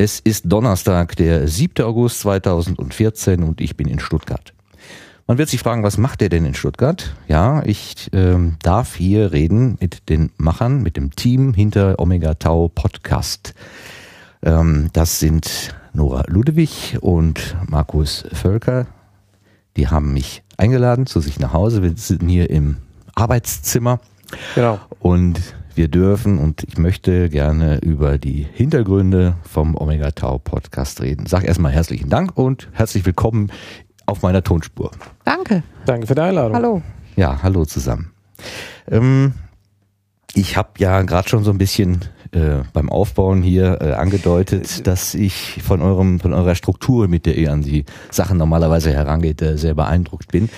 [0.00, 1.84] Es ist Donnerstag, der 7.
[1.84, 4.54] August 2014 und ich bin in Stuttgart.
[5.26, 7.16] Man wird sich fragen, was macht er denn in Stuttgart?
[7.26, 12.68] Ja, ich ähm, darf hier reden mit den Machern, mit dem Team hinter Omega Tau
[12.68, 13.54] Podcast.
[14.44, 18.86] Ähm, das sind Nora Ludewig und Markus Völker.
[19.76, 21.82] Die haben mich eingeladen zu sich nach Hause.
[21.82, 22.76] Wir sitzen hier im
[23.16, 23.98] Arbeitszimmer.
[24.54, 24.78] Genau.
[25.00, 25.40] Und
[25.78, 31.26] wir dürfen und ich möchte gerne über die Hintergründe vom Omega Tau Podcast reden.
[31.26, 33.52] Sag erstmal herzlichen Dank und herzlich willkommen
[34.04, 34.90] auf meiner Tonspur.
[35.24, 35.62] Danke.
[35.86, 36.56] Danke für die Einladung.
[36.56, 36.82] Hallo.
[37.14, 38.10] Ja, hallo zusammen.
[38.90, 39.34] Ähm,
[40.34, 42.00] ich habe ja gerade schon so ein bisschen
[42.32, 47.36] äh, beim Aufbauen hier äh, angedeutet, dass ich von eurem von eurer Struktur, mit der
[47.38, 50.50] ihr an die Sachen normalerweise herangeht, äh, sehr beeindruckt bin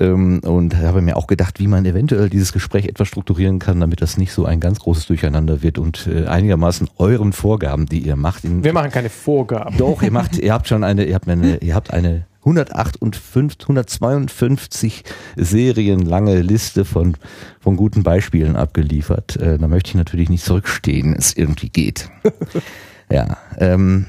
[0.00, 4.02] ähm, und habe mir auch gedacht, wie man eventuell dieses Gespräch etwas strukturieren kann, damit
[4.02, 8.16] das nicht so ein ganz großes Durcheinander wird und äh, einigermaßen euren Vorgaben, die ihr
[8.16, 8.42] macht.
[8.44, 9.76] Wir machen keine Vorgaben.
[9.76, 15.04] Doch, ihr macht, ihr habt schon eine, ihr habt eine, ihr habt eine 158, 152
[15.36, 17.16] Serien lange Liste von,
[17.60, 19.36] von guten Beispielen abgeliefert.
[19.36, 22.10] Äh, da möchte ich natürlich nicht zurückstehen, es irgendwie geht.
[23.10, 23.38] ja.
[23.58, 24.06] Ähm,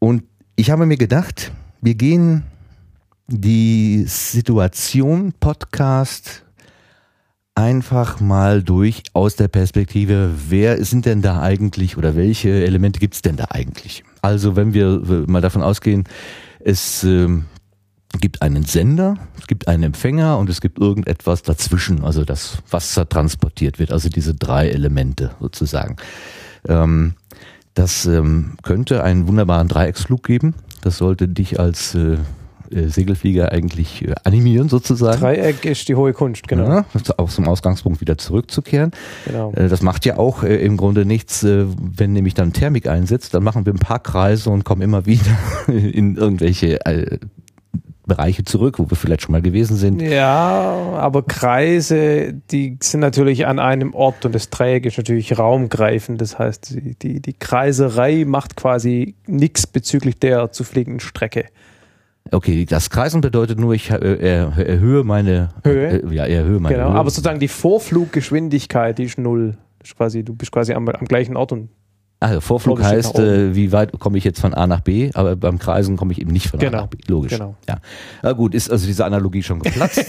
[0.00, 0.24] und
[0.56, 2.42] ich habe mir gedacht, wir gehen
[3.28, 6.44] die Situation Podcast
[7.54, 13.22] einfach mal durch aus der Perspektive, wer sind denn da eigentlich oder welche Elemente gibt's
[13.22, 14.04] denn da eigentlich?
[14.22, 16.04] Also wenn wir mal davon ausgehen,
[16.64, 17.44] es ähm,
[18.20, 23.06] gibt einen Sender, es gibt einen Empfänger und es gibt irgendetwas dazwischen, also das Wasser
[23.06, 25.96] transportiert wird, also diese drei Elemente sozusagen.
[26.66, 27.14] Ähm,
[27.74, 30.54] das ähm, könnte einen wunderbaren Dreiecksflug geben.
[30.80, 32.16] Das sollte dich als äh,
[32.74, 35.20] äh, Segelflieger eigentlich äh, animieren sozusagen.
[35.20, 36.64] Dreieck ist die hohe Kunst, genau.
[36.68, 36.84] Ja,
[37.16, 38.90] auch zum Ausgangspunkt wieder zurückzukehren.
[39.26, 39.52] Genau.
[39.52, 43.34] Äh, das macht ja auch äh, im Grunde nichts, äh, wenn nämlich dann Thermik einsetzt,
[43.34, 46.80] dann machen wir ein paar Kreise und kommen immer wieder in irgendwelche
[48.06, 50.02] Bereiche zurück, wo wir vielleicht schon mal gewesen sind.
[50.02, 56.20] Ja, aber Kreise, die sind natürlich an einem Ort und das Dreieck ist natürlich raumgreifend.
[56.20, 61.46] Das heißt, die, die Kreiserei macht quasi nichts bezüglich der zu fliegenden Strecke.
[62.30, 66.02] Okay, das Kreisen bedeutet nur, ich äh, er, erhöhe meine Höhe?
[66.02, 66.98] Äh, ja, erhöhe meine Genau, Höhe.
[66.98, 69.58] aber sozusagen die Vorfluggeschwindigkeit, die ist null.
[69.82, 71.68] Ist quasi, du bist quasi am, am gleichen Ort und
[72.28, 75.36] also Vorflug Logisch, heißt, äh, wie weit komme ich jetzt von A nach B, aber
[75.36, 76.98] beim Kreisen komme ich eben nicht von A Genau, nach B.
[77.06, 77.32] Logisch.
[77.32, 77.54] genau.
[77.68, 77.76] Ja.
[78.22, 80.04] Na gut, ist also diese Analogie schon geplatzt.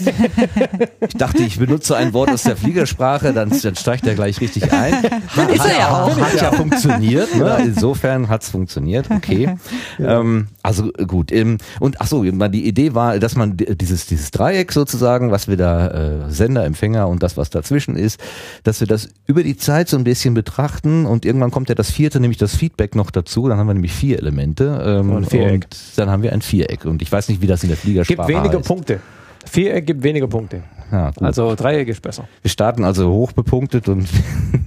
[1.00, 4.72] ich dachte, ich benutze ein Wort aus der Fliegersprache, dann, dann steigt er gleich richtig
[4.72, 4.94] ein.
[5.36, 6.18] Hat, Ist er ja auch.
[6.18, 7.34] Hat ja funktioniert.
[7.36, 7.58] Ne?
[7.64, 9.10] Insofern hat's funktioniert.
[9.10, 9.56] Okay.
[9.98, 11.32] Ähm, also gut.
[11.32, 15.56] Ähm, und ach so, die Idee war, dass man dieses dieses Dreieck sozusagen, was wir
[15.56, 18.20] da äh, Sender, Empfänger und das, was dazwischen ist,
[18.64, 21.90] dass wir das über die Zeit so ein bisschen betrachten und irgendwann kommt ja das
[22.06, 23.48] vierte, nämlich das Feedback noch dazu.
[23.48, 24.80] Dann haben wir nämlich vier Elemente.
[24.84, 25.32] Ähm, Und.
[25.34, 26.84] Und dann haben wir ein Viereck.
[26.84, 28.68] Und ich weiß nicht, wie das in der gibt Fliegersprache weniger heißt.
[28.68, 29.00] Punkte.
[29.44, 30.62] Viereck gibt weniger Punkte.
[30.92, 31.10] Ja.
[31.20, 32.28] Also Dreieck ist besser.
[32.42, 34.08] Wir starten also hoch bepunktet und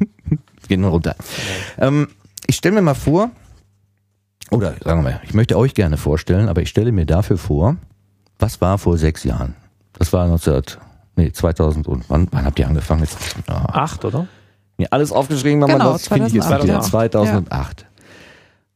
[0.68, 1.16] gehen runter.
[1.78, 2.10] Ähm,
[2.46, 3.32] ich stelle mir mal vor,
[4.52, 7.78] oder sagen wir mal, ich möchte euch gerne vorstellen, aber ich stelle mir dafür vor,
[8.38, 9.56] was war vor sechs Jahren?
[9.94, 10.62] Das war 19,
[11.16, 13.02] nee, 2000 und wann, wann habt ihr angefangen?
[13.02, 13.18] Jetzt,
[13.48, 14.28] ah, Acht, oder?
[14.80, 16.82] Mir alles aufgeschrieben, aber Genau, das finde ich jetzt 2008, wieder ja.
[16.82, 17.86] 2008.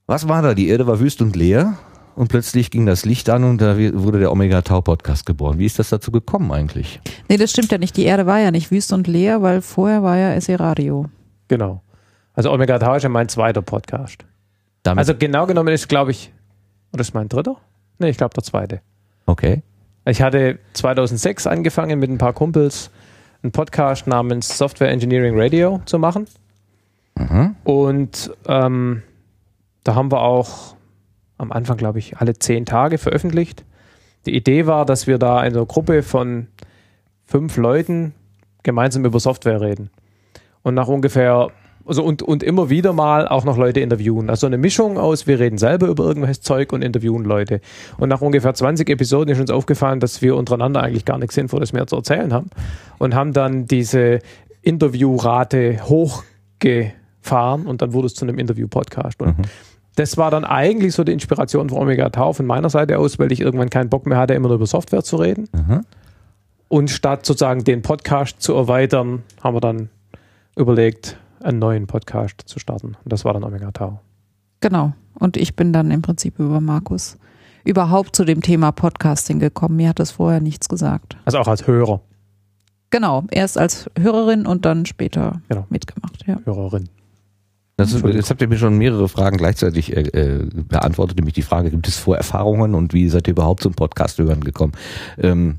[0.05, 0.53] Was war da?
[0.53, 1.77] Die Erde war wüst und leer
[2.15, 5.57] und plötzlich ging das Licht an und da wurde der Omega Tau Podcast geboren.
[5.57, 6.99] Wie ist das dazu gekommen eigentlich?
[7.29, 7.95] Nee, das stimmt ja nicht.
[7.97, 11.05] Die Erde war ja nicht wüst und leer, weil vorher war ja SE Radio.
[11.47, 11.81] Genau.
[12.33, 14.25] Also Omega Tau ist ja mein zweiter Podcast.
[14.83, 16.33] Damit, Also genau genommen ist, glaube ich,
[16.91, 17.55] oder ist mein dritter?
[17.99, 18.81] Nee, ich glaube der zweite.
[19.25, 19.61] okay.
[20.05, 22.91] Ich hatte 2006 angefangen mit ein paar Kumpels
[23.43, 26.27] einen Podcast namens Software Engineering Radio zu machen.
[27.17, 27.55] Mhm.
[27.63, 29.03] Und ähm,
[29.83, 30.75] da haben wir auch
[31.37, 33.65] am Anfang, glaube ich, alle zehn Tage veröffentlicht.
[34.25, 36.47] Die Idee war, dass wir da in einer Gruppe von
[37.25, 38.13] fünf Leuten
[38.63, 39.89] gemeinsam über Software reden.
[40.61, 41.51] Und nach ungefähr,
[41.85, 44.29] also und, und immer wieder mal auch noch Leute interviewen.
[44.29, 47.59] Also eine Mischung aus, wir reden selber über irgendwelches Zeug und interviewen Leute.
[47.97, 51.73] Und nach ungefähr 20 Episoden ist uns aufgefallen, dass wir untereinander eigentlich gar nichts Sinnvolles
[51.73, 52.49] mehr zu erzählen haben.
[52.99, 54.19] Und haben dann diese
[54.61, 59.21] Interviewrate hochgefahren und dann wurde es zu einem Interview-Podcast.
[59.21, 59.35] Und
[59.95, 63.31] das war dann eigentlich so die Inspiration von Omega Tau von meiner Seite aus, weil
[63.31, 65.49] ich irgendwann keinen Bock mehr hatte, immer nur über Software zu reden.
[65.53, 65.81] Mhm.
[66.69, 69.89] Und statt sozusagen den Podcast zu erweitern, haben wir dann
[70.55, 72.95] überlegt, einen neuen Podcast zu starten.
[73.03, 73.99] Und das war dann Omega Tau.
[74.61, 74.93] Genau.
[75.19, 77.17] Und ich bin dann im Prinzip über Markus
[77.65, 79.75] überhaupt zu dem Thema Podcasting gekommen.
[79.75, 81.17] Mir hat das vorher nichts gesagt.
[81.25, 82.01] Also auch als Hörer,
[82.93, 83.23] Genau.
[83.31, 85.65] Erst als Hörerin und dann später Genau.
[85.69, 86.27] mitgemacht.
[86.27, 86.37] Ja.
[86.45, 86.89] Hörerin.
[87.75, 91.41] Das ist, jetzt habt ihr mir schon mehrere Fragen gleichzeitig äh, äh, beantwortet, nämlich die
[91.41, 94.73] Frage, gibt es Vorerfahrungen und wie seid ihr überhaupt zum Podcast hören gekommen?
[95.17, 95.57] Ähm,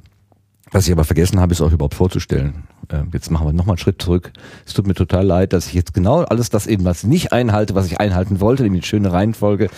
[0.75, 2.65] was ich aber vergessen habe, ist auch überhaupt vorzustellen.
[2.91, 4.33] Ähm, jetzt machen wir nochmal einen Schritt zurück.
[4.67, 7.33] Es tut mir total leid, dass ich jetzt genau alles das eben, was ich nicht
[7.33, 9.71] einhalte, was ich einhalten wollte, nämlich eine schöne Reihenfolge.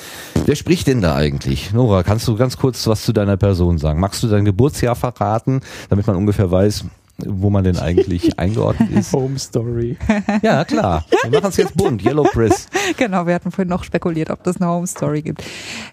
[0.47, 1.75] Wer spricht denn da eigentlich?
[1.75, 4.01] Nora, kannst du ganz kurz was zu deiner Person sagen?
[4.01, 5.61] Magst du dein Geburtsjahr verraten,
[5.91, 6.87] damit man ungefähr weiß,
[7.19, 9.13] wo man denn eigentlich eingeordnet ist?
[9.13, 9.99] Home Story.
[10.41, 11.05] Ja, klar.
[11.29, 12.03] Wir machen es jetzt bunt.
[12.05, 12.69] Yellow Press.
[12.97, 15.43] Genau, wir hatten vorhin noch spekuliert, ob das eine Home Story gibt.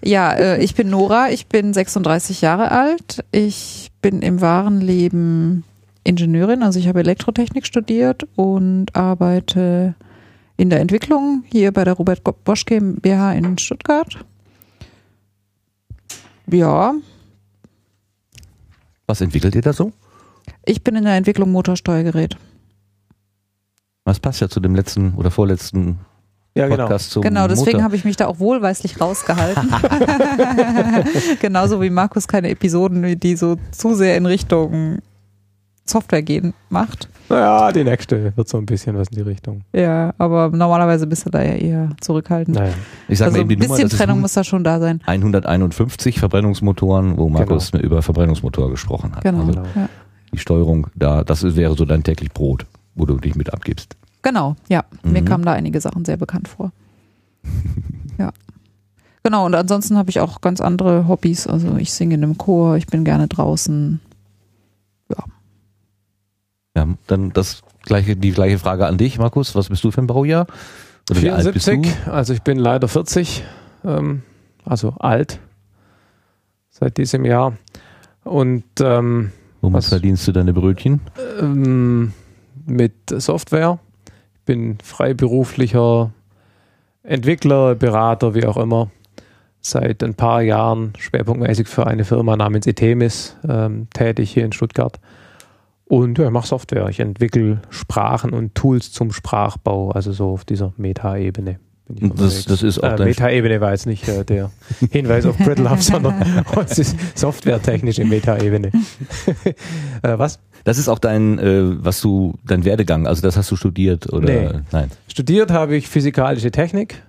[0.04, 3.26] Ja, äh, ich bin Nora, ich bin 36 Jahre alt.
[3.32, 5.64] Ich bin im wahren Leben
[6.04, 9.96] Ingenieurin, also ich habe Elektrotechnik studiert und arbeite
[10.58, 14.24] in der Entwicklung hier bei der Robert Bosch GmbH in Stuttgart.
[16.52, 16.94] Ja,
[19.08, 19.92] Was entwickelt ihr da so?
[20.66, 22.38] ich bin in der Entwicklung Motorsteuergerät.
[24.04, 26.00] Was passt ja zu dem letzten oder vorletzten
[26.56, 26.84] Ja, genau.
[26.84, 29.70] Podcast zum Genau, deswegen habe ich mich da auch wohlweislich rausgehalten.
[31.42, 35.00] Genauso wie Markus keine Episoden, die so zu sehr in Richtung
[35.86, 37.10] Software gehen, macht.
[37.30, 39.62] Naja, die nächste wird so ein bisschen was in die Richtung.
[39.74, 42.58] Ja, aber normalerweise bist du da ja eher zurückhaltend.
[42.58, 42.74] Naja.
[43.08, 44.80] Ich sag Also mal ein eben die Nummer, bisschen das Trennung muss da schon da
[44.80, 45.02] sein.
[45.06, 49.24] 151 Verbrennungsmotoren, wo Markus über Verbrennungsmotor gesprochen hat.
[49.24, 49.40] Genau.
[49.40, 49.64] Also Genau.
[49.76, 49.90] Ja.
[50.32, 52.66] die Steuerung da, das wäre so dein täglich Brot,
[52.96, 53.96] wo du dich mit abgibst.
[54.24, 54.84] Genau, ja.
[55.04, 55.26] Mir Mhm.
[55.26, 56.72] kamen da einige Sachen sehr bekannt vor.
[58.18, 58.32] ja.
[59.24, 61.46] Genau, und ansonsten habe ich auch ganz andere Hobbys.
[61.48, 64.00] Also ich singe in einem Chor, ich bin gerne draußen.
[66.76, 69.54] Ja, dann das gleiche, die gleiche Frage an dich, Markus.
[69.56, 70.48] Was bist du für ein Baujahr?
[71.10, 72.12] Oder wie alt bist 74, du?
[72.14, 73.44] also ich bin leider 40,
[73.84, 74.24] ähm,
[74.66, 75.40] also alt
[76.72, 77.54] seit diesem Jahr.
[78.24, 79.32] Und ähm,
[79.62, 81.02] Womit Was- verdienst du deine Brötchen?
[81.40, 82.14] ähm,
[82.66, 83.80] mit Software.
[84.44, 86.12] Ich bin freiberuflicher
[87.04, 88.92] Entwickler, Berater, wie auch immer.
[89.62, 95.00] Seit ein paar Jahren schwerpunktmäßig für eine Firma namens Etemis ähm, tätig hier in Stuttgart.
[95.86, 96.90] Und ja, ich mache Software.
[96.90, 101.60] Ich entwickle Sprachen und Tools zum Sprachbau, also so auf dieser Meta-Ebene.
[101.88, 104.52] das- das ist auch äh, Meta-Ebene war jetzt nicht äh, der
[104.92, 106.22] Hinweis auf Brittle sondern
[106.66, 108.72] es ist softwaretechnische Meta-Ebene.
[110.02, 110.40] äh, was?
[110.64, 114.26] Das ist auch dein, äh, was du, dein Werdegang, also das hast du studiert oder
[114.30, 114.50] Nee.
[114.72, 114.92] nein?
[115.08, 117.02] Studiert habe ich physikalische Technik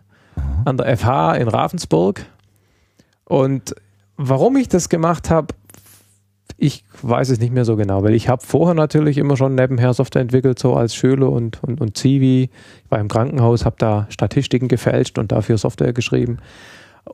[0.65, 2.25] an der FH in Ravensburg.
[3.25, 3.75] Und
[4.17, 5.55] warum ich das gemacht habe,
[6.57, 9.93] ich weiß es nicht mehr so genau, weil ich habe vorher natürlich immer schon nebenher
[9.95, 12.51] Software entwickelt, so als Schüler und, und, und Zivi.
[12.85, 16.39] Ich war im Krankenhaus, habe da Statistiken gefälscht und dafür Software geschrieben.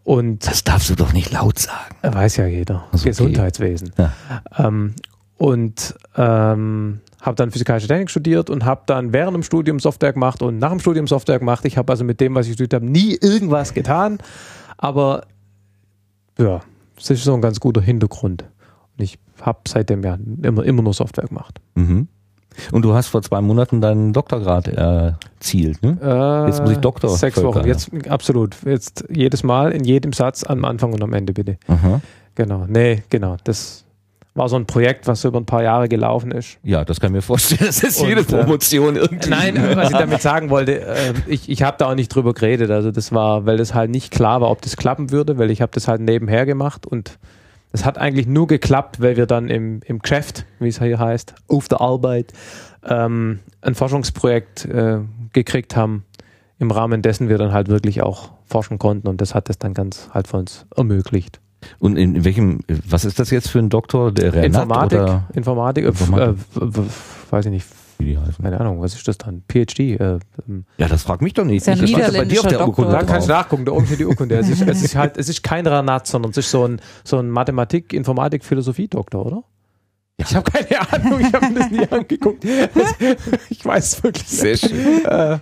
[0.04, 1.96] Und Das darfst du doch nicht laut sagen.
[2.02, 3.08] weiß ja jeder, Ach so, okay.
[3.10, 3.92] Gesundheitswesen.
[3.98, 4.12] Ja.
[4.58, 4.94] Ähm,
[5.40, 10.42] und ähm, habe dann physikalische Technik studiert und habe dann während dem Studium Software gemacht
[10.42, 11.64] und nach dem Studium Software gemacht.
[11.64, 14.18] Ich habe also mit dem, was ich studiert habe, nie irgendwas getan.
[14.76, 15.22] Aber
[16.38, 16.60] ja,
[16.98, 18.44] es ist so ein ganz guter Hintergrund.
[18.98, 21.58] Und ich habe seitdem ja immer, immer nur Software gemacht.
[21.74, 22.08] Mhm.
[22.70, 25.96] Und du hast vor zwei Monaten deinen Doktorgrad erzielt, ne?
[26.02, 27.60] Äh, Jetzt muss ich Doktor Sechs Völker, Wochen.
[27.60, 27.72] ja.
[27.72, 28.56] Jetzt absolut.
[28.66, 31.56] Jetzt jedes Mal in jedem Satz am Anfang und am Ende bitte.
[31.66, 32.02] Aha.
[32.34, 32.66] Genau.
[32.68, 33.38] Nee, genau.
[33.44, 33.86] Das
[34.40, 36.58] war so ein Projekt, was so über ein paar Jahre gelaufen ist.
[36.62, 37.60] Ja, das kann ich mir vorstellen.
[37.66, 39.28] Das ist Und, jede äh, Promotion irgendwie.
[39.28, 42.70] Nein, was ich damit sagen wollte, äh, ich, ich habe da auch nicht drüber geredet.
[42.70, 45.60] Also das war, weil das halt nicht klar war, ob das klappen würde, weil ich
[45.60, 47.18] habe das halt nebenher gemacht und
[47.70, 51.34] das hat eigentlich nur geklappt, weil wir dann im, im Geschäft, wie es hier heißt,
[51.46, 52.32] auf der Arbeit,
[52.88, 55.00] ähm, ein Forschungsprojekt äh,
[55.34, 56.04] gekriegt haben,
[56.58, 59.74] im Rahmen dessen wir dann halt wirklich auch forschen konnten und das hat das dann
[59.74, 61.40] ganz halt für uns ermöglicht.
[61.78, 64.12] Und in, in welchem, was ist das jetzt für ein Doktor?
[64.12, 66.36] Der Renat Informatik, oder Informatik, äh, Informatik.
[66.56, 66.82] Äh,
[67.30, 67.66] weiß ich nicht,
[67.98, 68.42] wie die heißen?
[68.42, 69.42] keine Ahnung, was ist das dann?
[69.50, 71.66] PhD, äh, ähm, Ja, das fragt mich doch nicht.
[71.66, 73.86] Ja das steht doch bei dir auf der Urkunde Da kannst du nachgucken, da oben
[73.86, 74.36] steht die Urkunde.
[74.36, 77.18] Es ist, es ist halt, es ist kein Ranat, sondern es ist so ein, so
[77.18, 79.44] ein Mathematik, Informatik, Philosophie-Doktor, oder?
[80.16, 82.44] Ich habe keine Ahnung, ich habe mir das nie angeguckt.
[83.48, 85.04] Ich weiß es wirklich Sehr schön.
[85.06, 85.38] Äh,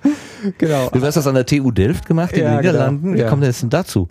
[0.57, 0.89] genau.
[0.91, 3.03] Du hast das an der TU Delft gemacht in Ja, den Niederlanden.
[3.07, 3.17] genau.
[3.17, 3.29] Wie Ja.
[3.29, 4.09] kommt das denn dazu?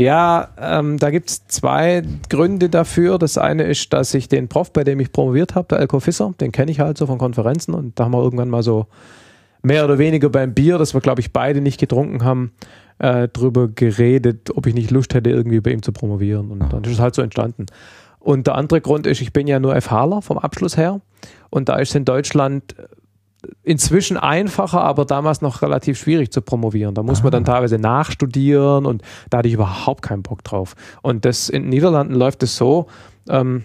[0.00, 3.18] Ja, ähm, da gibt es zwei Gründe dafür.
[3.18, 6.32] Das eine ist, dass ich den Prof, bei dem ich promoviert habe, der Elko Fisser,
[6.40, 8.86] den kenne ich halt so von Konferenzen und da haben wir irgendwann mal so
[9.62, 12.52] mehr oder weniger beim Bier, das wir glaube ich beide nicht getrunken haben,
[12.98, 16.82] äh, drüber geredet, ob ich nicht Lust hätte, irgendwie bei ihm zu promovieren und dann
[16.84, 17.66] ist es halt so entstanden.
[18.18, 21.00] Und der andere Grund ist, ich bin ja nur FHler vom Abschluss her
[21.50, 22.74] und da ist in Deutschland
[23.62, 26.94] inzwischen einfacher, aber damals noch relativ schwierig zu promovieren.
[26.94, 30.74] Da muss man dann teilweise nachstudieren und da hatte ich überhaupt keinen Bock drauf.
[31.02, 32.86] Und das in den Niederlanden läuft es so,
[33.28, 33.64] ähm,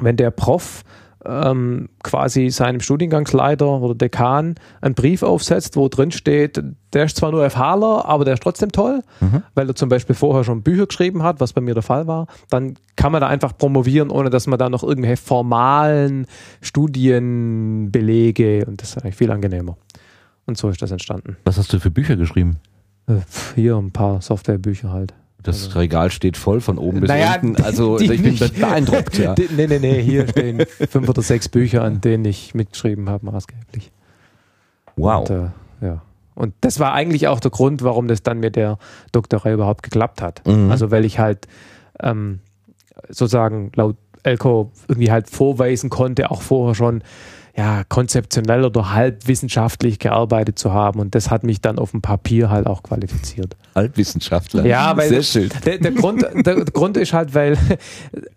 [0.00, 0.82] wenn der Prof
[1.24, 7.32] ähm, quasi seinem Studiengangsleiter oder Dekan einen Brief aufsetzt, wo drin steht, der ist zwar
[7.32, 9.42] nur FHler, aber der ist trotzdem toll, Mhm.
[9.54, 12.26] weil er zum Beispiel vorher schon Bücher geschrieben hat, was bei mir der Fall war,
[12.50, 16.26] dann kann man da einfach promovieren, ohne dass man da noch irgendwelche formalen
[16.62, 19.76] Studienbelege und das ist eigentlich viel angenehmer.
[20.46, 21.36] Und so ist das entstanden.
[21.44, 22.56] Was hast du für Bücher geschrieben?
[23.06, 23.16] Äh,
[23.54, 25.12] Hier ein paar Softwarebücher halt.
[25.42, 27.62] Das Regal steht voll von oben bis Naja, unten.
[27.62, 28.58] Also ich bin nicht.
[28.60, 29.34] beeindruckt, ja.
[29.36, 33.24] Die- Nee, nee, nee, hier stehen fünf oder sechs Bücher, an denen ich mitgeschrieben habe,
[33.26, 33.90] maßgeblich.
[34.96, 35.28] Wow.
[35.30, 36.02] Und, äh, ja.
[36.34, 38.78] Und das war eigentlich auch der Grund, warum das dann mit der
[39.12, 40.46] Doktorei überhaupt geklappt hat.
[40.46, 40.70] Mhm.
[40.70, 41.46] Also weil ich halt
[42.00, 42.40] ähm,
[43.08, 47.02] sozusagen laut Elko irgendwie halt vorweisen konnte, auch vorher schon
[47.56, 51.00] ja, konzeptionell oder halbwissenschaftlich gearbeitet zu haben.
[51.00, 53.56] Und das hat mich dann auf dem Papier halt auch qualifiziert.
[53.78, 54.66] Altwissenschaftler.
[54.66, 55.50] Ja, weil Sehr schön.
[55.64, 57.56] Der, der, Grund, der, Grund ist halt, weil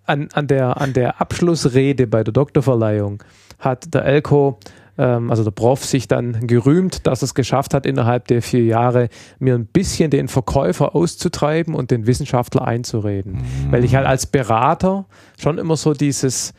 [0.06, 3.24] an, an, der, an der Abschlussrede bei der Doktorverleihung
[3.60, 4.60] hat der Elko,
[4.98, 8.64] ähm, also der Prof, sich dann gerühmt, dass er es geschafft hat, innerhalb der vier
[8.64, 13.44] Jahre mir ein bisschen den Verkäufer auszutreiben und den Wissenschaftler einzureden.
[13.70, 15.06] Weil ich halt als Berater
[15.38, 16.54] schon immer so dieses,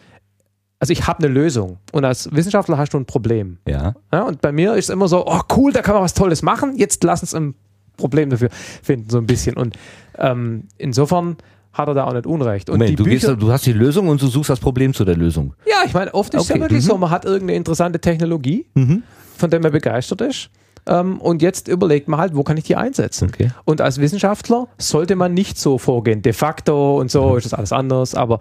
[0.79, 3.59] also ich habe eine Lösung und als Wissenschaftler hast du ein Problem.
[3.69, 3.95] Ja.
[4.13, 6.43] Ja, und bei mir ist es immer so, oh cool, da kann man was Tolles
[6.43, 7.55] machen, jetzt lass uns ein
[7.97, 8.49] Problem dafür
[8.83, 9.57] finden, so ein bisschen.
[9.57, 9.77] Und
[10.19, 11.37] ähm, insofern
[11.73, 12.69] hat er da auch nicht Unrecht.
[12.69, 15.05] Und Moment, du, gehst, Bücher, du hast die Lösung und du suchst das Problem zu
[15.05, 15.55] der Lösung.
[15.67, 16.89] ja, ich meine, oft ist es Okay, ja wirklich mhm.
[16.89, 19.03] so, man hat irgendeine interessante Technologie, Mhm.
[19.37, 20.51] von der man begeistert ist.
[20.85, 23.29] Ähm, und jetzt überlegt man halt, wo kann ich die einsetzen?
[23.33, 23.51] Okay.
[23.65, 26.23] Und als Wissenschaftler sollte man nicht so vorgehen.
[26.23, 28.15] De facto und so ist das alles anders.
[28.17, 28.41] Aber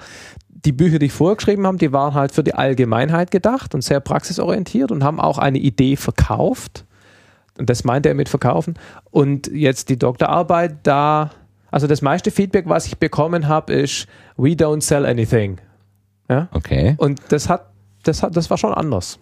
[0.50, 3.84] die Bücher, die ich vorher geschrieben habe, die waren halt für die Allgemeinheit gedacht und
[3.84, 6.86] sehr praxisorientiert und haben auch eine Idee verkauft.
[7.58, 8.76] Und das meinte er mit verkaufen.
[9.12, 11.32] Und jetzt die Doktorarbeit, da,
[11.70, 15.60] also das meiste Feedback, was ich bekommen habe, ist, we don't sell anything.
[16.30, 16.48] Ja?
[16.52, 16.96] Okay.
[16.98, 17.68] Und das hat,
[18.04, 19.20] das hat, das war schon anders.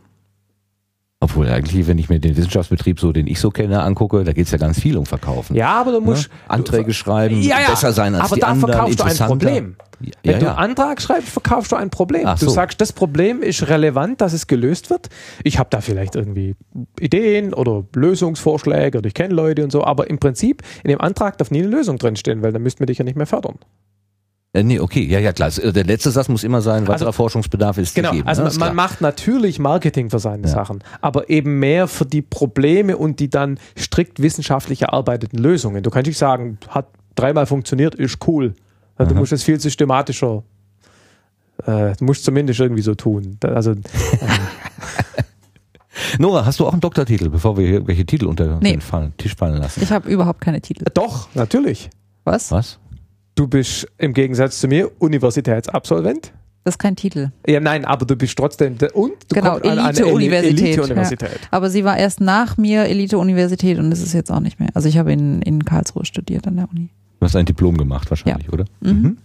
[1.21, 4.45] Obwohl eigentlich, wenn ich mir den Wissenschaftsbetrieb so, den ich so kenne, angucke, da geht
[4.45, 5.53] es ja ganz viel um Verkaufen.
[5.53, 6.05] Ja, aber du Ne?
[6.05, 9.27] musst Anträge schreiben, ja, ja, besser sein als aber die da anderen, verkaufst du ein.
[9.27, 9.75] Problem.
[10.01, 12.21] Ja, Wenn ja, du einen Antrag schreibst, verkaufst du ein Problem.
[12.25, 12.51] Ach du so.
[12.51, 15.09] sagst, das Problem ist relevant, dass es gelöst wird.
[15.43, 16.55] Ich habe da vielleicht irgendwie
[17.01, 21.37] Ideen oder Lösungsvorschläge oder ich kenne Leute und so, aber im Prinzip in dem Antrag
[21.37, 23.55] darf nie eine Lösung drinstehen, weil dann müssten wir dich ja nicht mehr fördern.
[24.51, 25.51] Äh, nee, okay, ja, ja, klar.
[25.51, 28.27] Der letzte Satz muss immer sein, weiterer Also- Forschungsbedarf ist Genau, gegeben.
[28.27, 28.47] also ne?
[28.49, 28.73] man, klar.
[28.73, 30.53] macht natürlich Marketing für seine Ja.
[30.53, 35.83] Sachen, aber eben mehr für die Probleme und die dann strikt wissenschaftlich erarbeiteten Lösungen.
[35.83, 38.55] Du kannst nicht sagen, hat dreimal funktioniert, ist cool.
[38.97, 39.19] Ja, Du Aha.
[39.19, 40.41] musst es viel systematischer,
[41.67, 43.37] äh, du musst zumindest irgendwie so tun.
[43.39, 43.83] Da- Also, ähm,
[46.17, 48.71] Nora, hast du auch einen Doktortitel, bevor wir hier irgendwelche Titel unter Nee.
[48.71, 49.81] den fallen, Tisch fallen lassen?
[49.83, 50.85] Ich habe überhaupt keine Titel.
[50.93, 51.89] doch, natürlich.
[52.23, 52.51] Was?
[52.51, 52.79] Was?
[53.39, 56.33] Du bist im Gegensatz zu mir Universitätsabsolvent.
[56.65, 57.31] Das ist kein Titel.
[57.47, 60.67] Ja, nein, aber du bist trotzdem der, und du Genau, kommst an eine Eli- Elite-Universität,
[60.77, 61.39] Elite-Universität.
[61.49, 64.67] Aber sie war erst nach mir Elite-Universität und ist es jetzt auch nicht mehr.
[64.73, 66.89] Also ich habe in, in Karlsruhe studiert an der Uni.
[67.21, 68.65] Du hast ein Diplom gemacht wahrscheinlich, oder?
[68.81, 69.17] Mhm.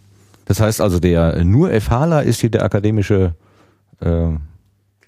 [0.45, 3.35] Das heißt also, der nur FHler ist hier der akademische,
[3.99, 4.07] äh,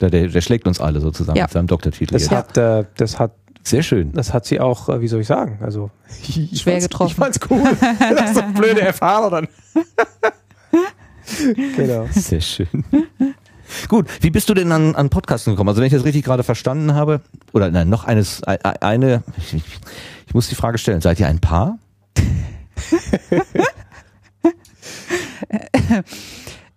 [0.01, 1.45] der, der, der schlägt uns alle sozusagen Ja.
[1.45, 2.13] mit seinem Doktortitel.
[2.13, 2.33] Das jetzt.
[2.33, 3.31] hat, äh, das hat
[3.67, 4.13] Sehr schön.
[4.13, 5.91] Das hat sie auch, äh, wie soll ich sagen, also
[6.29, 7.11] ich Schwer fand's- getroffen.
[7.11, 7.65] Ich fand's cool.
[8.17, 9.49] das ist so blöde Erfahrung dann.
[11.77, 12.07] genau.
[12.13, 12.69] Sehr schön.
[13.89, 15.71] Gut, wie bist du denn an, an Podcasten gekommen?
[15.71, 19.25] Also wenn ich das richtig gerade verstanden habe, oder nein, noch eines, e- e- eine,
[19.37, 19.55] ich,
[20.29, 21.77] ich muss die Frage stellen, seid ihr ein Paar?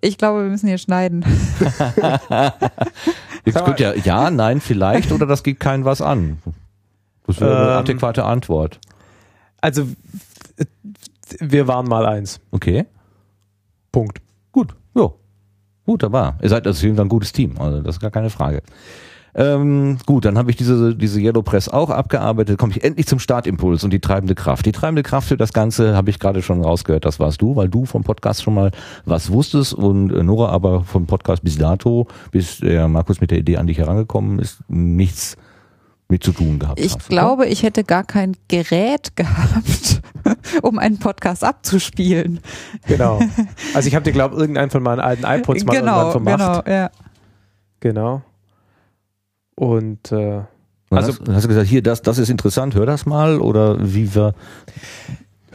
[0.01, 1.25] Ich glaube, wir müssen hier schneiden.
[3.45, 6.39] Jetzt könnt ihr ja, nein, vielleicht oder das geht keinen was an.
[7.29, 7.77] Das wäre eine Ähm.
[7.79, 8.79] adäquate Antwort.
[9.61, 9.87] Also
[11.39, 12.39] wir waren mal eins.
[12.51, 12.85] Okay,
[13.91, 14.21] Punkt.
[14.51, 15.15] gut, jo.
[15.85, 16.37] Wunderbar.
[16.41, 18.61] Ihr seid also ein gutes Team, also das ist gar keine Frage.
[19.35, 22.57] Ähm, gut, dann habe ich diese, diese Yellow Press auch abgearbeitet.
[22.57, 24.65] Komme ich endlich zum Startimpuls und die treibende Kraft.
[24.65, 27.69] Die treibende Kraft für das Ganze habe ich gerade schon rausgehört, das warst du, weil
[27.69, 28.71] du vom Podcast schon mal
[29.05, 33.37] was wusstest und äh, Nora aber vom Podcast bis dato, bis der Markus mit der
[33.37, 35.37] Idee an dich herangekommen ist, nichts
[36.09, 37.07] mit zu tun gehabt Ich hast, oder?
[37.09, 40.01] glaube, ich hätte gar kein Gerät gehabt,
[40.63, 42.39] um einen Podcast abzuspielen.
[42.87, 43.19] Genau.
[43.75, 46.65] Also ich habe dir, glaube irgendeinen von meinen alten iPods mal genau, irgendwann vermacht.
[46.65, 46.89] genau, ja.
[47.79, 48.21] Genau.
[49.55, 50.41] Und äh,
[50.89, 53.77] Und Also- hast, hast du gesagt, hier, das, das ist interessant, hör das mal oder
[53.93, 54.33] wie wir.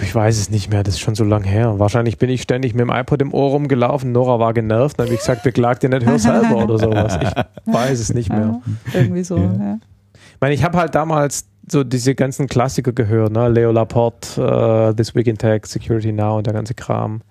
[0.00, 1.78] ich weiß es nicht mehr, das ist schon so lang her.
[1.80, 4.12] Wahrscheinlich bin ich ständig mit dem iPod im Ohr rumgelaufen.
[4.12, 4.98] Nora war genervt.
[4.98, 7.18] Dann habe ich gesagt, beklag dir nicht, hör selber oder sowas.
[7.66, 8.60] Ich weiß es nicht mehr.
[8.92, 9.00] ja.
[9.00, 9.52] Irgendwie so, Ja.
[9.52, 9.78] ja.
[10.44, 13.48] Ich meine, ich habe halt damals so diese ganzen Klassiker gehört, ne?
[13.48, 17.22] Leo Laporte, äh, This Week in Tech, Security Now und der ganze Kram.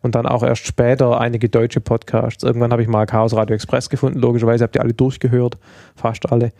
[0.00, 2.42] und dann auch erst später einige deutsche Podcasts.
[2.42, 5.58] Irgendwann habe ich mal Chaos Radio Express gefunden, logischerweise habt ihr alle durchgehört,
[5.94, 6.52] fast alle.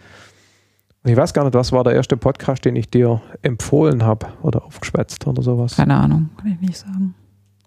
[1.02, 4.26] Und ich weiß gar nicht, was war der erste Podcast, den ich dir empfohlen habe
[4.42, 5.76] oder aufgeschwätzt oder sowas.
[5.76, 7.14] Keine Ahnung, kann ich nicht sagen.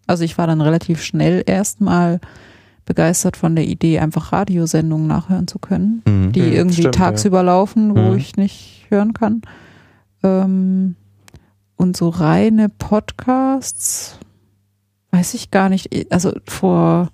[0.06, 2.20] Also ich war dann relativ schnell erstmal
[2.86, 6.32] begeistert von der Idee, einfach Radiosendungen nachhören zu können, Mhm.
[6.32, 8.18] die Mhm, irgendwie stimmt, tagsüber laufen, wo Mhm.
[8.18, 9.42] ich nicht hören kann.
[10.24, 10.96] Ähm,
[11.78, 14.20] und so reine Podcasts,
[15.12, 15.90] weiß ich gar nicht.
[16.12, 17.10] Also vor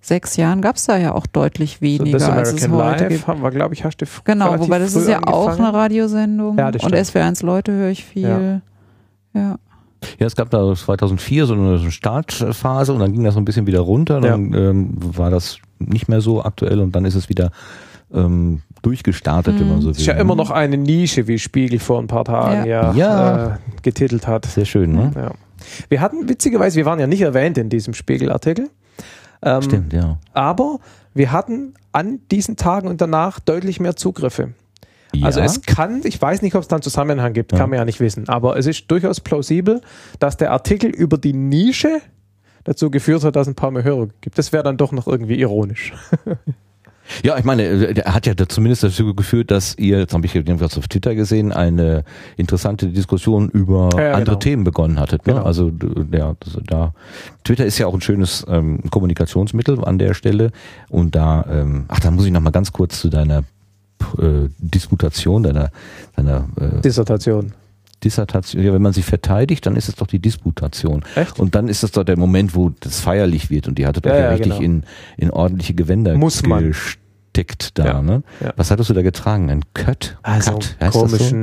[0.00, 3.08] sechs Jahren gab es da ja auch deutlich So, weniger, das als es heute Life
[3.08, 3.26] gibt.
[3.26, 5.68] haben wir, glaube ich, hast du Genau, wobei das ist ja auch angefangen.
[5.68, 6.58] eine Radiosendung.
[6.58, 7.06] Ja, das und stimmt.
[7.06, 8.22] SWR1 Leute höre ich viel.
[8.22, 8.60] Ja.
[9.40, 9.56] Ja,
[10.18, 13.80] es gab da 2004 so eine Startphase und dann ging das so ein bisschen wieder
[13.80, 14.20] runter.
[14.20, 17.50] Dann ähm, war das nicht mehr so aktuell und dann ist es wieder
[18.12, 19.92] ähm, durchgestartet, wenn man so will.
[19.92, 23.46] Das ist ja immer noch eine Nische, wie Spiegel vor ein paar Tagen ja, Ja.
[23.46, 24.46] Äh, getitelt hat.
[24.46, 25.10] sehr schön, ne?
[25.14, 25.32] Ja.
[25.88, 28.68] Wir hatten, witzigerweise, wir waren ja nicht erwähnt in diesem Spiegelartikel.
[29.42, 30.18] Ähm, Stimmt, ja.
[30.32, 30.80] Aber
[31.14, 34.52] wir hatten an diesen Tagen und danach deutlich mehr Zugriffe.
[35.14, 35.26] Ja.
[35.26, 37.58] Also es kann, ich weiß nicht, ob es da einen Zusammenhang gibt, Ja.
[37.58, 39.80] kann man ja nicht wissen, aber es ist durchaus plausibel,
[40.18, 42.00] dass der Artikel über die Nische
[42.64, 44.38] dazu geführt hat, dass es ein paar mehr Hörer gibt.
[44.38, 45.92] Das wäre dann doch noch irgendwie ironisch.
[47.22, 50.32] Ja, ich meine, äh, er hat ja zumindest dazu geführt, dass ihr, jetzt habe ich
[50.32, 52.02] jedenfalls auf Twitter gesehen, eine
[52.38, 54.38] interessante Diskussion über Ja, ja, andere genau.
[54.38, 55.26] Themen begonnen hattet.
[55.26, 55.34] Ne?
[55.34, 55.44] Genau.
[55.44, 55.70] Also
[56.12, 56.34] ja,
[56.66, 56.94] da
[57.44, 60.50] Twitter ist ja auch ein schönes ähm, Kommunikationsmittel an der Stelle.
[60.88, 63.44] Und da, ähm, ach, da muss ich noch mal ganz kurz zu deiner
[64.18, 65.70] äh, Disputation, deiner,
[66.16, 67.52] deiner äh, Dissertation.
[68.02, 71.04] Dissertation, ja, wenn man sie verteidigt, dann ist es doch die Disputation.
[71.14, 71.38] Echt?
[71.40, 74.10] Und dann ist es doch der Moment, wo das feierlich wird und die hatte doch
[74.10, 74.62] Ja, ja, ja, richtig genau.
[74.62, 74.82] in,
[75.16, 76.64] in ordentliche Gewänder Muss man.
[76.68, 77.84] gesteckt da.
[77.86, 78.22] Ja, Ne?
[78.40, 78.52] ja.
[78.56, 79.48] Was hattest du da getragen?
[79.50, 80.18] Ein Cut?
[80.22, 80.76] Also Cut?
[80.80, 81.36] Heißt das so?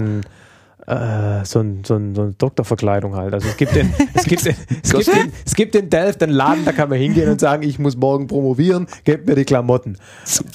[0.91, 3.33] Äh, so, ein, so, ein, so eine Doktorverkleidung halt.
[3.33, 6.33] Also es gibt den, es gibt den, es gibt den, es gibt in Delft einen
[6.33, 9.97] Laden, da kann man hingehen und sagen, ich muss morgen promovieren, gebt mir die Klamotten.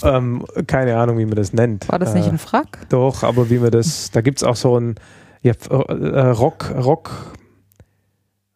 [0.03, 1.89] Ähm, keine Ahnung, wie man das nennt.
[1.89, 2.87] War das äh, nicht ein Frack?
[2.91, 4.95] Doch, aber wie man das, da gibt's auch so ein
[5.43, 7.11] ja, äh, Rock, Rock,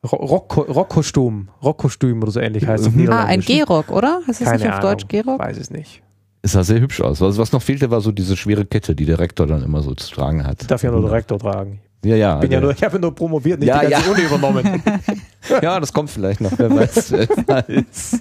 [0.04, 3.10] Ro- Rock, Rockkostüm, Rockkostüm oder so ähnlich heißt es Mhm.
[3.10, 3.40] Ah, ein.
[3.40, 4.20] G-Rock, oder?
[4.26, 5.38] Heißt das Keine nicht auf Ahnung, Deutsch G-Rock?
[5.38, 6.02] Weiß es nicht.
[6.42, 7.20] Es sah sehr hübsch aus.
[7.20, 9.94] Was, was noch fehlte, war so diese schwere Kette, die der Rektor dann immer so
[9.94, 10.62] zu tragen hat.
[10.62, 11.80] Ich darf ja nur den Rektor tragen.
[12.02, 12.36] Ja, ja.
[12.36, 14.14] Bin ja nur, ich habe ja nur promoviert, nicht Ja, die ganze ja.
[14.14, 14.82] Uni übernommen.
[15.62, 17.12] Ja, das kommt vielleicht noch, wer weiß.
[17.46, 18.20] weiß.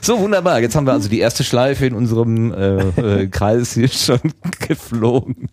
[0.00, 0.60] So, wunderbar.
[0.60, 4.20] Jetzt haben wir also die erste Schleife in unserem äh, äh, Kreis hier schon
[4.60, 5.48] geflogen.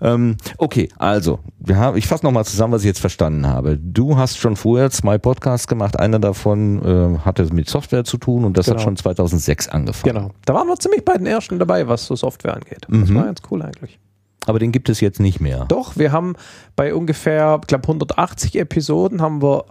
[0.00, 3.76] Ähm, okay, also, wir haben, ich fasse nochmal zusammen, was ich jetzt verstanden habe.
[3.78, 5.98] Du hast schon vorher zwei Podcasts gemacht.
[5.98, 8.84] Einer davon äh, hatte mit Software zu tun und das hat Genau.
[8.84, 10.14] schon 2006 angefangen.
[10.14, 10.30] genau.
[10.44, 12.86] Da waren wir ziemlich bei den ersten dabei, was so Software angeht.
[12.88, 13.14] Das Mhm.
[13.14, 13.98] war ganz cool eigentlich.
[14.46, 15.64] Aber den gibt es jetzt nicht mehr.
[15.68, 16.34] Doch, wir haben
[16.76, 19.64] bei ungefähr, ich glaube 180 Episoden haben wir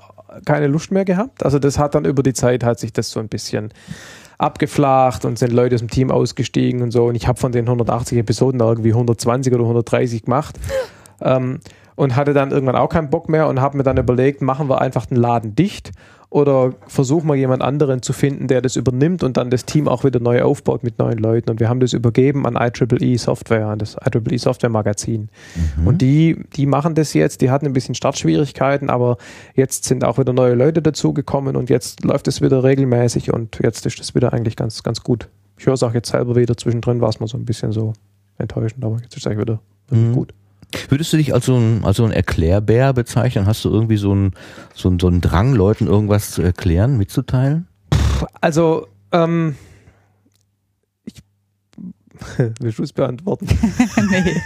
[0.45, 1.45] keine Lust mehr gehabt.
[1.45, 3.71] Also das hat dann über die Zeit hat sich das so ein bisschen
[4.37, 7.05] abgeflacht und sind Leute aus dem Team ausgestiegen und so.
[7.05, 10.59] Und ich habe von den 180 Episoden da irgendwie 120 oder 130 gemacht.
[11.21, 11.59] Ähm,
[11.95, 14.81] und hatte dann irgendwann auch keinen Bock mehr und habe mir dann überlegt, machen wir
[14.81, 15.91] einfach den Laden dicht
[16.33, 20.03] oder versuchen wir jemand anderen zu finden, der das übernimmt und dann das Team auch
[20.03, 21.51] wieder neu aufbaut mit neuen Leuten.
[21.51, 25.29] Und wir haben das übergeben an IEEE Software, an das IEEE Software Magazin.
[25.85, 29.17] Und die, die machen das jetzt, die hatten ein bisschen Startschwierigkeiten, aber
[29.53, 33.85] jetzt sind auch wieder neue Leute dazugekommen und jetzt läuft es wieder regelmäßig und jetzt
[33.85, 35.29] ist es wieder eigentlich ganz, ganz gut.
[35.59, 37.93] Ich höre es auch jetzt selber wieder, zwischendrin war es mal so ein bisschen so
[38.39, 40.13] enttäuschend, aber jetzt ist es eigentlich wieder, wieder Mhm.
[40.13, 40.33] gut.
[40.89, 43.45] Würdest du dich als so ein, als so ein Erklärbär bezeichnen?
[43.45, 44.31] Hast du irgendwie so einen
[44.73, 47.67] so einen- so einen Drang, Leuten irgendwas zu erklären, mitzuteilen?
[48.41, 49.55] Also, ähm,
[51.05, 51.15] ich,
[52.59, 53.47] willst du es beantworten?
[54.09, 54.41] nee.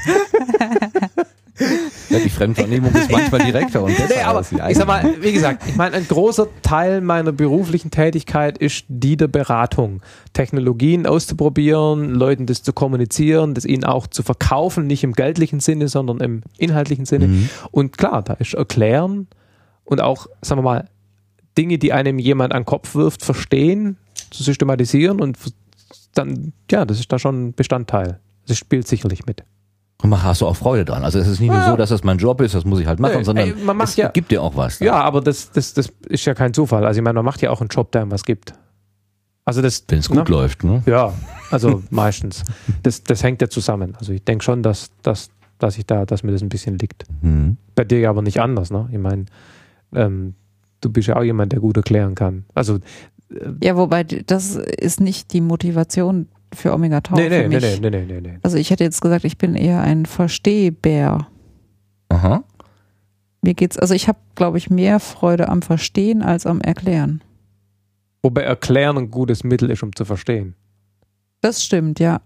[2.09, 5.63] Ja, die Fremdwahrnehmung ist manchmal direkter und besser Nee, aber ich sag mal, wie gesagt,
[5.67, 10.01] ich meine, ein großer Teil meiner beruflichen Tätigkeit ist die der Beratung.
[10.33, 15.87] Technologien auszuprobieren, Leuten das zu kommunizieren, das ihnen auch zu verkaufen, nicht im geldlichen Sinne,
[15.87, 17.27] sondern im inhaltlichen Sinne.
[17.27, 17.49] Mhm.
[17.71, 19.27] Und klar, da ist Erklären
[19.83, 20.89] und auch, sagen wir mal,
[21.57, 23.97] Dinge, die einem jemand an den Kopf wirft, verstehen,
[24.29, 25.37] zu systematisieren und
[26.13, 28.19] dann, ja, das ist da schon ein Bestandteil.
[28.47, 29.43] Das spielt sicherlich mit.
[30.03, 31.03] Und mach- hast du auch Freude dran.
[31.03, 31.69] Also es ist nicht nur Ja.
[31.71, 33.75] so, dass das mein Job ist, das muss ich halt machen, Nee, sondern ey, man
[33.77, 34.79] macht es ja- gibt dir auch was.
[34.79, 36.85] Ja, aber das, das, das ist ja kein Zufall.
[36.85, 38.53] Also ich meine, man macht ja auch einen Job, der einem was gibt.
[39.43, 40.35] Also das, Wenn es gut ne?
[40.35, 40.83] läuft, ne?
[40.85, 41.13] Ja,
[41.51, 42.43] also meistens.
[42.83, 43.95] Das, das hängt ja zusammen.
[43.97, 47.05] Also ich denke schon, dass, dass, dass ich da, dass mir das ein bisschen liegt.
[47.21, 47.57] Mhm.
[47.73, 48.87] Bei dir ja aber nicht anders, ne?
[48.91, 49.25] Ich meine,
[49.95, 50.35] ähm,
[50.81, 52.45] du bist ja auch jemand, der gut erklären kann.
[52.53, 52.79] Also
[53.63, 57.81] Ja, wobei das ist nicht die Motivation für Omega Tau nee, nee, für nee, mich.
[57.81, 58.39] nee, nee, nee, nee.
[58.43, 61.27] Also ich hätte jetzt gesagt, ich bin eher ein Verstehbär.
[62.09, 62.43] Aha.
[63.41, 67.21] Mir geht's, also ich habe, glaube ich, mehr Freude am Verstehen als am Erklären.
[68.23, 70.55] Wobei Erklären ein gutes Mittel ist, um zu verstehen.
[71.41, 72.21] Das stimmt, ja.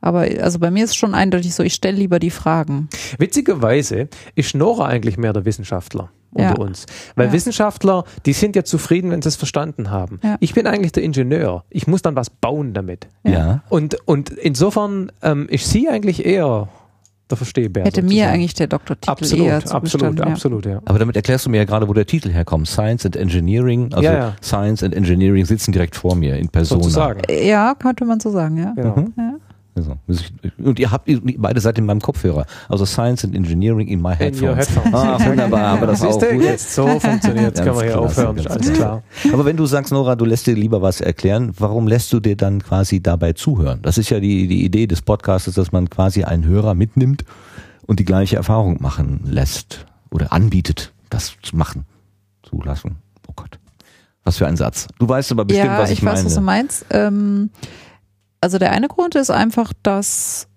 [0.00, 2.88] Aber also bei mir ist schon eindeutig so, ich stelle lieber die Fragen.
[3.18, 6.54] Witzigerweise ist Nora eigentlich mehr der Wissenschaftler unter Ja.
[6.56, 6.86] uns.
[7.16, 7.32] Weil Ja.
[7.32, 10.20] Wissenschaftler, die sind ja zufrieden, wenn sie es verstanden haben.
[10.22, 10.36] Ja.
[10.40, 11.64] Ich bin eigentlich der Ingenieur.
[11.70, 13.08] Ich muss dann was bauen damit.
[13.24, 13.62] Ja.
[13.68, 16.68] Und, und insofern ähm, ist sie eigentlich eher
[17.30, 17.84] der Verstehbär.
[17.84, 18.32] Hätte mir sozusagen.
[18.32, 20.80] eigentlich der Doktortitel absolut, eher absolut, absolut, ja.
[20.86, 22.66] Aber damit erklärst du mir ja gerade, wo der Titel herkommt.
[22.68, 23.92] Science and Engineering.
[23.92, 24.36] Also Ja, ja.
[24.42, 26.48] Science and Engineering sitzen direkt vor mir in.
[26.62, 27.20] Sozusagen.
[27.44, 28.72] Ja, könnte man so sagen, ja.
[28.74, 28.96] Genau.
[28.96, 29.12] Mhm.
[29.18, 29.34] ja.
[29.78, 32.44] Also, ich- und ihr habt ihr beide seid in meinem Kopfhörer.
[32.68, 34.68] Also Science and Engineering in my In your headphones.
[34.76, 34.94] headphones.
[34.94, 36.42] Ah, wunderbar, aber das auch gut.
[36.42, 38.38] jetzt so funktioniert Jetzt können wir hier aufhören.
[38.46, 39.02] alles klar.
[39.32, 42.36] Aber wenn du sagst, Nora, du lässt dir lieber was erklären, warum lässt du dir
[42.36, 43.80] dann quasi dabei zuhören?
[43.82, 47.24] Das ist ja die, die Idee des Podcasts, dass man quasi einen Hörer mitnimmt
[47.86, 51.84] und die gleiche Erfahrung machen lässt oder anbietet, das zu machen,
[52.42, 52.96] zu lassen.
[53.26, 53.58] Oh Gott.
[54.24, 54.88] Was für ein Satz.
[54.98, 56.26] Du weißt aber bestimmt, ja, was ich, ich weiß, meine.
[56.26, 56.86] was du meinst.
[56.90, 57.50] Ähm,
[58.40, 60.48] also der eine Grund ist einfach, dass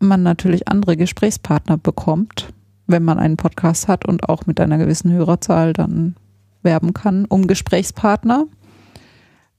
[0.00, 2.52] man natürlich andere Gesprächspartner bekommt,
[2.86, 6.16] wenn man einen Podcast hat und auch mit einer gewissen Hörerzahl dann
[6.62, 8.46] werben kann um Gesprächspartner.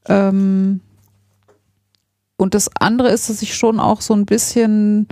[0.08, 0.82] Ähm,
[2.38, 5.08] und das andere ist, dass ich schon auch so ein bisschen,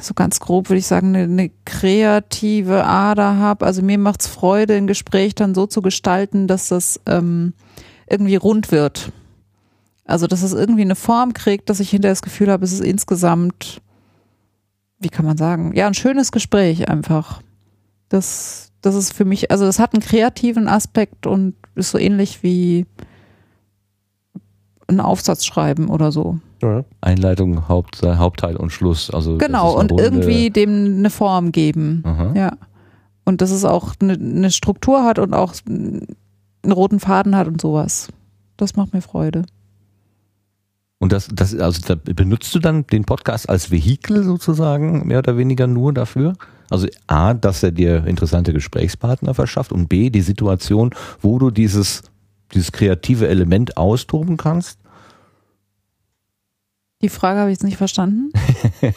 [0.00, 3.64] so ganz grob würde ich sagen, eine, eine kreative Ader habe.
[3.64, 7.54] Also mir macht es Freude, ein Gespräch dann so zu gestalten, dass das ähm,
[8.08, 9.12] irgendwie rund wird.
[10.04, 12.80] Also dass es irgendwie eine Form kriegt, dass ich hinterher das Gefühl habe, es ist
[12.84, 13.80] insgesamt,
[14.98, 17.40] wie kann man sagen, ja, ein schönes Gespräch einfach.
[18.10, 22.42] Das, das ist für mich, also das hat einen kreativen Aspekt und ist so ähnlich
[22.42, 22.86] wie
[24.86, 26.38] einen Aufsatz schreiben oder so.
[26.62, 26.84] Ja.
[27.00, 29.10] Einleitung, Haupt, Hauptteil und Schluss.
[29.10, 32.02] Also Genau, und runde- irgendwie dem eine Form geben.
[32.04, 32.32] Aha.
[32.34, 32.52] Ja.
[33.24, 36.14] Und dass es auch eine, eine Struktur hat und auch einen
[36.66, 38.08] roten Faden hat und sowas.
[38.58, 39.42] Das macht mir Freude.
[40.98, 45.36] Und das, das, also da benutzt du dann den Podcast als Vehikel sozusagen, mehr oder
[45.36, 46.34] weniger nur dafür?
[46.70, 52.02] Also A, dass er dir interessante Gesprächspartner verschafft und B, die Situation, wo du dieses,
[52.52, 54.78] dieses kreative Element austoben kannst.
[57.02, 58.32] Die Frage habe ich jetzt nicht verstanden.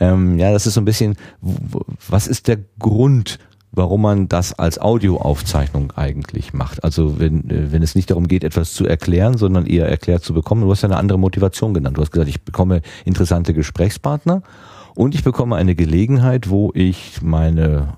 [0.00, 3.38] Ähm, ja, das ist so ein bisschen, was ist der Grund,
[3.72, 6.84] warum man das als Audioaufzeichnung eigentlich macht?
[6.84, 10.34] Also wenn, äh, wenn es nicht darum geht, etwas zu erklären, sondern eher erklärt zu
[10.34, 10.62] bekommen.
[10.62, 11.96] Du hast ja eine andere Motivation genannt.
[11.96, 14.42] Du hast gesagt, ich bekomme interessante Gesprächspartner
[14.94, 17.94] und ich bekomme eine Gelegenheit, wo ich meine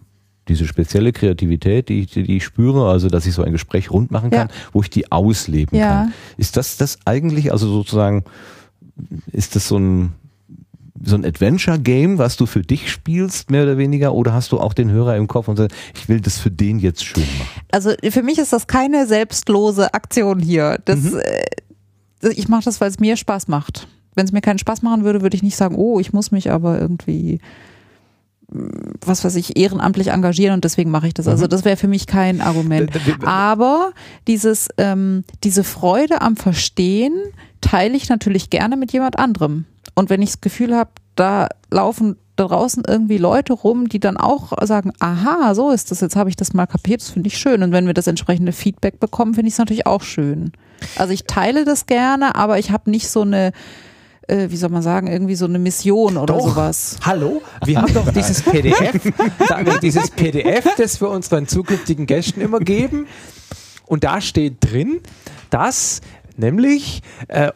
[0.47, 4.11] diese spezielle Kreativität, die ich, die ich spüre, also dass ich so ein Gespräch rund
[4.11, 5.89] machen kann, wo ich die ausleben Ja.
[5.89, 6.13] kann.
[6.37, 8.25] Ist das das eigentlich, also sozusagen,
[9.33, 10.13] ist das so ein
[11.05, 14.73] so ein Adventure-Game, was du für dich spielst, mehr oder weniger, oder hast du auch
[14.75, 17.61] den Hörer im Kopf und sagst, ich will das für den jetzt schön machen?
[17.73, 20.79] Also für mich ist das keine selbstlose Aktion hier.
[20.85, 21.19] Das, Mhm.
[22.23, 23.87] äh, ich mache das, weil es mir Spaß macht.
[24.15, 26.51] Wenn es mir keinen Spaß machen würde, würde ich nicht sagen, oh, ich muss mich
[26.51, 27.41] aber irgendwie,
[28.51, 28.71] mh,
[29.05, 31.27] was weiß ich, ehrenamtlich engagieren und deswegen mache ich das.
[31.27, 31.33] Mhm.
[31.33, 32.91] Also das wäre für mich kein Argument.
[33.25, 33.93] Aber
[34.29, 37.13] dieses, ähm, diese Freude am Verstehen
[37.61, 39.65] teile ich natürlich gerne mit jemand anderem.
[39.95, 44.17] Und wenn ich das Gefühl habe, da laufen da draußen irgendwie Leute rum, die dann
[44.17, 47.39] auch sagen, aha, so ist das, jetzt habe ich das mal kapiert, das finde ich
[47.39, 47.63] schön.
[47.63, 50.53] Und wenn wir das entsprechende Feedback bekommen, finde ich es natürlich auch schön.
[50.97, 53.53] Also ich teile das gerne, aber ich habe nicht so eine,
[54.27, 56.51] äh, wie soll man sagen, irgendwie so eine Mission oder Doch.
[56.51, 56.97] sowas.
[57.03, 57.41] Hallo?
[57.65, 59.13] Wir haben doch dieses PDF,
[59.47, 63.07] sagen wir, dieses PDF, das wir unseren zukünftigen Gästen immer geben.
[63.87, 65.01] Und da steht drin,
[65.51, 66.01] dass
[66.39, 67.53] nämlich äh,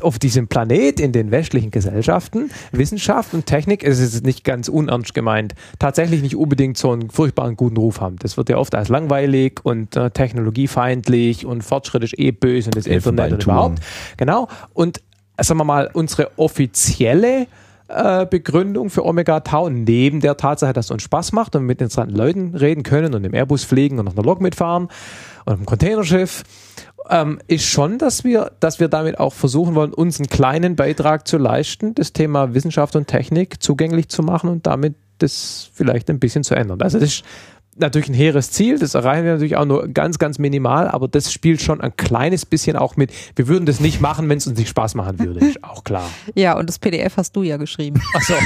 [0.00, 5.14] auf diesem Planet in den westlichen Gesellschaften Wissenschaft und Technik, es ist nicht ganz unernst
[5.14, 8.16] gemeint, tatsächlich nicht unbedingt so einen furchtbaren guten Ruf haben.
[8.18, 12.76] Das wird ja oft als langweilig und äh, technologiefeindlich und Fortschritt ist eh böse und
[12.76, 13.80] das Internet und überhaupt.
[14.16, 14.48] Genau.
[14.74, 15.02] Und
[15.38, 17.46] sagen wir mal, unsere offizielle
[17.88, 21.80] äh, Begründung für Omega Tau, neben der Tatsache, dass es uns Spaß macht und mit
[21.80, 24.88] interessanten Leuten reden können und im Airbus fliegen und auf einer Lok mitfahren
[25.44, 26.42] und im Containerschiff,
[27.10, 31.26] ähm, ist schon, dass wir, dass wir damit auch versuchen wollen, uns einen kleinen Beitrag
[31.28, 36.18] zu leisten, das Thema Wissenschaft und Technik zugänglich zu machen und damit das vielleicht ein
[36.18, 36.82] bisschen zu ändern.
[36.82, 37.24] Also das ist
[37.78, 41.30] natürlich ein hehres Ziel, das erreichen wir natürlich auch nur ganz, ganz minimal, aber das
[41.32, 43.12] spielt schon ein kleines bisschen auch mit.
[43.34, 46.08] Wir würden das nicht machen, wenn es uns nicht Spaß machen würde, ist auch klar.
[46.34, 48.00] Ja, und das PDF hast du ja geschrieben.
[48.14, 48.34] Ach so.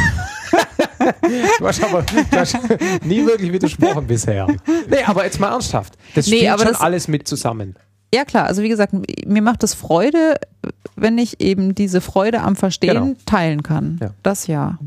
[1.59, 2.59] Du hast aber du hast
[3.05, 4.47] nie wirklich widersprochen bisher.
[4.89, 5.95] Nee, aber jetzt mal ernsthaft.
[6.15, 7.75] Das Nee, spielt aber schon das- alles mit zusammen.
[8.15, 8.93] Ja klar, also wie gesagt,
[9.27, 10.35] mir macht es Freude,
[10.97, 13.17] wenn ich eben diese Freude am Verstehen Genau.
[13.27, 13.99] teilen kann.
[14.03, 14.11] Ja.
[14.23, 14.79] Das ja.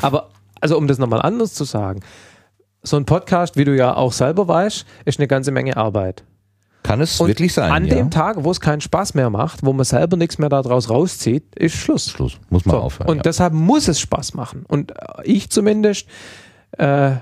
[0.00, 2.00] Aber, also um das nochmal anders zu sagen,
[2.82, 6.24] so ein Podcast, wie du ja auch selber weißt, ist eine ganze Menge Arbeit.
[6.82, 7.70] Kann es Und wirklich sein.
[7.70, 7.96] An ja?
[7.96, 11.54] dem Tag, wo es keinen Spaß mehr macht, wo man selber nichts mehr daraus rauszieht,
[11.56, 12.08] ist Schluss.
[12.10, 12.38] Schluss.
[12.48, 12.80] Muss man So.
[12.82, 13.10] aufhören.
[13.10, 13.22] Und ja.
[13.24, 14.64] deshalb muss es Spaß machen.
[14.66, 14.94] Und äh,
[15.24, 16.06] ich zumindest,
[16.78, 17.16] äh,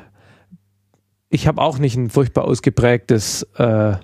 [1.28, 3.94] ich habe auch nicht ein furchtbar ausgeprägtes äh,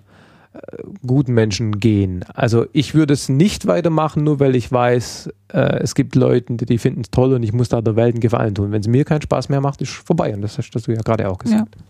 [0.55, 2.25] äh, Gutmenschen gehen.
[2.33, 6.67] Also ich würde es nicht weitermachen, nur weil ich weiß, äh, es gibt Leute, die,
[6.67, 8.73] die finden es toll und ich muss da der Welt einen Gefallen tun.
[8.73, 10.33] Wenn es mir keinen Spaß mehr macht, ist vorbei.
[10.35, 11.77] Und das hast du ja gerade auch gesagt.
[11.77, 11.83] Ja,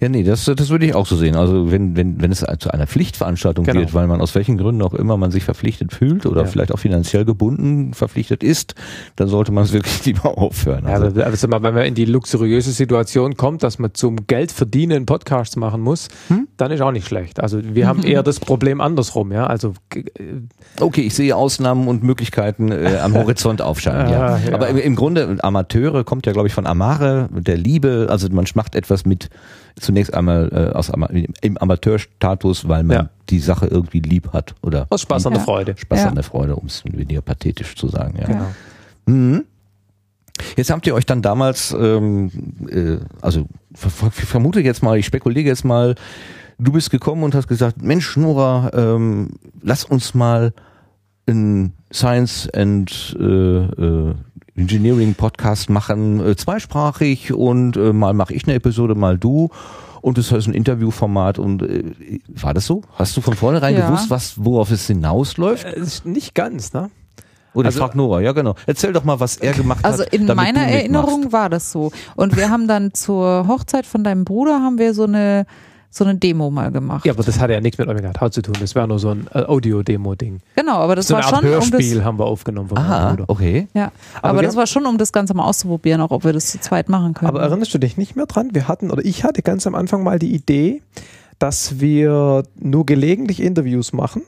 [0.00, 1.36] nee, das, das würde ich auch so sehen.
[1.36, 3.80] Also wenn, wenn, wenn es zu einer Pflichtveranstaltung Genau.
[3.80, 6.46] wird, weil man aus welchen Gründen auch immer man sich verpflichtet fühlt oder Ja.
[6.46, 8.74] vielleicht auch finanziell gebunden verpflichtet ist,
[9.16, 10.84] dann sollte man es wirklich lieber aufhören.
[10.86, 14.26] Ja, Also, aber sag mal, wenn man in die luxuriöse Situation kommt, dass man zum
[14.26, 16.48] Geld verdienen Podcasts machen muss, Hm?
[16.56, 17.40] dann ist auch nicht schlecht.
[17.40, 19.46] Also wir haben eher das Problem andersrum, ja.
[19.46, 20.04] Also g-
[20.80, 24.10] okay, ich sehe Ausnahmen und Möglichkeiten äh, am Horizont aufscheinen.
[24.10, 24.38] ja.
[24.38, 24.54] Ja.
[24.54, 28.06] Aber im, im Grunde, Amateure kommt ja, glaube ich, von Amare, der Liebe.
[28.10, 29.28] Also man macht etwas mit
[29.78, 31.06] zunächst einmal äh, aus Ama
[31.40, 33.08] im Amateurstatus, weil man Ja.
[33.28, 35.44] die Sache irgendwie lieb hat oder aus Spaß an der Ja.
[35.44, 35.74] Freude.
[35.76, 36.08] Spaß Ja.
[36.08, 38.18] an der Freude, um es weniger pathetisch zu sagen.
[38.20, 38.26] Ja.
[38.26, 38.46] Genau.
[39.06, 39.44] Mhm.
[40.56, 42.30] Jetzt habt ihr euch dann damals, ähm,
[42.70, 45.94] äh, also ver ver ich vermute jetzt mal, ich spekuliere jetzt mal,
[46.58, 49.30] du bist gekommen und hast gesagt, Mensch, Nora, ähm,
[49.62, 50.52] lass uns mal
[51.26, 54.14] einen Science and äh, äh,
[54.60, 59.48] Engineering Podcast machen, äh, zweisprachig und äh, mal mache ich eine Episode, mal du.
[60.02, 61.84] Und das ist ein Interviewformat und äh,
[62.28, 62.82] war das so?
[62.94, 63.86] Hast du von vornherein Ja.
[63.86, 65.64] gewusst, was worauf es hinausläuft?
[65.66, 66.90] Äh, nicht ganz, ne?
[67.52, 68.54] Oder Also- frag Nora, ja genau.
[68.66, 70.14] Erzähl doch mal, was er gemacht Also hat.
[70.14, 70.60] in damit meiner.
[70.68, 71.90] Erinnerung war das so.
[72.16, 75.46] Und wir haben dann zur Hochzeit von deinem Bruder haben wir so eine
[75.92, 77.04] so eine Demo mal gemacht.
[77.04, 78.54] Ja, aber das hatte ja nichts mit Omega Tau zu tun.
[78.60, 80.40] Das wäre nur so ein äh, Audio-Demo-Ding.
[80.54, 82.78] Genau, aber das So war eine Art schon um das Hörspiel haben wir aufgenommen von
[82.78, 83.24] meinem Ah, Bruder.
[83.26, 83.66] okay.
[83.74, 83.90] ja,
[84.22, 86.60] Aber aber, das war schon um das Ganze mal auszuprobieren, auch ob wir das zu
[86.60, 87.28] zweit machen können.
[87.28, 88.50] Aber erinnerst du dich nicht mehr dran?
[88.52, 90.80] Wir hatten, oder ich hatte ganz am Anfang mal die Idee,
[91.40, 94.22] dass wir nur gelegentlich Interviews machen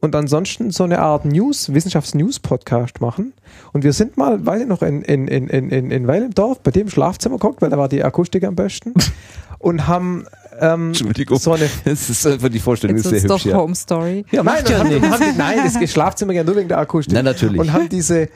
[0.00, 3.32] und ansonsten so eine Art News, Wissenschafts-News-Podcast machen.
[3.72, 6.60] Und wir sind mal, weiß ich noch, in, in, in, in, in Weil im Dorf
[6.60, 8.94] bei dem im Schlafzimmer geguckt, weil da war die Akustik am besten.
[9.58, 10.24] und haben
[10.58, 11.38] ähm, Entschuldigung.
[11.38, 13.46] so eine Das ist einfach die Vorstellung, Jetzt ist ist sehr doch hübsch.
[13.52, 13.56] Ja.
[13.58, 14.24] Home Story.
[14.30, 17.14] ja, Nein, ja haben, haben die, nein, das Schlafzimmer ja nur wegen der Akustik.
[17.14, 17.60] Na, natürlich.
[17.60, 18.28] Und haben diese,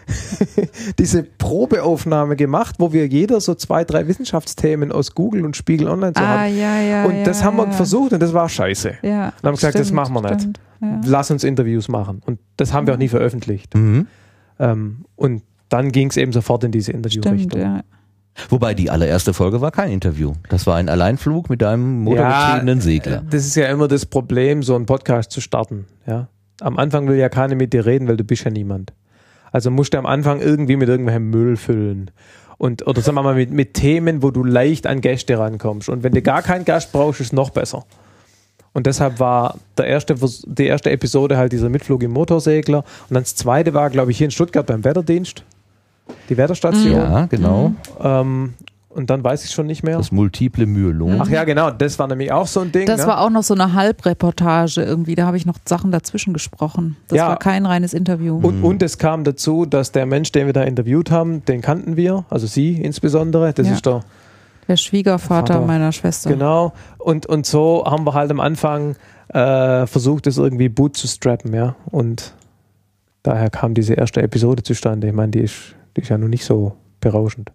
[0.98, 6.12] diese Probeaufnahme gemacht, wo wir jeder so zwei, drei Wissenschaftsthemen aus Google und Spiegel Online
[6.16, 6.59] so Ah, hatten.
[6.59, 7.05] ja, ja.
[7.05, 7.70] Und ja, das haben wir ja.
[7.72, 8.94] versucht und das war scheiße.
[9.03, 9.33] Ja.
[9.42, 10.40] Und haben gesagt, das stimmt, machen wir nicht.
[10.40, 11.00] stimmt, Ja.
[11.07, 12.20] Lass uns Interviews machen.
[12.24, 13.74] Und das haben wir auch nie veröffentlicht.
[13.74, 14.07] Mhm.
[14.59, 17.61] Ähm, und dann ging es eben sofort in diese Stimmt, Interviewrichtung.
[17.61, 17.81] ja.
[18.49, 20.33] Wobei die allererste Folge war kein Interview.
[20.49, 23.18] Das war ein Alleinflug mit einem motorgetriebenen Segler.
[23.18, 25.87] äh, Das ist ja immer das Problem, so einen Podcast zu starten.
[26.07, 26.29] Ja?
[26.61, 28.92] Am Anfang will ja keiner mit dir reden, weil du bist ja niemand.
[29.53, 32.11] Also musst du am Anfang irgendwie mit irgendwelchem Müll füllen.
[32.59, 35.88] Und, oder sagen wir mal mit, mit Themen, wo du leicht an Gäste rankommst.
[35.88, 37.85] Und wenn du gar keinen Gast brauchst, ist es noch besser.
[38.73, 40.16] Und deshalb war der erste,
[40.47, 42.79] die erste Episode halt dieser Mitflug im Motorsegler.
[42.79, 45.44] Und dann das zweite war, glaube ich, hier in Stuttgart beim Wetterdienst.
[46.29, 46.93] Die Wetterstation.
[46.93, 47.73] Ja, genau.
[48.01, 48.55] Ähm,
[48.90, 49.97] und dann weiß ich schon nicht mehr.
[49.97, 51.21] Das multiple Myelom.
[51.21, 51.71] Ach ja, genau.
[51.73, 52.87] Das war nämlich auch so ein Ding.
[52.87, 53.09] Das ne?
[53.09, 55.17] war auch noch so eine Halbreportage irgendwie.
[55.17, 56.97] Da habe ich noch Sachen dazwischen gesprochen.
[57.09, 57.29] Das Ja.
[57.29, 58.38] war kein reines Interview.
[58.40, 61.97] Und, und es kam dazu, dass der Mensch, den wir da interviewt haben, den kannten
[61.97, 63.53] wir, also Sie insbesondere.
[63.53, 63.73] Das Ja.
[63.75, 64.05] ist der,
[64.69, 65.67] Der Schwiegervater Vater.
[65.67, 66.31] meiner Schwester.
[66.31, 66.73] genau.
[66.99, 68.95] Und, und so haben wir halt am Anfang
[69.29, 71.75] äh, versucht, das irgendwie boot zu strappen, ja.
[71.90, 72.33] Und
[73.25, 75.09] daher kam diese erste Episode zustande.
[75.09, 77.52] Ich meine, die ist, die ist ja nun nicht so berauschend.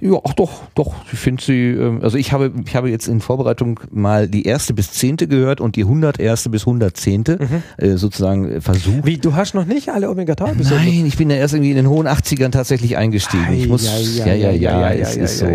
[0.00, 0.94] Ja, ach doch, doch.
[1.12, 4.74] Ich finde sie, ähm, also ich habe, ich habe jetzt in Vorbereitung mal die erste
[4.74, 7.38] bis zehnte gehört und die hunderterste bis hundertzehnte
[7.78, 9.06] äh, sozusagen äh, versucht.
[9.06, 11.70] Wie, du hast noch nicht alle omega 3 episoden Nein, ich bin ja erst irgendwie
[11.70, 13.52] in den hohen 80ern tatsächlich eingestiegen.
[13.54, 13.84] Ich muss,
[14.18, 15.46] ja, ja, ja, ei, es ist so,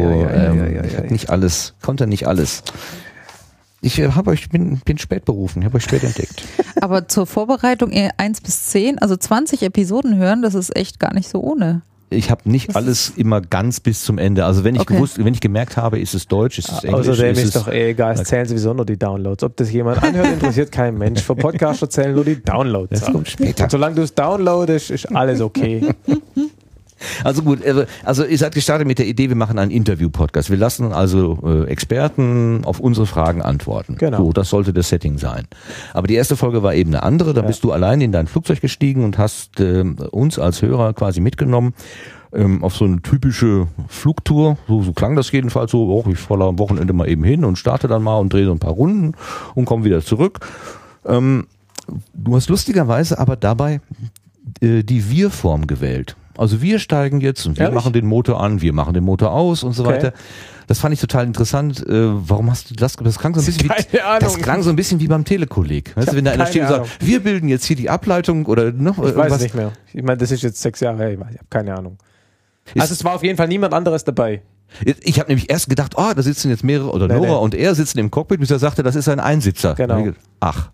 [1.09, 2.63] nicht alles, konnte nicht alles.
[3.81, 6.43] Ich äh, habe euch, bin, bin spät berufen, ich habe euch spät entdeckt.
[6.81, 11.29] Aber zur Vorbereitung 1 bis 10, also 20 Episoden hören, das ist echt gar nicht
[11.29, 11.83] so ohne.
[12.09, 14.45] Ich habe nicht Das alles immer ganz bis zum Ende.
[14.45, 14.93] Also wenn ich Okay.
[14.95, 17.63] gewusst, wenn ich gemerkt habe, ist es Deutsch, ist es Englisch, Außerdem ist ist es
[17.63, 19.43] doch eh egal, es zählen sowieso nur die Downloads.
[19.43, 21.21] Ob das jemand anhört, interessiert kein Mensch.
[21.21, 22.99] Für Podcaster zählen nur die Downloads.
[23.01, 23.65] Das kommt später.
[23.65, 25.89] Und solange du es downloadest, ist alles okay.
[27.23, 30.49] Also gut, also- also ihr seid gestartet mit der Idee, wir machen einen Interview-Podcast.
[30.49, 33.95] Wir lassen also äh, Experten auf unsere Fragen antworten.
[33.97, 34.17] Genau.
[34.17, 35.45] So, das sollte das Setting sein.
[35.93, 37.33] Aber die erste Folge war eben eine andere.
[37.33, 37.47] Da Ja.
[37.47, 41.73] bist du allein in dein Flugzeug gestiegen und hast ähm, uns als Hörer quasi mitgenommen
[42.33, 44.57] ähm, auf so eine typische Flugtour.
[44.67, 45.87] So, so klang das jedenfalls so.
[45.89, 48.51] Oh, ich fahre am Wochenende mal eben hin und starte dann mal und drehe so
[48.51, 49.13] ein paar Runden
[49.55, 50.39] und komme wieder zurück.
[51.05, 51.47] Ähm,
[52.13, 53.79] du hast lustigerweise aber dabei
[54.61, 56.17] äh, die Wir-Form gewählt.
[56.37, 57.75] Also wir steigen jetzt und wir Ehrlich?
[57.75, 59.93] machen den Motor an, wir machen den Motor aus und so Okay.
[59.95, 60.13] weiter.
[60.67, 61.79] Das fand ich total interessant.
[61.87, 61.89] Äh,
[62.29, 62.95] warum hast du das?
[62.97, 64.19] Das klang so ein bisschen Keine wie, Ahnung.
[64.19, 65.95] das klang so ein bisschen wie beim Telekolleg.
[65.95, 68.71] Weißt du, wenn da einer steht und sagt, wir bilden jetzt hier die Ableitung oder
[68.73, 69.33] noch Ich weiß irgendwas.
[69.37, 69.71] es nicht mehr.
[69.93, 71.11] Ich meine, das ist jetzt sechs Jahre her.
[71.13, 71.97] Ich weiß- habe keine Ahnung.
[72.73, 74.41] Ist- also es war auf jeden Fall niemand anderes dabei.
[74.83, 77.33] Ich habe nämlich erst gedacht, oh, da sitzen jetzt mehrere, oder Nora nee.
[77.35, 79.75] und er sitzen im Cockpit, bis er sagte, das ist ein Einsitzer.
[79.75, 80.03] Genau.
[80.03, 80.69] Gedacht, Ach.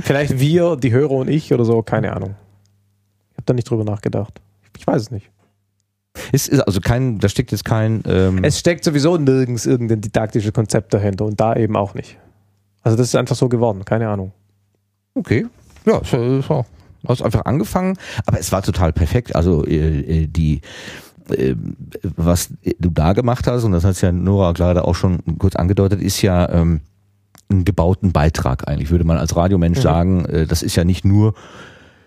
[0.00, 2.34] Vielleicht wir, die Hörer und ich oder so, keine Ahnung.
[3.30, 4.40] Ich habe da nicht drüber nachgedacht.
[4.78, 5.30] Ich weiß es nicht.
[6.32, 8.02] Es ist also kein, da steckt jetzt kein.
[8.06, 12.16] Ähm, Es steckt sowieso nirgends irgendein didaktisches Konzept dahinter und da eben auch nicht.
[12.82, 14.32] Also das ist einfach so geworden, keine Ahnung.
[15.14, 15.46] okay.
[15.84, 16.12] Ja, es
[16.50, 16.66] war.
[17.02, 19.34] Du hast einfach angefangen, aber es war total perfekt.
[19.36, 20.60] Also äh, äh, die,
[21.30, 21.54] äh,
[22.16, 26.02] was du da gemacht hast, und das hat ja Nora gerade auch schon kurz angedeutet,
[26.02, 26.80] ist ja ähm,
[27.48, 29.82] einen gebauten Beitrag eigentlich, würde man als Radiomensch Mhm.
[29.82, 30.24] sagen.
[30.26, 31.34] Äh, das ist ja nicht nur,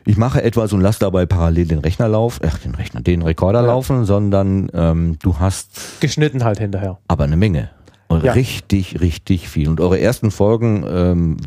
[0.06, 3.62] ich mache etwas und lass dabei parallel den Rechner laufen, ach, den Rechner, den Rekorder
[3.62, 3.68] Ja.
[3.68, 6.98] laufen, sondern ähm, du hast Geschnitten halt hinterher.
[7.08, 7.70] aber eine Menge.
[8.08, 8.34] Und Ja.
[8.34, 9.70] richtig, richtig viel.
[9.70, 11.38] Und eure ersten Folgen ähm,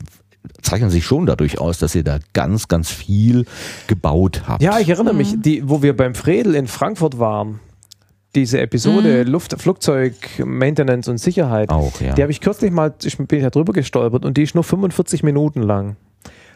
[0.63, 3.45] zeichnen sich schon dadurch aus, dass ihr da ganz, ganz viel
[3.87, 4.63] gebaut habt.
[4.63, 5.19] Ja, ich erinnere Mhm.
[5.19, 7.61] mich, die, wo wir beim Fredel in Frankfurt waren,
[8.35, 10.15] diese Episode Luft, Flugzeug,
[10.45, 12.15] Maintenance und Sicherheit, auch, ja.
[12.15, 15.23] die habe ich kürzlich mal, ich bin ja drüber gestolpert und die ist nur 45
[15.23, 15.97] Minuten lang.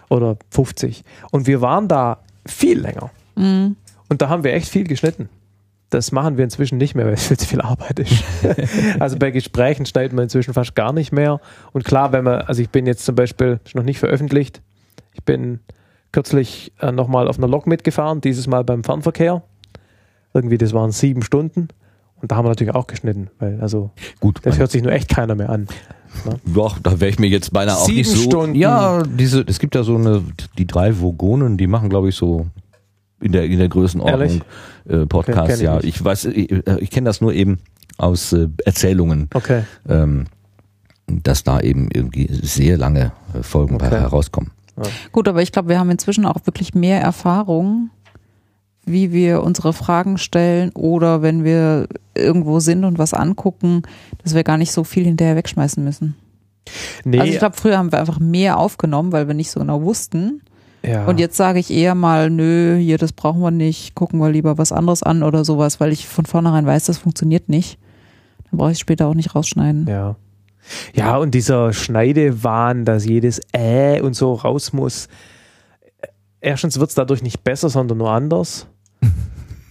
[0.08, 1.04] Oder 50.
[1.30, 3.10] Und wir waren da viel länger.
[3.36, 3.76] Mhm.
[4.08, 5.28] Und da haben wir echt viel geschnitten.
[5.90, 8.22] Das machen wir inzwischen nicht mehr, weil es viel zu viel Arbeit ist.
[8.98, 11.40] also bei Gesprächen schneidet man inzwischen fast gar nicht mehr.
[11.72, 14.60] Und klar, wenn man, also ich bin jetzt zum Beispiel, ist noch nicht veröffentlicht,
[15.14, 15.60] ich bin
[16.12, 19.42] kürzlich äh, nochmal auf einer Lok mitgefahren, dieses Mal beim Fernverkehr.
[20.34, 21.68] Irgendwie, das waren sieben Stunden.
[22.20, 25.08] Und da haben wir natürlich auch geschnitten, weil also Gut, das hört sich nur echt
[25.08, 25.68] keiner mehr an.
[26.44, 28.22] doch, da wäre ich mir jetzt beinahe auch Sieben nicht so.
[28.22, 28.54] Stunden.
[28.56, 30.22] Ja, diese, es gibt ja so eine,
[30.58, 32.46] die drei Vogonen, die machen, glaube ich, so
[33.20, 34.42] in der, in der Größenordnung
[34.88, 35.56] äh, Podcasts.
[35.58, 35.84] Ich ja, nicht.
[35.86, 37.58] ich weiß, ich, ich kenne das nur eben
[37.98, 39.62] aus äh, Erzählungen, Okay.
[39.88, 40.26] ähm,
[41.06, 43.90] dass da eben irgendwie sehr lange äh, Folgen Okay.
[43.90, 44.50] herauskommen.
[45.10, 47.90] Gut, aber ich glaube, wir haben inzwischen auch wirklich mehr Erfahrung,
[48.90, 53.82] wie wir unsere Fragen stellen oder wenn wir irgendwo sind und was angucken,
[54.22, 56.16] dass wir gar nicht so viel hinterher wegschmeißen müssen.
[57.04, 59.82] Nee, Also ich glaube, früher haben wir einfach mehr aufgenommen, weil wir nicht so genau
[59.82, 60.42] wussten.
[60.82, 61.06] ja.
[61.06, 64.58] Und jetzt sage ich eher mal, nö, hier, das brauchen wir nicht, gucken wir lieber
[64.58, 67.78] was anderes an oder sowas, weil ich von vornherein weiß, das funktioniert nicht.
[68.50, 69.86] Dann brauche ich es später auch nicht rausschneiden.
[69.88, 70.16] Ja.
[70.94, 75.08] Ja, und dieser Schneidewahn, dass jedes Äh und so raus muss.
[76.40, 78.66] Erstens wird es dadurch nicht besser, sondern nur anders.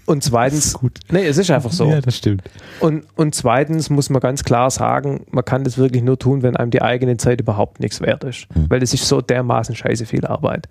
[0.05, 0.99] Und zweitens, gut.
[1.11, 1.99] nee, es ist einfach so.
[1.99, 2.41] das stimmt.
[2.79, 6.55] Und, und zweitens muss man ganz klar sagen, man kann das wirklich nur tun, wenn
[6.55, 8.47] einem die eigene Zeit überhaupt nichts wert ist.
[8.53, 8.69] Hm.
[8.69, 10.69] Weil es ist so dermaßen scheiße viel Arbeit.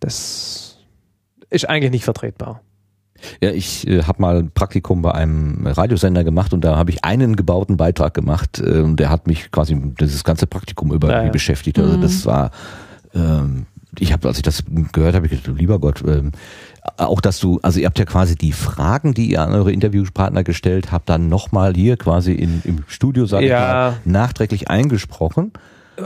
[0.00, 0.78] Das
[1.50, 2.62] ist eigentlich nicht vertretbar.
[3.42, 7.04] Ja, ich äh, habe mal ein Praktikum bei einem Radiosender gemacht und da habe ich
[7.04, 11.24] einen gebauten Beitrag gemacht äh, und der hat mich quasi dieses ganze Praktikum über Ja,
[11.24, 11.30] ja.
[11.30, 11.78] beschäftigt.
[11.78, 12.00] Also Mhm.
[12.00, 12.52] das war,
[13.14, 13.66] ähm,
[13.98, 16.30] ich habe, als ich das gehört habe, ich gedacht, lieber Gott, ähm,
[16.96, 20.44] auch dass du, also ihr habt ja quasi die Fragen, die ihr an eure Interviewpartner
[20.44, 23.60] gestellt habt, dann nochmal hier quasi in, im Studio, sag ich Ja.
[23.60, 25.52] mal, nachträglich eingesprochen.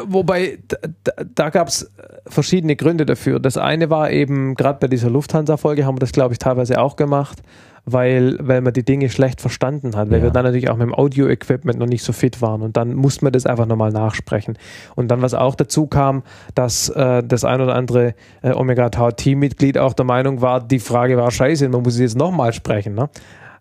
[0.06, 1.90] Wobei, da, da, da gab es
[2.26, 3.40] verschiedene Gründe dafür.
[3.40, 6.96] Das eine war eben, gerade bei dieser Lufthansa-Folge haben wir das, glaube ich, teilweise auch
[6.96, 7.42] gemacht,
[7.84, 10.24] weil, weil man die Dinge schlecht verstanden hat, weil Ja.
[10.24, 13.24] wir dann natürlich auch mit dem Audio-Equipment noch nicht so fit waren und dann musste
[13.24, 14.56] man das einfach nochmal nachsprechen.
[14.94, 16.22] Und dann, was auch dazu kam,
[16.54, 21.30] dass äh, das ein oder andere äh, Omega-Tau-Teammitglied auch der Meinung war, die Frage war
[21.30, 22.94] scheiße, man muss sie jetzt nochmal sprechen.
[22.94, 23.10] Ne?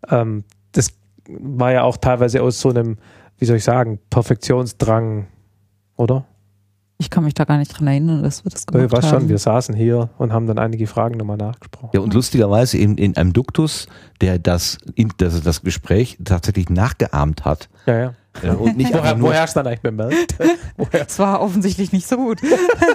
[0.09, 0.93] Ähm, das
[1.27, 2.97] war ja auch teilweise aus so einem,
[3.39, 5.27] wie soll ich sagen, Perfektionsdrang,
[5.97, 6.25] oder?
[7.01, 9.09] Ich kann mich da gar nicht dran erinnern, dass wir das Ich gemacht haben.
[9.09, 11.89] schon, wir saßen hier und haben dann einige Fragen nochmal nachgesprochen.
[11.93, 13.87] Ja, und lustigerweise in, in einem Duktus,
[14.21, 17.69] der das, in, das, das Gespräch tatsächlich nachgeahmt hat.
[17.87, 18.13] Ja, ja.
[18.59, 20.35] Und nicht Woher, nur woher dann eigentlich bemerkt?
[20.91, 22.39] Das war offensichtlich nicht so gut.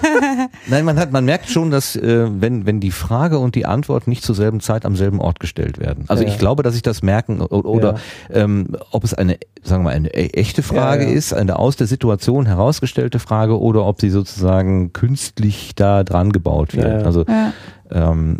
[0.69, 4.09] Nein, man hat, man merkt schon, dass äh, wenn wenn die Frage und die Antwort
[4.09, 6.05] nicht zur selben Zeit am selben Ort gestellt werden.
[6.09, 6.31] Also Ja.
[6.31, 7.97] ich glaube, dass ich das merken o- oder
[8.33, 11.17] ähm, ob es eine, sagen wir mal, eine e- echte Frage Ja, ja.
[11.17, 16.75] ist, eine aus der Situation herausgestellte Frage oder ob sie sozusagen künstlich da dran gebaut
[16.75, 16.87] wird.
[16.87, 17.05] Ja, ja.
[17.05, 17.53] Also Ja,
[17.93, 18.39] ähm,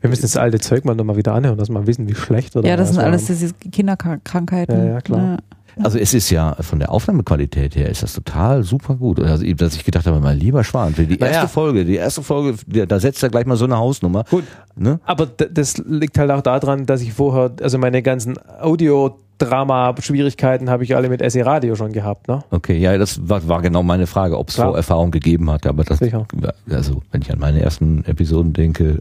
[0.00, 2.54] Wir müssen das alte Zeug mal nochmal wieder anhören, dass wir mal wissen, wie schlecht
[2.54, 4.78] wir ja das sind alles diese Kinderkrankheiten.
[4.86, 5.38] Ja, ja, klar.
[5.82, 9.20] Also es ist ja von der Aufnahmequalität her ist das total super gut.
[9.20, 11.32] Also dass ich gedacht habe, mein lieber Schwan, für die Naja.
[11.32, 12.54] erste Folge, die erste Folge,
[12.86, 14.24] da setzt er gleich mal so eine Hausnummer.
[14.30, 14.44] Gut,
[14.76, 14.98] Ne?
[15.04, 20.96] aber das liegt halt auch daran, dass ich vorher, also meine ganzen Audio-Drama-Schwierigkeiten habe ich
[20.96, 22.42] alle mit SE Radio schon gehabt, ne?
[22.50, 24.56] Okay, ja, das war, war genau meine Frage, ob es.
[24.56, 25.66] Vorerfahrung gegeben hat.
[25.66, 26.26] Aber das, Sicher.
[26.70, 28.98] also wenn ich an meine ersten Episoden denke,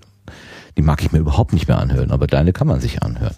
[0.78, 3.36] Die mag ich mir überhaupt nicht mehr anhören, aber deine kann man sich anhören.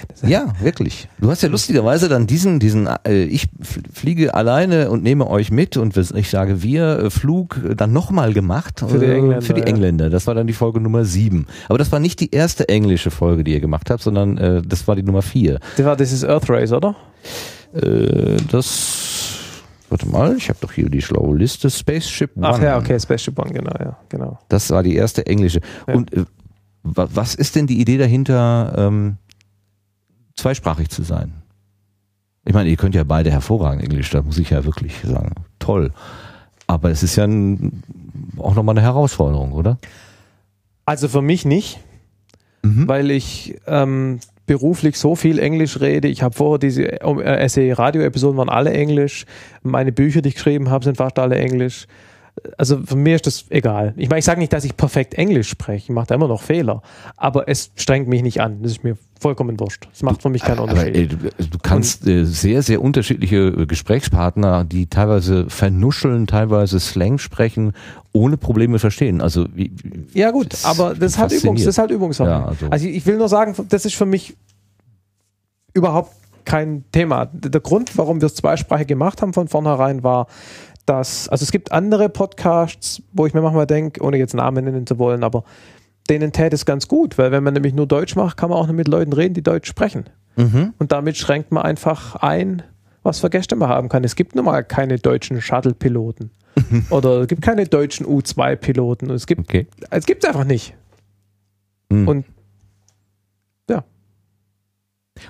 [0.22, 1.08] Ja, wirklich.
[1.20, 3.48] Du hast ja lustigerweise dann diesen, diesen, äh, ich
[3.92, 8.84] fliege alleine und nehme euch mit und ich sage wir, äh, Flug dann nochmal gemacht.
[8.86, 9.66] Für die äh, Engländer, Für die ja.
[9.66, 10.10] Engländer.
[10.10, 11.46] Das war dann die Folge Nummer sieben.
[11.68, 14.86] Aber das war nicht die erste englische Folge, die ihr gemacht habt, sondern äh, das
[14.86, 15.58] war die Nummer vier.
[15.76, 16.94] Das war dieses Earth Race, oder?
[17.74, 19.34] Äh, das,
[19.88, 21.68] warte mal, ich habe doch hier die schlaue Liste.
[21.70, 22.46] Spaceship One.
[22.48, 24.38] Ach ja, okay, Spaceship One, genau, ja, genau.
[24.48, 25.60] Das war die erste englische.
[25.88, 25.94] Ja.
[25.94, 26.24] Und äh,
[26.82, 29.16] wa- was ist denn die Idee dahinter, ähm,
[30.36, 31.32] zweisprachig zu sein?
[32.44, 35.92] Ich meine, ihr könnt ja beide hervorragend Englisch, da muss ich ja wirklich sagen, toll.
[36.66, 37.82] Aber es ist ja ein,
[38.38, 39.78] auch nochmal eine Herausforderung, oder?
[40.84, 41.78] Also für mich nicht,
[42.64, 42.86] Mhm.
[42.86, 46.06] weil ich ähm, beruflich so viel Englisch rede.
[46.06, 49.26] Ich habe vorher diese äh, SE-Radio-Episoden waren alle Englisch.
[49.64, 51.86] Meine Bücher, die ich geschrieben habe, sind fast alle Englisch.
[52.56, 53.92] Also für mich ist das egal.
[53.96, 55.84] Ich meine, ich sage nicht, dass ich perfekt Englisch spreche.
[55.84, 56.82] Ich mache da immer noch Fehler.
[57.16, 58.62] Aber es strengt mich nicht an.
[58.62, 59.86] Das ist mir vollkommen wurscht.
[59.92, 61.12] Das macht für mich keinen Aber Unterschied.
[61.12, 67.74] äh, du, kannst äh, sehr, sehr unterschiedliche äh, Gesprächspartner, die teilweise vernuscheln, teilweise Slang sprechen,
[68.12, 69.20] ohne Probleme verstehen.
[69.20, 69.70] Also wie,
[70.14, 71.32] Ja gut, das aber das ist halt.
[71.32, 72.30] Übungs, das ist halt Übungssache.
[72.30, 74.34] Ja, also- also, ich will nur sagen, das ist für mich
[75.74, 76.12] überhaupt
[76.44, 77.26] kein Thema.
[77.32, 80.26] Der Grund, warum wir es zweisprachig gemacht haben von vornherein, war,
[80.86, 84.86] dass, also es gibt andere Podcasts, wo ich mir manchmal denke, ohne jetzt Namen nennen
[84.86, 85.44] zu wollen, aber
[86.10, 88.66] denen täte es ganz gut, weil wenn man nämlich nur Deutsch macht, kann man auch
[88.66, 90.04] nur mit Leuten reden, die Deutsch sprechen.
[90.36, 90.74] Mhm.
[90.78, 92.62] Und damit schränkt man einfach ein,
[93.02, 94.02] was für Gäste man haben kann.
[94.02, 96.30] Es gibt nun mal keine deutschen Shuttle-Piloten.
[96.90, 99.10] Oder es gibt keine deutschen U-2-Piloten.
[99.10, 99.66] Es gibt Okay.
[99.90, 100.74] es gibt es einfach nicht.
[101.90, 102.08] Mhm.
[102.08, 102.24] Und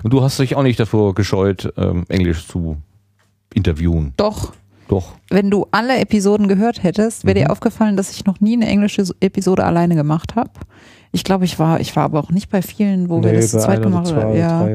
[0.01, 2.77] Und du hast dich auch nicht davor gescheut, ähm, Englisch zu
[3.53, 4.13] interviewen.
[4.17, 4.53] Doch,
[4.93, 5.13] Doch.
[5.29, 7.43] wenn du alle Episoden gehört hättest, wäre Mhm.
[7.45, 10.51] dir aufgefallen, dass ich noch nie eine englische Episode alleine gemacht habe.
[11.11, 13.59] Ich glaube, ich war, ich war aber auch nicht bei vielen, wo wir das zu
[13.59, 14.35] zweit gemacht haben.
[14.35, 14.67] Ja.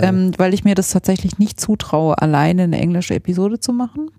[0.00, 4.10] Ähm, weil ich mir das tatsächlich nicht zutraue, alleine eine englische Episode zu machen.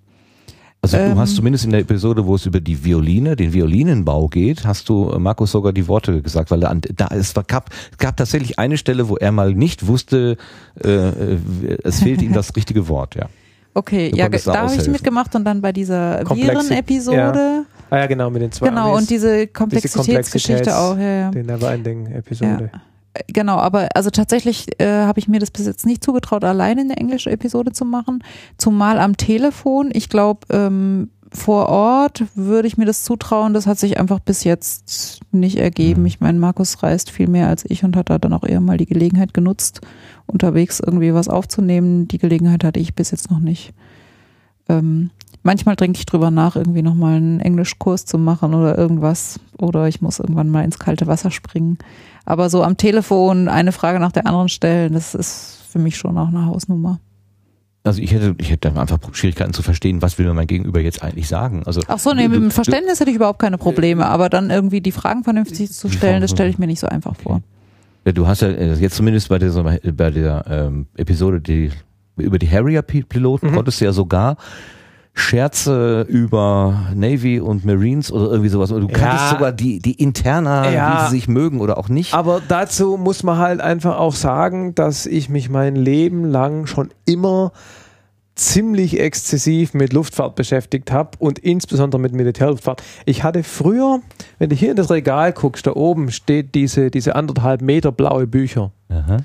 [0.81, 1.15] Also Ähm.
[1.15, 4.87] du hast zumindest in der Episode, wo es über die Violine, den Violinenbau geht, hast
[4.89, 8.77] du äh, Markus sogar die Worte gesagt, weil da, es war- gab, gab tatsächlich eine
[8.77, 10.37] Stelle, wo er mal nicht wusste,
[10.83, 11.37] äh, äh,
[11.83, 13.25] es fehlt ihm das richtige Wort, ja.
[13.77, 17.65] Okay, Du ja, da da habe ich mitgemacht und dann bei dieser Viren-Episode.
[17.91, 20.97] ah ja, genau, mit den zwei Genau, Amis, und diese Komplexitätsgeschichte Komplexitäts- auch.
[20.97, 21.31] Ja, ja.
[21.31, 22.71] die Neverending-Episode.
[23.27, 26.97] Genau, aber also tatsächlich äh, habe ich mir das bis jetzt nicht zugetraut, alleine eine
[26.97, 28.23] englische Episode zu machen.
[28.57, 29.89] Zumal am Telefon.
[29.93, 33.53] Ich glaube, ähm, vor Ort würde ich mir das zutrauen.
[33.53, 36.01] Das hat sich einfach bis jetzt nicht ergeben.
[36.01, 36.07] Mhm.
[36.07, 38.77] Ich meine, Markus reist viel mehr als ich und hat da dann auch eher mal
[38.77, 39.81] die Gelegenheit genutzt,
[40.25, 42.07] unterwegs irgendwie was aufzunehmen.
[42.07, 43.73] Die Gelegenheit hatte ich bis jetzt noch nicht.
[44.69, 45.09] Ähm,
[45.43, 49.39] manchmal denke ich drüber nach, irgendwie nochmal einen Englischkurs zu machen oder irgendwas.
[49.57, 51.77] Oder ich muss irgendwann mal ins kalte Wasser springen.
[52.25, 56.17] Aber so am Telefon eine Frage nach der anderen stellen, das ist für mich schon
[56.17, 56.99] auch eine Hausnummer.
[57.87, 61.01] Also ich hätte, ich hätte einfach Schwierigkeiten zu verstehen, was will mir mein Gegenüber jetzt
[61.03, 61.63] eigentlich sagen.
[61.65, 64.49] Also Ach so, nee, mit dem du- Verständnis hätte ich überhaupt keine Probleme, aber dann
[64.49, 67.41] irgendwie die Fragen vernünftig zu stellen, das stelle ich mir nicht so einfach vor.
[68.05, 71.71] Ja, du hast ja äh, jetzt zumindest bei dieser, bei der ähm, Episode die,
[72.17, 73.55] über die Harrier-Piloten Mhm.
[73.55, 74.37] konntest du ja sogar
[75.19, 78.69] Scherze über Navy und Marines oder irgendwie sowas.
[78.69, 78.87] Du Ja.
[78.87, 81.01] kanntest sogar die, die Interna, Ja.
[81.01, 82.13] wie sie sich mögen oder auch nicht.
[82.13, 86.89] Aber dazu muss man halt einfach auch sagen, dass ich mich mein Leben lang schon
[87.05, 87.51] immer
[88.35, 92.83] ziemlich exzessiv mit Luftfahrt beschäftigt habe und insbesondere mit Militärluftfahrt.
[93.05, 93.99] Ich hatte früher,
[94.37, 98.27] wenn du hier in das Regal guckst, da oben steht diese, diese anderthalb Meter blaue
[98.27, 98.71] Bücher.
[98.89, 99.17] Aha.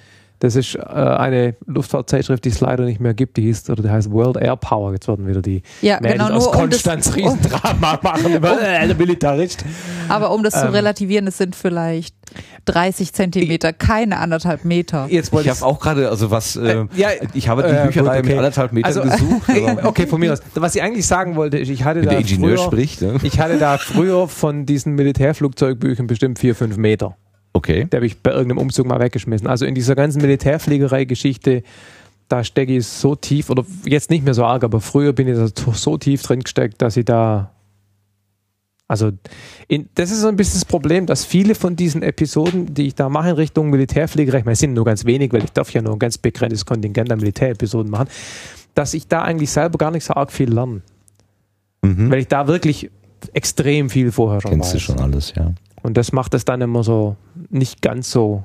[0.43, 3.37] Das ist äh, eine Luftfahrtzeitschrift, die es leider nicht mehr gibt.
[3.37, 4.93] Die hieß, oder die heißt World Air Power.
[4.93, 8.61] Jetzt werden wieder die Ja, Mädels genau, aus nur um das, Konstanz Riesendrama machen über
[8.61, 9.65] äh, der Militarist.
[10.09, 10.73] aber um das zu Ähm.
[10.73, 12.17] relativieren, es sind vielleicht
[12.65, 15.07] 30 Zentimeter, keine anderthalb Meter.
[15.09, 17.87] Jetzt Ich wollte habe auch gerade, also was, äh, Äh, ja, ich habe die äh,
[17.87, 18.29] Bücherei okay.
[18.31, 19.49] mit anderthalb Metern Also, gesucht.
[19.85, 20.41] okay, von mir aus.
[20.57, 23.03] Was ich eigentlich sagen wollte, ist, ich hatte wenn da der Ingenieur früher, spricht.
[23.03, 23.15] Ne?
[23.23, 27.17] ich hatte da früher von diesen Militärflugzeugbüchern bestimmt vier, fünf Meter.
[27.53, 27.85] Okay.
[27.87, 29.47] Der habe ich bei irgendeinem Umzug mal weggeschmissen.
[29.47, 31.63] Also in dieser ganzen Militärfliegerei-Geschichte,
[32.29, 35.37] da stecke ich so tief, oder jetzt nicht mehr so arg, aber früher bin ich
[35.37, 37.51] da so- tief drin gesteckt, dass ich da.
[38.89, 39.11] Also,
[39.69, 42.95] in, das ist so ein bisschen das Problem, dass viele von diesen Episoden, die ich
[42.95, 45.73] da mache in Richtung Militärfliegerei, ich meine, es sind nur ganz wenig, weil ich darf
[45.73, 48.09] ja nur ein ganz begrenztes Kontingent an Militärepisoden machen,
[48.75, 50.83] dass ich da eigentlich selber gar nicht so arg viel lerne.
[51.83, 52.11] Mhm.
[52.11, 52.91] Weil ich da wirklich
[53.33, 54.83] extrem viel vorher schon Kennst du weiß.
[54.83, 55.53] schon alles, ja.
[55.83, 57.17] Und das macht es dann immer so
[57.53, 58.45] nicht ganz so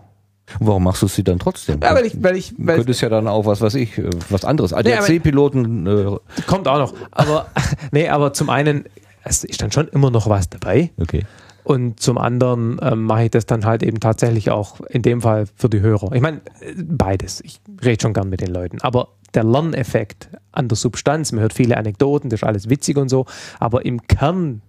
[0.60, 1.80] warum machst du sie dann trotzdem?
[1.82, 4.46] Ja, weil ich, weil ich, weil könntest ja dann auch, was weiß ich, äh, was
[4.46, 4.74] anderes.
[4.74, 6.94] ADAC-Piloten, äh, kommt auch noch.
[7.12, 7.48] Aber
[7.92, 8.86] nee, aber zum einen,
[9.24, 10.92] es ist dann schon immer noch was dabei.
[11.00, 11.26] okay.
[11.64, 15.48] Und zum anderen ähm, mache ich das dann halt eben tatsächlich auch in dem Fall
[15.54, 16.14] für die Hörer.
[16.14, 16.40] Ich meine,
[16.78, 17.42] beides.
[17.42, 18.80] Ich rede schon gern mit den Leuten.
[18.80, 23.10] Aber der Lerneffekt an der Substanz, man hört viele Anekdoten, das ist alles witzig und
[23.10, 23.26] so,
[23.60, 24.62] aber im Kern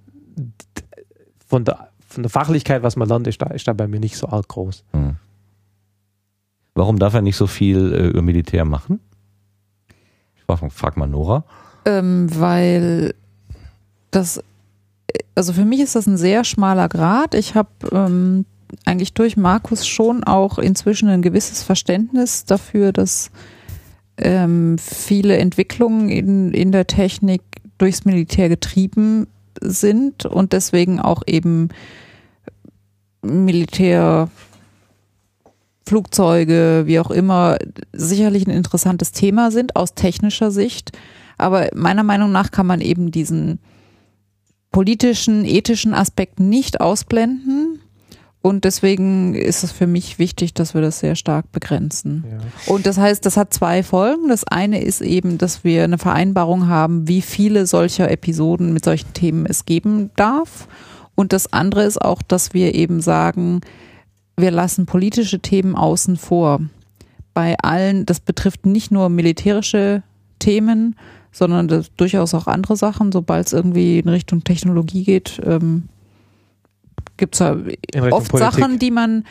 [1.47, 4.17] von der, von der Fachlichkeit, was man lernt, ist da, ist da bei mir nicht
[4.17, 4.83] so arg groß.
[4.93, 5.17] Hm.
[6.75, 9.01] Warum darf er nicht so viel äh, über Militär machen?
[10.37, 11.45] Ich frag, frag mal Nora.
[11.85, 13.15] Ähm, weil
[14.11, 14.43] das,
[15.35, 17.35] also für mich ist das ein sehr schmaler Grad.
[17.35, 18.47] Ich habe ähm,
[18.85, 23.31] eigentlich durch Markus schon auch inzwischen ein gewisses Verständnis dafür, dass
[24.17, 27.43] ähm, viele Entwicklungen in, in der Technik
[27.79, 29.27] durchs Militär getrieben
[29.61, 31.69] sind und deswegen auch eben
[33.23, 34.29] Militär
[35.89, 37.57] Flugzeuge, wie auch immer,
[37.93, 40.93] sicherlich ein interessantes Thema sind aus technischer Sicht.
[41.39, 43.59] Aber meiner Meinung nach kann man eben diesen
[44.71, 47.81] politischen, ethischen Aspekt nicht ausblenden.
[48.41, 52.25] Und deswegen ist es für mich wichtig, dass wir das sehr stark begrenzen.
[52.31, 52.73] Ja.
[52.73, 54.29] Und das heißt, das hat zwei Folgen.
[54.29, 59.13] Das eine ist eben, dass wir eine Vereinbarung haben, wie viele solcher Episoden mit solchen
[59.13, 60.69] Themen es geben darf.
[61.17, 63.61] Und das andere ist auch, dass wir eben sagen,
[64.37, 66.61] wir lassen politische Themen außen vor.
[67.35, 70.05] Bei allen, das betrifft nicht nur militärische
[70.39, 70.95] Themen,
[71.33, 73.11] sondern durchaus auch andere Sachen.
[73.11, 75.89] Sobald es irgendwie in Richtung Technologie geht, ähm,
[77.19, 77.53] gibt es ja
[78.11, 78.39] oft Politik.
[78.39, 79.25] Sachen, die man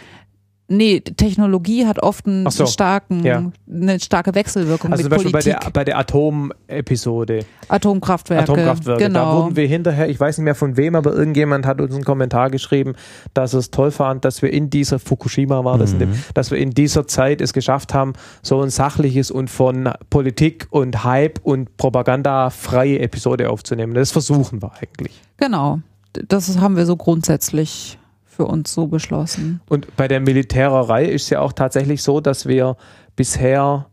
[0.69, 3.51] Nee, Technologie hat oft einen so, starken, ja.
[3.71, 5.53] eine starke Wechselwirkung also mit zum Beispiel Politik.
[5.53, 7.45] bei der, bei der Atomepisode.
[7.69, 8.51] Atomkraftwerke.
[8.51, 9.03] Atomkraftwerke.
[9.03, 9.19] Genau.
[9.19, 12.03] Da wurden wir hinterher, ich weiß nicht mehr von wem, aber irgendjemand hat uns einen
[12.03, 12.95] Kommentar geschrieben,
[13.33, 15.99] dass es toll fand, dass wir in dieser Fukushima war, mhm.
[15.99, 18.11] dem, dass wir in dieser Zeit es geschafft haben,
[18.41, 23.93] so ein sachliches und von Politik und Hype und Propaganda freie Episode aufzunehmen.
[23.93, 25.13] Das versuchen wir eigentlich.
[25.37, 25.79] Genau.
[26.27, 29.61] Das haben wir so grundsätzlich für uns so beschlossen.
[29.67, 32.77] Und bei der Militärerei ist es ja auch tatsächlich so, dass wir
[33.15, 33.87] bisher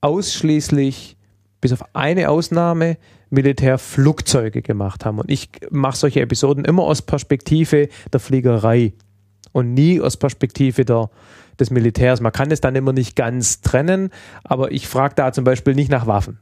[0.00, 1.16] ausschließlich,
[1.60, 2.96] bis auf eine Ausnahme,
[3.30, 5.18] Militärflugzeuge gemacht haben.
[5.18, 8.92] Und ich mache solche Episoden immer aus Perspektive der Fliegerei
[9.52, 11.10] und nie aus Perspektive der,
[11.58, 12.20] des Militärs.
[12.20, 14.10] Man kann es dann immer nicht ganz trennen,
[14.44, 16.38] aber ich frage da zum Beispiel nicht nach Waffen.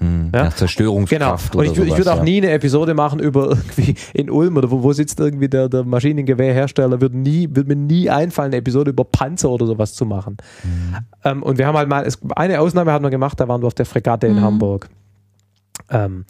[0.00, 0.44] Mhm, ja?
[0.44, 1.52] Nach Zerstörungskraft.
[1.52, 1.64] Genau.
[1.64, 2.22] Und ich, ich würde auch ja.
[2.22, 5.84] nie eine Episode machen über irgendwie in Ulm oder wo, wo sitzt irgendwie der, der
[5.84, 10.36] Maschinengewehrhersteller, wird nie, wird mir nie einfallen, eine Episode über Panzer oder sowas zu machen.
[10.62, 10.96] Mhm.
[11.24, 13.66] Ähm, und wir haben halt mal, es, eine Ausnahme haben wir gemacht, da waren wir
[13.66, 14.42] auf der Fregatte in mhm.
[14.42, 14.88] Hamburg.
[15.90, 16.24] Ähm,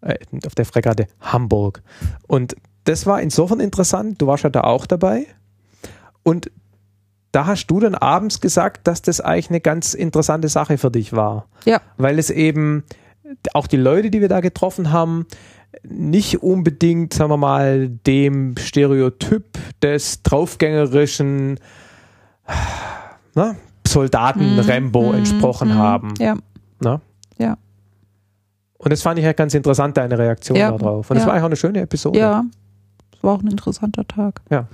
[0.00, 0.16] äh,
[0.46, 1.82] auf der Fregatte Hamburg.
[2.26, 5.26] Und das war insofern interessant, du warst ja da auch dabei.
[6.24, 6.50] Und
[7.30, 11.14] da hast du dann abends gesagt, dass das eigentlich eine ganz interessante Sache für dich
[11.14, 11.46] war.
[11.64, 11.80] Ja.
[11.96, 12.84] Weil es eben
[13.54, 15.26] auch die Leute, die wir da getroffen haben,
[15.84, 21.58] nicht unbedingt, sagen wir mal, dem Stereotyp des draufgängerischen
[23.34, 23.56] na,
[23.86, 26.14] Soldaten mm, Rambo mm, entsprochen mm, haben.
[26.18, 26.36] Ja.
[26.80, 27.00] Na?
[27.38, 27.56] Ja.
[28.78, 30.70] Und das fand ich halt ganz interessant, deine Reaktion ja.
[30.70, 31.10] darauf.
[31.10, 31.26] Und es ja.
[31.26, 32.18] war eigentlich auch eine schöne Episode.
[32.18, 32.44] Ja,
[33.16, 34.40] es war auch ein interessanter Tag.
[34.50, 34.66] Ja.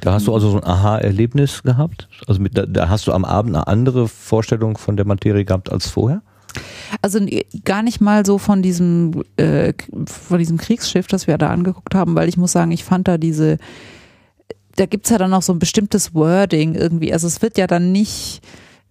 [0.00, 2.08] Da hast du also so ein Aha-Erlebnis gehabt?
[2.26, 5.88] Also mit, da hast du am Abend eine andere Vorstellung von der Materie gehabt als
[5.88, 6.22] vorher?
[7.02, 7.20] Also
[7.64, 9.72] gar nicht mal so von diesem, äh,
[10.06, 13.18] von diesem Kriegsschiff, das wir da angeguckt haben, weil ich muss sagen, ich fand da
[13.18, 13.58] diese,
[14.76, 17.12] da gibt's ja dann auch so ein bestimmtes Wording irgendwie.
[17.12, 18.40] Also es wird ja dann nicht,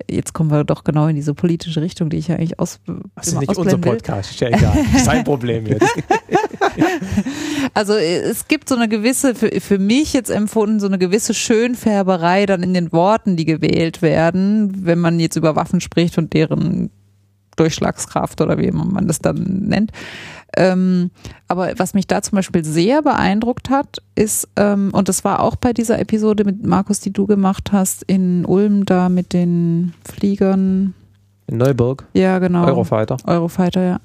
[0.10, 2.80] jetzt kommen wir doch genau in diese politische Richtung, die ich ja eigentlich aus.
[3.16, 4.78] Das ist nicht unser Podcast, ist ja egal.
[5.04, 5.86] Sein Problem jetzt.
[7.74, 12.46] also es gibt so eine gewisse, für, für mich jetzt empfunden, so eine gewisse Schönfärberei
[12.46, 16.90] dann in den Worten, die gewählt werden, wenn man jetzt über Waffen spricht und deren
[17.56, 19.92] Durchschlagskraft oder wie man das dann nennt.
[20.56, 21.10] Ähm,
[21.48, 25.56] aber was mich da zum Beispiel sehr beeindruckt hat, ist, ähm, und das war auch
[25.56, 30.94] bei dieser Episode mit Markus, die du gemacht hast, in Ulm da mit den Fliegern.
[31.48, 32.06] In Neuburg?
[32.14, 32.66] Ja, genau.
[32.66, 33.18] Eurofighter.
[33.26, 34.00] Eurofighter, ja.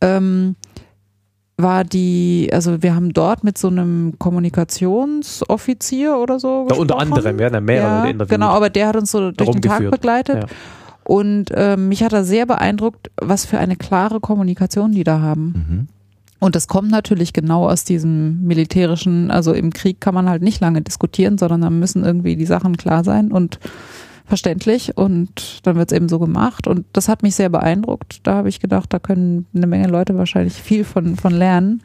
[0.00, 0.54] Ähm,
[1.62, 6.66] war die, also wir haben dort mit so einem Kommunikationsoffizier oder so.
[6.70, 8.30] Ja, unter anderem, wir hatten mehrere ja, interviewt.
[8.30, 10.36] Genau, aber der hat uns so durch den Tag begleitet.
[10.36, 10.48] Ja.
[11.10, 15.42] Und äh, mich hat er sehr beeindruckt, was für eine klare Kommunikation die da haben.
[15.42, 15.88] Mhm.
[16.38, 20.60] Und das kommt natürlich genau aus diesem militärischen, also im Krieg kann man halt nicht
[20.60, 23.58] lange diskutieren, sondern da müssen irgendwie die Sachen klar sein und
[24.24, 28.24] verständlich und dann wird es eben so gemacht und das hat mich sehr beeindruckt.
[28.24, 31.82] Da habe ich gedacht, da können eine Menge Leute wahrscheinlich viel von, von lernen.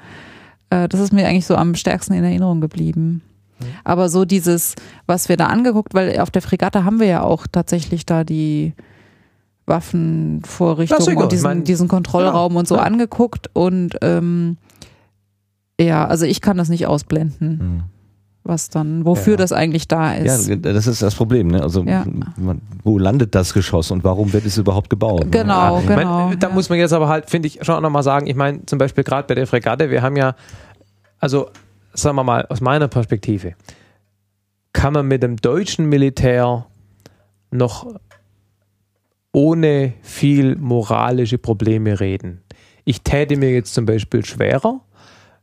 [0.69, 3.23] Äh, das ist mir eigentlich so am stärksten in Erinnerung geblieben.
[3.59, 3.65] Mhm.
[3.83, 4.75] Aber so dieses,
[5.07, 8.75] was wir da angeguckt, weil auf der Fregatte haben wir ja auch tatsächlich da die
[9.65, 12.59] Waffenvorrichtungen und diesen, diesen Kontrollraum genau.
[12.59, 12.83] und so ja.
[12.83, 14.57] angeguckt und ähm,
[15.79, 17.83] ja, also ich kann das nicht ausblenden.
[18.47, 19.37] was dann, wofür Ja.
[19.37, 20.47] das eigentlich da ist.
[20.47, 21.47] Ja, das ist das Problem.
[21.47, 21.63] Ne?
[21.63, 22.05] Also Ja.
[22.37, 25.25] man, wo landet das Geschoss und warum wird es überhaupt gebaut?
[25.25, 25.31] ne?
[25.31, 26.27] Genau, Ich genau.
[26.29, 26.53] mein, da ja.
[26.53, 29.03] muss man jetzt aber halt, finde ich, schon auch nochmal sagen, ich meine, zum Beispiel
[29.03, 30.35] gerade bei der Fregatte, wir haben ja,
[31.19, 31.49] also
[31.95, 33.53] sagen wir mal, aus meiner Perspektive,
[34.73, 36.67] kann man mit dem deutschen Militär
[37.49, 37.87] noch
[39.35, 42.41] ohne viel moralische Probleme reden.
[42.85, 44.79] Ich täte mir jetzt zum Beispiel schwerer,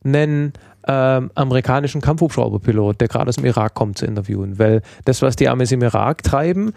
[0.03, 0.55] einen
[0.88, 5.47] ähm, amerikanischen Kampfhubschrauberpilot, der gerade aus dem Irak kommt, zu interviewen, weil das, was die
[5.47, 6.72] Amis im Irak treiben,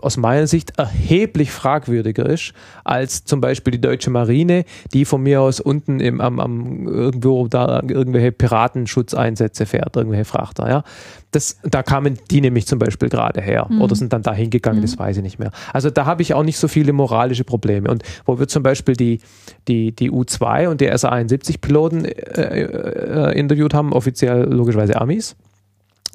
[0.00, 2.52] aus meiner Sicht erheblich fragwürdiger ist
[2.84, 7.48] als zum Beispiel die deutsche Marine, die von mir aus unten im, am, am irgendwo
[7.48, 10.68] da irgendwelche Piratenschutzeinsätze fährt, irgendwelche Frachter.
[10.68, 10.84] Ja,
[11.32, 14.98] das, da kamen die nämlich zum Beispiel gerade her oder sind dann da hingegangen, das
[14.98, 15.50] weiß ich nicht mehr.
[15.72, 17.90] Also da habe ich auch nicht so viele moralische Probleme.
[17.90, 19.20] Und wo wir zum Beispiel die,
[19.66, 25.34] die, die U2 und die SA-71-Piloten äh, äh, interviewt haben, offiziell logischerweise Amis,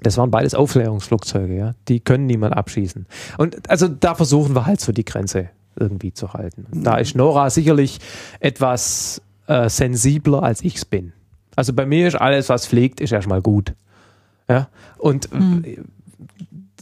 [0.02, 1.74] das waren beides Aufklärungsflugzeuge, ja.
[1.88, 3.08] Die können niemand abschießen.
[3.38, 6.66] Und also da versuchen wir halt so die Grenze irgendwie zu halten.
[6.72, 8.00] Und da ist Nora sicherlich
[8.40, 11.14] etwas äh, sensibler, als ich es bin.
[11.56, 13.74] Also bei mir ist alles, was fliegt, ist erstmal gut.
[14.48, 14.70] Ja.
[14.98, 15.80] Und äh,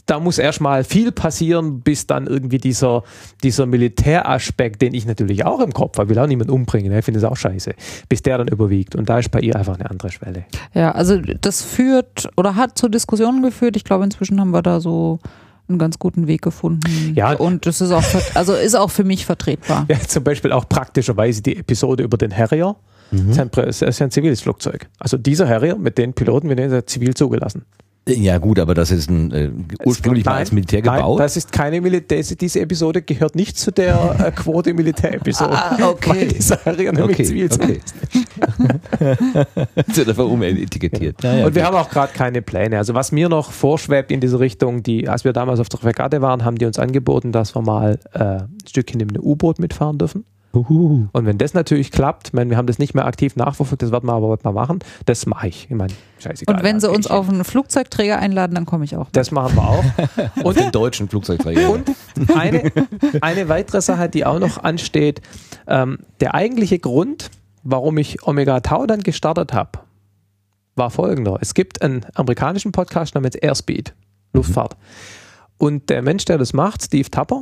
[0.06, 3.02] da muss erstmal viel passieren, bis dann irgendwie dieser,
[3.42, 7.00] dieser Militäraspekt, den ich natürlich auch im Kopf habe, will auch niemand umbringen, ne?
[7.00, 7.74] ich finde es auch scheiße,
[8.08, 8.94] bis der dann überwiegt.
[8.94, 10.44] Und da ist bei ihr einfach eine andere Schwelle.
[10.74, 13.76] Ja, also das führt oder hat zu Diskussionen geführt.
[13.76, 15.18] Ich glaube, inzwischen haben wir da so
[15.68, 17.12] einen ganz guten Weg gefunden.
[17.14, 17.32] Ja.
[17.32, 18.04] Und das ist auch,
[18.34, 19.86] also ist auch für mich vertretbar.
[19.88, 22.76] Ja, zum Beispiel auch praktischerweise die Episode über den Harrier.
[23.10, 24.88] Das, ist ein, Prä- das ist ein ziviles Flugzeug.
[24.98, 27.64] Also dieser Harrier mit den Piloten, wir nennen es zivil zugelassen.
[28.08, 29.50] Ja gut, aber das ist ein, äh,
[29.84, 31.18] ursprünglich mal Nein, als Militär Nein, gebaut.
[31.18, 35.50] das ist keine Militär, diese Episode gehört nicht zu der äh, Quote Militärepisode.
[35.52, 36.10] Ah, okay.
[36.10, 37.80] Weil dieser Harrier nämlich okay, zivil okay.
[39.92, 41.20] Sind einfach umetikettiert.
[41.24, 42.78] Ja, ja, und wir haben auch gerade keine Pläne.
[42.78, 46.22] Also was mir noch vorschwebt in diese Richtung, die, als wir damals auf der Fregatte
[46.22, 49.98] waren, haben die uns angeboten, dass wir mal äh, ein Stückchen in einem U-Boot mitfahren
[49.98, 50.24] dürfen.
[50.56, 51.08] Uhu.
[51.12, 54.06] Und wenn das natürlich klappt, meine, wir haben das nicht mehr aktiv nachverfolgt, das werden
[54.06, 55.66] wir aber mal machen, das mache ich.
[55.68, 56.56] Ich meine, scheißegal.
[56.56, 59.08] Und wenn sie uns auf einen Flugzeugträger einladen, dann komme ich auch.
[59.12, 59.84] Das machen wir auch.
[60.44, 61.70] Und den deutschen Flugzeugträger.
[61.70, 61.90] Und
[62.34, 62.72] eine,
[63.20, 65.20] eine weitere Sache, die auch noch ansteht,
[65.66, 67.30] ähm, der eigentliche Grund,
[67.62, 69.80] warum ich Omega Tau dann gestartet habe,
[70.74, 71.38] war folgender.
[71.40, 73.94] Es gibt einen amerikanischen Podcast namens Airspeed,
[74.32, 74.76] Luftfahrt.
[75.58, 77.40] Und der Mensch, der das macht, Steve Tapper,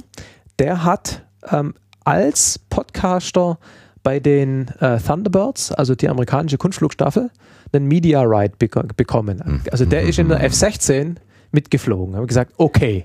[0.58, 1.74] der hat ähm,
[2.04, 3.58] als Podcaster
[4.02, 7.30] bei den äh, Thunderbirds, also die amerikanische Kunstflugstaffel,
[7.72, 9.62] einen Media Ride beko bekommen.
[9.72, 11.16] Also der ist in der F-16
[11.50, 12.14] mitgeflogen.
[12.14, 13.04] Habe gesagt, okay.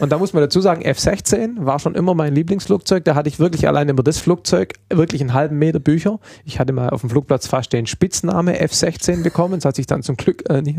[0.00, 3.04] Und da muss man dazu sagen, F-16 war schon immer mein Lieblingsflugzeug.
[3.04, 6.20] Da hatte ich wirklich allein über das Flugzeug wirklich einen halben Meter Bücher.
[6.44, 9.54] Ich hatte mal auf dem Flugplatz fast den Spitzname F-16 bekommen.
[9.54, 10.78] Das hat sich dann zum Glück äh, nicht.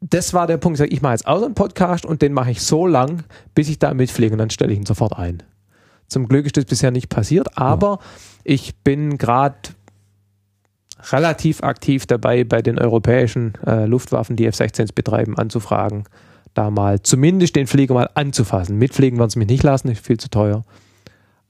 [0.00, 0.76] Das war der Punkt.
[0.76, 3.24] Ich sag, Ich mache jetzt auch so einen Podcast und den mache ich so lang,
[3.54, 5.42] bis ich da mitfliege und dann stelle ich ihn sofort ein.
[6.08, 7.98] Zum Glück ist das bisher nicht passiert, aber
[8.44, 9.56] ich bin gerade
[11.12, 16.04] relativ aktiv dabei, bei den europäischen äh, Luftwaffen, die F-16s betreiben, anzufragen,
[16.54, 18.78] da mal zumindest den Flieger mal anzufassen.
[18.78, 20.64] Mitfliegen werden sie mich nicht lassen, ist viel zu teuer.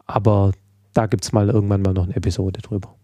[0.07, 0.53] Aber
[0.95, 2.95] da gibt es mal irgendwann mal noch eine Episode drüber.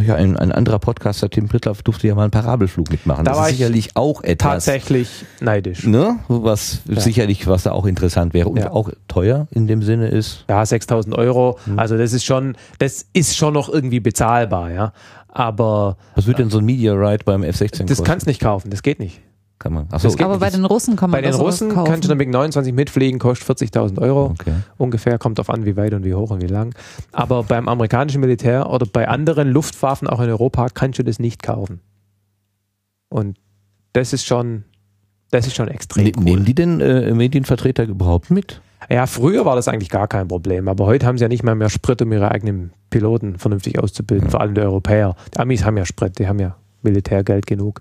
[0.00, 3.24] Ja, ein, ein anderer Podcaster, Tim Prittlaff, durfte ja mal einen Parabelflug mitmachen.
[3.24, 4.64] Da das war ist ich sicherlich auch etwas.
[4.64, 5.84] Tatsächlich neidisch.
[5.84, 6.20] Ne?
[6.28, 8.70] Was sicherlich, was da auch interessant wäre und Ja.
[8.70, 10.44] auch teuer in dem Sinne ist.
[10.48, 11.58] Ja, 6000 Euro.
[11.76, 14.92] Also das ist schon, das ist schon noch irgendwie bezahlbar, ja.
[15.28, 18.04] Aber Was wird denn so ein Media Ride beim F-16 das kosten?
[18.04, 19.20] kannst nicht kaufen, das geht nicht.
[19.58, 19.86] Kann man.
[19.90, 21.90] Achso, Aber bei den Russen kann man Bei den Russen kaufen.
[21.90, 24.26] kannst du damit 29 mitfliegen, kostet 40.000 Euro.
[24.26, 24.52] okay.
[24.76, 26.74] Ungefähr, kommt auf an, wie weit und wie hoch und wie lang.
[27.12, 31.42] Aber beim amerikanischen Militär oder bei anderen Luftwaffen auch in Europa kannst du das nicht
[31.42, 31.80] kaufen.
[33.08, 33.38] Und
[33.94, 34.64] das ist schon,
[35.30, 36.24] das ist schon extrem Ne, cool.
[36.24, 38.60] Nehmen die denn äh, Medienvertreter überhaupt mit?
[38.90, 41.54] Ja, früher war das eigentlich gar kein Problem, aber heute haben sie ja nicht mal
[41.54, 45.16] mehr Sprit, um ihre eigenen Piloten vernünftig auszubilden, vor allem die Europäer.
[45.34, 47.80] Die Amis haben ja Sprit, die haben ja Militärgeld genug.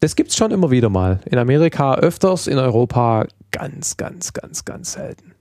[0.00, 1.20] Das gibt's schon immer wieder mal.
[1.26, 5.32] In Amerika öfters, in Europa ganz, ganz, ganz, ganz selten.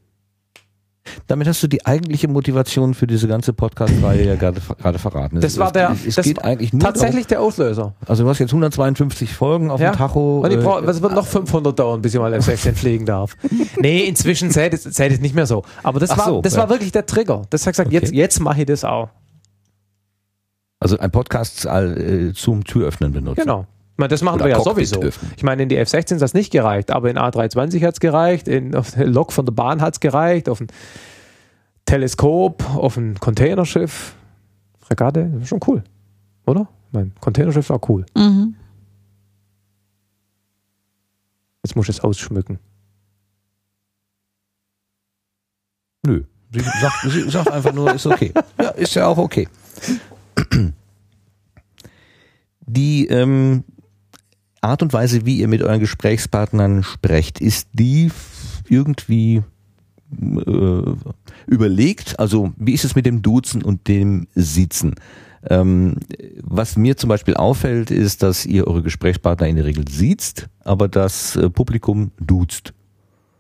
[1.28, 5.40] Damit hast du die eigentliche Motivation für diese ganze Podcast-Reihe ja gerade gerade verraten.
[5.40, 7.82] Das es, war der, Es, es das geht eigentlich nur tatsächlich der Auslöser.
[7.82, 9.92] Darum, also du hast jetzt 152 Folgen auf Ja.
[9.92, 10.40] dem Tacho.
[10.42, 13.38] Und ich äh, brauch, es wird noch 500 dauern, bis ich mal F-16 fliegen darf.
[13.80, 15.64] Nee, inzwischen zählt es, zählt es nicht mehr so.
[15.82, 16.60] Aber das, Ach war, so, das ja.
[16.64, 17.44] war wirklich der Trigger.
[17.52, 17.96] Das hat gesagt, Okay.
[18.00, 19.08] jetzt, jetzt mache ich das auch.
[20.82, 23.42] also ein Podcast äh, zum Türöffnen benutzen.
[23.44, 23.66] Genau.
[23.98, 25.08] Ich meine, das machen Oder wir ja Cockpit sowieso.
[25.08, 25.32] öffnen.
[25.38, 28.48] Ich meine, in die F-16 hat es nicht gereicht, aber in A320 hat es gereicht,
[28.48, 30.68] in, auf der Lok von der Bahn hat es gereicht, auf ein
[31.86, 34.16] Teleskop, auf ein Containerschiff,
[34.82, 35.84] Fregatte, das ist schon cool,
[36.46, 36.68] oder?
[36.92, 38.06] Mein Containerschiff war cool.
[38.16, 38.56] Mhm.
[41.64, 42.60] Jetzt muss ich es ausschmücken.
[46.06, 46.24] Nö.
[46.52, 48.32] Sie sagt, sie sagt einfach nur, ist okay.
[48.62, 49.48] Ja, ist ja auch okay.
[52.62, 53.64] Die ähm,
[54.62, 58.12] Art und Weise, wie ihr mit euren Gesprächspartnern sprecht, ist die
[58.70, 59.44] irgendwie
[60.12, 60.82] äh,
[61.48, 62.20] überlegt?
[62.20, 64.96] Also wie ist es mit dem Duzen und dem Sitzen?
[65.50, 65.98] Ähm,
[66.42, 70.88] was mir zum Beispiel auffällt, ist, dass ihr eure Gesprächspartner in der Regel siezt, aber
[70.88, 72.74] das äh, Publikum duzt.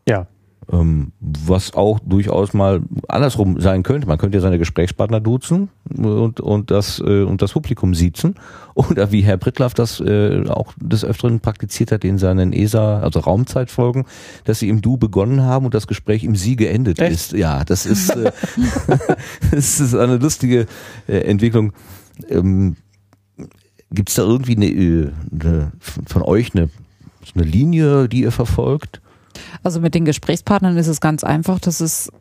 [0.07, 0.27] Ja.
[0.69, 4.05] Ähm, was auch durchaus mal andersrum sein könnte.
[4.05, 8.35] Man könnte ja seine Gesprächspartner duzen und, und, das, äh, und das Publikum siezen.
[8.73, 13.21] Oder wie Herr Brittlaff das äh, auch des Öfteren praktiziert hat in seinen ESA, also
[13.21, 14.03] Raumzeitfolgen,
[14.43, 17.13] dass sie im Du begonnen haben und das Gespräch im Sie geendet Echt?
[17.13, 17.31] ist.
[17.31, 18.33] Ja, das ist, äh,
[19.51, 20.67] das ist eine lustige
[21.07, 21.71] Entwicklung.
[22.27, 22.75] Ähm,
[23.89, 25.71] Gibt es da irgendwie eine, eine,
[26.05, 26.69] von euch eine,
[27.35, 29.01] eine Linie, die ihr verfolgt?
[29.63, 31.59] Also mit den Gesprächspartnern ist es ganz einfach.
[31.59, 32.11] Das ist,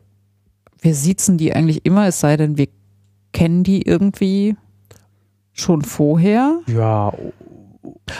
[0.81, 2.67] wir sitzen die eigentlich immer, es sei denn, wir
[3.33, 4.55] kennen die irgendwie
[5.53, 6.59] schon vorher.
[6.67, 7.13] Ja,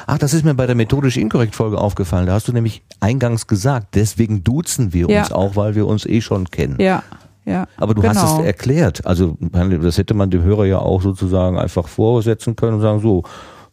[0.05, 2.25] Ach, das ist mir bei der methodisch inkorrekt Folge aufgefallen.
[2.25, 5.21] Da hast du nämlich eingangs gesagt, deswegen duzen wir Ja.
[5.21, 6.77] uns auch, weil wir uns eh schon kennen.
[6.79, 7.03] Ja,
[7.45, 7.67] ja.
[7.77, 8.39] Aber du hast Genau.
[8.39, 9.05] es erklärt.
[9.05, 13.23] Also das hätte man dem Hörer ja auch sozusagen einfach vorsetzen können und sagen, so,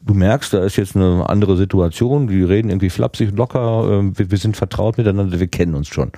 [0.04, 4.30] du merkst, da ist jetzt eine andere Situation, die reden irgendwie flapsig, locker, ähm, wir,
[4.30, 6.12] wir sind vertraut miteinander, wir kennen uns schon.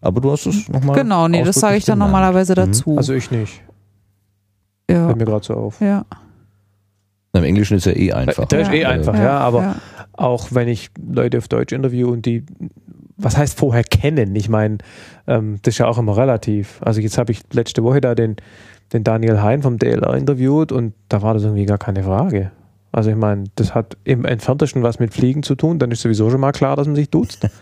[0.00, 0.96] Aber du hast es nochmal.
[0.96, 2.96] Genau, nee, das sage ich dann normalerweise dazu.
[2.96, 3.62] also ich nicht.
[4.90, 5.80] ja, Fällt mir gerade so auf.
[5.80, 6.04] ja,
[7.32, 8.44] Im Englischen ist ja eh einfach.
[8.46, 9.76] Der ist eh Äh, einfach, ja, aber
[10.12, 12.44] auch wenn ich Leute auf Deutsch interview und die,
[13.16, 14.36] was heißt vorher kennen?
[14.36, 14.78] Ich meine,
[15.26, 16.80] ähm, das ist ja auch immer relativ.
[16.82, 18.36] Also jetzt habe ich letzte Woche da den,
[18.92, 22.50] den Daniel Hein vom DLR interviewt und da war das irgendwie gar keine Frage.
[22.94, 26.30] Also ich meine, das hat im Entferntesten was mit Fliegen zu tun, dann ist sowieso
[26.30, 27.48] schon mal klar, dass man sich duzt.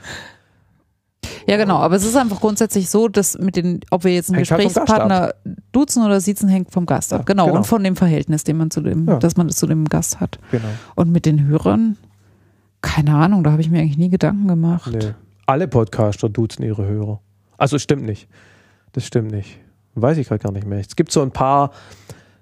[1.46, 4.36] Ja, genau, aber es ist einfach grundsätzlich so, dass mit den, ob wir jetzt einen
[4.36, 5.34] Hängt halt Gesprächspartner
[5.72, 7.20] duzen oder siezen, hängt vom Gast ab.
[7.20, 7.56] Ja, Genau, genau.
[7.58, 9.16] und von dem Verhältnis, den man zu dem, Ja.
[9.18, 10.38] dass man zu dem Gast hat.
[10.52, 10.68] Genau.
[10.94, 11.96] Und mit den Hörern,
[12.80, 14.92] keine Ahnung, da habe ich mir eigentlich nie Gedanken gemacht.
[14.92, 15.14] Nee.
[15.46, 17.20] Alle Podcaster duzen ihre Hörer.
[17.58, 18.28] Also stimmt nicht.
[18.92, 19.58] Das stimmt nicht.
[19.96, 20.78] Weiß ich gerade gar nicht mehr.
[20.78, 21.72] Es gibt so ein paar,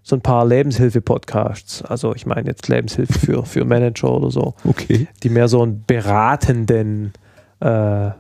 [0.03, 1.83] so ein paar Lebenshilfe-Podcasts.
[1.83, 5.09] Also ich meine jetzt Lebenshilfe für, für Manager oder so, Okay.
[5.23, 7.13] die mehr so einen beratenden,
[7.61, 8.11] äh,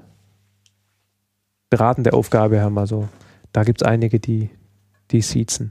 [1.70, 2.78] beratende Aufgabe haben.
[2.78, 3.08] Also
[3.52, 4.50] da gibt es einige, die,
[5.10, 5.70] die siezen.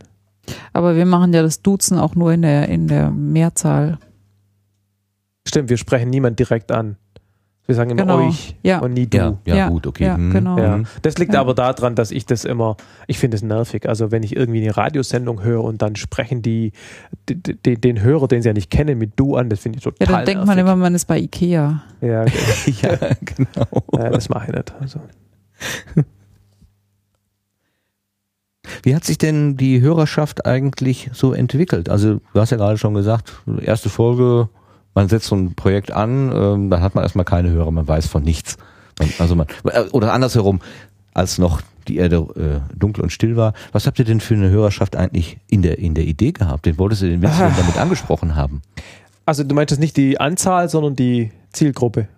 [0.74, 4.00] Aber wir machen ja das Duzen auch nur in der, in der Mehrzahl.
[5.48, 6.98] Stimmt, wir sprechen niemand direkt an.
[7.70, 8.28] Wir sagen immer Genau.
[8.28, 8.80] euch Ja.
[8.80, 9.18] und nie du.
[9.18, 10.06] Ja, ja, Ja, gut, okay.
[10.06, 10.58] ja, Hm, genau.
[10.58, 10.74] Ja.
[10.74, 10.88] hm.
[11.04, 11.42] Das liegt Ja.
[11.42, 13.88] aber daran, dass ich das immer, ich finde es nervig.
[13.88, 16.72] Also wenn ich irgendwie eine Radiosendung höre und dann sprechen die,
[17.30, 19.86] die, die den Hörer, den sie ja nicht kennen, mit du an, das finde ich
[19.86, 20.62] Ja, total dann denkt man nervig.
[20.74, 21.84] immer, man ist bei Ikea.
[22.02, 22.74] Ja, okay.
[22.82, 23.84] Ja, genau.
[23.94, 24.74] ja, das mache ich nicht.
[24.82, 25.00] Also,
[28.84, 31.90] Wie hat sich denn die Hörerschaft eigentlich so entwickelt?
[31.90, 34.50] Also du hast ja gerade schon gesagt, erste Folge,
[35.00, 38.08] man setzt so ein Projekt an, ähm, dann hat man erstmal keine Hörer, man weiß
[38.08, 38.58] von nichts.
[39.00, 39.48] Man, also man,
[39.92, 40.60] oder andersherum,
[41.14, 44.50] als noch die Erde äh, dunkel und still war, was habt ihr denn für eine
[44.50, 46.66] Hörerschaft eigentlich in der, in der Idee gehabt?
[46.66, 48.62] Den wolltest du den denn damit angesprochen haben?
[49.26, 52.10] also du meinst jetzt nicht die Anzahl, sondern die Zielgruppe.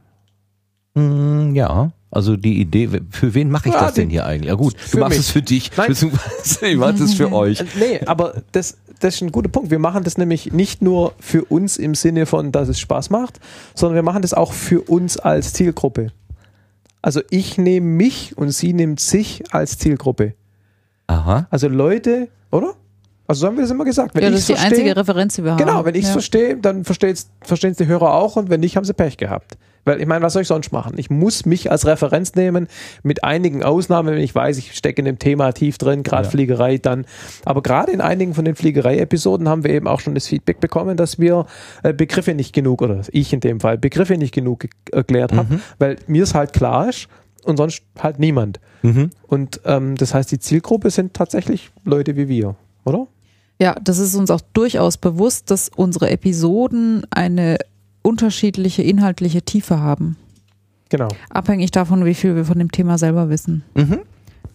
[0.96, 1.92] Hm, ja.
[2.10, 4.50] Also die Idee, für wen mache ich Ja, das denn hier eigentlich?
[4.50, 5.20] Ja gut, du machst mich.
[5.20, 5.88] es für dich, Nein.
[5.90, 7.64] beziehungsweise ich mache es für euch.
[7.80, 9.72] Nee, aber das, das ist ein guter Punkt.
[9.72, 13.40] Wir machen das nämlich nicht nur für uns im Sinne von, dass es Spaß macht,
[13.76, 16.12] sondern wir machen das auch für uns als Zielgruppe.
[17.02, 20.36] Also ich nehme mich und sie nimmt sich als Zielgruppe.
[21.08, 21.48] Aha.
[21.50, 22.76] Also Leute, oder?
[23.28, 24.14] Also so haben wir das immer gesagt.
[24.14, 25.58] Wenn ja, ich das ist die verstehe- einzige Referenz, die wir haben.
[25.58, 26.14] Genau, wenn ich es ja.
[26.14, 29.58] verstehe, dann verstehen es die Hörer auch und wenn nicht, haben sie Pech gehabt.
[29.84, 30.94] Weil ich meine, was soll ich sonst machen?
[30.98, 32.68] Ich muss mich als Referenz nehmen,
[33.04, 36.30] mit einigen Ausnahmen, wenn ich weiß, ich stecke in dem Thema tief drin, gerade Ja.
[36.30, 37.06] Fliegerei dann.
[37.46, 40.98] Aber gerade in einigen von den Fliegerei-Episoden haben wir eben auch schon das Feedback bekommen,
[40.98, 41.46] dass wir
[41.84, 45.62] äh, Begriffe nicht genug, oder ich in dem Fall, Begriffe nicht genug ge- erklärt haben,
[45.80, 47.08] weil mir es halt klar ist
[47.44, 48.60] und sonst halt niemand.
[48.84, 49.10] Mhm.
[49.28, 52.56] Und ähm, das heißt, die Zielgruppe sind tatsächlich Leute wie wir,
[52.86, 53.08] oder?
[53.60, 57.58] Ja, das ist uns auch durchaus bewusst, dass unsere Episoden eine
[58.02, 60.18] unterschiedliche inhaltliche Tiefe haben.
[60.90, 61.08] Genau.
[61.30, 63.64] Abhängig davon, wie viel wir von dem Thema selber wissen.
[63.76, 64.00] Mhm.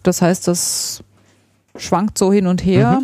[0.03, 1.03] Das heißt, das
[1.77, 3.01] schwankt so hin und her.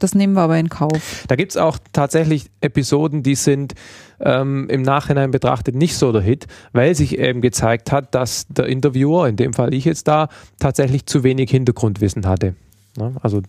[0.00, 1.24] Das nehmen wir aber in Kauf.
[1.28, 3.74] Da gibt es auch tatsächlich Episoden, die sind
[4.20, 8.66] ähm, im Nachhinein betrachtet nicht so der Hit, weil sich eben gezeigt hat, dass der
[8.66, 12.54] Interviewer, in dem Fall ich jetzt da, tatsächlich zu wenig Hintergrundwissen hatte.
[12.96, 13.14] Ne?
[13.22, 13.42] Also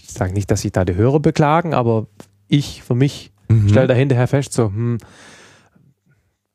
[0.00, 2.06] ich sage nicht, dass sich da die Hörer beklagen, aber
[2.48, 3.68] ich für mich Mhm.
[3.68, 4.98] stelle da hinterher fest, so, hm,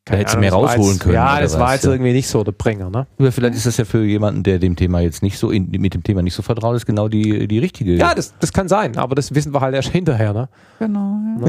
[0.09, 1.13] Da hättest du mehr rausholen jetzt, können.
[1.13, 1.91] Ja, oder das was, war jetzt ja.
[1.91, 3.05] irgendwie nicht so der Bringer, ne?
[3.19, 5.93] Ja, vielleicht ist das ja für jemanden, der dem Thema jetzt nicht so in, mit
[5.93, 7.93] dem Thema nicht so vertraut ist, genau die, die richtige.
[7.95, 10.49] Ja, das, das kann sein, aber das wissen wir halt erst hinterher, ne?
[10.79, 11.17] Genau.
[11.41, 11.47] Ja.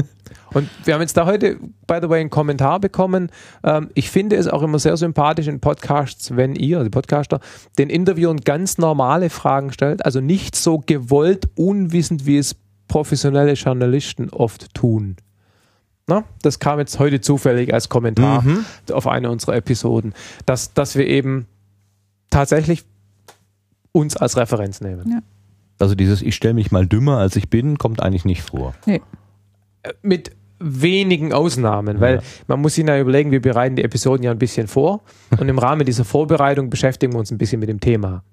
[0.53, 1.57] Und wir haben jetzt da heute,
[1.87, 3.29] by the way, einen Kommentar bekommen.
[3.63, 7.39] Ähm, ich finde es auch immer sehr sympathisch in Podcasts, wenn ihr, also die Podcaster,
[7.77, 10.05] den Interviewern ganz normale Fragen stellt.
[10.05, 12.55] Also nicht so gewollt unwissend, wie es
[12.87, 15.15] professionelle Journalisten oft tun.
[16.11, 18.65] Na, das kam jetzt heute zufällig als Kommentar Mhm.
[18.91, 20.13] auf eine unserer Episoden,
[20.45, 21.47] dass, dass wir eben
[22.29, 22.83] tatsächlich
[23.93, 25.21] uns als Referenz nehmen.
[25.79, 28.73] Also dieses Ich stelle mich mal dümmer, als ich bin, kommt eigentlich nicht vor.
[30.01, 32.21] mit wenigen Ausnahmen, weil Ja.
[32.47, 35.01] man muss sich ja überlegen, wir bereiten die Episoden ja ein bisschen vor
[35.39, 38.23] und im Rahmen dieser Vorbereitung beschäftigen wir uns ein bisschen mit dem Thema.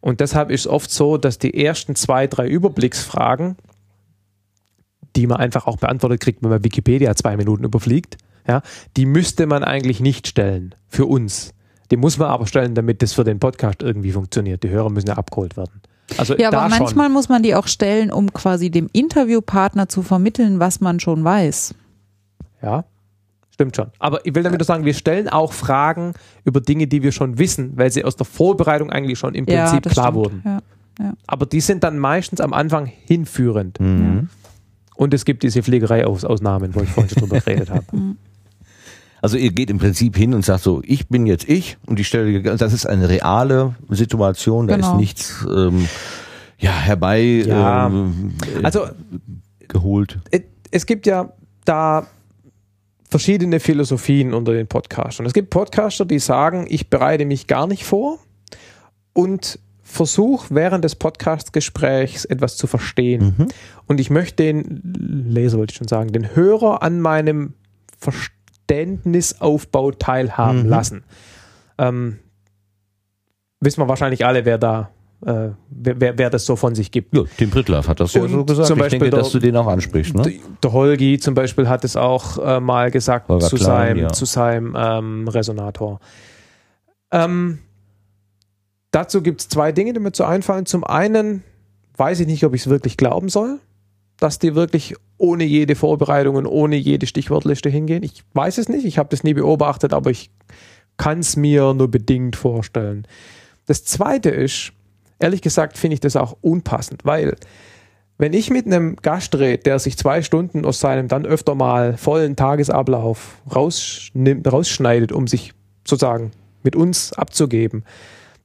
[0.00, 3.56] Und deshalb ist es oft so, dass die ersten zwei, drei Überblicksfragen,
[5.16, 8.62] die man einfach auch beantwortet kriegt, wenn man Wikipedia zwei Minuten überfliegt, ja,
[8.96, 11.52] die müsste man eigentlich nicht stellen für uns.
[11.90, 14.62] Die muss man aber stellen, damit das für den Podcast irgendwie funktioniert.
[14.62, 15.80] Die Hörer müssen ja abgeholt werden.
[16.18, 17.12] Also Ja, aber manchmal schon.
[17.12, 21.74] muss man die auch stellen, um quasi dem Interviewpartner zu vermitteln, was man schon weiß.
[22.62, 22.84] Ja,
[23.50, 23.86] stimmt schon.
[23.98, 26.12] Aber ich will damit nur sagen, wir stellen auch Fragen
[26.44, 29.64] über Dinge, die wir schon wissen, weil sie aus der Vorbereitung eigentlich schon im ja,
[29.64, 30.16] Prinzip das klar stimmt.
[30.16, 30.42] wurden.
[30.44, 31.12] Ja.
[31.26, 33.80] Aber die sind dann meistens am Anfang hinführend.
[33.80, 34.28] Mhm.
[34.96, 37.84] Und es gibt diese Fliegerei-Ausnahmen, wo ich vorhin schon drüber geredet habe.
[39.20, 42.04] Also ihr geht im Prinzip hin und sagt so, ich bin jetzt ich und die
[42.04, 44.92] Stelle, das ist eine reale Situation, da Genau.
[44.92, 45.88] ist nichts ähm,
[46.58, 47.86] ja, herbei Ja.
[47.86, 48.86] ähm, äh, Also
[49.68, 50.18] geholt.
[50.30, 51.32] es- es gibt ja
[51.64, 52.06] da
[53.08, 55.24] verschiedene Philosophien unter den Podcastern.
[55.24, 58.18] Es gibt Podcaster, die sagen, ich bereite mich gar nicht vor
[59.12, 63.34] und versuche während des Podcastgesprächs etwas zu verstehen.
[63.38, 63.48] Mhm.
[63.86, 64.80] Und ich möchte den
[65.28, 67.52] Leser, wollte ich schon sagen, den Hörer an meinem
[67.98, 70.68] Verständnisaufbau teilhaben Mhm.
[70.68, 71.04] lassen.
[71.78, 72.18] Ähm,
[73.60, 74.90] wissen wir wahrscheinlich alle, wer da,
[75.26, 77.14] äh, wer, wer, wer das so von sich gibt.
[77.14, 78.68] Ja, Tim Prittlaff hat das ja so gesagt.
[78.68, 80.14] zum ich Beispiel denke, der- dass du den auch ansprichst.
[80.14, 80.22] Ne?
[80.22, 80.32] Der-
[80.62, 84.08] Der Holgi zum Beispiel hat es auch äh, mal gesagt Holger zu, Klein, seinem, ja.
[84.12, 86.00] zu seinem ähm, Resonator.
[87.10, 87.58] Ähm,
[88.94, 90.66] dazu gibt es zwei Dinge, die mir zu einfallen.
[90.66, 91.42] Zum einen
[91.96, 93.58] weiß ich nicht, ob ich es wirklich glauben soll,
[94.18, 98.02] dass die wirklich ohne jede Vorbereitung und ohne jede Stichwortliste hingehen.
[98.02, 100.30] Ich weiß es nicht, ich habe das nie beobachtet, aber ich
[100.96, 103.06] kann es mir nur bedingt vorstellen.
[103.66, 104.72] Das zweite ist,
[105.18, 107.36] ehrlich gesagt, finde ich das auch unpassend, weil
[108.16, 111.96] wenn ich mit einem Gast rede, der sich zwei Stunden aus seinem dann öfter mal
[111.96, 115.52] vollen Tagesablauf rausschneidet, um sich
[115.84, 116.30] sozusagen
[116.62, 117.84] mit uns abzugeben,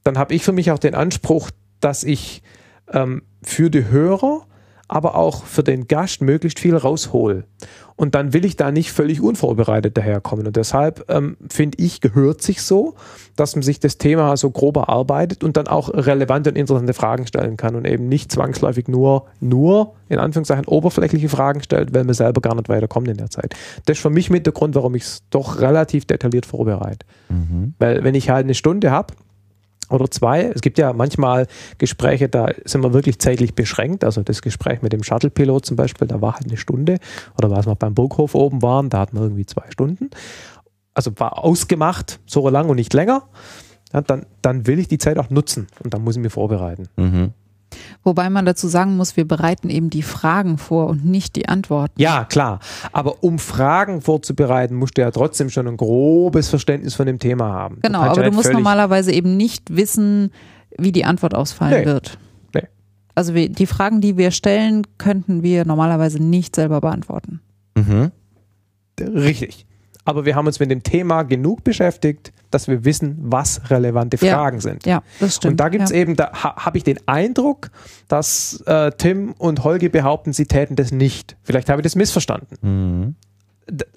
[0.04, 2.42] dann habe ich für mich auch den Anspruch, dass ich
[2.92, 4.42] ähm, für die Hörer,
[4.88, 7.44] aber auch für den Gast möglichst viel raushol.
[7.94, 10.46] Und dann will ich da nicht völlig unvorbereitet daherkommen.
[10.46, 12.94] Und deshalb ähm, finde ich, gehört sich so,
[13.36, 17.26] dass man sich das Thema so grob erarbeitet und dann auch relevante und interessante Fragen
[17.26, 22.14] stellen kann und eben nicht zwangsläufig nur, nur in Anführungszeichen oberflächliche Fragen stellt, weil man
[22.14, 23.54] selber gar nicht weiterkommt in der Zeit.
[23.84, 27.04] Das ist für mich mit der Grund, warum ich es doch relativ detailliert vorbereite.
[27.28, 27.74] Mhm.
[27.78, 29.12] Weil wenn ich halt eine Stunde habe
[29.90, 31.46] oder zwei, es gibt ja manchmal
[31.78, 34.04] Gespräche, da sind wir wirklich zeitlich beschränkt.
[34.04, 36.98] Also das Gespräch mit dem Shuttle-Pilot zum Beispiel, da war halt eine Stunde.
[37.36, 40.10] Oder was wir beim Burghof oben waren, da hatten wir irgendwie zwei Stunden.
[40.94, 43.24] Also war ausgemacht, so lang und nicht länger.
[43.92, 46.88] Ja, dann, dann will ich die Zeit auch nutzen und dann muss ich mich vorbereiten.
[46.96, 47.32] Mhm.
[48.02, 52.00] Wobei man dazu sagen muss, wir bereiten eben die Fragen vor und nicht die Antworten.
[52.00, 52.60] Ja, klar.
[52.92, 57.52] Aber um Fragen vorzubereiten, musst du ja trotzdem schon ein grobes Verständnis von dem Thema
[57.52, 57.78] haben.
[57.82, 60.30] Genau, aber ja du musst normalerweise eben nicht wissen,
[60.78, 61.86] wie die Antwort ausfallen Nee.
[61.86, 62.18] wird.
[62.54, 62.62] Nee.
[63.14, 67.40] Also wir, die Fragen, die wir stellen, könnten wir normalerweise nicht selber beantworten.
[67.76, 68.10] Mhm.
[69.00, 69.66] Richtig.
[70.10, 74.34] Aber wir haben uns mit dem Thema genug beschäftigt, dass wir wissen, was relevante Ja.
[74.34, 74.84] Fragen sind.
[74.84, 75.52] Ja, das stimmt.
[75.52, 75.98] Und da gibt es ja.
[75.98, 77.70] eben, da ha, habe ich den Eindruck,
[78.08, 81.36] dass äh, Tim und Holgi behaupten, sie täten das nicht.
[81.44, 82.56] Vielleicht habe ich das missverstanden.
[82.60, 83.14] Mhm.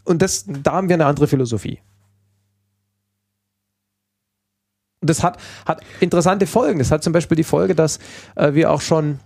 [0.03, 1.79] Und das, da haben wir eine andere Philosophie.
[5.01, 6.77] Und das hat, hat interessante Folgen.
[6.77, 7.97] Das hat zum Beispiel die Folge, dass
[8.35, 9.19] äh, wir auch schon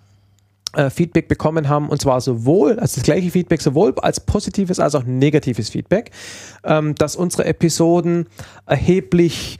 [0.77, 4.95] äh, Feedback bekommen haben, und zwar sowohl, also das gleiche Feedback, sowohl als positives als
[4.95, 6.11] auch negatives Feedback,
[6.63, 8.27] ähm, dass unsere Episoden
[8.65, 9.57] erheblich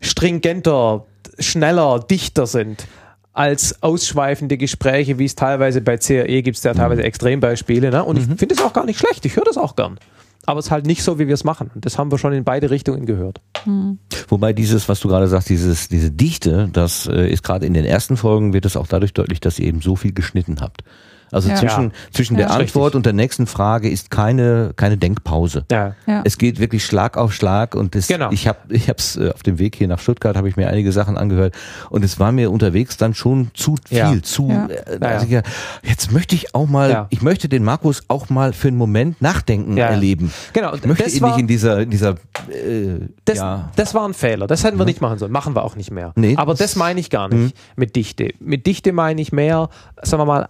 [0.00, 1.04] stringenter,
[1.38, 2.86] schneller, dichter sind
[3.32, 7.90] als ausschweifende Gespräche, wie es teilweise bei CRE gibt es ja teilweise Extrembeispiele.
[7.90, 8.04] Ne?
[8.04, 9.98] Und ich finde es auch gar nicht schlecht, ich höre das auch gern.
[10.46, 11.70] Aber es ist halt nicht so, wie wir es machen.
[11.74, 13.40] Und das haben wir schon in beide Richtungen gehört.
[14.28, 17.84] Wobei dieses, was du gerade sagst, dieses, diese Dichte, das äh, ist gerade in den
[17.84, 20.82] ersten Folgen wird es auch dadurch deutlich, dass ihr eben so viel geschnitten habt.
[21.32, 21.56] Also Ja.
[21.56, 21.90] zwischen, Ja.
[22.12, 22.46] zwischen Ja.
[22.46, 22.96] der Antwort Richtig.
[22.96, 25.64] und der nächsten Frage ist keine, keine Denkpause.
[25.70, 25.94] Ja.
[26.06, 26.22] Ja.
[26.24, 28.30] Es geht wirklich Schlag auf Schlag und das, Genau.
[28.30, 30.92] ich habe ich hab's äh, auf dem Weg hier nach Stuttgart habe ich mir einige
[30.92, 31.54] Sachen angehört
[31.90, 34.22] und es war mir unterwegs dann schon zu viel, Ja.
[34.22, 34.68] zu Ja.
[34.68, 35.42] äh, also ja.
[35.82, 37.06] ich, jetzt möchte ich auch mal, Ja.
[37.10, 40.32] ich möchte den Markus auch mal für einen Moment nachdenken erleben.
[40.52, 43.94] Genau, Ich möchte das ihn war- nicht in dieser in dieser äh, Das, ja, das
[43.94, 44.46] war ein Fehler.
[44.46, 45.32] Das hätten wir nicht machen sollen.
[45.32, 46.12] Machen wir auch nicht mehr.
[46.16, 48.30] Nee, Aber das- das meine ich gar nicht mit Dichte.
[48.40, 49.68] Mit Dichte meine ich mehr,
[50.02, 50.48] sagen wir mal,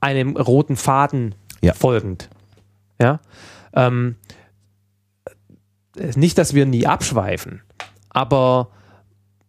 [0.00, 1.74] einem roten Faden Ja.
[1.74, 2.28] folgend.
[3.00, 3.20] Ja.
[3.72, 4.16] Ähm,
[5.96, 7.62] äh, nicht, dass wir nie abschweifen,
[8.08, 8.70] aber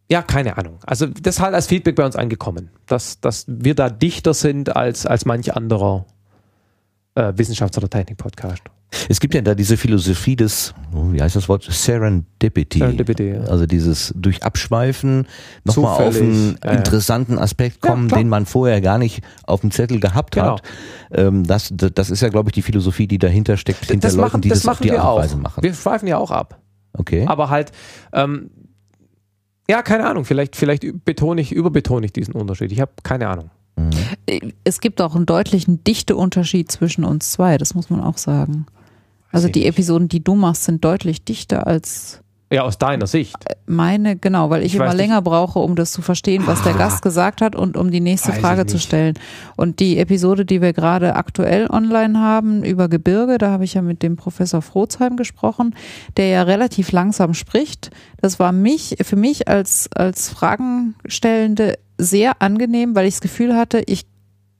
[0.09, 0.79] ja, keine Ahnung.
[0.85, 4.75] Also das ist halt als Feedback bei uns angekommen, dass, dass wir da dichter sind
[4.75, 6.05] als, als manch anderer
[7.15, 8.61] äh, Wissenschafts- oder Technik-Podcast.
[9.07, 11.63] Es gibt ja da diese Philosophie des, wie heißt das Wort?
[11.63, 12.79] Serendipity.
[12.79, 13.41] Serendipity, ja.
[13.43, 15.27] Also dieses durch Abschweifen
[15.63, 16.77] nochmal auf einen ja, ja.
[16.77, 18.19] interessanten Aspekt Ja, kommen, klar.
[18.19, 20.55] den man vorher gar nicht auf dem Zettel gehabt Genau.
[20.55, 20.63] hat.
[21.11, 24.27] Ähm, das, das ist ja, glaube ich, die Philosophie, die dahinter steckt, hinter das Leuten,
[24.27, 25.23] machen, die das das, auf machen die wir Art und.
[25.23, 25.63] Weise machen.
[25.63, 26.59] Wir schweifen ja auch ab.
[26.93, 27.25] Okay.
[27.27, 27.71] Aber halt,
[28.11, 28.49] ähm,
[29.69, 32.73] ja, keine Ahnung, vielleicht, vielleicht betone ich, überbetone ich diesen Unterschied.
[32.73, 33.49] Ich habe keine Ahnung.
[34.65, 38.65] Es gibt auch einen deutlichen Dichteunterschied zwischen uns zwei, das muss man auch sagen.
[39.31, 39.65] Also die.
[39.65, 42.21] Episoden, die du machst, sind deutlich dichter als
[42.51, 43.35] Ja, aus deiner Sicht.
[43.65, 45.01] meine, genau, weil ich, Ich immer weiß nicht.
[45.01, 48.33] länger brauche, um das zu verstehen, was der Gast gesagt hat und um die nächste
[48.33, 49.13] Weiß Frage zu stellen.
[49.55, 53.81] Und die Episode, die wir gerade aktuell online haben über Gebirge, da habe ich ja
[53.81, 55.75] mit dem Professor Frozheim gesprochen,
[56.17, 57.89] der ja relativ langsam spricht.
[58.21, 63.81] Das war mich, für mich als, als Fragenstellende sehr angenehm, weil ich das Gefühl hatte,
[63.85, 64.05] ich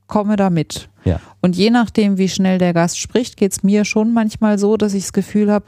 [0.08, 0.90] komme da mit.
[1.04, 1.20] Ja.
[1.42, 4.94] Und je nachdem, wie schnell der Gast spricht, geht es mir schon manchmal so, dass
[4.94, 5.66] ich das Gefühl habe,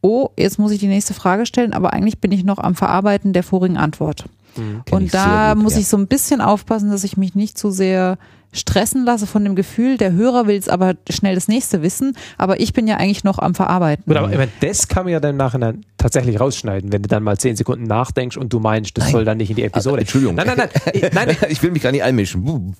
[0.00, 3.32] oh, jetzt muss ich die nächste Frage stellen, aber eigentlich bin ich noch am Verarbeiten
[3.32, 4.24] der vorigen Antwort.
[4.54, 5.80] Kenn Und da gut, muss ja.
[5.80, 8.18] ich so ein bisschen aufpassen, dass ich mich nicht zu sehr
[8.52, 12.58] stressen lasse von dem Gefühl, der Hörer will es aber schnell das nächste wissen, aber
[12.60, 14.04] ich bin ja eigentlich noch am Verarbeiten.
[14.06, 17.22] Gut, aber ich meine, das kann man ja dann nachher tatsächlich rausschneiden, wenn du dann
[17.22, 19.98] mal zehn Sekunden nachdenkst und du meinst, das soll dann nicht in die Episode.
[19.98, 20.34] Ah, Entschuldigung.
[20.34, 20.68] Nein, nein, nein.
[20.94, 22.74] Ich, nein, ich will mich gar nicht einmischen.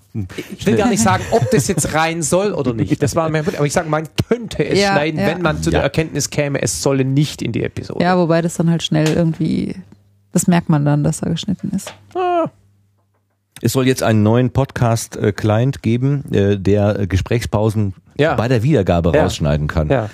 [0.56, 3.00] ich will gar nicht sagen, ob das jetzt rein soll oder nicht.
[3.02, 3.58] Das war mein Punkt.
[3.58, 5.26] Aber ich sage, man könnte es Ja, schneiden, ja.
[5.26, 5.84] wenn man zu der Ja.
[5.84, 8.02] Erkenntnis käme, es solle nicht in die Episode.
[8.02, 9.76] Ja, wobei das dann halt schnell irgendwie,
[10.32, 11.92] das merkt man dann, dass er geschnitten ist.
[12.14, 12.46] Ah,
[13.62, 18.34] Es soll jetzt einen neuen Podcast-Client geben, äh, der äh, Gesprächspausen Ja.
[18.34, 19.22] bei der Wiedergabe Ja.
[19.24, 19.88] rausschneiden kann.
[19.88, 20.08] ja.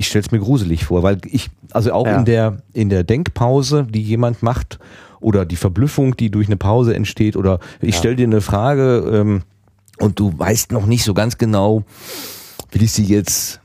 [0.00, 2.18] Ich stelle es mir gruselig vor, weil ich, also auch Ja.
[2.18, 4.78] in der in der Denkpause, die jemand macht,
[5.20, 7.98] oder die Verblüffung, die durch eine Pause entsteht, oder ich Ja.
[7.98, 9.42] stelle dir eine Frage ähm,
[9.98, 11.82] und du weißt noch nicht so ganz genau,
[12.70, 13.60] will ich sie jetzt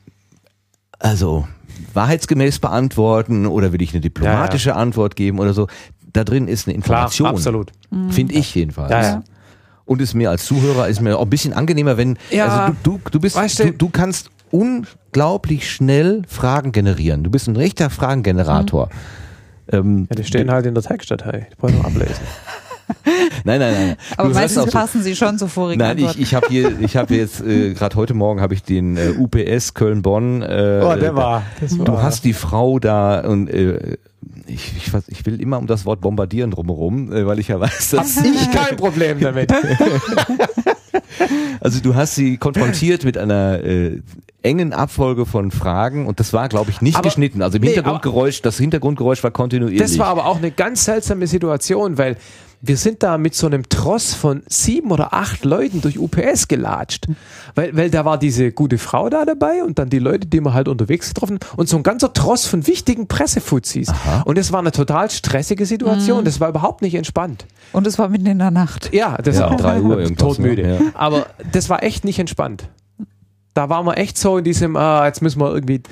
[0.98, 1.48] also
[1.94, 5.68] wahrheitsgemäß beantworten oder will ich eine diplomatische Antwort geben oder so.
[6.14, 7.28] Da drin ist eine Klar, Information.
[7.28, 7.72] absolut.
[8.10, 8.92] Finde ich jedenfalls.
[8.92, 9.24] Ja, ja.
[9.86, 12.46] Und ist mir als Zuhörer ist mir auch ein bisschen angenehmer, wenn Ja.
[12.48, 17.24] also du, du, du bist Weißt du- du, du kannst unglaublich schnell Fragen generieren.
[17.24, 18.90] Du bist ein rechter Fragengenerator.
[19.72, 21.48] Ähm, Ja, die stehen halt in der Textdatei.
[21.52, 22.22] Die brauchen wir ablesen.
[23.44, 23.96] nein, nein, nein.
[24.18, 26.16] Aber du meistens auch so, passen sie schon zur vorigen Nein, Antwort.
[26.16, 29.14] ich, ich habe hier, ich habe jetzt äh, gerade heute Morgen habe ich den äh,
[29.18, 30.42] UPS Köln-Bonn.
[30.42, 31.44] Äh, Oh, der war.
[31.62, 33.98] Das war Du hast die Frau da und äh,
[34.48, 37.92] ich, ich, ich will immer um das Wort bombardieren drumherum, äh, weil ich ja weiß,
[37.92, 39.52] dass ich kein Problem damit.
[41.60, 44.02] Also du hast sie konfrontiert mit einer äh,
[44.42, 47.42] engen Abfolge von Fragen und das war, glaube ich, nicht Aber- geschnitten.
[47.42, 49.80] Also im nee, Hintergrundgeräusch, das Hintergrundgeräusch war kontinuierlich.
[49.80, 52.18] Das war aber auch eine ganz seltsame Situation, weil
[52.66, 57.08] wir sind da mit so einem Tross von sieben oder acht Leuten durch UPS gelatscht.
[57.56, 60.54] Weil, weil da war diese gute Frau da dabei und dann die Leute, die wir
[60.54, 63.92] halt unterwegs getroffen und so ein ganzer Tross von wichtigen Pressefuzis.
[64.24, 66.24] Und es war eine total stressige Situation.
[66.24, 67.46] Das war überhaupt nicht entspannt.
[67.74, 68.94] Und es war mitten in der Nacht.
[68.94, 70.62] Ja, das Ja, war drei Uhr irgendwas, todmüde.
[70.64, 70.74] ne?
[70.76, 70.92] Ja.
[70.94, 72.70] Aber das war echt nicht entspannt.
[73.54, 75.84] Da waren wir echt so in diesem, ah, jetzt müssen wir irgendwie,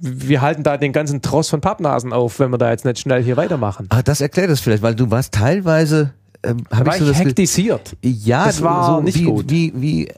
[0.00, 3.22] wir halten da den ganzen Tross von Pappnasen auf, wenn wir da jetzt nicht schnell
[3.22, 3.86] hier weitermachen.
[3.90, 7.20] Ah, das erklärt es vielleicht, weil du warst teilweise, ähm, war ich so ich das
[7.20, 7.96] hektisiert.
[8.02, 9.50] ja, das war so nicht wie, gut.
[9.50, 10.08] Wie, wie,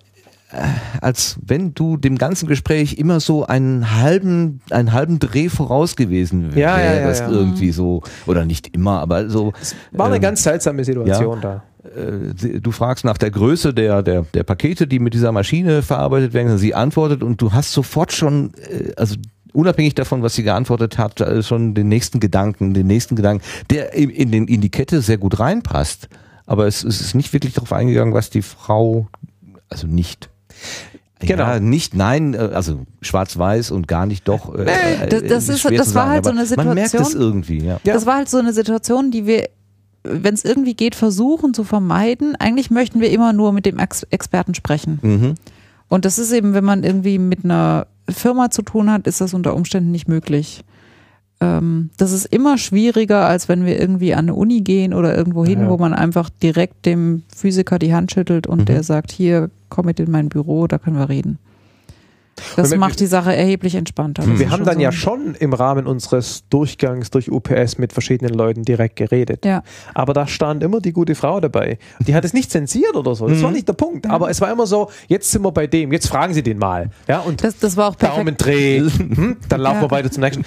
[0.55, 0.62] äh,
[1.01, 6.53] als wenn du dem ganzen Gespräch immer so einen halben, einen halben Dreh voraus gewesen
[6.55, 7.30] Ja, ja, ja, wärst ja.
[7.30, 9.53] irgendwie so, oder nicht immer, aber so.
[9.92, 11.64] War eine ähm, ganz seltsame Situation da.
[11.84, 16.32] äh, du fragst nach der Größe der, der, der Pakete, die mit dieser Maschine verarbeitet
[16.32, 19.16] werden, sie antwortet und du hast sofort schon, äh, also
[19.55, 23.94] unabhängig davon, was sie geantwortet hat, äh, schon den nächsten Gedanken, den nächsten Gedanken, der
[23.94, 26.09] in, den, in die Kette sehr gut reinpasst.
[26.46, 29.09] Aber es, es ist nicht wirklich darauf eingegangen, was die Frau,
[29.70, 30.28] also nicht.
[31.20, 31.44] Genau.
[31.44, 34.55] Ja, nicht, nein, äh, also schwarz-weiß und gar nicht doch.
[34.55, 37.22] Äh, Nee, das- das ist- das war sagen, halt so eine Man merkt es Situation.
[37.22, 37.59] irgendwie.
[37.64, 37.80] Ja.
[37.84, 39.48] Das war halt so eine Situation, die wir,
[40.02, 42.36] wenn es irgendwie geht, versuchen zu vermeiden.
[42.36, 44.98] Eigentlich möchten wir immer nur mit dem Ex Experten sprechen.
[45.00, 45.34] Mhm.
[45.88, 49.34] Und das ist eben, wenn man irgendwie mit einer Firma zu tun hat, ist das
[49.34, 50.64] unter Umständen nicht möglich.
[51.40, 55.44] Ähm, das ist immer schwieriger, als wenn wir irgendwie an eine Uni gehen oder irgendwo
[55.44, 55.68] hin, Ja.
[55.70, 58.64] wo man einfach direkt dem Physiker die Hand schüttelt und Mhm.
[58.66, 61.38] der sagt, hier, komm mit in mein Büro, da können wir reden.
[62.57, 64.22] Das macht die Sache erheblich entspannter.
[64.26, 64.80] Das Wir haben dann so.
[64.80, 69.45] ja schon im Rahmen unseres Durchgangs durch UPS mit verschiedenen Leuten direkt geredet.
[69.45, 69.62] Ja.
[69.95, 71.78] Aber da stand immer die gute Frau dabei.
[72.01, 73.28] Die hat es nicht zensiert oder so.
[73.28, 74.07] Das war nicht der Punkt.
[74.09, 76.91] Aber es war immer so, jetzt sind wir bei dem, jetzt fragen Sie den mal.
[77.09, 78.18] Ja, und Das, das war auch perfekt.
[78.18, 79.82] Daumendreh, hm, dann laufen Ja.
[79.82, 80.45] wir weiter zum nächsten.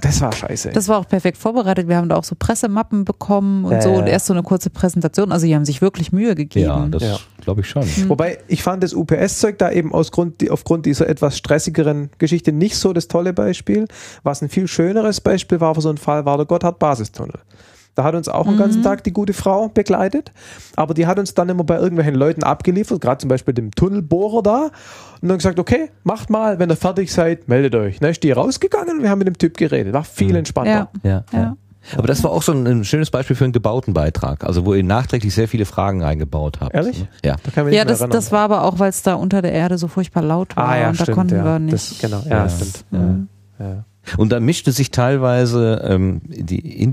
[0.00, 0.70] Das war scheiße.
[0.70, 1.88] Das war auch perfekt vorbereitet.
[1.88, 4.70] Wir haben da auch so Pressemappen bekommen und Ja, so und erst so eine kurze
[4.70, 5.32] Präsentation.
[5.32, 6.66] Also die haben sich wirklich Mühe gegeben.
[6.66, 7.16] Ja, das Ja.
[7.40, 7.84] glaube ich schon.
[8.08, 12.76] Wobei ich fand das UPS-Zeug da eben aus Grund, aufgrund dieser etwas stressigeren Geschichte nicht
[12.76, 13.86] so das tolle Beispiel.
[14.22, 17.38] Was ein viel schöneres Beispiel war für so einen Fall, war der Gotthard-Basistunnel.
[17.98, 20.30] Da hat uns auch den ganzen Tag die gute Frau begleitet,
[20.76, 24.40] aber die hat uns dann immer bei irgendwelchen Leuten abgeliefert, gerade zum Beispiel dem Tunnelbohrer
[24.40, 24.70] da,
[25.20, 27.98] und dann gesagt, okay, macht mal, wenn ihr fertig seid, meldet euch.
[27.98, 29.92] Dann ist die rausgegangen und wir haben mit dem Typ geredet.
[29.92, 30.90] War viel entspannter.
[31.02, 31.10] Ja.
[31.10, 31.56] Ja, Ja.
[31.96, 34.74] Aber das war auch so ein, ein schönes Beispiel für einen gebauten Beitrag, also wo
[34.74, 36.74] ihr nachträglich sehr viele Fragen reingebaut habt.
[36.74, 37.04] Ehrlich?
[37.24, 37.36] Ja.
[37.54, 40.22] Da Ja, das, das war aber auch, weil es da unter der Erde so furchtbar
[40.22, 41.44] laut war ah ja, und da stimmt, konnten ja.
[41.44, 41.74] wir nicht.
[41.74, 42.48] Das, genau, ja, Ja.
[42.48, 42.84] stimmt.
[42.90, 43.28] Mhm.
[43.58, 43.84] Ja.
[44.16, 46.92] Und da mischte sich teilweise ähm, die, in,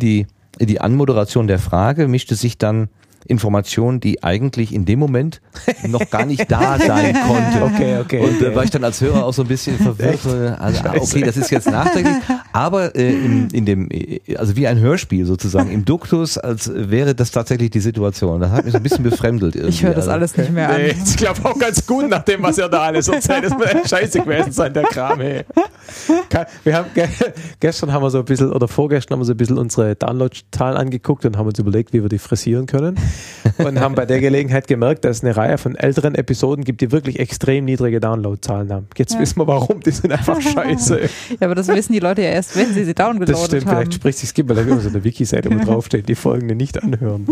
[0.59, 2.89] die, Anmoderation der Frage, mischte sich dann
[3.27, 5.41] Information, die eigentlich in dem Moment
[5.87, 7.63] noch gar nicht da sein konnte.
[7.63, 8.19] Okay, okay.
[8.19, 10.21] Und da war ich dann als Hörer auch so ein bisschen verwirrt.
[10.21, 12.15] so, Also, ah, okay, das ist jetzt nachträglich,
[12.53, 17.15] aber äh, in, in dem, äh, also wie ein Hörspiel sozusagen, im Duktus, als wäre
[17.15, 18.39] das tatsächlich die Situation.
[18.41, 19.55] Das hat mich so ein bisschen befremdelt.
[19.55, 19.73] Irgendwie.
[19.73, 20.77] Ich höre das Also, alles nicht mehr an.
[20.81, 23.45] Nee, ich glaube auch ganz gut, nach dem, was ihr da alles erzählt.
[23.45, 25.43] Das wird echt scheiße gewesen sein, der Kram, ey.
[26.63, 27.07] Wir haben, ge
[27.59, 30.77] gestern haben wir so ein bisschen, oder vorgestern haben wir so ein bisschen unsere Download-Zahlen
[30.77, 32.95] angeguckt und haben uns überlegt, wie wir die frisieren können.
[33.57, 36.91] Und haben bei der Gelegenheit gemerkt, dass es eine Reihe von älteren Episoden gibt, die
[36.91, 38.87] wirklich extrem niedrige Download-Zahlen haben.
[38.97, 39.19] Jetzt Ja.
[39.19, 41.01] wissen wir warum, die sind einfach scheiße.
[41.01, 41.07] Ja,
[41.41, 43.75] aber das wissen die Leute ja erst, wenn sie sie downgeloadet Das stimmt, haben.
[43.77, 46.81] vielleicht spricht sich gibt, weil da immer so eine Wiki-Seite, wo draufsteht, die folgende nicht
[46.81, 47.27] anhören.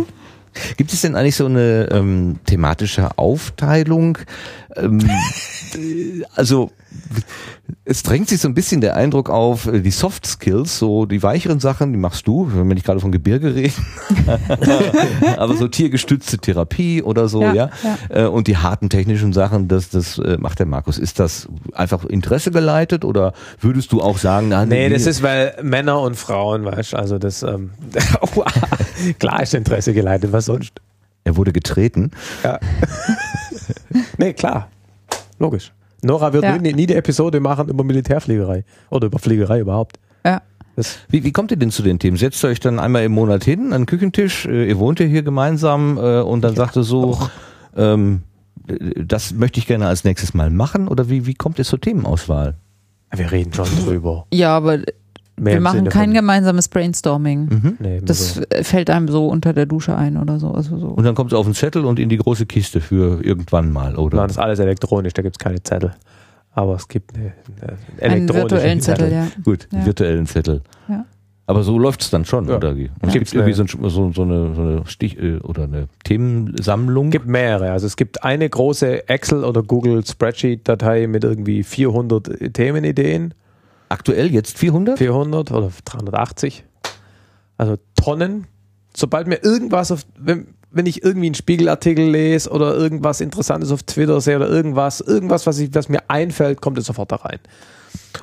[0.77, 4.19] Gibt es denn eigentlich so eine ähm, thematische Aufteilung?
[4.75, 6.71] Ähm, äh, also
[7.85, 11.23] es drängt sich so ein bisschen der Eindruck auf, äh, die Soft Skills, so die
[11.23, 13.85] weicheren Sachen, die machst du, wenn wir nicht gerade von Gebirge reden,
[15.37, 17.53] aber so tiergestützte Therapie oder so, ja.
[17.83, 20.97] Ja, Äh, Und die harten technischen Sachen, das, das macht der Markus.
[20.97, 25.55] Ist das einfach Interesse geleitet oder würdest du auch sagen, na, Nee, das ist, weil
[25.61, 27.71] Männer und Frauen, weißt du, also das, ähm,
[29.19, 30.73] klar ist Interesse geleitet, was sonst?
[31.25, 32.11] er wurde getreten.
[32.43, 32.59] Ja.
[34.17, 34.69] nee, klar.
[35.39, 35.71] Logisch.
[36.01, 36.57] Nora wird Ja.
[36.57, 39.99] nie, nie die Episode machen über Militärfliegerei oder über Fliegerei überhaupt.
[40.25, 40.41] Ja.
[40.75, 42.17] Das, Wie, wie kommt ihr denn zu den Themen?
[42.17, 45.05] Setzt ihr euch dann einmal im Monat hin an den Küchentisch, äh, ihr wohnt ja
[45.05, 47.17] hier gemeinsam äh, und dann sagt ihr so,
[47.77, 48.23] ähm,
[48.67, 51.79] äh, das möchte ich gerne als nächstes mal machen oder wie, wie kommt ihr zur
[51.79, 52.55] Themenauswahl?
[53.15, 54.25] wir reden schon drüber.
[54.33, 54.79] ja, aber
[55.39, 57.45] Mehr wir machen kein von- gemeinsames Brainstorming.
[57.45, 57.77] Mhm.
[57.79, 58.41] Nee, Das so.
[58.61, 60.51] fällt einem so unter der Dusche ein oder so.
[60.51, 60.87] Also so.
[60.87, 63.95] Und dann kommt es auf den Zettel und in die große Kiste für irgendwann mal,
[63.95, 64.17] oder?
[64.17, 65.93] Nein, das ist alles elektronisch, da gibt es keine Zettel.
[66.51, 69.27] Aber es gibt eine, eine Einen elektronische virtuellen Zettel, ja.
[69.43, 69.85] Gut, Ja.
[69.85, 70.61] virtuellen Zettel.
[70.87, 71.05] Ja.
[71.47, 72.55] Aber so läuft's dann schon, Ja.
[72.57, 72.69] oder?
[72.69, 75.63] Und es Gibt's gibt irgendwie so, ein- so, so eine, so eine Stich- äh, oder
[75.63, 77.07] eine Themensammlung.
[77.07, 77.71] Es gibt mehrere.
[77.71, 83.33] Also es gibt eine große Excel- oder Google Spreadsheet-Datei mit irgendwie 400 Themenideen.
[83.89, 84.97] Aktuell jetzt 400?
[84.97, 86.63] 400 oder 380.
[87.57, 88.47] Also Tonnen.
[88.95, 93.83] Sobald mir irgendwas auf, wenn, wenn ich irgendwie einen Spiegelartikel lese oder irgendwas Interessantes auf
[93.83, 97.39] Twitter sehe oder irgendwas, irgendwas, was, ich, was mir einfällt, kommt es sofort da rein.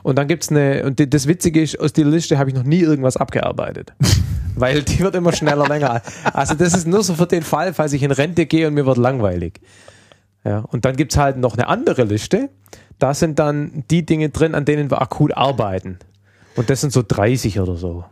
[0.03, 2.81] Und dann gibt's eine, und das Witzige ist, aus dieser Liste habe ich noch nie
[2.81, 3.93] irgendwas abgearbeitet.
[4.57, 6.03] Weil die wird immer schneller länger.
[6.33, 8.85] Also das ist nur so für den Fall, falls ich in Rente gehe und mir
[8.85, 9.61] wird langweilig.
[10.45, 12.51] Ja, und dann gibt's halt noch eine andere Liste.
[13.01, 15.99] Da sind dann die Dinge drin, an denen wir akut arbeiten.
[16.55, 18.05] Und das sind so 30 oder so.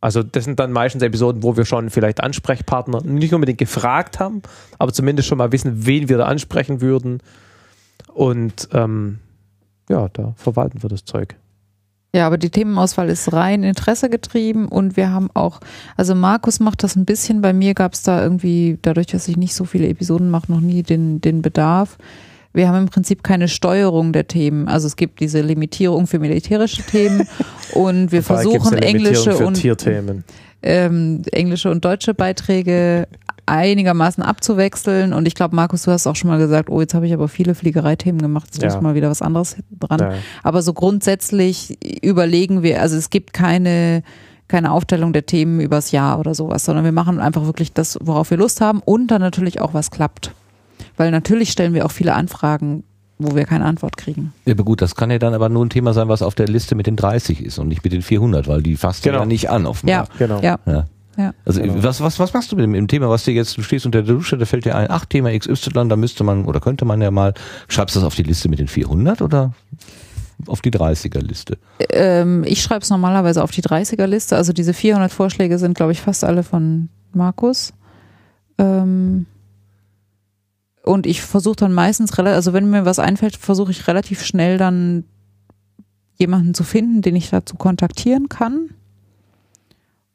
[0.00, 4.42] Also das sind dann meistens Episoden, wo wir schon vielleicht Ansprechpartner nicht unbedingt gefragt haben,
[4.78, 7.22] aber zumindest schon mal wissen, wen wir da ansprechen würden.
[8.12, 9.18] Und ähm,
[9.88, 11.36] ja, da verwalten wir das Zeug.
[12.14, 15.60] Ja, aber die Themenauswahl ist rein Interesse getrieben und wir haben auch,
[15.96, 19.36] also Markus macht das ein bisschen, bei mir gab es da irgendwie, dadurch, dass ich
[19.36, 21.98] nicht so viele Episoden mache, noch nie den, den Bedarf.
[22.54, 24.68] Wir haben im Prinzip keine Steuerung der Themen.
[24.68, 27.28] Also es gibt diese Limitierung für militärische Themen
[27.72, 29.62] und wir gibt's versuchen englische und
[30.62, 33.06] ähm, englische und deutsche Beiträge
[33.46, 35.12] einigermaßen abzuwechseln.
[35.12, 37.28] Und ich glaube, Markus, du hast auch schon mal gesagt, oh, jetzt habe ich aber
[37.28, 38.72] viele Fliegereithemen gemacht, jetzt Ja.
[38.72, 40.00] muss mal wieder was anderes dran.
[40.00, 40.12] Ja.
[40.42, 44.02] Aber so grundsätzlich überlegen wir, also es gibt keine,
[44.48, 48.30] keine Aufstellung der Themen übers Jahr oder sowas, sondern wir machen einfach wirklich das, worauf
[48.30, 50.32] wir Lust haben und dann natürlich auch, was klappt.
[50.96, 52.84] Weil natürlich stellen wir auch viele Anfragen
[53.16, 54.32] wo wir keine Antwort kriegen.
[54.44, 56.48] Ja, aber gut, das kann ja dann aber nur ein Thema sein, was auf der
[56.48, 59.20] Liste mit den 30 ist und nicht mit den 400, weil die fasst Genau.
[59.20, 59.94] ja nicht an offenbar.
[59.94, 60.40] Ja, Genau.
[60.40, 60.84] ja, Ja.
[61.16, 61.32] ja.
[61.44, 61.74] Also Genau.
[61.82, 64.14] was, was, was machst du mit dem, Thema, was dir jetzt, du stehst unter der
[64.16, 67.12] Dusche, da fällt dir ein, ach, Thema XY, da müsste man oder könnte man ja
[67.12, 67.34] mal,
[67.68, 69.52] schreibst du das auf die Liste mit den 400 oder
[70.48, 71.56] auf die 30er-Liste?
[71.90, 74.34] Ähm, ich schreibe es normalerweise auf die 30er-Liste.
[74.36, 77.72] Also diese 400 Vorschläge sind, glaube ich, fast alle von Markus.
[78.58, 79.26] Ähm,
[80.84, 85.04] und ich versuche dann meistens, also wenn mir was einfällt, versuche ich relativ schnell dann
[86.16, 88.70] jemanden zu finden, den ich dazu kontaktieren kann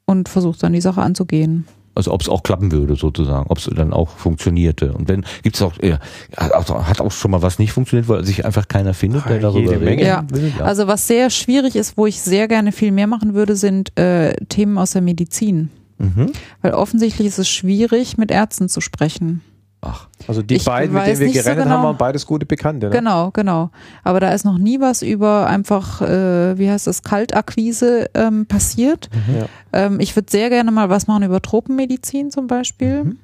[0.06, 1.66] und versuche dann die Sache anzugehen.
[1.94, 4.92] Also ob es auch klappen würde sozusagen, ob es dann auch funktionierte.
[4.92, 5.98] Und wenn, gibt es auch, ja,
[6.36, 9.72] hat auch schon mal was nicht funktioniert, weil sich einfach keiner findet, der Ah, darüber
[9.72, 9.84] redet.
[9.84, 10.04] Menge.
[10.06, 10.24] Ja.
[10.58, 10.64] Ja.
[10.64, 14.34] Also was sehr schwierig ist, wo ich sehr gerne viel mehr machen würde, sind äh,
[14.46, 15.68] Themen aus der Medizin.
[15.98, 16.30] Mhm.
[16.62, 19.42] Weil offensichtlich ist es schwierig, mit Ärzten zu sprechen.
[19.82, 21.64] Ach, Also die Ich beiden, mit denen wir nicht so genau.
[21.70, 22.88] haben, waren beides gute Bekannte.
[22.88, 22.92] Ne?
[22.92, 23.70] Genau, genau.
[24.04, 29.08] Aber da ist noch nie was über einfach, äh, wie heißt das, Kaltakquise ähm, passiert.
[29.34, 29.46] Ja.
[29.72, 33.04] Ähm, ich würde sehr gerne mal was machen über Tropenmedizin zum Beispiel.
[33.04, 33.16] Mhm.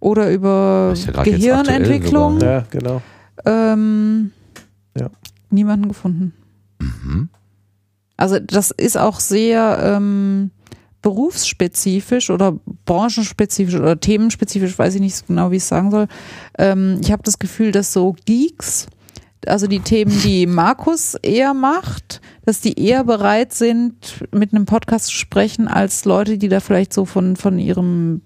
[0.00, 2.40] Oder über ja Gehirnentwicklung.
[2.40, 3.00] Ja, genau.
[3.46, 4.32] Ähm,
[4.98, 5.08] Ja.
[5.50, 6.32] Niemanden gefunden.
[6.80, 7.28] mhm.
[8.16, 10.50] Also das ist auch sehr ähm,
[11.02, 16.06] berufsspezifisch oder branchenspezifisch oder themenspezifisch, weiß ich nicht so genau, wie ich es sagen soll.
[16.58, 18.86] Ähm, ich habe das Gefühl, dass so Geeks,
[19.46, 23.94] also die Themen, die Markus eher macht, dass die eher bereit sind,
[24.32, 28.22] mit einem Podcast zu sprechen, als Leute, die da vielleicht so von, von ihrem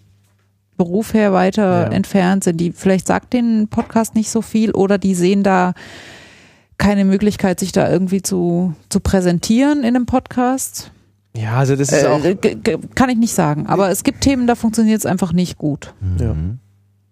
[0.76, 1.88] Beruf her weiter Ja.
[1.88, 2.58] entfernt sind.
[2.58, 5.72] Die vielleicht sagt den Podcast nicht so viel oder die sehen da
[6.76, 10.90] keine Möglichkeit, sich da irgendwie zu, zu präsentieren in einem Podcast.
[11.40, 12.22] Ja, also das ist auch.
[12.24, 13.66] Äh, g- kann ich nicht sagen.
[13.66, 15.94] Aber es gibt Themen, da funktioniert es einfach nicht gut.
[16.18, 16.34] Ja.
[16.34, 16.58] Mhm.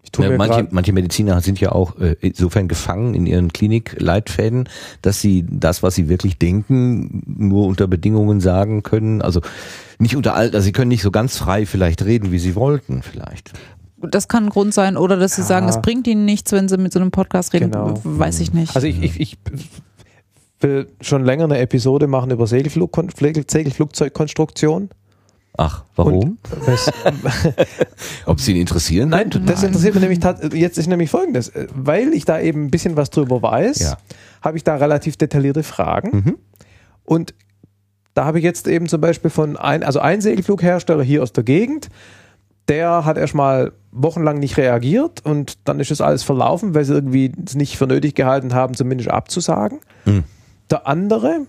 [0.03, 3.51] Ich tue Ja, mir manche, manche Mediziner sind ja auch äh, insofern gefangen in ihren
[3.51, 4.69] Klinikleitfäden,
[5.01, 9.21] dass sie das, was sie wirklich denken, nur unter Bedingungen sagen können.
[9.21, 9.41] Also
[9.97, 13.01] nicht unter all, also sie können nicht so ganz frei vielleicht reden, wie sie wollten,
[13.01, 13.53] vielleicht.
[13.99, 14.95] Das kann ein Grund sein.
[14.97, 15.47] Oder dass sie Ja.
[15.47, 17.71] sagen, es bringt ihnen nichts, wenn sie mit so einem Podcast reden.
[17.71, 17.99] Genau.
[18.03, 18.75] Weiß ich nicht.
[18.75, 19.37] Also ich, ich, ich
[20.65, 22.91] will schon länger eine Episode machen über Segelflug,
[23.47, 24.89] Segelflugzeugkonstruktion.
[25.57, 26.37] Ach, warum?
[26.65, 26.91] Was-
[28.25, 29.09] Ob sie ihn interessieren?
[29.09, 29.51] Nein, könnte?
[29.51, 32.97] das interessiert mich nämlich jetzt ist nämlich folgendes, Äh, weil ich da eben ein bisschen
[32.97, 33.97] was drüber weiß, Ja.
[34.41, 36.37] habe ich da relativ detaillierte Fragen Mhm.
[37.05, 37.33] und
[38.15, 41.43] da habe ich jetzt eben zum Beispiel von ein, also ein Segelflughersteller hier aus der
[41.45, 41.87] Gegend,
[42.67, 47.31] der hat erstmal wochenlang nicht reagiert und dann ist es alles verlaufen, weil sie irgendwie
[47.45, 49.79] es nicht für nötig gehalten haben, zumindest abzusagen.
[50.03, 50.23] Hm.
[50.69, 51.41] Der andere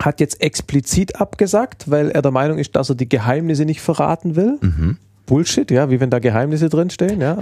[0.00, 4.36] hat jetzt explizit abgesagt, weil er der Meinung ist, dass er die Geheimnisse nicht verraten
[4.36, 4.58] will.
[4.60, 4.98] Mhm.
[5.26, 7.36] Bullshit, ja, wie wenn da Geheimnisse drinstehen, ja.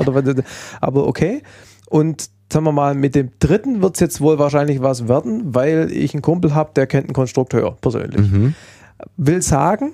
[0.80, 1.42] Aber okay.
[1.88, 5.90] Und sagen wir mal, mit dem dritten wird es jetzt wohl wahrscheinlich was werden, weil
[5.90, 8.30] ich einen Kumpel habe, der kennt einen Konstrukteur persönlich.
[8.30, 8.54] Mhm.
[9.16, 9.92] Will sagen,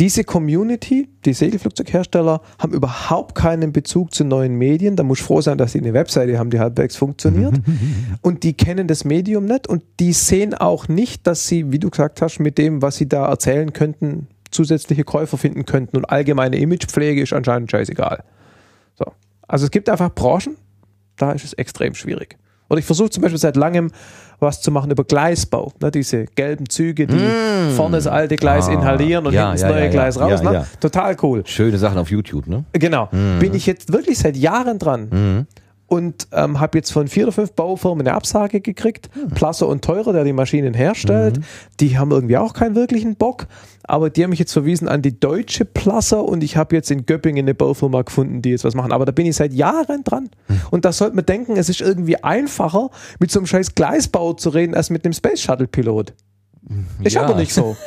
[0.00, 4.96] diese Community, die Segelflugzeughersteller, haben überhaupt keinen Bezug zu neuen Medien.
[4.96, 7.54] Da muss ich froh sein, dass sie eine Webseite haben, die halbwegs funktioniert.
[8.20, 11.90] Und die kennen das Medium nicht und die sehen auch nicht, dass sie, wie du
[11.90, 15.96] gesagt hast, mit dem, was sie da erzählen könnten, zusätzliche Käufer finden könnten.
[15.96, 18.24] Und allgemeine Imagepflege ist anscheinend scheißegal.
[18.94, 19.04] So.
[19.46, 20.56] Also es gibt einfach Branchen,
[21.16, 22.36] da ist es extrem schwierig.
[22.68, 23.90] Oder ich versuche zum Beispiel seit langem
[24.40, 25.72] was zu machen über Gleisbau.
[25.80, 27.18] Ne, diese gelben Züge, die
[27.76, 30.42] vorne das alte Gleis Ah, inhalieren und ja, hinten das neue Gleis raus.
[30.42, 30.66] Ne?
[30.80, 31.42] Total cool.
[31.46, 32.64] Schöne Sachen auf YouTube, ne?
[32.72, 33.08] Genau.
[33.40, 35.46] Bin ich jetzt wirklich seit Jahren dran Mhm.
[35.86, 39.10] Und ähm, habe jetzt von vier oder fünf Baufirmen eine Absage gekriegt.
[39.34, 41.40] Plasser und Teurer, der die Maschinen herstellt,
[41.80, 43.46] die haben irgendwie auch keinen wirklichen Bock.
[43.86, 47.04] Aber die haben mich jetzt verwiesen an die deutsche Plasser und ich habe jetzt in
[47.04, 48.92] Göppingen eine Baufirma gefunden, die jetzt was machen.
[48.92, 50.30] Aber da bin ich seit Jahren dran.
[50.70, 52.88] Und da sollte man denken, es ist irgendwie einfacher,
[53.20, 56.14] mit so einem scheiß Gleisbau zu reden, als mit einem Space Shuttle Pilot.
[57.02, 57.24] Ist Ja.
[57.24, 57.76] aber nicht so.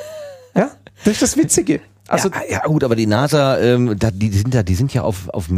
[0.55, 0.71] Ja?
[1.03, 1.81] Das ist das Witzige.
[2.07, 5.03] Also, ja, ja, gut, aber die NASA, ähm, da, die sind da, die sind ja
[5.03, 5.49] auf, auf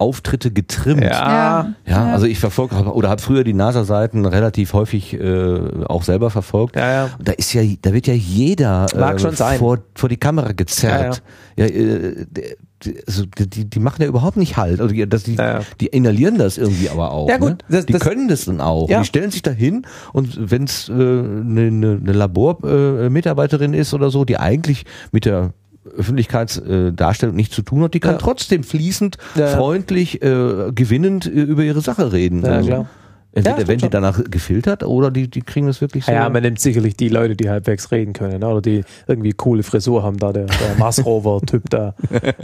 [0.00, 1.02] Medienauftritte getrimmt.
[1.04, 1.74] ja.
[1.86, 6.76] Ja, also ich verfolge oder habe früher die NASA-Seiten relativ häufig äh, auch selber verfolgt.
[6.76, 7.10] Ja, ja.
[7.22, 11.22] Da ist ja, da wird ja jeder äh, vor vor die Kamera gezerrt.
[11.56, 14.80] Ja, äh, der- die- also die, die machen ja überhaupt nicht halt.
[14.80, 15.60] Also die, das, die, Ja, ja.
[15.82, 17.28] die inhalieren das irgendwie aber auch.
[17.28, 17.58] Ja, gut, ne?
[17.68, 18.88] das- die das- können das dann auch.
[18.88, 19.00] Ja.
[19.00, 23.92] Die stellen sich da hin und wenn es eine äh, ne, ne Labormitarbeiterin äh, ist
[23.92, 25.52] oder so, die eigentlich mit der
[25.96, 28.18] Öffentlichkeitsdarstellung nichts zu tun hat, die kann Ja.
[28.18, 32.42] trotzdem fließend, Ja, freundlich, äh, gewinnend äh, über ihre Sache reden.
[32.44, 32.86] Ja, Also, klar.
[33.32, 33.90] Entweder Ja, werden die schon.
[33.92, 36.10] danach gefiltert oder die, die kriegen das wirklich so.
[36.10, 38.46] Ja, man nimmt sicherlich die Leute, die halbwegs reden können, ne?
[38.48, 41.94] oder die irgendwie coole Frisur haben, da der, der Mars Rover-Typ da,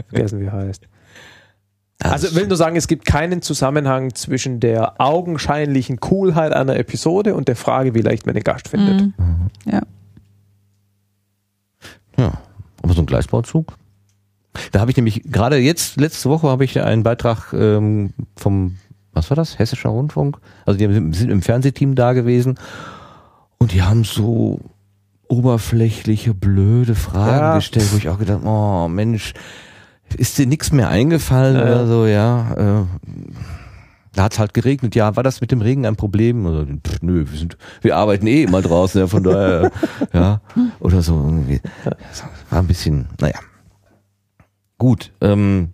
[0.09, 0.87] vergessen wie er heißt.
[1.99, 7.35] Also ich will nur sagen, es gibt keinen Zusammenhang zwischen der augenscheinlichen Coolheit einer Episode
[7.35, 9.01] und der Frage, wie leicht man den Gast findet.
[9.19, 9.51] Mhm.
[9.65, 9.81] Ja.
[12.19, 12.33] Ja,
[12.87, 13.75] aber so ein Gleisbauzug.
[14.73, 18.77] Da habe ich nämlich gerade jetzt, letzte Woche habe ich einen Beitrag ähm, vom,
[19.13, 19.59] was war das?
[19.59, 20.39] Hessischer Rundfunk?
[20.65, 22.59] Also die sind im Fernsehteam da gewesen
[23.59, 24.61] und die haben so
[25.29, 27.55] oberflächliche, blöde Fragen Ja.
[27.57, 29.35] gestellt, wo ich auch gedacht, oh Mensch,
[30.17, 31.63] ist dir nichts mehr eingefallen Ja.
[31.63, 32.55] oder so, ja.
[32.81, 32.85] Äh,
[34.17, 34.95] da hat's halt geregnet.
[34.95, 36.47] Ja, war das mit dem Regen ein Problem?
[36.47, 39.71] Oder, pff, nö, wir sind, wir arbeiten eh immer draußen, ja, von daher,
[40.13, 40.41] ja,
[40.81, 41.61] oder so irgendwie.
[42.51, 43.39] War ein bisschen, naja.
[44.79, 45.71] Gut, ähm,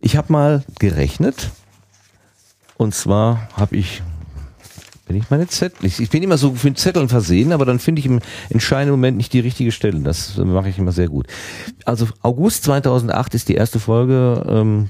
[0.00, 1.50] ich habe mal gerechnet.
[2.76, 4.02] Und zwar habe ich,
[5.06, 8.00] bin ich meine Zettel, ich, ich bin immer so mit Zetteln versehen, aber dann finde
[8.00, 10.00] ich im entscheidenden Moment nicht die richtige Stelle.
[10.00, 11.26] Das äh, mache ich immer sehr gut.
[11.84, 14.88] Also August 2008 ist die erste Folge ähm,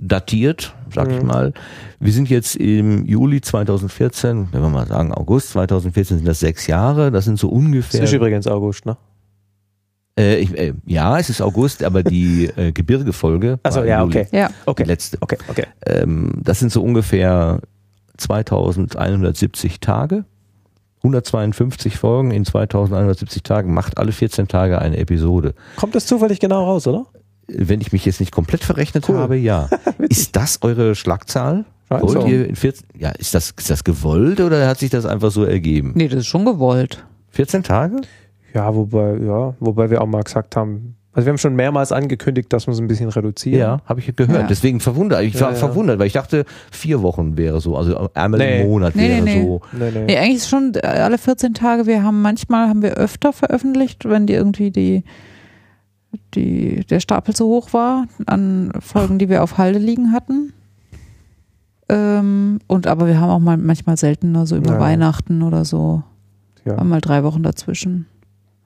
[0.00, 1.26] datiert, sag ich Mhm.
[1.26, 1.52] mal.
[2.00, 6.66] Wir sind jetzt im Juli 2014, wenn wir mal sagen August 2014 sind das sechs
[6.68, 7.10] Jahre.
[7.10, 8.02] Das sind so Das ungefähr.
[8.04, 8.96] ist übrigens August, ne?
[10.18, 13.58] Äh, ich, äh, ja, es ist August, aber die äh, Gebirgefolge.
[13.62, 14.18] Also ja, Juli.
[14.20, 14.28] okay.
[14.36, 14.48] Ja.
[14.48, 14.84] Die Okay.
[14.84, 15.18] letzte.
[15.20, 15.64] Okay, okay.
[15.86, 17.60] Ähm, das sind so ungefähr
[18.18, 20.24] 2170 Tage.
[20.98, 25.54] 152 Folgen in 2170 Tagen macht alle 14 Tage eine Episode.
[25.76, 27.06] Kommt das zufällig genau raus, oder?
[27.46, 29.16] Wenn ich mich jetzt nicht komplett verrechnet Cool.
[29.16, 29.68] habe, ja.
[29.98, 31.64] ist das eure Schlagzahl?
[31.88, 35.30] Wollt ihr in 14, ja, ist das, ist das gewollt oder hat sich das einfach
[35.30, 35.92] so ergeben?
[35.94, 37.06] Nee, das ist schon gewollt.
[37.30, 38.02] 14 Tage?
[38.52, 42.52] Ja, wobei, ja, wobei wir auch mal gesagt haben, also wir haben schon mehrmals angekündigt,
[42.52, 43.58] dass wir es ein bisschen reduzieren.
[43.58, 44.40] Ja, habe ich gehört.
[44.42, 44.46] Ja.
[44.46, 45.22] Deswegen verwundert.
[45.24, 45.58] Ich war Ja, ja.
[45.58, 48.62] verwundert, weil ich dachte, vier Wochen wäre so, also einmal Nee.
[48.62, 49.60] im Monat Nee, wäre nee, so.
[49.72, 50.04] Nee, nee.
[50.04, 51.86] Nee, eigentlich ist schon äh, alle 14 Tage.
[51.86, 55.02] Wir haben manchmal haben wir öfter veröffentlicht, wenn die irgendwie die,
[56.34, 60.52] die der Stapel zu hoch war an Folgen, die wir auf Halde liegen hatten.
[61.88, 64.80] Ähm, und aber wir haben auch mal manchmal seltener, so über Ja.
[64.80, 66.02] Weihnachten oder so.
[66.64, 66.76] Ja.
[66.76, 68.06] Haben mal drei Wochen dazwischen.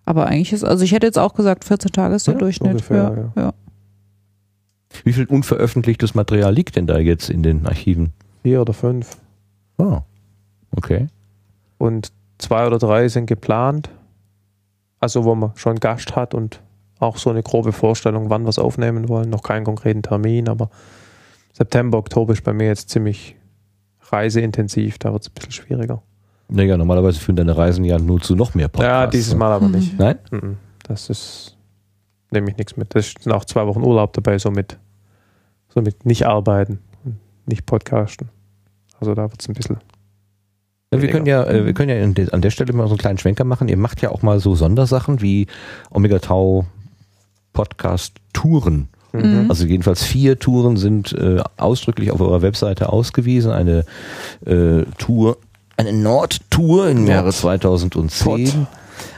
[0.05, 2.71] Aber eigentlich ist, also ich hätte jetzt auch gesagt, 14 Tage ist der Ja, Durchschnitt.
[2.73, 3.53] ungefähr, ja, ja.
[5.05, 8.13] Wie viel unveröffentlichtes Material liegt denn da jetzt in den Archiven?
[8.43, 9.17] Vier oder fünf.
[9.79, 10.01] Oh,
[10.77, 11.07] okay.
[11.79, 13.91] Und zwei oder drei sind geplant.
[15.01, 16.61] Also wo man schon Gast hat und
[17.01, 19.31] auch so eine grobe Vorstellung, wann wir es aufnehmen wollen.
[19.31, 20.71] Noch keinen konkreten Termin, aber
[21.53, 23.35] September, Oktober ist bei mir jetzt ziemlich
[24.11, 24.99] reiseintensiv.
[24.99, 26.03] Da wird es ein bisschen schwieriger.
[26.55, 29.05] Naja, normalerweise führen deine Reisen ja nur zu noch mehr Podcasts.
[29.05, 29.39] ja, dieses ne?
[29.39, 29.75] Mal aber Mhm.
[29.75, 29.99] nicht.
[29.99, 30.19] Nein?
[30.31, 30.57] Mhm.
[30.87, 31.57] Das ist,
[32.31, 32.95] nehme ich nichts mit.
[32.95, 34.79] Das sind auch zwei Wochen Urlaub dabei, so mit,
[35.69, 37.17] so mit nicht arbeiten und
[37.47, 38.29] nicht podcasten.
[39.01, 39.79] Also da wird es ein bisschen.
[40.93, 43.19] Ja, wir können ja, äh, wir können ja an der Stelle mal so einen kleinen
[43.19, 43.69] Schwenker machen.
[43.69, 45.47] Ihr macht ja auch mal so Sondersachen wie
[45.91, 46.67] Omega Tau
[47.53, 48.89] Podcast Touren.
[49.13, 49.47] Mhm.
[49.49, 53.51] Also jedenfalls vier Touren sind äh, ausdrücklich auf eurer Webseite ausgewiesen.
[53.53, 53.85] Eine
[54.47, 55.37] äh, Tour,
[55.77, 57.09] eine Nordtour im Nord.
[57.09, 58.25] Jahre 2010.
[58.25, 58.41] Pott.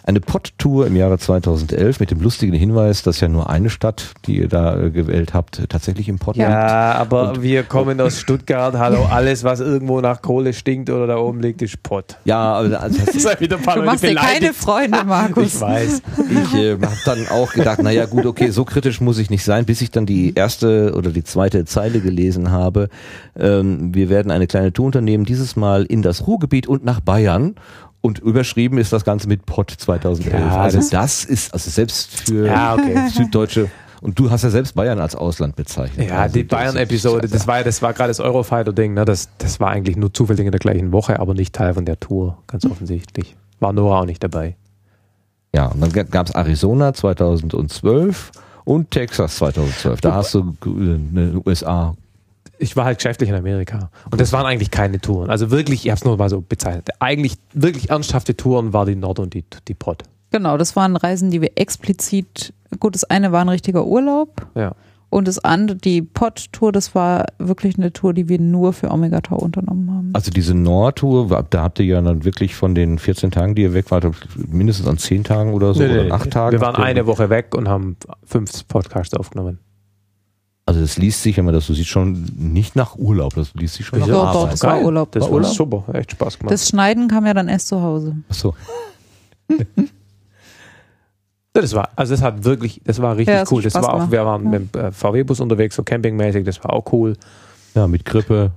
[0.06, 4.36] Eine Pott-Tour im Jahre 2011 mit dem lustigen Hinweis, dass ja nur eine Stadt, die
[4.38, 6.46] ihr da äh, gewählt habt, tatsächlich im Pott liegt.
[6.46, 8.74] Ja, aber Und- wir kommen aus Stuttgart.
[8.76, 12.18] Hallo, alles, was irgendwo nach Kohle stinkt oder da oben liegt, ist Pott.
[12.26, 14.52] Ja, also das Sei wieder ein paar Du Leute machst dir keine.
[14.52, 15.54] Freunde, Markus.
[15.54, 16.02] Ich weiß.
[16.30, 19.64] Ich äh, habe dann auch gedacht, naja gut, okay, so kritisch muss ich nicht sein,
[19.64, 22.90] bis ich dann die erste oder die zweite Zeile gelesen habe.
[23.38, 27.54] Ähm, wir werden eine kleine Tour unternehmen, dieses Mal in das Ruhrgebiet und nach Bayern.
[28.04, 30.34] Und überschrieben ist das Ganze mit Pott 2011.
[30.38, 33.08] Ja, also das- das ist, also selbst für Ja, okay.
[33.14, 33.70] Süddeutsche,
[34.02, 36.10] und du hast ja selbst Bayern als Ausland bezeichnet.
[36.10, 39.06] Ja, Also die Bayern-Episode, das war ja, das war gerade das Eurofighter-Ding, ne?
[39.06, 41.98] Das, das war eigentlich nur zufällig in der gleichen Woche, aber nicht Teil von der
[41.98, 43.34] Tour, ganz offensichtlich.
[43.60, 44.56] War Nora auch nicht dabei.
[45.54, 48.32] Ja, und dann gab es Arizona 2012
[48.64, 50.02] und Texas 2012.
[50.02, 51.96] Da hast du äh, eine USA
[52.58, 53.90] Ich war halt geschäftlich in Amerika.
[54.10, 55.30] Und das waren eigentlich keine Touren.
[55.30, 56.88] Also wirklich, ich habe es nur mal so bezeichnet.
[57.00, 60.02] Eigentlich wirklich ernsthafte Touren war die Nord und die, die Pott.
[60.30, 64.74] Genau, das waren Reisen, die wir explizit, gut, das eine war ein richtiger Urlaub Ja.
[65.10, 69.20] und das andere, die Pod-Tour, das war wirklich eine Tour, die wir nur für Omega
[69.20, 70.10] Tau unternommen haben.
[70.12, 73.74] Also diese Nordtour, da habt ihr ja dann wirklich von den 14 Tagen, die ihr
[73.74, 74.06] weg wart,
[74.36, 76.10] mindestens an 10 Tagen oder so, Nee, oder nee.
[76.10, 76.52] an 8 Tagen.
[76.52, 79.60] Wir waren eine Woche weg und haben fünf Podcasts aufgenommen.
[80.66, 83.74] Also das liest sich, wenn man das so sieht, schon nicht nach Urlaub, das liest
[83.74, 84.52] sich schon nach Doch, doch, Arbeit.
[84.54, 85.12] das war Urlaub.
[85.12, 85.52] Das War war Urlaub?
[85.54, 86.52] super, echt Spaß gemacht.
[86.54, 88.16] Das Schneiden kam ja dann erst zu Hause.
[88.30, 88.54] Achso.
[91.56, 93.62] Ja, das war, also das hat wirklich, das war richtig Ja, das cool.
[93.62, 94.58] Das Spaß war auch, wir waren Ja.
[94.58, 97.14] mit dem äh, VW-Bus unterwegs, so campingmäßig, das war auch cool.
[97.74, 98.50] Ja, mit Grippe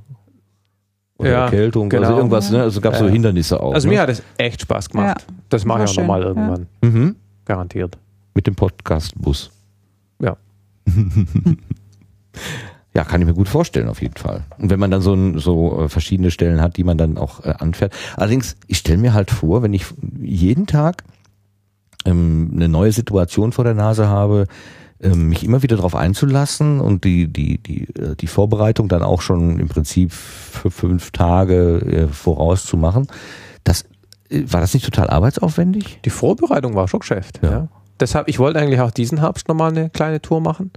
[1.20, 2.04] oder Ja, Erkältung, genau.
[2.04, 2.62] also irgendwas, ne?
[2.64, 3.08] Also gab es so.
[3.08, 3.74] Hindernisse auch.
[3.74, 3.96] Also ne?
[3.96, 5.26] mir hat es echt Spaß gemacht.
[5.50, 6.28] Das mache ich auch nochmal ja.
[6.28, 7.16] irgendwann, mhm.
[7.46, 7.98] garantiert.
[8.34, 9.52] Mit dem Podcast-Bus.
[10.22, 10.38] Ja.
[12.94, 14.44] Ja, kann ich mir gut vorstellen, auf jeden Fall.
[14.58, 17.46] Und wenn man dann so, ein, so äh, verschiedene Stellen hat, die man dann auch
[17.46, 17.94] äh, anfährt.
[18.16, 19.86] Allerdings, ich stelle mir halt vor, wenn ich
[20.20, 21.04] jeden Tag
[22.06, 24.48] ähm, eine neue Situation vor der Nase habe,
[25.00, 29.22] ähm, mich immer wieder darauf einzulassen und die, die, die, äh, die Vorbereitung dann auch
[29.22, 33.06] schon im Prinzip für fünf Tage äh, vorauszumachen,
[33.64, 33.84] das
[34.32, 36.00] äh, war das nicht total arbeitsaufwendig?
[36.04, 37.42] Die Vorbereitung war schon Geschäft.
[37.44, 37.52] Ja.
[37.52, 37.68] Ja.
[38.00, 40.72] Deshalb, ich wollte eigentlich auch diesen Herbst nochmal eine kleine Tour machen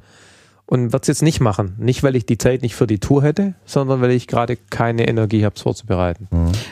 [0.70, 1.74] und werde es jetzt nicht machen.
[1.78, 5.06] Nicht, weil ich die Zeit nicht für die Tour hätte, sondern weil ich gerade keine
[5.08, 6.28] Energie habe, es vorzubereiten.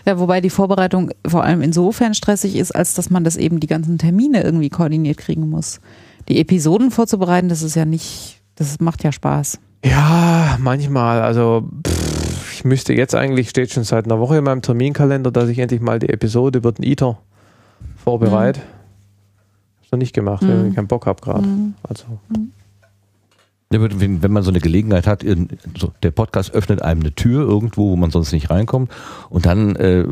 [0.07, 3.67] Ja, wobei die Vorbereitung vor allem insofern stressig ist, als dass man das eben die
[3.67, 5.81] ganzen Termine irgendwie koordiniert kriegen muss.
[6.29, 9.59] Die Episoden vorzubereiten, das ist ja nicht, das macht ja Spaß.
[9.85, 11.21] Ja, manchmal.
[11.21, 15.49] Also pff, ich müsste jetzt eigentlich, steht schon seit einer Woche in meinem Terminkalender, dass
[15.49, 17.19] ich endlich mal die Episode über den Eater
[17.97, 18.61] vorbereite.
[19.81, 20.49] Hab's noch nicht gemacht, Mhm.
[20.49, 21.47] weil ich keinen Bock habe gerade.
[21.47, 21.75] Mhm.
[21.83, 22.41] Also aber
[23.71, 28.11] wenn, man so eine Gelegenheit hat, der Podcast öffnet einem eine Tür irgendwo, wo man
[28.11, 28.91] sonst nicht reinkommt
[29.29, 30.07] und dann äh,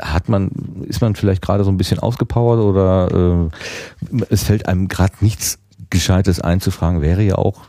[0.00, 0.50] hat man,
[0.86, 5.58] ist man vielleicht gerade so ein bisschen ausgepowert oder äh, es fällt einem gerade nichts
[5.90, 7.62] Gescheites einzufragen, wäre ja auch,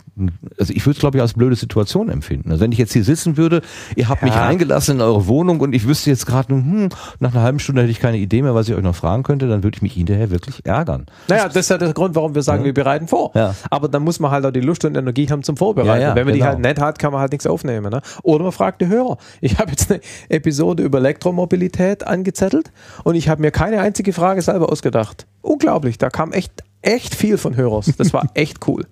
[0.58, 2.52] also ich würde es glaube ich als blöde Situation empfinden.
[2.52, 3.62] Also wenn ich jetzt hier sitzen würde,
[3.96, 4.42] ihr habt mich Ja.
[4.46, 6.90] reingelassen in eure Wohnung und ich wüsste jetzt gerade, hm,
[7.20, 9.48] nach einer halben Stunde hätte ich keine Idee mehr, was ich euch noch fragen könnte,
[9.48, 11.06] dann würde ich mich hinterher wirklich ärgern.
[11.30, 12.66] Naja, das ist ja der Grund, warum wir sagen, Ja.
[12.66, 13.32] wir bereiten vor.
[13.36, 13.56] Ja.
[13.70, 16.02] Aber dann muss man halt auch die Lust und Energie haben zum Vorbereiten.
[16.02, 16.52] Ja, Wenn man die genau.
[16.52, 17.90] halt nicht hat, kann man halt nichts aufnehmen.
[17.92, 18.02] Ne?
[18.24, 19.18] Oder man fragt die Hörer.
[19.40, 22.72] Ich habe jetzt eine Episode über Elektromobilität angezettelt
[23.06, 25.26] und ich habe mir keine einzige Frage selber ausgedacht.
[25.42, 27.94] Unglaublich, da kam echt, echt viel von Hörers.
[27.98, 28.86] Das war echt cool.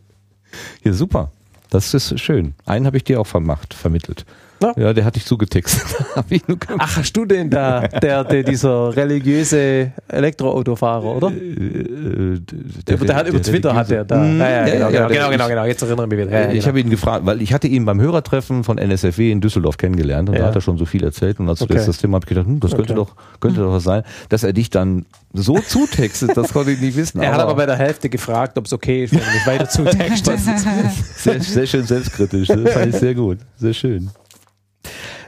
[0.84, 1.32] Ja, super.
[1.70, 2.54] Das ist schön.
[2.66, 4.26] Einen habe ich dir auch vermacht, vermittelt.
[4.62, 4.74] Ja.
[4.78, 5.30] Ja, der hat dich
[6.48, 11.28] nur Ach, hast du den da, der, der dieser religiöse Elektroautofahrer, oder?
[11.28, 12.40] Äh,
[12.88, 14.18] Der, der, hat über Twitter hat der da.
[14.18, 14.40] Mhm.
[14.40, 15.66] Ja, ja, genau, genau, der- genau, genau, genau.
[15.66, 16.32] Jetzt erinnere ich mich wieder.
[16.32, 16.68] Ja, ja, Ich genau.
[16.68, 20.36] habe ihn gefragt, weil ich hatte ihn beim Hörertreffen von NSFW in Düsseldorf kennengelernt und
[20.36, 20.42] Ja.
[20.42, 21.74] da hat er schon so viel erzählt und als Okay.
[21.74, 23.06] du das, das Thema habe ich gedacht, hm, das könnte Okay.
[23.12, 26.98] doch könnte doch was sein, dass er dich dann so zutextet, das konnte ich nicht
[26.98, 27.22] wissen.
[27.22, 29.70] er hat aber bei der Hälfte gefragt, ob es okay ist, wenn du mich weiter
[29.70, 30.50] zutextest.
[31.18, 32.48] sehr, sehr schön selbstkritisch.
[32.48, 33.38] Das fand ich sehr gut.
[33.58, 34.10] Sehr schön.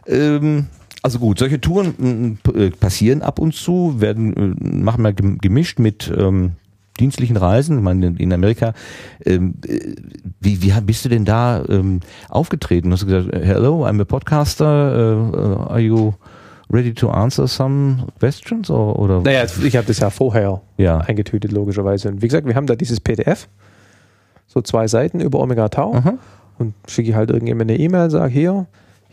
[0.10, 0.68] Ähm,
[1.02, 5.80] also gut, solche Touren äh, passieren ab und zu, werden äh, machen wir gem- gemischt
[5.80, 6.54] mit ähm,
[7.00, 7.78] dienstlichen Reisen.
[7.78, 8.74] Ich meine, in- Amerika,
[9.26, 9.80] ähm, äh,
[10.42, 12.92] wie, wie bist du denn da ähm, aufgetreten?
[12.92, 14.66] Hast du gesagt, hello, I'm a podcaster,
[15.32, 16.14] uh, are you
[16.72, 18.70] ready to answer some questions?
[18.70, 20.98] Or, oder Naja, ich habe das ja vorher ja.
[20.98, 22.10] eingetütet, logischerweise.
[22.10, 23.48] Und wie gesagt, wir haben da dieses PDF,
[24.48, 25.94] so zwei Seiten über Omega Tau.
[25.94, 26.14] Aha.
[26.58, 28.66] Und schicke ich halt irgendjemand eine E-Mail, sage hier,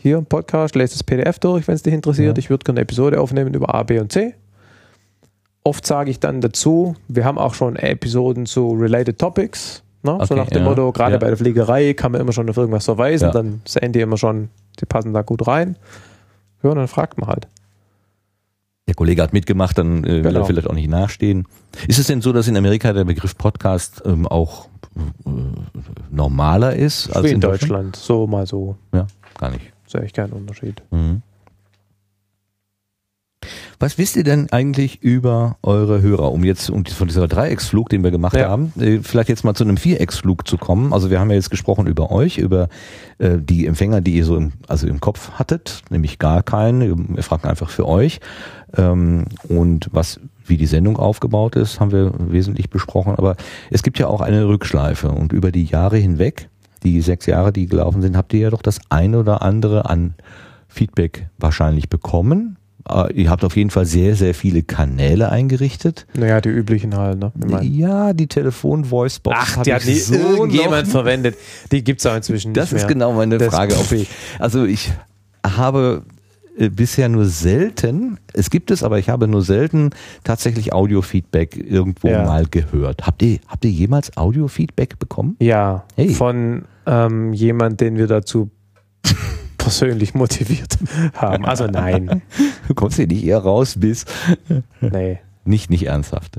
[0.07, 2.37] hier Podcast, lese das PDF durch, wenn es dich interessiert.
[2.37, 2.39] Ja.
[2.39, 4.35] Ich würde gerne eine Episode aufnehmen über A, B und C.
[5.65, 9.83] Oft sage ich dann dazu, wir haben auch schon Episoden zu Related Topics.
[10.05, 10.13] Ne?
[10.13, 10.69] so Okay, nach dem ja.
[10.69, 11.19] Motto, gerade Ja.
[11.19, 14.49] bei der Fliegerei kann man immer schon auf irgendwas verweisen, dann sehen die immer schon,
[14.81, 15.77] die passen da gut rein.
[16.63, 17.49] Ja, und dann fragt man halt.
[18.87, 20.39] Der Kollege hat mitgemacht, dann äh, will Genau.
[20.41, 21.49] er vielleicht auch nicht nachstehen.
[21.89, 25.31] Ist es denn so, dass in Amerika der Begriff Podcast ähm, auch äh,
[26.13, 28.77] normaler ist als Wie in Deutschland, so mal so.
[28.95, 29.09] Ja,
[29.41, 29.73] gar nicht.
[29.97, 30.83] Sehe ich keinen Unterschied.
[30.91, 31.23] Mhm.
[33.79, 38.03] Was wisst ihr denn eigentlich über eure Hörer, um jetzt um von dieser Dreiecksflug, den
[38.03, 38.49] wir gemacht Ja.
[38.49, 40.95] haben, äh, vielleicht jetzt mal zu einem Vierecksflug zu kommen?
[40.95, 42.69] Also wir haben ja jetzt gesprochen über euch, über
[43.19, 47.17] äh, die Empfänger, die ihr so im, also im Kopf hattet, nämlich gar keinen.
[47.17, 48.21] Wir fragen einfach für euch.
[48.77, 53.15] Ähm, und was wie die Sendung aufgebaut ist, haben wir wesentlich besprochen.
[53.17, 53.37] Aber
[53.71, 56.49] es gibt ja auch eine Rückschleife und über die Jahre hinweg,
[56.93, 60.15] die sechs Jahre, die gelaufen sind, habt ihr ja doch das eine oder andere an
[60.69, 62.57] Feedback wahrscheinlich bekommen.
[62.89, 66.07] Äh, Ihr habt auf jeden Fall sehr, sehr viele Kanäle eingerichtet.
[66.15, 67.33] Naja, die üblichen halt, ne?
[67.63, 71.37] Ja, die Telefon-Voicebox Ach, die hat nie so irgendjemand verwendet.
[71.73, 72.95] Die gibt es auch inzwischen Das nicht ist mehr.
[72.95, 73.75] genau meine Das- Frage.
[73.91, 74.09] Ich,
[74.39, 74.93] also ich
[75.45, 76.03] habe
[76.59, 79.91] äh, bisher nur selten, es gibt es, aber ich habe nur selten
[80.25, 82.25] tatsächlich Audio-Feedback irgendwo Ja.
[82.25, 83.07] mal gehört.
[83.07, 85.37] Habt ihr, habt ihr jemals Audio-Feedback bekommen?
[85.41, 86.11] Ja, Hey.
[86.11, 88.51] von ähm, jemand, den wir dazu
[89.59, 90.79] persönlich motiviert
[91.15, 91.45] haben.
[91.45, 92.23] Also nein,
[92.69, 94.05] Du kommst hier nicht eher raus bis
[94.81, 95.19] nee.
[95.45, 96.39] Nicht, nicht ernsthaft.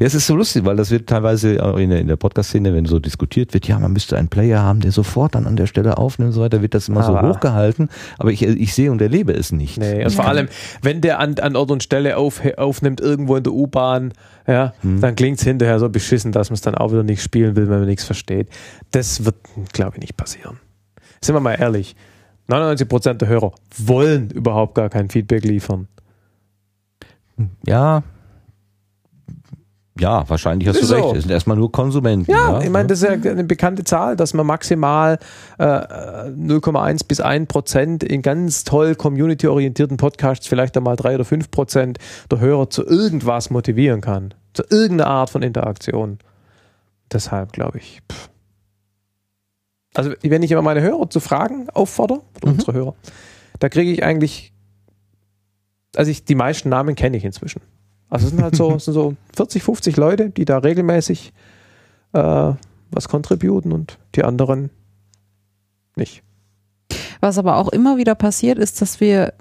[0.00, 2.74] Ja, es ist so lustig, weil das wird teilweise auch in der, in der Podcast-Szene,
[2.74, 5.66] wenn so diskutiert wird, ja, man müsste einen Player haben, der sofort dann an der
[5.66, 7.88] Stelle aufnimmt und so weiter, wird das immer so Aber- hochgehalten.
[8.18, 9.78] Aber ich, ich sehe und erlebe es nicht.
[9.78, 10.48] Nee, also vor allem,
[10.82, 14.12] wenn der an, an Ort und Stelle auf, aufnimmt, irgendwo in der U-Bahn,
[14.46, 15.00] ja, Hm.
[15.00, 17.68] dann klingt es hinterher so beschissen, dass man es dann auch wieder nicht spielen will,
[17.68, 18.48] wenn man nichts versteht.
[18.90, 19.36] Das wird,
[19.72, 20.58] glaube ich, nicht passieren.
[21.20, 21.96] Sind wir mal ehrlich,
[22.48, 25.88] 99% der Hörer wollen überhaupt gar kein Feedback liefern.
[27.66, 28.02] Ja.
[29.98, 31.04] Ja, wahrscheinlich hast Ist du recht.
[31.08, 31.14] so.
[31.14, 32.30] Es sind erstmal nur Konsumenten.
[32.30, 35.18] Ja, ich meine, das ist ja eine bekannte Zahl, dass man maximal
[35.58, 41.50] äh, 0,1 bis 1 Prozent in ganz toll community-orientierten Podcasts vielleicht einmal 3 oder 5
[41.50, 41.98] Prozent
[42.30, 44.34] der Hörer zu irgendwas motivieren kann.
[44.52, 46.18] Zu irgendeiner Art von Interaktion.
[47.12, 48.00] Deshalb glaube ich.
[48.10, 48.28] Pff.
[49.94, 52.50] Also, wenn ich immer meine Hörer zu Fragen auffordere, Mhm.
[52.50, 52.94] unsere Hörer,
[53.60, 54.52] da kriege ich eigentlich,
[55.96, 57.62] also ich, die meisten Namen kenne ich inzwischen.
[58.08, 61.32] Also es sind halt so, es sind so 40, 50 Leute, die da regelmäßig
[62.12, 62.52] äh,
[62.90, 64.70] was contributen und die anderen
[65.96, 66.22] nicht.
[67.20, 69.32] Was aber auch immer wieder passiert, ist, dass wir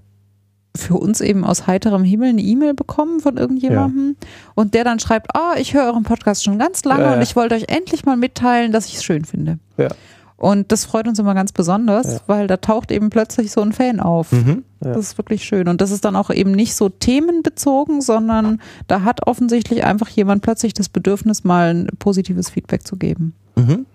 [0.76, 4.18] für uns eben aus heiterem Himmel eine E-Mail bekommen von irgendjemandem
[4.56, 7.16] und der dann schreibt, ah, ich höre euren Podcast schon ganz lange Ja, ja.
[7.16, 9.60] und ich wollte euch endlich mal mitteilen, dass ich es schön finde.
[9.78, 9.90] Ja.
[10.38, 12.20] Und das freut uns immer ganz besonders, Ja.
[12.28, 14.32] weil da taucht eben plötzlich so ein Fan auf.
[14.34, 14.64] Mhm.
[14.84, 14.94] Ja.
[14.94, 15.68] Das ist wirklich schön.
[15.70, 20.41] Und das ist dann auch eben nicht so themenbezogen, sondern da hat offensichtlich einfach jemand
[20.41, 23.34] plötzlich das Bedürfnis, mal ein positives Feedback zu geben.
[23.56, 23.86] Mhm.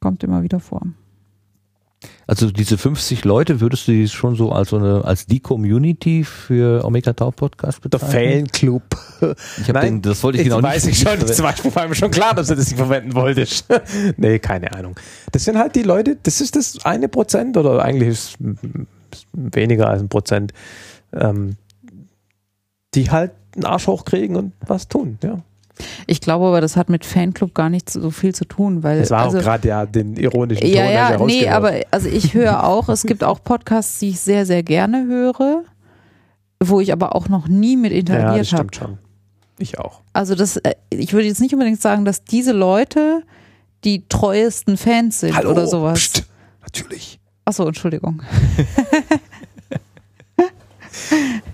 [0.00, 0.82] Kommt immer wieder vor.
[2.26, 6.24] Also diese 50 Leute, würdest du die schon so als so eine als die Community
[6.24, 8.46] für Omega Tau Podcast Der bezeichnen?
[8.46, 8.82] Fanclub.
[9.60, 11.02] Ich hab Nein, den, das wollte ich genau weiß nicht.
[11.02, 11.18] ich schon.
[11.18, 13.66] nicht Zum Beispiel war mir schon klar, dass du das nicht verwenden wolltest.
[14.16, 14.98] nee, keine Ahnung.
[15.32, 18.36] Das sind halt die Leute, das ist das eine Prozent oder eigentlich ist
[19.32, 20.52] weniger als ein Prozent,
[21.12, 21.56] ähm,
[22.94, 25.18] die halt einen Arsch hochkriegen und was tun.
[25.22, 25.42] Ja.
[26.06, 29.10] Ich glaube aber, das hat mit Fanclub gar nicht so viel zu tun, weil Das
[29.10, 30.72] war also, auch gerade ja den ironischen Ton.
[30.72, 34.46] ja, ja, nee, aber also ich höre auch, es gibt auch Podcasts, die ich sehr,
[34.46, 35.64] sehr gerne höre,
[36.62, 38.56] wo ich aber auch noch nie mit ja, das interagiert habe.
[38.56, 38.98] stimmt schon.
[39.58, 40.00] Ich auch.
[40.12, 43.22] Also das, äh, ich würde jetzt nicht unbedingt sagen, dass diese Leute
[43.84, 45.98] die treuesten Fans sind oder sowas.
[45.98, 46.24] Psst,
[46.62, 47.20] natürlich.
[47.44, 48.22] Achso, Entschuldigung.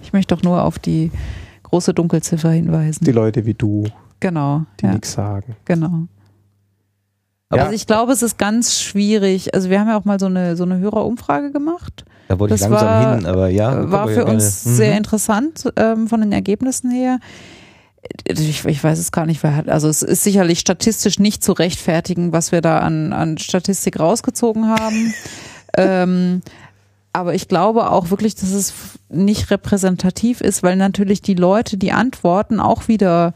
[0.02, 1.10] ich möchte doch nur auf die
[1.64, 3.04] große Dunkelziffer hinweisen.
[3.04, 3.84] Die Leute wie du,
[4.20, 4.62] genau.
[4.80, 5.56] die ja, nichts sagen.
[5.64, 6.06] genau.
[7.48, 9.54] Aber- also ich glaube, es ist ganz schwierig.
[9.54, 12.04] Also wir haben ja auch mal so eine so eine Hörerumfrage gemacht.
[12.28, 13.90] Da wollte ich Das langsam war- hin, aber ja.
[13.90, 14.70] war für uns Mhm.
[14.74, 17.18] sehr interessant ähm, von den Ergebnissen her.
[18.26, 19.68] Ich, ich weiß es gar nicht, wer hat.
[19.68, 24.68] Also es ist sicherlich statistisch nicht zu rechtfertigen, was wir da an, an Statistik rausgezogen
[24.68, 25.12] haben.
[25.76, 26.42] ähm,
[27.12, 28.72] aber ich glaube auch wirklich, dass es
[29.08, 33.34] nicht repräsentativ ist, weil natürlich die Leute, die antworten, auch wieder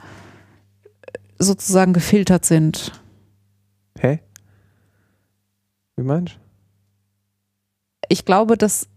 [1.45, 2.93] sozusagen gefiltert sind.
[3.99, 4.21] Hä?
[5.97, 6.45] Wie meinst du?
[8.09, 8.89] ich glaube, dass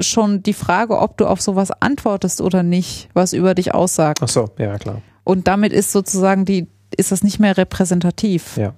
[0.00, 4.20] schon die Frage, ob du auf sowas antwortest oder nicht, was über dich aussagt.
[4.22, 5.02] Ach so, ja, klar.
[5.24, 8.56] Und damit ist sozusagen die, ist das nicht mehr repräsentativ.
[8.56, 8.74] Ja.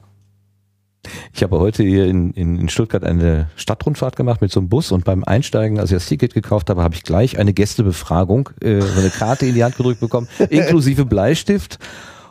[1.32, 4.92] Ich habe heute hier in, in, in Stuttgart eine Stadtrundfahrt gemacht mit so einem Bus
[4.92, 8.82] und beim Einsteigen, als ich das Ticket gekauft habe, habe ich gleich eine Gästebefragung, äh,
[8.82, 11.78] eine Karte in die Hand gedrückt bekommen, inklusive Bleistift.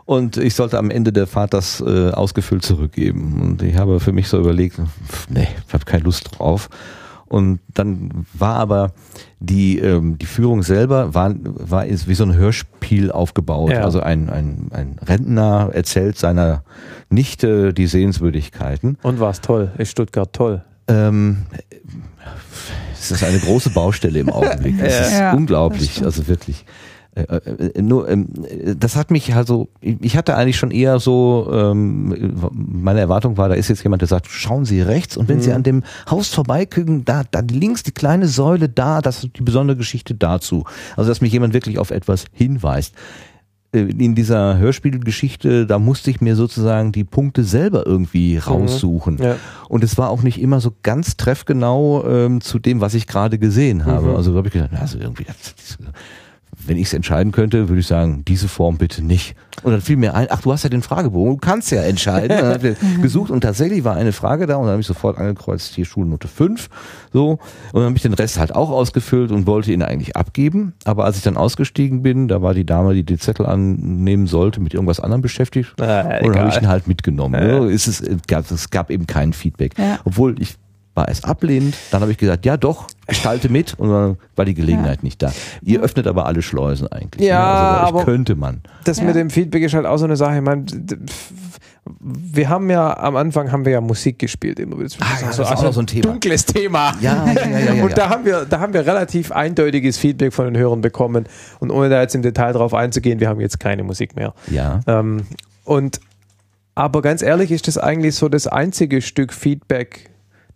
[0.09, 3.39] Und ich sollte am Ende der Fahrt das äh, ausgefüllt zurückgeben.
[3.43, 6.67] Und ich habe für mich so überlegt, pff, nee, ich habe keine Lust drauf.
[7.27, 8.93] Und dann war aber
[9.39, 13.69] die, ähm, die Führung selber war, war ist wie so ein Hörspiel aufgebaut.
[13.69, 13.83] Ja.
[13.83, 16.63] Also ein, ein, ein Rentner erzählt seiner
[17.11, 18.97] Nichte die Sehenswürdigkeiten.
[19.03, 19.71] Und war's toll?
[19.77, 20.63] Ist Stuttgart toll?
[20.87, 21.45] Ähm,
[22.99, 24.73] es ist eine große Baustelle im Augenblick.
[24.81, 26.65] Es ist Ja, das unglaublich, also wirklich.
[27.15, 28.17] Äh, äh, nur, äh,
[28.77, 33.55] das hat mich also, ich hatte eigentlich schon eher so, ähm, meine Erwartung war, da
[33.55, 35.55] ist jetzt jemand, der sagt, schauen Sie rechts und wenn Sie Mhm.
[35.55, 39.75] an dem Haus vorbeikügen, da, da links die kleine Säule da, das ist die besondere
[39.75, 40.65] Geschichte dazu.
[40.95, 42.93] Also, dass mich jemand wirklich auf etwas hinweist.
[43.73, 49.17] Äh, In dieser Hörspielgeschichte, da musste ich mir sozusagen die Punkte selber irgendwie raussuchen.
[49.17, 49.35] Ja.
[49.67, 53.39] Und es war auch nicht immer so ganz treffgenau ähm, zu dem, was ich gerade
[53.39, 54.09] gesehen habe.
[54.09, 54.15] Mhm.
[54.15, 55.77] Also da habe ich gedacht, also irgendwie, das, das,
[56.65, 59.35] wenn ich es entscheiden könnte, würde ich sagen, diese Form bitte nicht.
[59.63, 62.37] Und dann fiel mir ein, ach, du hast ja den Fragebogen, du kannst ja entscheiden.
[62.37, 64.87] Und dann haben wir gesucht und tatsächlich war eine Frage da und dann habe ich
[64.87, 66.69] sofort angekreuzt, hier Schulnote 5.
[67.13, 67.31] So.
[67.31, 67.39] Und
[67.73, 70.73] dann habe ich den Rest halt auch ausgefüllt und wollte ihn eigentlich abgeben.
[70.85, 74.59] Aber als ich dann ausgestiegen bin, da war die Dame, die den Zettel annehmen sollte,
[74.59, 75.73] mit irgendwas anderem beschäftigt.
[75.79, 77.41] Äh, Und dann habe ich ihn halt mitgenommen.
[77.41, 77.59] Ja.
[77.59, 77.71] Ne?
[77.71, 79.77] Es, ist, es, gab, es gab eben kein Feedback.
[79.77, 79.99] Ja.
[80.05, 80.55] Obwohl ich
[80.99, 84.53] war es ablehnend, dann habe ich gesagt, ja doch, gestalte mit und dann war die
[84.53, 85.31] Gelegenheit nicht da.
[85.61, 87.25] Ihr öffnet aber alle Schleusen eigentlich.
[87.25, 87.79] Ja, ne?
[87.85, 88.61] also aber- könnte man.
[88.83, 89.05] Das Ja.
[89.05, 90.35] mit dem Feedback ist halt auch so eine Sache.
[90.35, 90.65] Ich meine,
[92.01, 94.75] wir haben ja am Anfang haben wir ja Musik gespielt immer.
[94.83, 96.03] Das, Ah, ja, das ist auch noch so ein Thema.
[96.03, 96.93] Dunkles Thema.
[97.01, 97.95] Ja, ja, ja, ja, ja, Und ja.
[97.95, 101.25] da haben wir, da haben wir relativ eindeutiges Feedback von den Hörern bekommen.
[101.59, 104.33] Und ohne da jetzt im Detail drauf einzugehen, wir haben jetzt keine Musik mehr.
[104.51, 104.81] Ja.
[104.85, 105.21] Ähm,
[105.63, 105.99] und
[106.75, 110.08] aber ganz ehrlich ist das eigentlich so das einzige Stück Feedback,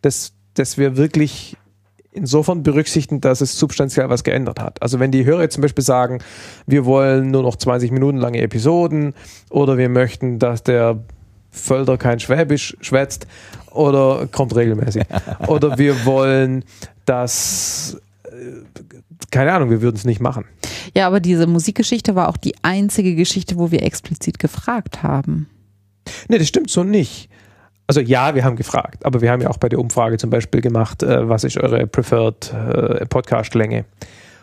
[0.04, 1.58] das, das wir wirklich
[2.12, 4.82] insofern berücksichtigen, dass es substanziell was geändert hat.
[4.82, 6.20] Also wenn die Hörer jetzt zum Beispiel sagen,
[6.68, 9.16] wir wollen nur noch 20 Minuten lange Episoden
[9.50, 11.00] oder wir möchten, dass der
[11.50, 13.28] Völder kein Schwäbisch schwätzt
[13.72, 15.04] oder kommt regelmäßig.
[15.48, 16.64] oder wir wollen,
[17.06, 18.32] dass äh,
[19.32, 20.46] keine Ahnung, wir würden es nicht machen.
[20.96, 25.48] Ja, aber diese Musikgeschichte war auch die einzige Geschichte, wo wir explizit gefragt haben.
[26.28, 27.30] Nee, das stimmt so nicht.
[27.88, 30.62] Also ja, wir haben gefragt, aber wir haben ja auch bei der Umfrage zum Beispiel
[30.62, 33.86] gemacht, äh, was ist eure preferred äh, Podcast-Länge?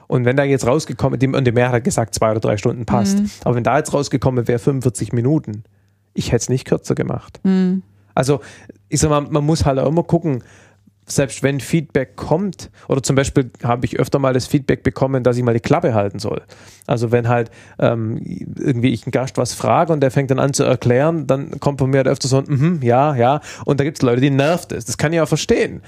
[0.08, 2.84] Und wenn da jetzt rausgekommen, die, und die Mehrheit hat gesagt, zwei oder drei Stunden
[2.84, 3.30] passt, Mhm.
[3.44, 5.64] aber wenn da jetzt rausgekommen wäre 45 Minuten,
[6.14, 7.40] ich hätte es nicht kürzer gemacht.
[7.44, 7.82] Mhm.
[8.14, 8.40] Also
[8.88, 10.42] ich sag mal, man muss halt auch immer gucken,
[11.10, 15.36] selbst wenn Feedback kommt, oder zum Beispiel habe ich öfter mal das Feedback bekommen, dass
[15.36, 16.42] ich mal die Klappe halten soll.
[16.86, 18.18] Also wenn halt ähm,
[18.58, 21.80] irgendwie ich einen Gast was frage und der fängt dann an zu erklären, dann kommt
[21.80, 23.40] von mir halt öfter so ein mhm, ja, ja.
[23.64, 24.84] Und da gibt es Leute, die nervt es.
[24.84, 25.82] Das kann ich auch verstehen.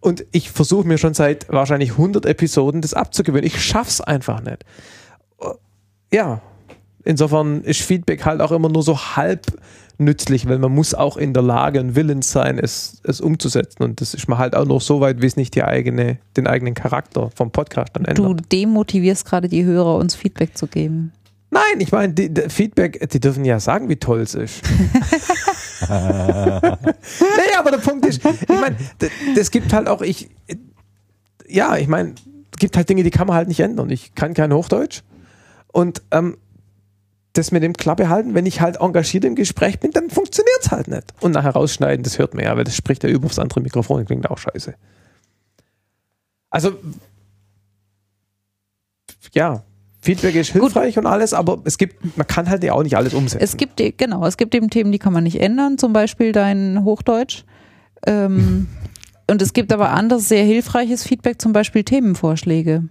[0.00, 3.46] Und ich versuche mir schon seit wahrscheinlich 100 Episoden das abzugewöhnen.
[3.46, 4.64] Ich schaff's einfach nicht.
[6.12, 6.40] Ja,
[7.04, 9.46] insofern ist Feedback halt auch immer nur so halb
[9.98, 13.82] nützlich, weil man muss auch in der Lage und willens sein, es, es umzusetzen.
[13.82, 16.46] Und das ist man halt auch noch so weit, wie es nicht die eigene, den
[16.46, 18.26] eigenen Charakter vom Podcast dann ändert.
[18.26, 21.12] Du demotivierst gerade die Hörer, uns Feedback zu geben.
[21.50, 24.62] Nein, ich meine, die, die Feedback, die dürfen ja sagen, wie toll es ist.
[25.88, 28.76] nee, aber der Punkt ist, ich meine,
[29.36, 30.30] das gibt halt auch, ich,
[31.46, 32.14] ja, ich meine,
[32.52, 33.90] es gibt halt Dinge, die kann man halt nicht ändern.
[33.90, 35.02] Ich kann kein Hochdeutsch.
[35.72, 36.36] Und ähm,
[37.34, 40.70] das mit dem Klappe halten, wenn ich halt engagiert im Gespräch bin, dann funktioniert es
[40.70, 41.12] halt nicht.
[41.20, 43.98] Und nachher rausschneiden, das hört man ja, weil das spricht ja über aufs andere Mikrofon,
[43.98, 44.74] das klingt auch scheiße.
[46.48, 46.78] Also,
[49.32, 49.64] ja,
[50.00, 53.14] Feedback ist hilfreich und alles, aber es gibt, man kann halt ja auch nicht alles
[53.14, 53.42] umsetzen.
[53.42, 56.84] Es gibt, genau, es gibt eben Themen, die kann man nicht ändern, zum Beispiel dein
[56.84, 57.44] Hochdeutsch.
[58.06, 58.68] Ähm,
[59.28, 62.84] und es gibt aber anderes sehr hilfreiches Feedback, zum Beispiel Themenvorschläge.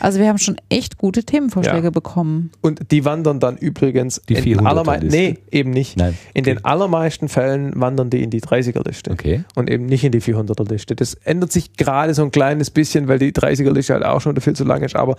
[0.00, 1.90] Also wir haben schon echt gute Themenvorschläge Ja.
[1.90, 2.50] bekommen.
[2.60, 5.16] Und die wandern dann übrigens Die in 400er allermei- Liste.
[5.18, 5.96] Nee, eben nicht.
[5.96, 6.16] Nein.
[6.34, 9.10] In den allermeisten Fällen wandern die in die 30er-Liste.
[9.10, 9.44] Okay.
[9.54, 10.96] Und eben nicht in die 400er-Liste.
[10.96, 14.54] Das ändert sich gerade so ein kleines bisschen, weil die 30er-Liste halt auch schon viel
[14.54, 14.96] zu lang ist.
[14.96, 15.16] Aber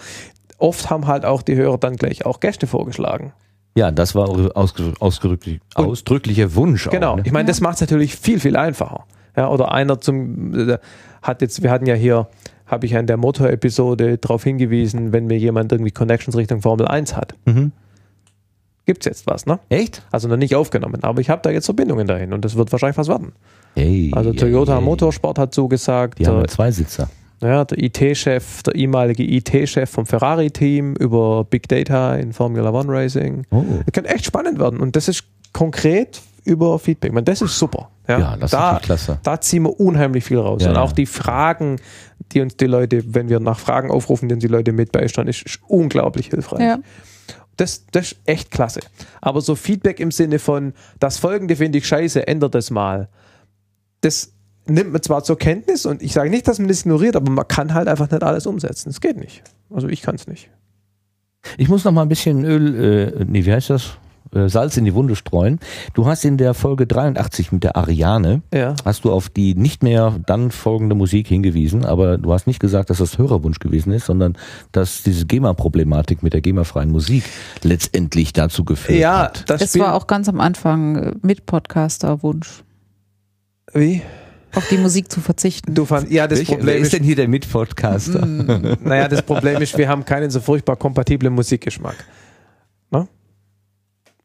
[0.58, 3.34] oft haben halt auch die Hörer dann gleich auch Gäste vorgeschlagen.
[3.76, 6.90] Ja, das war Und- ausdrücklicher Wunsch.
[6.90, 7.14] Genau.
[7.14, 7.24] Auch, ne?
[7.26, 9.06] Ich meine, das macht es natürlich viel, viel einfacher.
[9.38, 10.78] Ja, oder einer zum, äh,
[11.22, 12.28] hat jetzt, wir hatten ja hier,
[12.72, 16.88] habe ich ja in der Motor-Episode darauf hingewiesen, wenn mir jemand irgendwie Connections Richtung Formel
[16.88, 17.36] 1 hat.
[17.46, 17.72] Mhm.
[18.86, 19.60] Gibt's jetzt was, ne?
[19.70, 20.02] Echt?
[20.12, 22.98] Also noch nicht aufgenommen, aber ich habe da jetzt Verbindungen dahin und das wird wahrscheinlich
[22.98, 23.34] was werden.
[23.76, 24.84] Hey, Also Toyota hey.
[24.84, 27.08] Motorsport hat zugesagt, Die haben der, ja zwei Sitzer.
[27.44, 33.46] ja, der IT-Chef, der ehemalige IT-Chef vom Ferrari-Team über Big Data in Formula One Racing.
[33.52, 33.64] Oh.
[33.86, 35.24] Das kann echt spannend werden und das ist
[35.54, 37.10] konkret über Feedback.
[37.12, 37.90] Ich meine, das ist super.
[38.08, 39.20] Ja, Ja, das ist da, natürlich klasse.
[39.22, 40.64] da ziehen wir unheimlich viel raus.
[40.64, 41.78] Ja, und auch die Fragen,
[42.32, 45.44] die uns die Leute, wenn wir nach Fragen aufrufen, den die Leute mit beisteuern, ist,
[45.44, 46.62] ist unglaublich hilfreich.
[46.62, 46.80] Ja.
[47.58, 48.80] Das, das ist echt klasse.
[49.20, 53.10] Aber so Feedback im Sinne von, das folgende finde ich scheiße, ändert das mal.
[54.02, 54.34] Das
[54.66, 57.48] nimmt man zwar zur Kenntnis und ich sage nicht, dass man das ignoriert, aber man
[57.48, 58.90] kann halt einfach nicht alles umsetzen.
[58.90, 59.44] Es geht nicht.
[59.70, 60.50] Also ich kann es nicht.
[61.58, 63.98] Ich muss noch mal ein bisschen Öl, äh, nee, wie heißt das?
[64.34, 65.60] Äh, Salz in die Wunde streuen.
[65.94, 68.76] Du hast in der Folge 83 mit der Ariane, Ja.
[68.86, 72.90] hast du auf die nicht mehr dann folgende Musik hingewiesen, aber du hast nicht gesagt,
[72.90, 74.38] dass das Hörerwunsch gewesen ist, sondern
[74.72, 77.24] dass diese GEMA-Problematik mit der GEMA-freien Musik
[77.64, 79.50] letztendlich dazu geführt Ja, hat.
[79.50, 82.64] das, Das war auch ganz am Anfang äh, mit Podcaster-Wunsch,
[83.74, 84.02] Wie?
[84.54, 85.74] auf die Musik zu verzichten.
[85.74, 88.26] Du fand, ja, das Welcher- Problem wer ist ist, denn hier der Mitpodcaster?
[88.26, 91.96] naja, das Problem ist, wir haben keinen so furchtbar kompatiblen Musikgeschmack.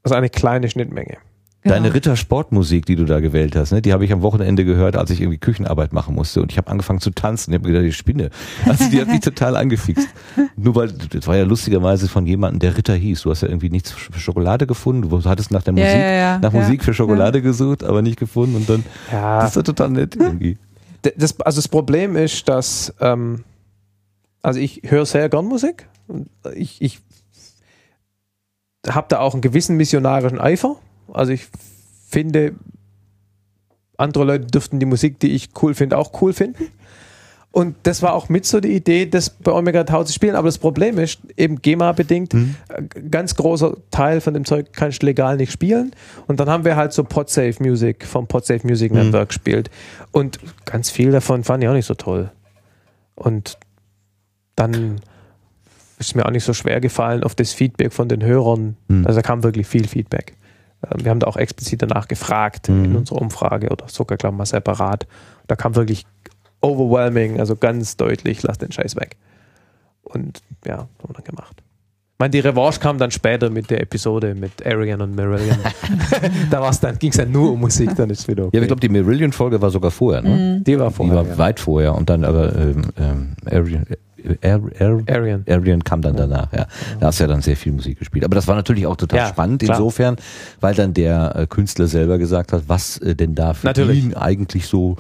[0.06, 1.16] Also eine kleine Schnittmenge.
[1.64, 1.94] Deine Genau.
[1.94, 5.20] Rittersportmusik, die du da gewählt hast, ne, die habe ich am Wochenende gehört, als ich
[5.20, 7.50] irgendwie Küchenarbeit machen musste und ich habe angefangen zu tanzen.
[7.52, 8.30] Ich habe gedacht, ich spinne.
[8.66, 10.06] Also die hat mich total angefixt.
[10.54, 13.22] Nur weil, das war ja lustigerweise von jemandem, der Ritter hieß.
[13.22, 15.10] Du hast ja irgendwie nichts für Schokolade gefunden.
[15.10, 16.38] Du hattest nach der Musik, ja, ja.
[16.38, 16.60] nach Ja.
[16.60, 20.14] Musik für Schokolade gesucht, aber nicht gefunden und dann, Ja, das ist ja total nett
[20.14, 20.58] irgendwie.
[21.16, 23.42] Das, also das Problem ist, dass ähm,
[24.40, 25.88] also ich höre sehr gern Musik.
[26.06, 27.00] Und Ich, ich
[28.88, 30.76] habe da auch einen gewissen missionarischen Eifer.
[31.12, 31.46] Also ich
[32.08, 32.54] finde,
[33.96, 36.68] andere Leute dürften die Musik, die ich cool finde, auch cool finden.
[37.52, 40.34] Und das war auch mit so die Idee, das bei Omega Tau zu spielen.
[40.36, 45.06] Aber das Problem ist, eben GEMA-bedingt, äh, ganz großer Teil von dem Zeug kannst du
[45.06, 45.92] legal nicht spielen.
[46.26, 48.98] Und dann haben wir halt so Podsafe Music vom Podsafe Music Mhm.
[48.98, 49.70] Network gespielt.
[50.12, 52.30] Und ganz viel davon fand ich auch nicht so toll.
[53.14, 53.56] Und
[54.54, 55.00] dann
[55.98, 58.76] ist mir auch nicht so schwer gefallen auf das Feedback von den Hörern.
[58.88, 59.06] Mhm.
[59.06, 60.34] Also da kam wirklich viel Feedback.
[60.90, 62.84] Ähm, Wir haben da auch explizit danach gefragt Mhm.
[62.84, 65.06] in unserer Umfrage oder sogar, glaube ich, mal separat.
[65.46, 66.04] Da kam wirklich
[66.60, 69.16] overwhelming, also ganz deutlich, lass den Scheiß weg.
[70.02, 71.62] Und ja, haben wir dann gemacht.
[72.14, 75.58] Ich meine, die Revanche kam dann später mit der Episode mit Arian und Marillion.
[76.50, 78.56] da war's dann, ging es dann nur um Musik, dann ist es wieder okay.
[78.56, 80.62] Ja, ich glaube, die Marillion-Folge war sogar vorher, ne?
[80.66, 81.14] die war Die vorher.
[81.16, 81.38] war ja.
[81.38, 83.84] weit vorher und dann aber ähm, ähm, Arian,
[84.42, 85.44] Ar, Ar, Arian.
[85.48, 86.66] Arian kam dann danach, ja.
[87.00, 88.24] Da hast du ja dann sehr viel Musik gespielt.
[88.24, 89.76] Aber das war natürlich auch total Ja, spannend klar.
[89.78, 90.16] insofern,
[90.60, 94.04] weil dann der äh, Künstler selber gesagt hat, was äh, denn da für Natürlich.
[94.04, 94.96] ihn eigentlich so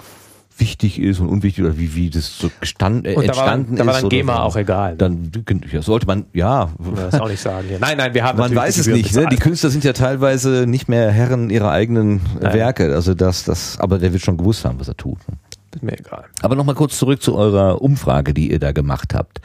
[0.58, 3.76] wichtig ist und unwichtig oder wie, wie das so gestand, äh, Und da war, entstanden
[3.76, 4.40] dann- da war dann GEMA so.
[4.40, 4.96] auch egal.
[4.96, 5.30] Dann
[5.70, 6.70] ja, sollte man, ja,
[7.10, 7.66] das auch nicht sagen.
[7.68, 7.78] Hier.
[7.78, 9.14] Nein, nein, wir haben man weiß es nicht.
[9.14, 9.26] Ne?
[9.30, 9.36] Die.
[9.36, 12.54] Künstler sind ja teilweise nicht mehr Herren ihrer eigenen Nein.
[12.54, 12.94] Werke.
[12.94, 15.18] Also das, das, aber der wird schon gewusst haben, was er tut.
[15.28, 15.36] ne?
[15.76, 16.24] Ist mir egal.
[16.40, 19.42] Aber nochmal kurz zurück zu eurer Umfrage, die ihr da gemacht habt.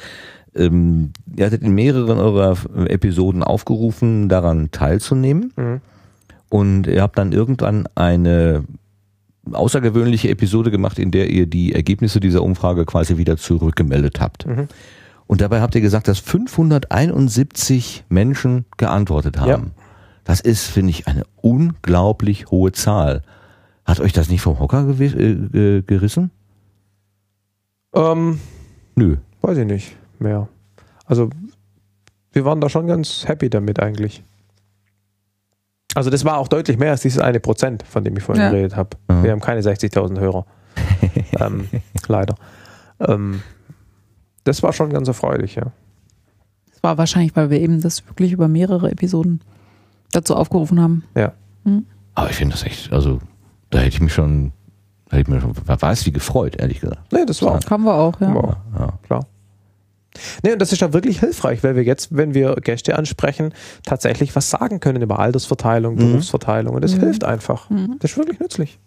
[0.56, 5.52] Ähm, ihr hattet in mehreren eurer Episoden aufgerufen, daran teilzunehmen.
[5.58, 5.82] Mhm.
[6.50, 8.64] Und ihr habt dann irgendwann eine
[9.52, 14.48] außergewöhnliche Episode gemacht, in der ihr die Ergebnisse dieser Umfrage quasi wieder zurückgemeldet habt.
[14.48, 14.70] Mhm.
[15.28, 19.50] Und dabei habt ihr gesagt, dass 571 Menschen geantwortet haben.
[19.50, 19.62] Ja.
[20.24, 23.22] Das ist, finde ich, eine unglaublich hohe Zahl.
[23.86, 26.32] Hat euch das nicht vom Hocker äh, gerissen?
[27.94, 28.40] Ähm,
[28.96, 29.18] Nö.
[29.42, 30.48] weiß ich nicht mehr.
[31.06, 31.30] Also,
[32.32, 34.24] wir waren da schon ganz happy damit eigentlich.
[35.94, 38.50] Also, das war auch deutlich mehr als dieses eine Prozent, von dem ich vorhin Ja.
[38.52, 38.98] geredet habe.
[39.10, 39.24] Mhm.
[39.24, 40.46] Wir haben keine 60.000 Hörer.
[41.40, 41.68] ähm,
[42.08, 42.36] leider.
[43.00, 43.42] Ähm,
[44.46, 45.72] das war schon ganz erfreulich, ja.
[46.72, 49.42] Das war wahrscheinlich, weil wir eben das wirklich über mehrere Episoden
[50.14, 51.04] dazu aufgerufen haben.
[51.16, 51.34] Ja.
[52.16, 53.20] Aber ich finde das echt, also
[53.72, 54.52] da hätte ich mich schon,
[55.10, 57.12] da hätte ich mich schon, wer weiß wie gefreut, ehrlich gesagt.
[57.12, 58.34] Nee, das war Haben wir auch, ja.
[58.34, 58.56] Wow.
[58.78, 58.94] Ja.
[59.04, 59.26] klar.
[60.44, 63.54] Nee, und das ist ja wirklich hilfreich, weil wir jetzt, wenn wir Gäste ansprechen,
[63.86, 66.00] tatsächlich was sagen können über Altersverteilung, Mhm.
[66.00, 66.76] Berufsverteilung.
[66.76, 67.00] Und das Mhm.
[67.00, 67.70] hilft einfach.
[67.70, 67.96] Mhm.
[68.00, 68.78] Das ist wirklich nützlich.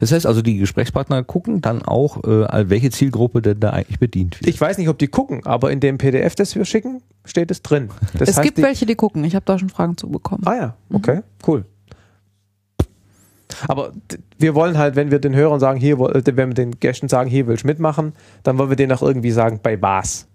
[0.00, 4.40] Das heißt also, die Gesprächspartner gucken dann auch, äh, welche Zielgruppe denn da eigentlich bedient
[4.40, 4.48] wird.
[4.48, 7.60] Ich weiß nicht, ob die gucken, aber in dem PDF, das wir schicken, steht es
[7.62, 7.90] drin.
[8.14, 9.22] Das es heißt, gibt die, welche, die gucken.
[9.24, 10.42] Ich habe da schon Fragen zu bekommen.
[10.46, 11.66] Ah ja, okay, cool.
[13.68, 13.92] Aber
[14.38, 17.30] wir wollen halt, wenn wir den Hörern sagen, hier, äh, wenn wir den Gästen sagen,
[17.30, 18.12] hier willst du mitmachen,
[18.42, 20.28] dann wollen wir denen auch irgendwie sagen, bei was.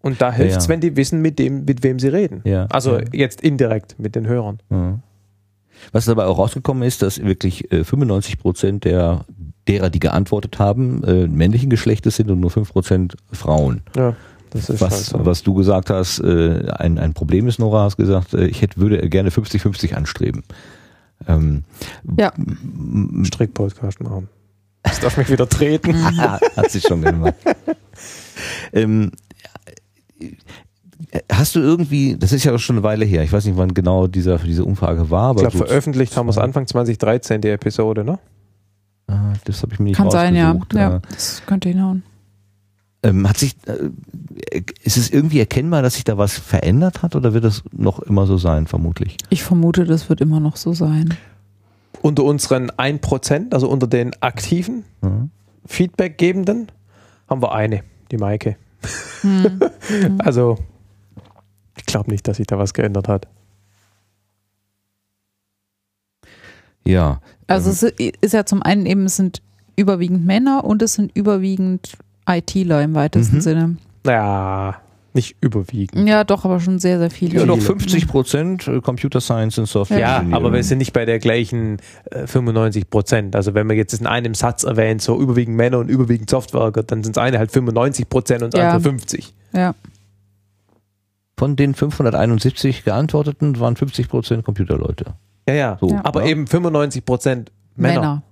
[0.00, 0.68] Und da hilft es, ja.
[0.70, 2.40] wenn die wissen, mit dem, mit wem sie reden.
[2.44, 3.04] Ja, Also ja.
[3.12, 4.58] jetzt indirekt mit den Hörern.
[5.92, 9.24] Was dabei auch rausgekommen ist, dass wirklich äh, 95 Prozent der
[9.68, 13.82] derer, die geantwortet haben, äh, männlichen Geschlechtes sind und nur 5 Prozent Frauen.
[13.96, 14.16] Ja,
[14.50, 15.26] das ist Was, halt so.
[15.26, 18.78] was du gesagt hast, äh, ein, ein Problem ist, Nora, hast gesagt, äh, ich hätte,
[18.78, 20.42] würde gerne 50-50 anstreben.
[21.28, 21.64] Ähm,
[22.18, 22.32] Ja.
[23.24, 24.28] Strick-Podcast machen.
[24.82, 25.94] Das darf mich wieder treten.
[26.18, 27.34] Hat sich schon gemacht.
[28.72, 29.12] ähm,
[31.30, 33.74] hast du irgendwie, das ist ja auch schon eine Weile her, ich weiß nicht, wann
[33.74, 37.40] genau dieser, diese Umfrage war, Ich aber glaube, so, veröffentlicht haben wir es Anfang 2013,
[37.40, 38.18] die Episode, ne?
[39.08, 40.58] Ah, das habe ich mir nicht Kann sein, ja.
[40.74, 41.00] ja.
[41.10, 42.02] Das könnte hinhauen.
[43.04, 47.34] Ähm, hat sich, äh, ist es irgendwie erkennbar, dass sich da was verändert hat oder
[47.34, 49.16] wird das noch immer so sein, vermutlich?
[49.28, 51.14] Ich vermute, das wird immer noch so sein.
[52.00, 55.30] Unter unseren 1%, also unter den aktiven Mhm.
[55.66, 56.70] Feedbackgebenden,
[57.28, 58.56] haben wir eine, die Maike.
[59.22, 59.60] Hm.
[60.18, 60.58] Also,
[61.76, 63.26] ich glaube nicht, dass sich da was geändert hat.
[66.84, 67.20] Ja.
[67.46, 69.42] Also ähm, es ist ja zum einen eben, es sind
[69.76, 71.96] überwiegend Männer und es sind überwiegend
[72.28, 73.40] ITler im weitesten Mhm.
[73.40, 73.76] Sinne.
[74.04, 74.76] Naja,
[75.14, 76.08] nicht überwiegend.
[76.08, 77.40] Ja, doch, aber schon sehr, sehr viele.
[77.40, 77.66] ja, noch viele.
[77.66, 79.98] 50 Prozent äh, Computer Science und Software.
[79.98, 81.78] Ja, aber wir sind nicht bei der gleichen
[82.10, 83.36] äh, 95 Prozent.
[83.36, 87.04] Also wenn man jetzt in einem Satz erwähnt, so überwiegend Männer und überwiegend Softwareler, dann
[87.04, 88.70] sind es eine halt 95 Prozent und Ja.
[88.70, 89.34] andere 50.
[89.52, 89.74] Ja,
[91.38, 95.14] Von den 571 geantworteten waren 50 Prozent Computerleute.
[95.48, 95.78] Ja, ja.
[95.80, 96.00] So, Ja.
[96.04, 96.30] Aber ja.
[96.30, 98.00] eben 95 Prozent Männer.
[98.00, 98.22] Männer.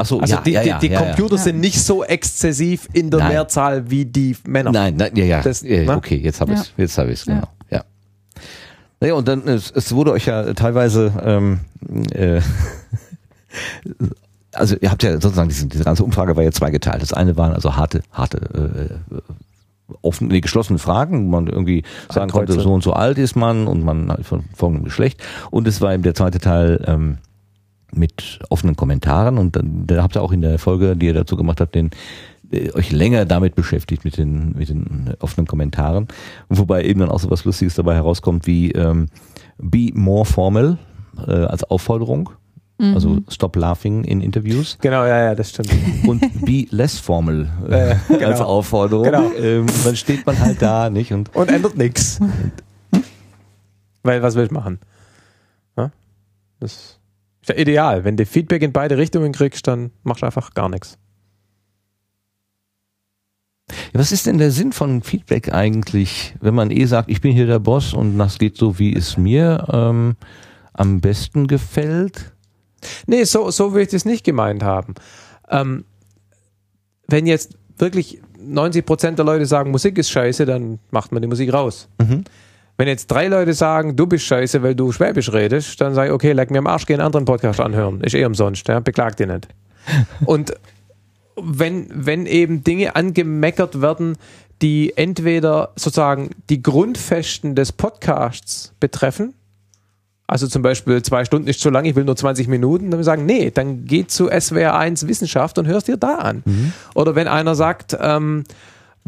[0.00, 0.94] Ach so, Also ja, die, ja, ja, die, die.
[0.94, 1.42] Computer Ja.
[1.42, 3.32] sind nicht so exzessiv in der Nein.
[3.32, 4.70] Mehrzahl wie die Männer.
[4.70, 5.42] Nein, nein, ja, ja.
[5.42, 5.96] Das- ja ne?
[5.96, 6.60] okay, jetzt habe Ja.
[6.62, 7.34] ich Jetzt habe ich es, Ja.
[7.34, 7.48] genau.
[7.70, 7.84] Ja.
[9.00, 11.60] Naja, und dann, es, es wurde euch ja teilweise, ähm,
[12.12, 12.40] äh,
[14.52, 17.02] also ihr habt ja sozusagen, diese, diese ganze Umfrage war ja zweigeteilt.
[17.02, 19.16] Das eine waren also harte, harte, äh,
[20.02, 23.66] offen, nee, geschlossene Fragen, wo man irgendwie sagen konnte, so und so alt ist man
[23.66, 25.22] und man von folgendem Geschlecht.
[25.50, 27.18] Und es war eben der zweite Teil, ähm,
[27.92, 31.36] mit offenen Kommentaren und dann da habt ihr auch in der Folge, die ihr dazu
[31.36, 31.90] gemacht habt, den
[32.50, 36.06] äh, euch länger damit beschäftigt mit den mit den offenen Kommentaren,
[36.48, 39.06] wobei eben dann auch so was Lustiges dabei herauskommt wie ähm,
[39.58, 40.78] be more formal
[41.26, 42.30] äh, als Aufforderung,
[42.80, 42.94] Mhm.
[42.94, 45.70] also stop laughing in Interviews Genau, ja, ja, das stimmt.
[46.06, 48.26] und be less formal äh, Äh, genau.
[48.28, 49.02] als Aufforderung.
[49.04, 49.32] Genau.
[49.32, 52.20] Ähm, dann steht man halt da, nicht und Und ändert nichts.
[54.04, 54.78] Weil was will ich machen?
[55.76, 55.90] Ja?
[56.60, 56.97] Das ist
[57.48, 58.04] ja ideal.
[58.04, 60.98] Wenn du Feedback in beide Richtungen kriegst, dann machst du einfach gar nichts.
[63.92, 67.46] Was ist denn der Sinn von Feedback eigentlich, wenn man eh sagt, ich bin hier
[67.46, 70.16] der Boss und das geht so, wie es mir ähm,
[70.72, 72.32] am besten gefällt?
[73.06, 74.94] Nee, so, so will ich das nicht gemeint haben.
[75.50, 75.84] Ähm,
[77.08, 81.28] wenn jetzt wirklich 90 Prozent der Leute sagen, Musik ist scheiße, dann macht man die
[81.28, 81.88] Musik raus.
[82.00, 82.24] Mhm.
[82.78, 86.14] Wenn jetzt drei Leute sagen, du bist scheiße, weil du Schwäbisch redest, dann sage ich,
[86.14, 88.00] okay, leck mir am Arsch, geh einen anderen Podcast anhören.
[88.02, 89.48] Ist eh umsonst, ja, beklag dir nicht.
[90.24, 90.54] Und
[91.36, 94.16] wenn, wenn eben Dinge angemeckert werden,
[94.62, 99.34] die entweder sozusagen die Grundfesten des Podcasts betreffen,
[100.28, 103.26] also zum Beispiel zwei Stunden ist zu lang, ich will nur 20 Minuten, dann sagen,
[103.26, 106.42] nee, dann geh zu SWR 1 Wissenschaft und hörst dir da an.
[106.94, 108.44] Oder wenn einer sagt, ähm,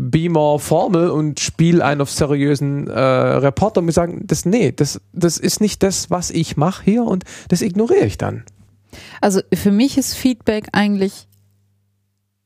[0.08, 4.72] be more formal und spiel einen auf seriösen äh, Reporter und wir sagen, das, nee,
[4.72, 8.44] das, das ist nicht das, was ich mache hier und das ignoriere ich dann.
[9.20, 11.28] Also für mich ist Feedback eigentlich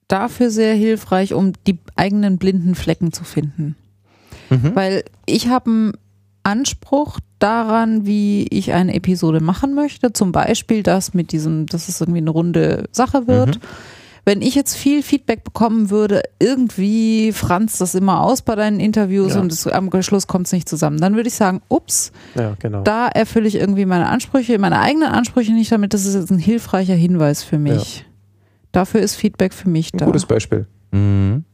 [0.09, 3.77] dafür sehr hilfreich, um die eigenen blinden Flecken zu finden.
[4.51, 4.75] Mhm.
[4.75, 5.93] Weil ich habe einen
[6.43, 10.13] Anspruch daran, wie ich eine Episode machen möchte.
[10.13, 13.57] Zum Beispiel das mit diesem, dass es irgendwie eine runde Sache wird.
[13.57, 13.61] Mhm.
[14.27, 19.35] Wenn ich jetzt viel Feedback bekommen würde, irgendwie franzt das immer aus bei deinen Interviews
[19.35, 19.41] Ja.
[19.41, 22.83] und es, am Schluss kommt es nicht zusammen, dann würde ich sagen, ups, Ja, genau.
[22.83, 25.93] da erfülle ich irgendwie meine Ansprüche, meine eigenen Ansprüche nicht damit.
[25.93, 28.07] Das ist jetzt ein hilfreicher Hinweis für mich.
[28.73, 30.07] Dafür ist Feedback für mich Ein da.
[30.07, 30.67] gutes Beispiel.
[30.91, 31.45] Mhm.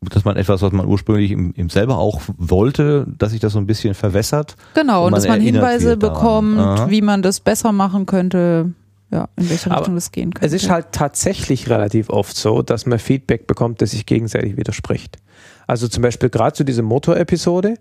[0.00, 3.58] Dass man etwas, was man ursprünglich im, im selber auch wollte, dass sich das so
[3.58, 4.56] ein bisschen verwässert.
[4.74, 6.90] Genau, Und und man dass man Hinweise bekommt, Aha.
[6.90, 8.72] wie man das besser machen könnte,
[9.10, 10.46] ja, in welche Aber Richtung das gehen könnte.
[10.46, 15.18] Es ist halt tatsächlich relativ oft so, dass man Feedback bekommt, das sich gegenseitig widerspricht.
[15.66, 17.74] Also zum Beispiel gerade zu dieser Motor-Episode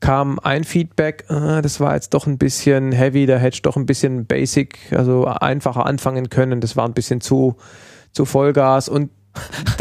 [0.00, 3.76] kam ein Feedback, äh, das war jetzt doch ein bisschen heavy, da hätte ich doch
[3.76, 7.56] ein bisschen basic, also einfacher anfangen können, das war ein bisschen zu,
[8.12, 9.10] zu Vollgas und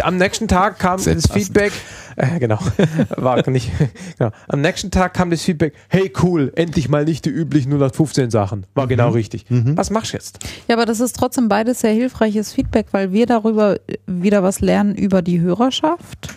[0.03, 1.45] am nächsten Tag kam Sehr das passend.
[1.45, 1.73] Feedback,
[2.15, 2.59] äh, genau,
[3.17, 3.71] war nicht,
[4.17, 4.31] genau.
[4.47, 8.65] Am nächsten Tag kam das Feedback, hey cool, endlich mal nicht die üblichen 015 Sachen.
[8.76, 9.45] War genau richtig.
[9.49, 10.39] Was machst du jetzt?
[10.67, 14.95] ja, aber das ist trotzdem beides sehr hilfreiches Feedback, weil wir darüber wieder was lernen
[14.95, 16.35] über die Hörerschaft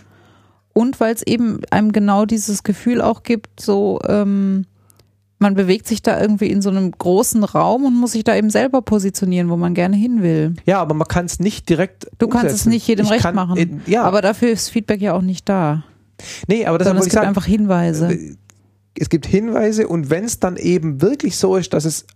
[0.72, 4.64] und weil es eben einem genau dieses Gefühl auch gibt, so ähm,
[5.43, 8.48] man bewegt sich da irgendwie in so einem großen Raum und muss sich da eben
[8.48, 10.55] selber positionieren, wo man gerne hin will.
[10.64, 12.06] Ja, aber man kann es nicht direkt.
[12.19, 12.69] Du kannst es umsetzen.
[12.70, 13.59] nicht jedem Ich recht kann, machen.
[13.59, 15.85] äh, ja, aber dafür ist Feedback ja auch nicht da.
[16.47, 18.12] nee, aber deshalb Sondern es gibt sagen, einfach Hinweise.
[18.12, 18.36] äh,
[18.98, 22.06] es gibt Hinweise und wenn es dann eben wirklich so ist, dass es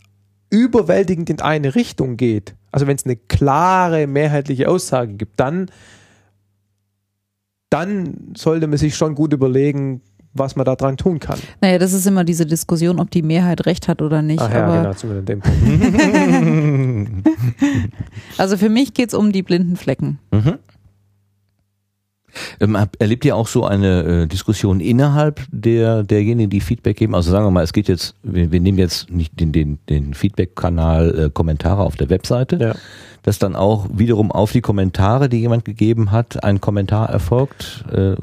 [0.50, 5.70] überwältigend in eine Richtung geht, also wenn es eine klare mehrheitliche Aussage gibt, dann
[7.70, 10.02] dann sollte man sich schon gut überlegen,
[10.38, 11.38] was man da dran tun kann.
[11.60, 14.40] Naja, das ist immer diese Diskussion, ob die Mehrheit recht hat oder nicht.
[14.40, 17.26] Ach ja, aber genau, zumindest dem Punkt.
[18.38, 20.18] Also für mich geht's um die blinden Flecken.
[20.30, 20.58] Mhm.
[22.60, 27.14] Ähm, erlebt ihr auch so eine äh, Diskussion innerhalb der derjenigen, die Feedback geben?
[27.14, 30.14] Also sagen wir mal, es geht jetzt, wir, wir nehmen jetzt nicht den, den, den
[30.14, 32.74] Feedback-Kanal äh, Kommentare auf der Webseite, Ja.
[33.22, 37.84] dass dann auch wiederum auf die Kommentare, die jemand gegeben hat, ein Kommentar erfolgt.
[37.92, 38.14] Äh,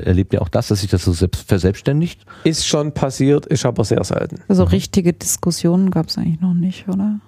[0.00, 2.20] erlebt ihr auch das, dass sich das so selbst verselbstständigt?
[2.44, 4.40] Ist schon passiert, ist aber sehr selten.
[4.48, 7.20] Also richtige Diskussionen gab's eigentlich noch nicht, oder?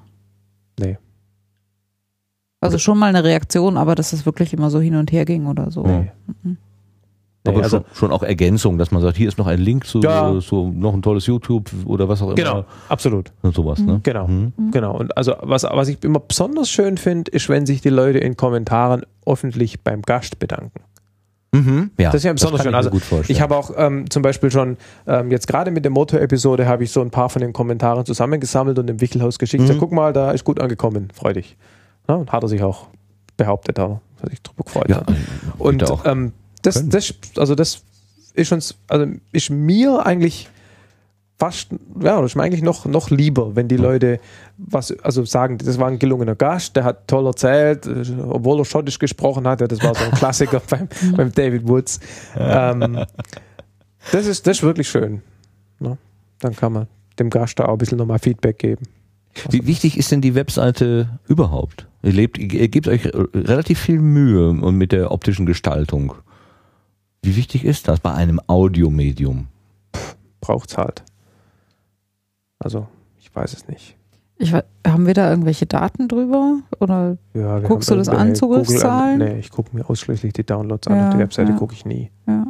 [0.79, 0.99] Nee.
[2.61, 5.47] Also schon mal eine Reaktion, aber dass es wirklich immer so hin und her ging
[5.47, 5.83] oder so.
[5.83, 6.11] Nee.
[6.43, 6.57] Mhm.
[7.43, 9.87] Nee, Aber also, schon, schon auch Ergänzung, dass man sagt, hier ist noch ein Link
[9.87, 10.39] zu Ja.
[10.43, 12.35] so noch ein tolles YouTube oder was auch immer.
[12.35, 13.33] genau, absolut.
[13.41, 14.01] Und sowas, ne?
[14.03, 14.53] Genau, Mhm.
[14.73, 14.99] genau.
[14.99, 18.37] Und also was, was ich immer besonders schön finde, ist, wenn sich die Leute in
[18.37, 20.83] Kommentaren öffentlich beim Gast bedanken.
[21.53, 21.91] Mhm.
[21.99, 22.69] Ja, Das ist ja besonders kann schön.
[22.69, 23.35] ich mir Also gut vorstellen.
[23.37, 24.77] Ich habe auch ähm, zum Beispiel schon
[25.07, 28.79] ähm, jetzt gerade mit der Motor-Episode habe ich so ein paar von den Kommentaren zusammengesammelt
[28.79, 29.63] und dem Wickelhaus geschickt.
[29.63, 29.67] Mhm.
[29.67, 31.57] So, guck mal, da ist gut angekommen, freu dich.
[32.07, 32.89] Und hat er sich auch
[33.37, 34.89] behauptet, da hat sich drüber gefreut.
[34.89, 35.13] ja, hat.
[35.59, 36.33] Und ähm,
[36.63, 36.91] das, können.
[36.91, 37.83] das, also das
[38.35, 40.49] ist uns, also ist mir eigentlich
[41.41, 41.73] fast,
[42.03, 44.21] ja, das ist mir eigentlich noch, noch lieber, wenn die Leute
[44.59, 48.67] was, also sagen, das war ein gelungener Gast, der hat toll erzählt, äh, obwohl er
[48.67, 51.99] schottisch gesprochen hat, ja, das war so ein Klassiker beim, beim David Woods.
[52.37, 53.05] Ähm,
[54.13, 55.23] das ist, das ist wirklich schön.
[55.79, 55.97] Ne?
[56.41, 56.87] Dann kann man
[57.19, 58.87] dem Gast da auch ein bisschen nochmal Feedback geben.
[59.49, 61.87] Wie wichtig ist denn die Webseite überhaupt?
[62.03, 66.15] Ihr, lebt, ihr gebt euch relativ viel Mühe und mit der optischen Gestaltung.
[67.23, 69.49] Wie wichtig ist das bei einem Audiomedium?
[70.41, 71.03] Braucht's halt.
[72.59, 72.87] Also,
[73.19, 73.97] ich weiß es nicht.
[74.39, 76.61] Ich, we- haben wir da irgendwelche Daten drüber?
[76.79, 79.19] Oder Ja, wir Guckst du das an, Zugriffszahlen?
[79.19, 80.97] Nee, ich gucke mir ausschließlich die Downloads an.
[80.97, 81.59] Ja, Auf die Webseite ja.
[81.59, 82.11] gucke ich nie.
[82.27, 82.47] ja.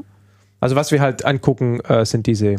[0.62, 2.56] Also was wir halt angucken, äh, sind diese,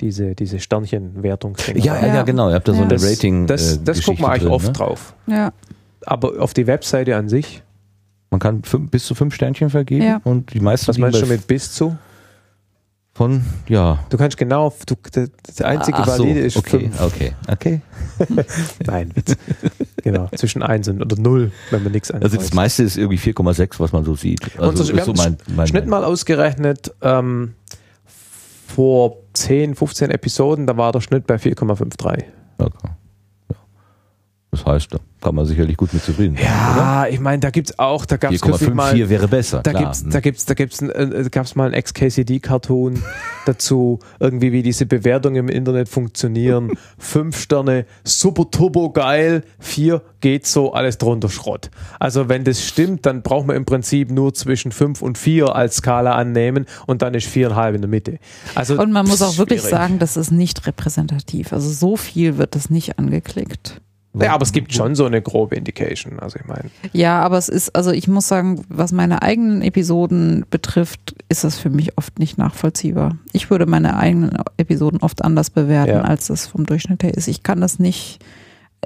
[0.00, 1.84] diese, diese Sternchenwertungsdinger.
[1.84, 2.48] Ja, ja, ja, genau.
[2.48, 3.48] Ihr habt da so das, Rating.
[3.48, 4.72] das, äh, das gucken wir eigentlich drin, oft ne?
[4.72, 5.14] drauf.
[5.26, 5.52] ja.
[6.06, 7.62] Aber auf die Webseite an sich,
[8.30, 10.20] Man kann fünf, bis zu fünf Sternchen vergeben Ja.
[10.24, 11.96] und die meisten Was meinst du mit bis zu?
[13.14, 13.98] von ja.
[14.10, 17.00] Du kannst genau, du, der, der einzige Ach so, Valide ist okay, fünf.
[17.00, 17.80] okay, okay.
[18.86, 19.34] Nein, Witz.
[20.04, 22.54] genau, zwischen 1 und oder 0, wenn man nichts Also das ankreuzt.
[22.54, 24.42] meiste ist irgendwie 4,6, was man so sieht.
[24.56, 27.54] Also Unser- wir ist so haben mein, mein, Schnitt mal ausgerechnet, ähm,
[28.68, 32.22] vor 10, 15 Episoden, da war der Schnitt bei 4,53.
[32.58, 32.70] Okay.
[33.50, 33.56] Ja.
[34.52, 36.44] Das heißt, da kann man sicherlich gut mit zufrieden sein.
[36.44, 39.62] Ja, ich meine, da gibt's auch, da gab's kürzlich mal, 4,54 wäre besser.
[39.62, 39.82] da klar.
[39.84, 43.02] gibt's, da gibt's, da gibt's, äh, gab's mal ein Ex-KCD-Cartoon
[43.46, 46.72] dazu, irgendwie wie diese Bewertungen im Internet funktionieren.
[46.98, 51.70] Fünf Sterne, super turbo geil, vier geht so, alles drunter Schrott.
[51.98, 55.76] Also wenn das stimmt, dann braucht man im Prinzip nur zwischen fünf und vier als
[55.76, 58.18] Skala annehmen und dann ist viereinhalb in der Mitte.
[58.54, 59.76] Also Und man muss auch wirklich schwierig.
[59.76, 61.52] sagen, das ist nicht repräsentativ.
[61.52, 63.80] Also so viel wird das nicht angeklickt.
[64.24, 66.18] Ja, aber es gibt schon so eine grobe Indication.
[66.18, 70.44] Also ich meine, Ja, aber es ist, also ich muss sagen, was meine eigenen Episoden
[70.50, 73.16] betrifft, ist das für mich oft nicht nachvollziehbar.
[73.32, 76.00] Ich würde meine eigenen Episoden oft anders bewerten, Ja.
[76.02, 77.28] als das vom Durchschnitt her ist.
[77.28, 78.18] Ich kann das nicht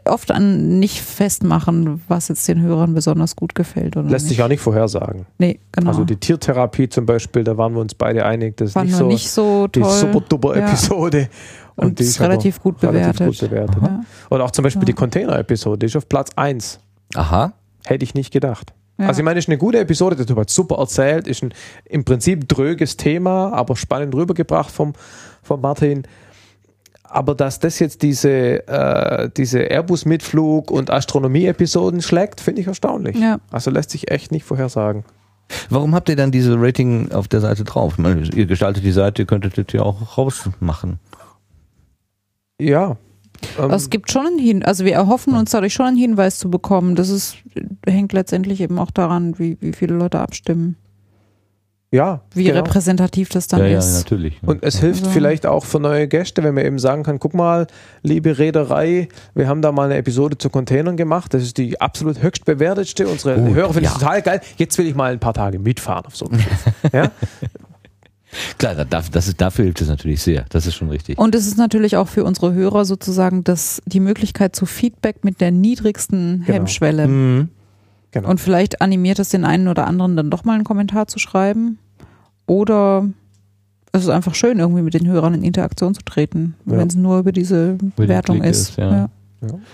[0.06, 4.36] oft an nicht festmachen, was jetzt den Hörern besonders gut gefällt oder lässt nicht.
[4.36, 5.26] sich auch nicht vorhersagen.
[5.38, 5.90] nee, genau.
[5.90, 9.06] Also die Tiertherapie zum Beispiel, da waren wir uns beide einig, das ist nicht so
[9.06, 9.90] nicht so die toll.
[9.90, 10.66] super duper Ja.
[11.72, 11.86] Episode.
[11.88, 13.40] Und die ist relativ gut relativ bewertet.
[13.40, 13.82] gut bewertet.
[13.82, 14.00] Ja.
[14.30, 14.86] Und auch zum Beispiel Ja.
[14.86, 16.80] die Container-Episode, die ist auf Platz 1.
[17.14, 17.52] Aha.
[17.84, 18.72] Hätte ich nicht gedacht.
[18.98, 19.08] Ja.
[19.08, 21.52] Also ich meine, ist eine gute Episode, der Typ hat super erzählt, ist ein
[21.86, 24.92] im Prinzip dröges Thema, aber spannend rübergebracht vom,
[25.42, 26.04] vom Martin.
[27.04, 33.16] Aber dass das jetzt diese, äh, diese Airbus-Mitflug und Astronomie-Episoden schlägt, finde ich erstaunlich.
[33.18, 33.38] Ja.
[33.50, 35.04] Also lässt sich echt nicht vorhersagen.
[35.68, 37.94] Warum habt ihr dann diese Rating auf der Seite drauf?
[37.94, 40.98] Ich meine, ihr gestaltet die Seite, ihr könntet das ja auch rausmachen.
[42.68, 42.96] Ja.
[43.58, 46.50] Ähm, es gibt schon einen Hin, also wir erhoffen uns dadurch schon einen Hinweis zu
[46.50, 46.94] bekommen.
[46.94, 47.36] Das ist,
[47.86, 50.76] hängt letztendlich eben auch daran, wie, wie viele Leute abstimmen,
[51.90, 52.58] ja, wie genau.
[52.60, 53.98] repräsentativ das dann ja, ja, ist.
[53.98, 54.40] natürlich.
[54.46, 57.34] Und es hilft Also- vielleicht auch für neue Gäste, wenn man eben sagen kann, guck
[57.34, 57.66] mal,
[58.02, 61.34] liebe Reederei, wir haben da mal eine Episode zu Containern gemacht.
[61.34, 63.06] Das ist die absolut höchst bewertetste.
[63.08, 63.98] Unsere Gut, Hörer finden es ja.
[63.98, 64.40] total geil.
[64.56, 66.64] Jetzt will ich mal ein paar Tage mitfahren auf so einem Schiff.
[66.92, 67.10] Ja?
[68.58, 70.44] Klar, da- da- das ist, dafür hilft es natürlich sehr.
[70.48, 71.18] Das ist schon richtig.
[71.18, 75.40] Und es ist natürlich auch für unsere Hörer sozusagen das, die Möglichkeit zu Feedback mit
[75.40, 76.54] der niedrigsten Genau.
[76.58, 77.08] Hemmschwelle.
[77.08, 77.48] Mhm.
[78.10, 78.28] Genau.
[78.28, 81.78] Und vielleicht animiert es den einen oder anderen dann doch mal einen Kommentar zu schreiben.
[82.46, 83.08] Oder
[83.92, 86.78] es ist einfach schön, irgendwie mit den Hörern in Interaktion zu treten, Ja.
[86.78, 88.70] wenn es nur über diese Bewertung ist.
[88.70, 89.08] ist, ja.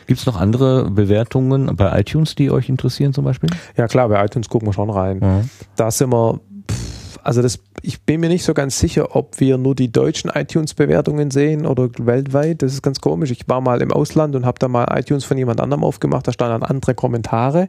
[0.07, 3.51] Gibt es noch andere Bewertungen bei iTunes, die euch interessieren zum Beispiel?
[3.77, 5.19] ja klar, bei iTunes gucken wir schon rein.
[5.19, 5.51] Mhm.
[5.77, 6.41] Da sind wir,
[6.71, 10.31] pff, also das, ich bin mir nicht so ganz sicher, ob wir nur die deutschen
[10.31, 12.63] iTunes-Bewertungen sehen oder weltweit.
[12.63, 13.31] Das ist ganz komisch.
[13.31, 16.27] Ich war mal im Ausland und habe da mal iTunes von jemand anderem aufgemacht.
[16.27, 17.69] Da standen dann andere Kommentare.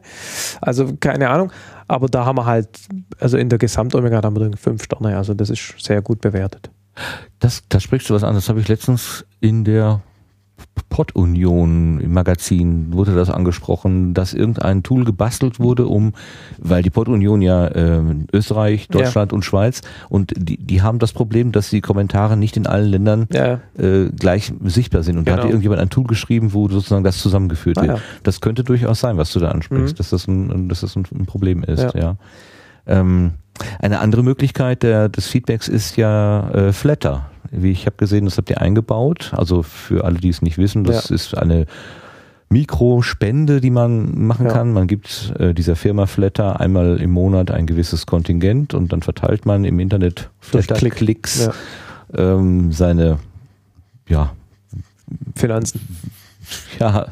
[0.60, 1.52] Also keine Ahnung.
[1.88, 2.68] Aber da haben wir halt,
[3.18, 5.16] also in der Gesamtomega haben wir fünf Sterne.
[5.16, 6.70] Also das ist sehr gut bewertet.
[7.38, 8.34] Das, da sprichst du was an.
[8.34, 10.02] Das habe ich letztens in der
[10.88, 16.12] Pod-Union im Magazin wurde das angesprochen, dass irgendein Tool gebastelt wurde, um,
[16.58, 21.52] weil die Pod-Union ja ähm, Österreich, Deutschland und Schweiz und die, die haben das Problem,
[21.52, 25.16] dass die Kommentare nicht in allen Ländern Ja, äh, gleich sichtbar sind.
[25.18, 25.44] Und da Genau.
[25.44, 27.90] hat irgendjemand ein Tool geschrieben, wo sozusagen das zusammengeführt Ah, wird.
[27.98, 28.02] ja.
[28.22, 29.96] Das könnte durchaus sein, was du da ansprichst, Mhm.
[29.98, 32.00] dass das ein, dass das ein, Problem ist, ja.
[32.00, 32.16] Ja.
[32.86, 33.32] Ähm,
[33.78, 37.29] eine andere Möglichkeit der, des Feedbacks ist ja äh, Flatter.
[37.50, 39.32] Wie ich habe gesehen, das habt ihr eingebaut.
[39.36, 41.14] Also für alle, die es nicht wissen, das Ja.
[41.14, 41.66] ist eine
[42.48, 44.52] Mikrospende, die man machen Ja.
[44.52, 44.72] kann.
[44.72, 49.46] Man gibt äh, dieser Firma Flatter einmal im Monat ein gewisses Kontingent und dann verteilt
[49.46, 50.64] man im Internet Klick.
[50.64, 51.52] Flatter-Klicks Ja.
[52.36, 53.18] ähm, seine
[54.08, 54.32] ja,
[55.36, 55.80] Finanzen.
[56.80, 57.06] ja,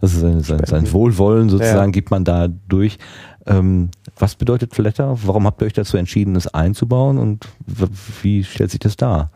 [0.00, 0.92] also sein, sein, sein.
[0.92, 2.98] Wohlwollen sozusagen gibt man da durch.
[3.46, 5.18] Ähm, was bedeutet Flatter?
[5.24, 7.46] Warum habt ihr euch dazu entschieden, es einzubauen und
[8.22, 9.30] wie stellt sich das dar?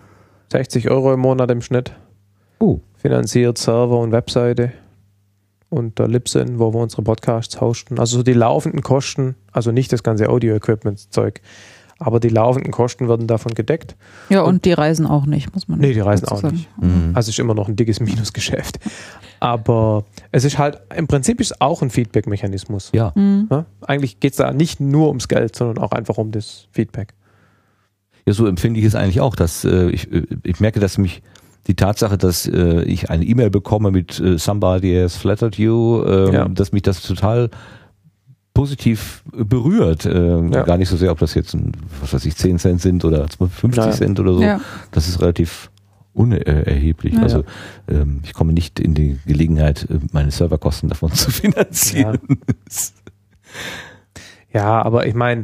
[0.51, 1.93] 60 Euro im Monat im Schnitt.
[2.59, 2.81] Oh.
[2.97, 4.73] Finanziert Server und Webseite
[5.71, 7.99] und der Libsyn, wo wir unsere Podcasts hosten.
[8.01, 11.41] Also so die laufenden Kosten, also nicht das ganze Audio-Equipment-Zeug,
[12.01, 13.97] aber die laufenden Kosten werden davon gedeckt.
[14.31, 16.55] Ja, und die reisen auch nicht, muss man Nee, die reisen auch sagen.
[16.57, 16.69] nicht.
[16.81, 17.11] Mhm.
[17.15, 18.79] Also ist immer noch ein dickes Minusgeschäft.
[19.41, 22.91] Aber es ist halt, im Prinzip ist es auch ein Feedback-Mechanismus.
[22.95, 23.49] Ja, Mhm.
[23.51, 23.67] Ja?
[23.83, 27.15] Eigentlich geht es da nicht nur ums Geld, sondern auch einfach um das Feedback.
[28.29, 31.23] Ja, so empfinde ich es eigentlich auch, dass äh, ich, äh, ich merke, dass mich
[31.67, 36.33] die Tatsache, dass äh, ich eine E-Mail bekomme mit äh, Somebody has flattered you, ähm,
[36.35, 36.49] Ja.
[36.49, 37.49] dass mich das total
[38.55, 40.05] positiv berührt.
[40.05, 40.63] Ähm, Ja.
[40.65, 43.27] Gar nicht so sehr, ob das jetzt ein, was weiß ich, 10 Cent sind oder
[43.29, 43.93] 50 Naja.
[43.93, 44.43] Cent oder so.
[44.43, 44.61] Ja.
[44.91, 45.71] Das ist relativ
[46.13, 47.15] unerheblich.
[47.15, 47.23] Ja.
[47.23, 47.45] Also
[47.89, 52.19] ähm, ich komme nicht in die Gelegenheit, äh, meine Serverkosten davon zu finanzieren.
[54.53, 55.43] Ja, aber ich meine,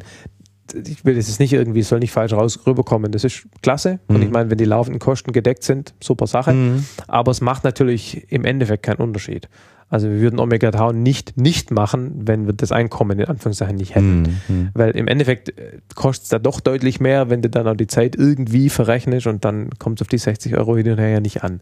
[0.86, 3.12] ich will es nicht irgendwie, es soll nicht falsch raus rüberkommen.
[3.12, 4.00] Das ist klasse.
[4.08, 4.22] Und Mhm.
[4.22, 6.52] ich meine, wenn die laufenden Kosten gedeckt sind, super Sache.
[6.52, 6.84] Mhm.
[7.08, 9.48] Aber es macht natürlich im Endeffekt keinen Unterschied.
[9.90, 13.94] Also wir würden Omega Tau nicht nicht machen, wenn wir das Einkommen in Anführungszeichen nicht
[13.94, 14.40] hätten.
[14.48, 14.70] Mhm.
[14.74, 17.86] Weil im Endeffekt äh, kostet es da doch deutlich mehr, wenn du dann auch die
[17.86, 21.20] Zeit irgendwie verrechnest und dann kommt es auf die 60 Euro hin und her ja
[21.20, 21.60] nicht an.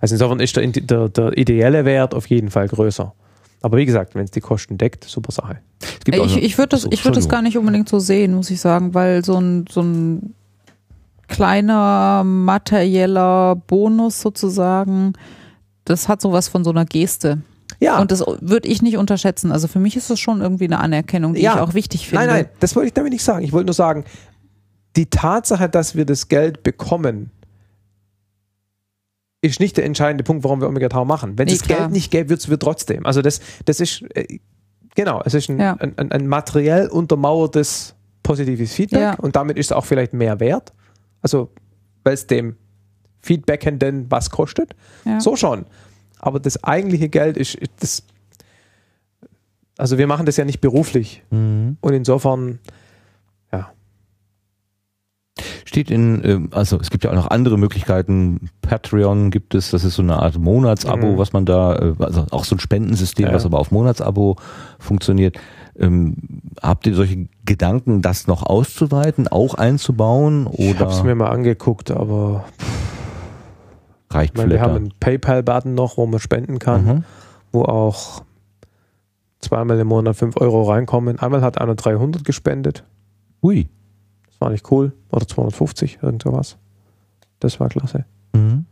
[0.00, 3.14] Also insofern ist der, der, der ideelle Wert auf jeden Fall größer.
[3.62, 5.58] Aber wie gesagt, wenn es die Kosten deckt, super Sache.
[6.06, 8.60] Ich, ich würde das, so, ich würd das gar nicht unbedingt so sehen, muss ich
[8.60, 10.34] sagen, weil so ein, so ein
[11.28, 15.12] kleiner materieller Bonus sozusagen,
[15.84, 17.42] das hat sowas von so einer Geste.
[17.80, 19.50] Ja, Und das würde ich nicht unterschätzen.
[19.50, 21.54] Also für mich ist das schon irgendwie eine Anerkennung, die Ja.
[21.54, 22.26] ich auch wichtig finde.
[22.26, 23.44] nein, nein, das wollte ich damit nicht sagen.
[23.44, 24.04] Ich wollte nur sagen,
[24.96, 27.30] die Tatsache, dass wir das Geld bekommen,
[29.42, 31.36] ist nicht der entscheidende Punkt, warum wir Omega Tau machen.
[31.36, 31.78] Wenn es Nee, klar.
[31.80, 33.04] Geld nicht gäbe, würden wir trotzdem.
[33.04, 34.38] Also das, das ist, äh,
[34.94, 35.74] genau, es ist ein, Ja.
[35.74, 39.14] ein, ein, ein materiell untermauertes positives Feedback Ja.
[39.14, 40.72] und damit ist es auch vielleicht mehr wert.
[41.22, 41.50] Also,
[42.04, 42.56] weil es dem
[43.20, 44.74] Feedbackenden was kostet.
[45.04, 45.20] Ja.
[45.20, 45.66] So schon.
[46.18, 48.02] Aber das eigentliche Geld ist, ist das,
[49.76, 51.22] also wir machen das ja nicht beruflich.
[51.30, 51.76] Mhm.
[51.80, 52.60] Und insofern.
[55.72, 58.50] Steht in, ähm, also es gibt ja auch noch andere Möglichkeiten.
[58.60, 61.16] Patreon gibt es, das ist so eine Art Monatsabo, Mhm.
[61.16, 63.32] was man da, äh, also auch so ein Spendensystem, Ja.
[63.32, 64.36] was aber auf Monatsabo
[64.78, 65.38] funktioniert.
[65.74, 66.16] Ähm,
[66.62, 71.30] habt ihr solche Gedanken, das noch auszuweiten, auch einzubauen Ich habe es oder mir mal
[71.30, 72.44] angeguckt, aber
[74.10, 77.04] reicht ich meine, wir haben einen PayPal-Button noch, wo man spenden kann, Mhm.
[77.50, 78.24] wo auch
[79.40, 81.18] zweimal im Monat 5 Euro reinkommen.
[81.18, 82.84] Einmal hat einer 300 gespendet.
[83.42, 83.68] Ui.
[84.42, 84.90] War nicht cool.
[85.12, 86.56] Oder 250, irgend sowas.
[87.38, 88.04] Das war klasse.
[88.32, 88.66] Mhm.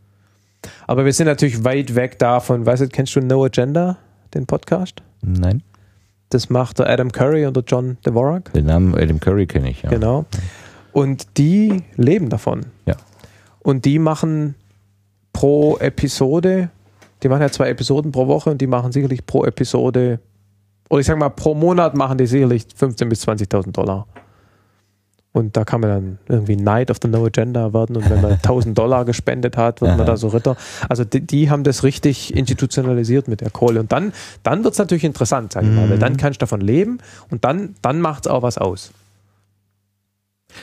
[0.88, 2.66] Aber wir sind natürlich weit weg davon.
[2.66, 3.98] Weißt du, kennst du No Agenda,
[4.34, 5.00] den Podcast?
[5.22, 5.62] Nein,
[6.30, 8.52] Das macht der Adam Curry und der John Dvorak.
[8.52, 9.90] den Namen Adam Curry kenne ich, ja.
[9.90, 10.24] Genau.
[10.90, 12.66] Und die leben davon.
[12.86, 12.96] Ja.
[13.60, 14.56] Und die machen
[15.32, 16.70] pro Episode,
[17.22, 20.18] die machen ja zwei Episoden pro Woche und die machen sicherlich pro Episode,
[20.88, 24.08] oder ich sag mal, pro Monat machen die sicherlich 15.000 bis 20.000 Dollar.
[25.32, 28.32] Und da kann man dann irgendwie Knight of the No Agenda werden und wenn man
[28.42, 30.56] 1000 Dollar gespendet hat, wird man da so Ritter.
[30.88, 33.78] Also die, die haben das richtig institutionalisiert mit der Kohle.
[33.80, 34.12] Und dann,
[34.42, 36.00] dann wird es natürlich interessant, sag ich mal, weil Mhm.
[36.00, 36.98] dann kannst du davon leben
[37.30, 38.90] und dann, dann macht es auch was aus.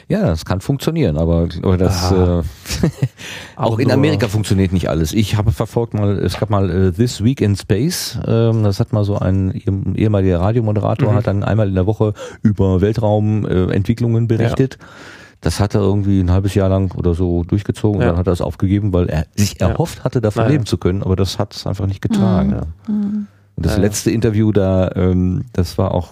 [0.09, 2.39] Ja, das kann funktionieren, aber, aber das Ah.
[2.39, 2.88] äh,
[3.55, 5.14] auch in Amerika funktioniert nicht alles.
[5.14, 8.18] Ich habe verfolgt mal, es gab mal äh, This Week in Space.
[8.26, 11.15] Ähm, das hat mal so ein ehem- ehemaliger Radiomoderator Mhm.
[11.15, 14.77] hat dann einmal in der Woche über Weltraumentwicklungen äh, berichtet.
[15.41, 18.07] Das hat er irgendwie ein halbes Jahr lang oder so durchgezogen Ja.
[18.07, 19.69] und dann hat er es aufgegeben, weil er sich Ja.
[19.69, 20.53] erhofft hatte, davon Naja.
[20.53, 22.51] leben zu können, aber das hat es einfach nicht getragen.
[22.51, 22.61] Ja.
[22.88, 26.09] Und das letzte Interview da, ähm, das war auch,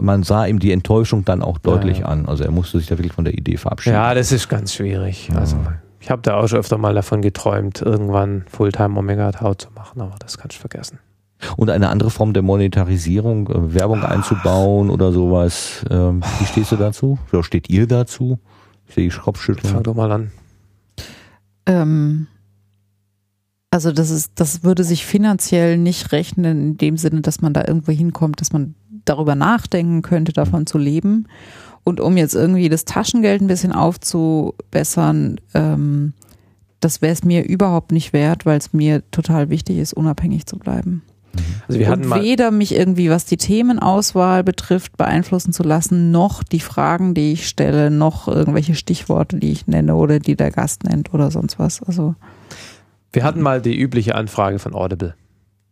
[0.00, 2.06] man sah ihm die Enttäuschung dann auch deutlich Ja.
[2.06, 2.26] an.
[2.26, 3.94] Also er musste sich da wirklich von der Idee verabschieden.
[3.94, 5.28] Ja, das ist ganz schwierig.
[5.28, 5.36] Ja.
[5.36, 5.56] Also
[6.00, 10.00] ich habe da auch schon öfter mal davon geträumt, irgendwann Fulltime Omega Tau zu machen,
[10.00, 10.98] aber das kannst du vergessen.
[11.56, 15.84] Und eine andere Form der Monetarisierung, äh, Werbung einzubauen oder sowas.
[15.90, 17.18] Ähm, wie stehst du dazu?
[17.32, 18.38] Oder steht ihr dazu?
[18.86, 19.82] Ich sehe Fang Kopfschütteln.
[19.82, 20.30] doch mal an.
[21.66, 22.26] Ähm,
[23.70, 27.64] also das ist, das würde sich finanziell nicht rechnen in dem Sinne, dass man da
[27.66, 31.26] irgendwo hinkommt, dass man darüber nachdenken könnte, davon zu leben.
[31.84, 36.12] Und um jetzt irgendwie das Taschengeld ein bisschen aufzubessern, ähm,
[36.80, 40.58] das wäre es mir überhaupt nicht wert, weil es mir total wichtig ist, unabhängig zu
[40.58, 41.02] bleiben.
[41.66, 46.42] Also wir hatten und weder mich irgendwie, was die Themenauswahl betrifft, beeinflussen zu lassen, noch
[46.42, 50.84] die Fragen, die ich stelle, noch irgendwelche Stichworte, die ich nenne oder die der Gast
[50.84, 51.82] nennt oder sonst was.
[51.82, 52.14] Also
[53.12, 55.14] wir hatten mal die übliche Anfrage von Audible.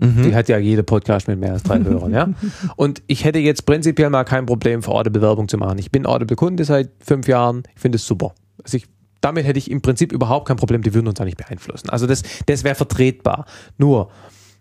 [0.01, 0.23] Mhm.
[0.23, 2.29] Die hat ja jeder Podcast mit mehr als drei Hörern, ja.
[2.77, 5.79] Und ich hätte jetzt prinzipiell mal kein Problem, für Audible Werbung zu machen.
[5.79, 7.63] Ich bin Audible-Kunde seit fünf Jahren.
[7.75, 8.35] Ich finde es super.
[8.65, 8.87] Also ich,
[9.21, 10.83] damit hätte ich im Prinzip überhaupt kein Problem.
[10.83, 11.91] Die würden uns da nicht beeinflussen.
[11.91, 13.45] Also das, das wäre vertretbar.
[13.79, 14.11] Nur,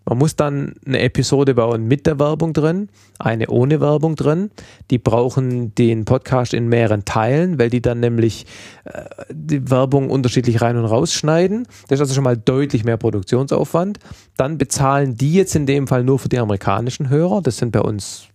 [0.04, 4.50] man muss dann eine Episode bauen mit der Werbung drin, eine ohne Werbung drin.
[4.90, 8.46] Die brauchen den Podcast in mehreren Teilen, weil die dann nämlich
[8.84, 11.66] äh, die Werbung unterschiedlich rein und rausschneiden.
[11.88, 13.98] Das ist also schon mal deutlich mehr Produktionsaufwand.
[14.36, 17.42] Dann bezahlen die jetzt in dem Fall nur für die amerikanischen Hörer.
[17.42, 18.26] Das sind bei uns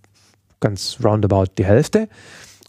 [0.60, 2.08] ganz roundabout die Hälfte.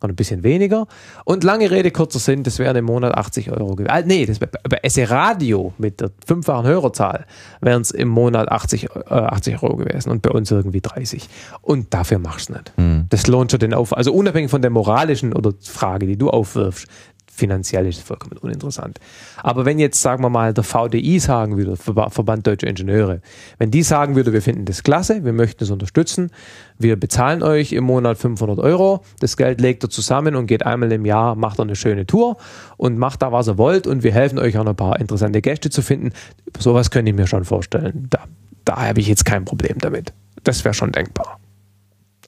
[0.03, 0.87] Oder ein bisschen weniger.
[1.25, 3.91] Und lange Rede, kurzer Sinn, das wären im Monat 80 Euro gewesen.
[3.91, 7.25] Ah, nee, das bei SE Radio mit der fünffachen Hörerzahl
[7.63, 11.29] wären es im Monat 80, äh, 80 Euro gewesen und bei uns irgendwie 30.
[11.63, 12.73] Und dafür machst du nicht.
[12.77, 13.07] Mhm.
[13.09, 13.97] Das lohnt schon den Auf.
[13.97, 16.87] Also unabhängig von der moralischen oder Frage, die du aufwirfst,
[17.37, 18.99] finanziell ist es vollkommen uninteressant.
[19.43, 23.21] Aber wenn jetzt, sagen wir mal, der VDI sagen würde, Verba- Verband Deutsche Ingenieure,
[23.59, 26.31] wenn die sagen würde, wir finden das klasse, wir möchten es unterstützen,
[26.79, 30.91] wir bezahlen euch im Monat 500 Euro, das Geld legt ihr zusammen und geht einmal
[30.93, 32.37] im Jahr, macht eine schöne Tour
[32.77, 35.71] und macht da, was ihr wollt und wir helfen euch auch ein paar interessante Gäste
[35.71, 36.13] zu finden.
[36.59, 38.07] Sowas könnte ich mir schon vorstellen.
[38.11, 38.25] Da,
[38.65, 40.13] da habe ich jetzt kein Problem damit.
[40.45, 41.39] Das wäre schon denkbar.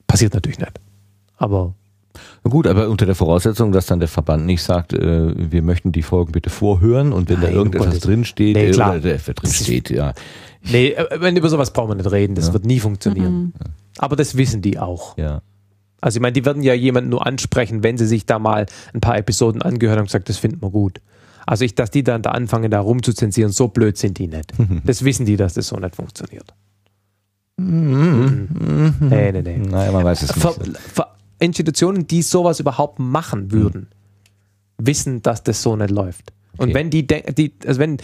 [0.06, 0.80] Passiert natürlich nicht.
[1.36, 1.74] Aber
[2.44, 6.02] gut, aber unter der Voraussetzung, dass dann der Verband nicht sagt, äh, wir möchten die
[6.02, 8.90] Folgen bitte vorhören und wenn da Nein, irgendetwas um Gottes- drinsteht, Nee, äh, klar.
[8.92, 10.12] oder der drin steht, ja.
[10.62, 12.34] nee, äh, wenn über sowas brauchen wir nicht reden.
[12.34, 12.52] Das Ja.
[12.52, 13.32] wird nie funktionieren.
[13.34, 13.52] Mhm.
[13.98, 15.16] Aber das wissen die auch.
[15.18, 15.42] ja.
[16.00, 19.00] Also ich meine, die werden ja jemanden nur ansprechen, wenn sie sich da mal ein
[19.00, 21.00] paar Episoden angehört haben und gesagt, das finden wir gut.
[21.44, 24.52] Also ich, dass die dann da anfangen, da rumzuzensieren, so blöd sind die nicht.
[24.84, 26.54] Das wissen die, dass das so nicht funktioniert.
[27.56, 28.94] Mhm.
[29.00, 29.56] Nee, nee, nee.
[29.58, 30.40] Naja, man weiß es nicht.
[30.40, 30.54] Ver,
[30.94, 31.08] Ver,
[31.38, 33.88] Institutionen, die sowas überhaupt machen würden,
[34.78, 36.32] wissen, dass das so nicht läuft.
[36.56, 36.74] Und Okay.
[36.74, 37.98] wenn die, die also wenn,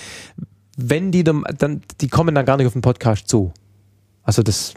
[0.77, 1.44] wenn die dann,
[2.01, 3.52] die kommen dann gar nicht auf den Podcast zu.
[4.23, 4.74] Also das,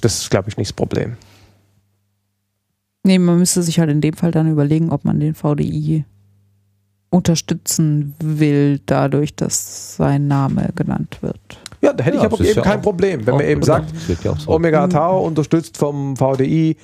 [0.00, 1.16] das ist, glaube ich, nicht das Problem.
[3.02, 6.04] Nee, man müsste sich halt in dem Fall dann überlegen, ob man den VDI
[7.10, 11.40] unterstützen will, dadurch, dass sein Name genannt wird.
[11.80, 13.26] Ja, da hätte Ja, ich aber eben ja kein Problem.
[13.26, 13.92] Wenn man eben sagt.
[14.46, 16.76] Omega Tau unterstützt vom VDI,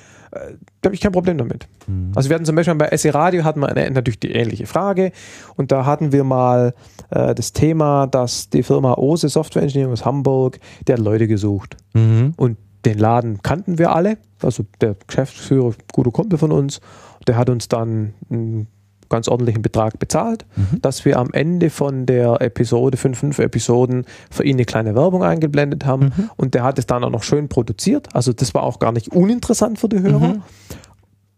[0.81, 1.67] da habe ich kein Problem damit.
[1.87, 2.11] Mhm.
[2.15, 5.11] Also wir hatten zum Beispiel bei SE Radio hatten wir eine, natürlich die ähnliche Frage
[5.55, 6.73] und da hatten wir mal
[7.09, 11.77] äh, das Thema, dass die Firma Ose Software Engineering aus Hamburg, der hat Leute gesucht
[11.93, 12.33] Mhm.
[12.37, 16.79] und den Laden kannten wir alle, also der Geschäftsführer, guter Kumpel von uns,
[17.27, 18.67] der hat uns dann einen
[19.09, 20.81] ganz ordentlichen Betrag bezahlt, Mhm.
[20.81, 25.23] dass wir am Ende von der Episode, fünf, fünf Episoden, für ihn eine kleine Werbung
[25.23, 26.29] eingeblendet haben Mhm.
[26.37, 29.09] und der hat es dann auch noch schön produziert, also das war auch gar nicht
[29.09, 30.41] uninteressant für die Hörer, Mhm.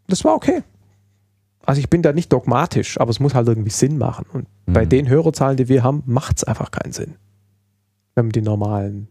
[0.08, 0.64] das war okay.
[1.66, 4.86] Also ich bin da nicht dogmatisch, aber es muss halt irgendwie Sinn machen und bei
[4.86, 4.90] Mhm.
[4.90, 7.16] den Hörerzahlen, die wir haben, macht es einfach keinen Sinn,
[8.16, 9.08] wenn man die normalen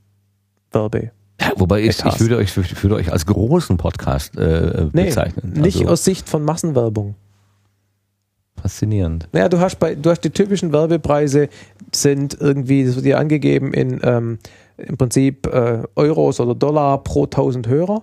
[0.72, 5.05] Werbe Ja, wobei ich, ich, würde euch, ich würde euch als großen Podcast äh, Nee,
[5.05, 5.52] bezeichnen.
[5.52, 7.14] Nicht also, aus Sicht von Massenwerbung.
[8.60, 9.28] Faszinierend.
[9.32, 11.48] Naja, du hast bei, du hast die typischen Werbepreise
[11.94, 14.39] sind irgendwie, das wird dir angegeben in ähm,
[14.76, 18.02] im Prinzip äh, Euros oder Dollar pro 1000 Hörer.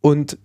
[0.00, 0.38] Und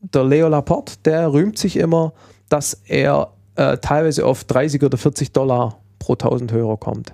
[0.00, 2.12] der Leo Laporte, der rühmt sich immer,
[2.48, 7.12] dass er äh, teilweise auf 30 oder 40 Dollar pro 1000 Hörer kommt.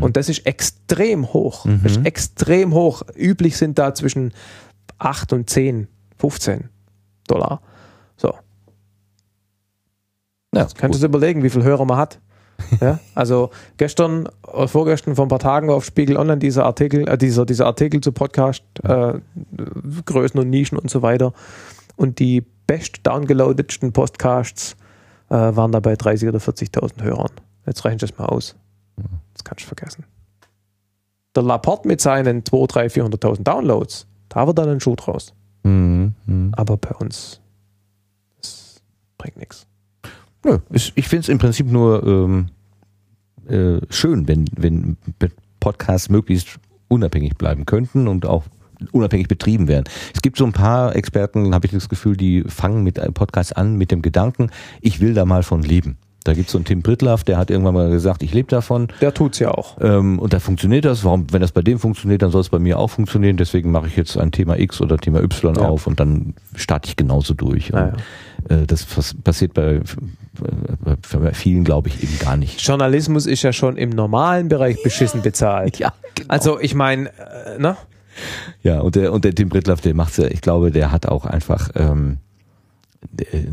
[0.00, 1.64] Und das ist extrem hoch.
[1.64, 1.80] Mhm.
[1.82, 3.02] Das ist extrem hoch.
[3.14, 4.32] Üblich sind da zwischen
[4.98, 5.88] 8 und 10,
[6.18, 6.70] 15
[7.28, 7.60] Dollar.
[8.16, 8.34] So.
[10.54, 12.20] Ja, Jetzt kannst du dir überlegen, wie viele Hörer man hat.
[12.80, 17.18] Ja, also gestern oder vorgestern vor ein paar Tagen auf Spiegel Online dieser Artikel, äh,
[17.18, 19.20] dieser, dieser Artikel zu Podcast, äh,
[20.06, 21.34] Größen und Nischen und so weiter.
[21.96, 24.74] Und die best downgeloadetsten Podcasts
[25.28, 27.30] äh, waren da bei 30.000 oder 40.000 Hörern.
[27.66, 28.56] Jetzt rechne ich das mal aus.
[29.34, 30.04] Das kannst du vergessen.
[31.34, 35.34] Der Laporte mit seinen 2, 3, 400.000 Downloads, da wird dann ein Schuh draus.
[35.62, 36.14] Mhm.
[36.24, 36.52] Mhm.
[36.56, 37.40] Aber bei uns,
[38.38, 38.82] das
[39.18, 39.66] bringt nichts.
[40.46, 42.46] Nö, ich, finde es im Prinzip nur ähm,
[43.48, 44.96] äh, schön, wenn, wenn
[45.60, 46.58] Podcasts möglichst
[46.88, 48.44] unabhängig bleiben könnten und auch
[48.92, 49.84] unabhängig betrieben werden.
[50.14, 53.56] Es gibt so ein paar Experten, habe ich das Gefühl, die fangen mit einem Podcast
[53.56, 54.50] an mit dem Gedanken,
[54.80, 55.96] ich will da mal von leben.
[56.24, 58.88] Da gibt es so einen Tim Brittlaff, der hat irgendwann mal gesagt, ich lebe davon.
[59.00, 59.76] Der tut's ja auch.
[59.80, 61.04] Ähm, und da funktioniert das.
[61.04, 63.36] Warum, wenn das bei dem funktioniert, dann soll es bei mir auch funktionieren.
[63.36, 65.68] Deswegen mache ich jetzt ein Thema X oder Thema Y Ja.
[65.68, 67.72] auf und dann starte ich genauso durch.
[67.72, 67.92] Und, Naja.
[68.48, 69.80] äh, das pass- passiert bei
[71.32, 72.60] vielen, glaube ich, eben gar nicht.
[72.60, 75.78] Journalismus ist ja schon im normalen Bereich beschissen bezahlt.
[75.78, 76.28] Ja, genau.
[76.28, 77.76] Also ich meine, äh, ne?
[78.62, 81.26] Ja, und der, und der Tim Brittlaff, der macht's ja, ich glaube, der hat auch
[81.26, 82.18] einfach ähm,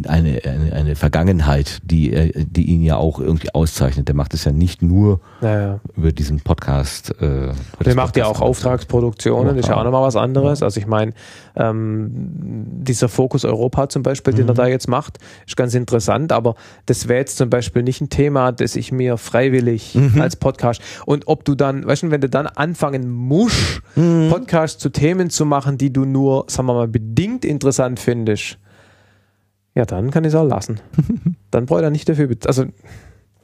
[0.07, 4.07] eine, eine, eine Vergangenheit, die, er- die ihn ja auch irgendwie auszeichnet.
[4.07, 5.80] Der macht es ja nicht nur Naja.
[5.95, 7.11] über diesen Podcast.
[7.21, 7.51] Äh,
[7.85, 10.61] Der macht ja auch Podcast- Auftragsproduktionen, ist ja auch nochmal was anderes.
[10.63, 11.13] Also ich meine,
[11.55, 12.09] ähm,
[12.84, 15.17] dieser Fokus Europa zum Beispiel, den er da jetzt macht,
[15.47, 16.55] ist ganz interessant, aber
[16.85, 21.27] das wäre jetzt zum Beispiel nicht ein Thema, das ich mir freiwillig als Podcast und
[21.27, 25.77] ob du dann, weißt du, wenn du dann anfangen musst, Podcasts zu Themen zu machen,
[25.77, 28.57] die du nur, sagen wir mal, bedingt interessant findest,
[29.75, 30.79] ja, dann kann ich es auch lassen.
[31.51, 32.65] dann brauche ich da nicht dafür, bez- also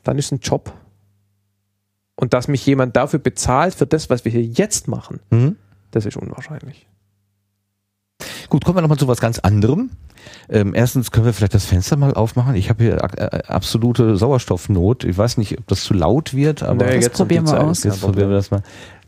[0.04, 0.74] dann ist ein Job.
[2.16, 5.56] Und dass mich jemand dafür bezahlt, für das, was wir hier jetzt machen, Mhm.
[5.92, 6.88] das ist unwahrscheinlich.
[8.50, 9.92] Gut, kommen wir nochmal zu was ganz anderem.
[10.50, 12.56] Ähm, erstens können wir vielleicht das Fenster mal aufmachen.
[12.56, 15.04] Ich habe hier äh, absolute Sauerstoffnot.
[15.04, 17.84] Ich weiß nicht, ob das zu laut wird, aber Nee, Das jetzt probieren wir aus.
[17.84, 18.64] jetzt probieren wir das mal.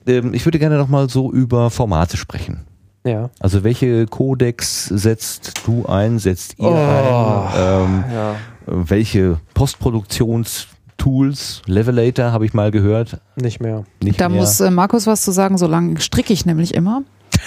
[0.06, 2.61] Ähm, ich würde gerne nochmal so über Formate sprechen.
[3.03, 3.32] Ja.
[3.40, 6.76] Also welche Codex setzt du ein, setzt ihr Oh.
[6.76, 7.49] ein?
[7.56, 8.36] Ähm, ja.
[8.68, 13.19] welche Postproduktionstools, Levelator habe ich mal gehört.
[13.36, 13.86] Nicht mehr.
[14.02, 14.40] Nicht Da mehr.
[14.41, 17.02] muss äh, Markus was zu sagen, so lange stricke ich nämlich immer.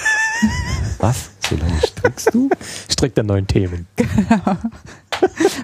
[0.98, 1.30] was?
[1.48, 2.48] So lange strickst du?
[2.90, 3.86] Strikt an neuen Themen.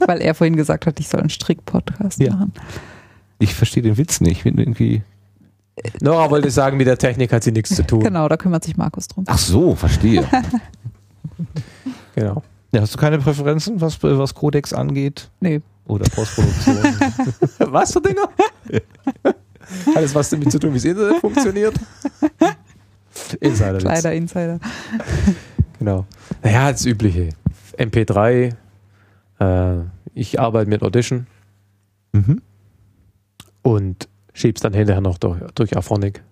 [0.06, 2.32] Weil er vorhin gesagt hat, ich soll einen Strick-Podcast Ja.
[2.34, 2.52] machen.
[3.38, 4.38] Ich verstehe den Witz nicht.
[4.38, 5.02] Ich bin irgendwie.
[6.00, 8.00] Nora wollte sagen, mit der Technik hat sie nichts zu tun.
[8.00, 9.24] Genau, da kümmert sich Markus drum.
[9.26, 10.26] Ach so, verstehe.
[12.14, 12.42] Genau.
[12.72, 15.30] ja, hast du keine Präferenzen, was, was Codex angeht?
[15.40, 15.62] Nee.
[15.86, 16.76] Oder Postproduktion?
[17.72, 18.28] Was für Dinger?
[19.94, 21.74] Alles was damit zu tun, wie das Internet funktioniert.
[23.40, 23.78] Insider.
[23.78, 24.60] Kleider, Insider.
[25.78, 26.06] Genau.
[26.42, 27.30] Naja, das übliche.
[27.76, 28.54] MP3.
[29.40, 29.76] Äh,
[30.14, 31.26] ich arbeite mit Audition
[32.12, 32.42] mhm.
[33.62, 34.08] und
[34.40, 36.22] schieb's dann hinterher noch durch, durch Aphonic.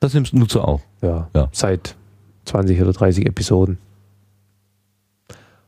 [0.00, 0.80] Das nimmst du zu auch.
[1.02, 1.48] Ja, Ja.
[1.52, 1.96] Seit
[2.46, 3.78] 20 oder 30 Episoden.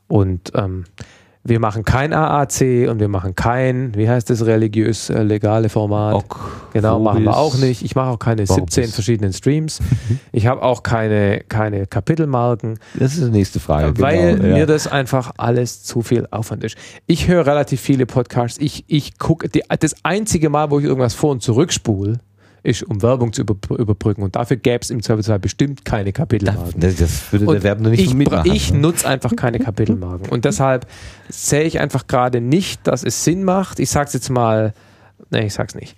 [0.07, 0.85] Und ähm,
[1.45, 6.15] wir machen kein AAC und wir machen kein, wie heißt das, religiös äh, legale Format.
[6.15, 6.39] Ok,
[6.71, 7.83] Genau, machen wir auch nicht.
[7.83, 8.75] Ich mache auch keine Vorbis.
[8.75, 9.79] 17 verschiedenen Streams.
[10.31, 13.99] Ich habe auch keine, keine Kapitelmarken, Das ist die nächste Frage.
[13.99, 14.53] weil genau, ja.
[14.55, 16.75] mir das einfach alles zu viel Aufwand ist.
[17.05, 18.57] Ich höre relativ viele Podcasts.
[18.59, 22.19] Ich, ich gucke, das einzige Mal, wo ich irgendwas vor- und zurückspule,
[22.63, 24.23] ist, um Werbung zu über, überbrücken.
[24.23, 26.79] Und dafür gäbe es im Zweifelsfall bestimmt keine Kapitelmarken.
[26.79, 28.49] das, das würde Und der Werbende nicht ich, mitmachen.
[28.51, 30.29] ich nutze einfach keine Kapitelmarken.
[30.29, 30.87] Und deshalb
[31.29, 33.79] sehe ich einfach gerade nicht, dass es Sinn macht.
[33.79, 34.73] Ich sag's jetzt mal,
[35.29, 35.97] nee, ich sag's nicht.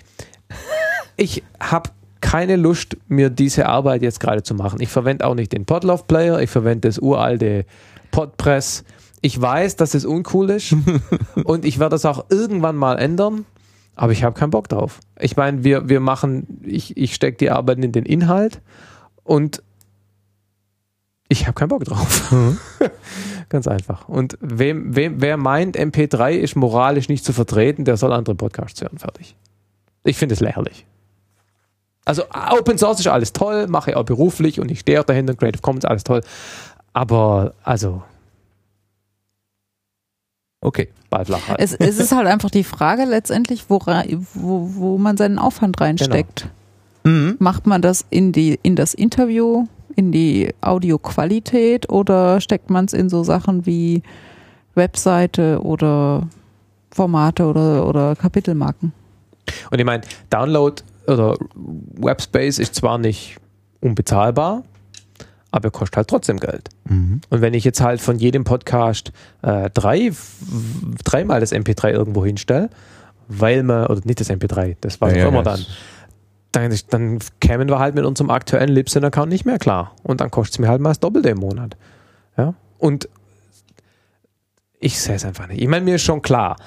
[1.17, 4.81] Ich habe keine Lust, mir diese Arbeit jetzt gerade zu machen.
[4.81, 7.65] Ich verwende auch nicht den Podlove Player, ich verwende das uralte
[8.09, 8.83] Podpress.
[9.21, 10.75] Ich weiß, dass es uncool ist
[11.43, 13.45] und ich werde das auch irgendwann mal ändern,
[13.95, 14.99] aber ich habe keinen Bock drauf.
[15.19, 18.61] Ich meine, wir, wir machen, ich, ich stecke die Arbeit in den Inhalt
[19.23, 19.63] und
[21.27, 22.33] ich habe keinen Bock drauf.
[23.49, 24.07] Ganz einfach.
[24.07, 28.81] Und wem, wem, wer meint, MP3 ist moralisch nicht zu vertreten, der soll andere Podcasts
[28.81, 28.97] hören.
[28.97, 29.35] Fertig.
[30.03, 30.85] Ich finde es lächerlich.
[32.03, 35.33] Also Open Source ist alles toll, mache ich auch beruflich und ich stehe auch dahinter,
[35.33, 36.21] Creative Commons, alles toll.
[36.93, 38.03] Aber also
[40.65, 40.89] Okay.
[41.23, 41.59] Flach halt.
[41.59, 46.49] Es, es ist halt einfach die Frage letztendlich, wora, wo, wo man seinen Aufwand reinsteckt.
[47.03, 47.35] Mhm.
[47.39, 52.93] Macht man das in, die, in das Interview, in die Audioqualität oder steckt man es
[52.93, 54.01] in so Sachen wie
[54.73, 56.27] Webseite oder
[56.91, 58.91] Formate oder, oder Kapitelmarken?
[59.69, 63.37] Und ich meine, Download oder Webspace ist zwar nicht
[63.81, 64.63] unbezahlbar,
[65.55, 66.69] aber er kostet halt trotzdem Geld.
[66.83, 67.21] Mhm.
[67.29, 70.11] Und wenn ich jetzt halt von jedem Podcast äh, drei,
[71.05, 72.69] dreimal das MP3 irgendwo hinstelle,
[73.29, 75.65] weil man, oder nicht das MP3, das war Ja, ja, immer dann,
[76.51, 79.95] dann, dann kämen wir halt mit unserem aktuellen Libsyn-Account nicht mehr klar.
[80.03, 81.77] Und dann kostet es mir halt mal das Doppelte im Monat.
[82.37, 82.53] Ja?
[82.77, 83.07] Und
[84.81, 85.61] ich sehe es einfach nicht.
[85.61, 86.57] Ich meine, mir ist schon klar,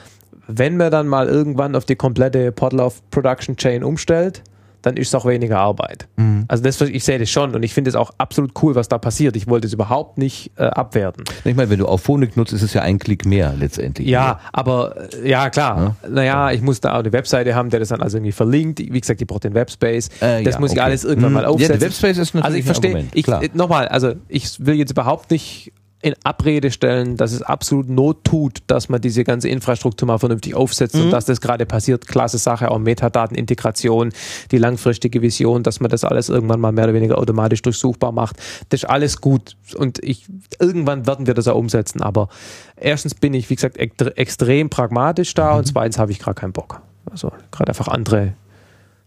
[0.47, 4.43] wenn man dann mal irgendwann auf die komplette Podlove Production Chain umstellt,
[4.83, 6.09] dann ist es auch weniger Arbeit.
[6.17, 6.45] Mhm.
[6.49, 8.99] Also das, ich sehe das schon und ich finde es auch absolut cool, was da
[8.99, 9.37] passiert.
[9.37, 11.25] Ich wollte es überhaupt nicht äh, abwerten.
[11.45, 14.07] Ich meine, wenn du auf Phonik nutzt, ist es ja ein Klick mehr letztendlich.
[14.09, 15.97] Ja, aber äh, ja klar.
[16.09, 18.79] Naja, ich muss da auch eine Webseite haben, der das dann also irgendwie verlinkt.
[18.79, 20.09] Wie gesagt, ich brauche den Webspace.
[20.21, 20.87] Äh, das ja, muss ich okay.
[20.87, 21.35] alles irgendwann Mhm.
[21.35, 21.79] mal Ja, aufsetzen.
[21.79, 24.91] der Webspace ist natürlich also ich ein verstehe, ich, äh, nochmal, also ich will jetzt
[24.93, 30.07] überhaupt nicht in Abrede stellen, dass es absolut Not tut, dass man diese ganze Infrastruktur
[30.07, 31.03] mal vernünftig aufsetzt Mhm.
[31.03, 32.07] und dass das gerade passiert.
[32.07, 34.13] Klasse Sache, auch Metadatenintegration,
[34.53, 38.37] die langfristige Vision, dass man das alles irgendwann mal mehr oder weniger automatisch durchsuchbar macht.
[38.69, 40.27] Das ist alles gut und ich,
[40.61, 42.29] irgendwann werden wir das auch umsetzen, aber
[42.77, 45.59] erstens bin ich, wie gesagt, ext- extrem pragmatisch da Mhm.
[45.59, 46.81] und zweitens habe ich gerade keinen Bock.
[47.11, 48.35] Also gerade einfach andere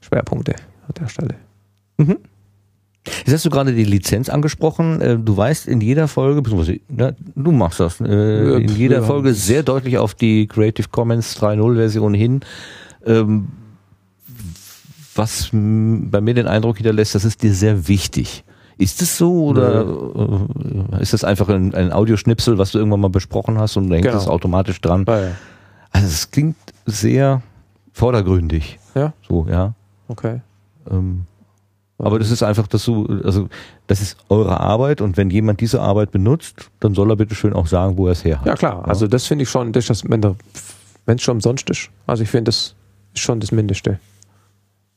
[0.01, 0.55] Schwerpunkte
[0.87, 1.35] an der Stelle.
[3.05, 5.01] Jetzt hast du gerade die Lizenz angesprochen.
[5.01, 9.01] Äh, Du weißt in jeder Folge, du machst das, äh, in jeder.
[9.03, 12.41] Folge sehr deutlich auf die Creative Commons 3.0 Version hin.
[13.05, 13.47] Ähm,
[15.15, 18.43] Was bei mir den Eindruck hinterlässt, das ist dir sehr wichtig.
[18.77, 19.85] Ist es so oder
[20.93, 23.95] äh, ist das einfach ein, ein Audioschnipsel, was du irgendwann mal besprochen hast und da
[23.95, 24.17] hängt Genau.
[24.17, 25.05] es automatisch dran?
[25.07, 25.31] Ja.
[25.91, 26.55] Also es klingt
[26.85, 27.41] sehr
[27.91, 28.79] vordergründig.
[28.95, 29.13] Ja.
[29.27, 29.73] So, ja.
[30.07, 30.41] Okay.
[30.89, 31.25] Ähm,
[32.01, 33.47] aber das ist einfach, dass du, also
[33.87, 37.53] das ist eure Arbeit und wenn jemand diese Arbeit benutzt, dann soll er bitte schön
[37.53, 38.47] auch sagen, wo er es her hat.
[38.47, 41.89] Ja klar, also das finde ich schon, das ist das, wenn es schon umsonst ist.
[42.07, 42.75] Also ich finde, das
[43.13, 43.99] ist schon das Mindeste.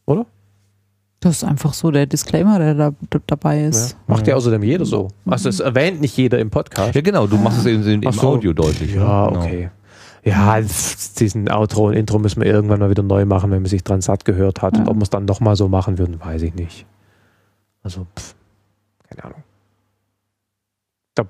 [0.07, 0.27] Oder?
[1.21, 2.93] Das ist einfach so der Disclaimer, der da
[3.27, 3.93] dabei ist.
[3.93, 3.97] Ja.
[4.09, 5.09] Macht ja außerdem jeder so.
[5.25, 6.95] Also es erwähnt nicht jeder im Podcast.
[6.95, 8.29] Ja, genau, du machst es in, in, im so.
[8.29, 8.95] Audio deutlich.
[8.95, 9.29] Ja, ne?
[9.31, 9.41] Genau.
[9.43, 9.71] okay.
[10.23, 10.59] Ja,
[11.19, 14.01] diesen Outro und Intro müssen wir irgendwann mal wieder neu machen, wenn man sich dran
[14.01, 14.77] satt gehört hat.
[14.77, 14.91] Und Ja.
[14.91, 16.87] ob wir es dann nochmal so machen würden, weiß ich nicht.
[17.85, 18.35] Also, pf,
[19.09, 19.43] keine Ahnung.
[21.15, 21.25] Da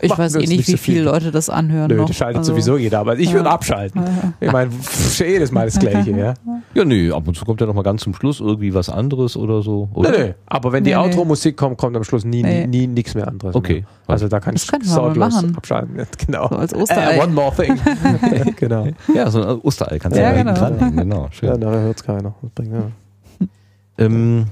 [0.00, 0.94] Ich weiß eh nicht, nicht wie so viel.
[0.96, 1.88] viele Leute das anhören.
[1.88, 2.06] Nö, noch.
[2.06, 3.34] das schaltet Also, sowieso jeder, aber ich Ja.
[3.36, 4.02] würde abschalten.
[4.40, 6.34] Ich meine, pff, jedes Mal das Gleiche, ja.
[6.74, 9.36] Ja, nee, ab und zu kommt ja noch mal ganz zum Schluss irgendwie was anderes
[9.38, 9.88] oder so.
[9.94, 10.10] Oder?
[10.10, 10.32] Nö, nö.
[10.46, 11.02] Aber wenn die Nee, nee.
[11.02, 12.66] Outro-Musik kommt, kommt am Schluss nie, Nee.
[12.66, 13.54] nie, nie nichts mehr anderes.
[13.56, 13.80] Okay.
[13.80, 13.84] Mehr.
[14.06, 15.56] Also da kann Das ich sorglos machen.
[15.56, 15.96] abschalten.
[15.96, 16.48] Ja, genau.
[16.48, 17.16] So als Osterei.
[17.16, 17.80] Äh, one more thing.
[18.56, 18.88] genau.
[19.14, 20.68] Ja, so ein Osterei kannst du Ja, ja, hinten genau.
[20.68, 20.96] dranhängen.
[20.98, 21.48] Genau, schön.
[21.48, 22.34] Ja, nachher hört es keiner.
[22.42, 22.90] Das bringt, ja.
[23.98, 24.46] Ähm,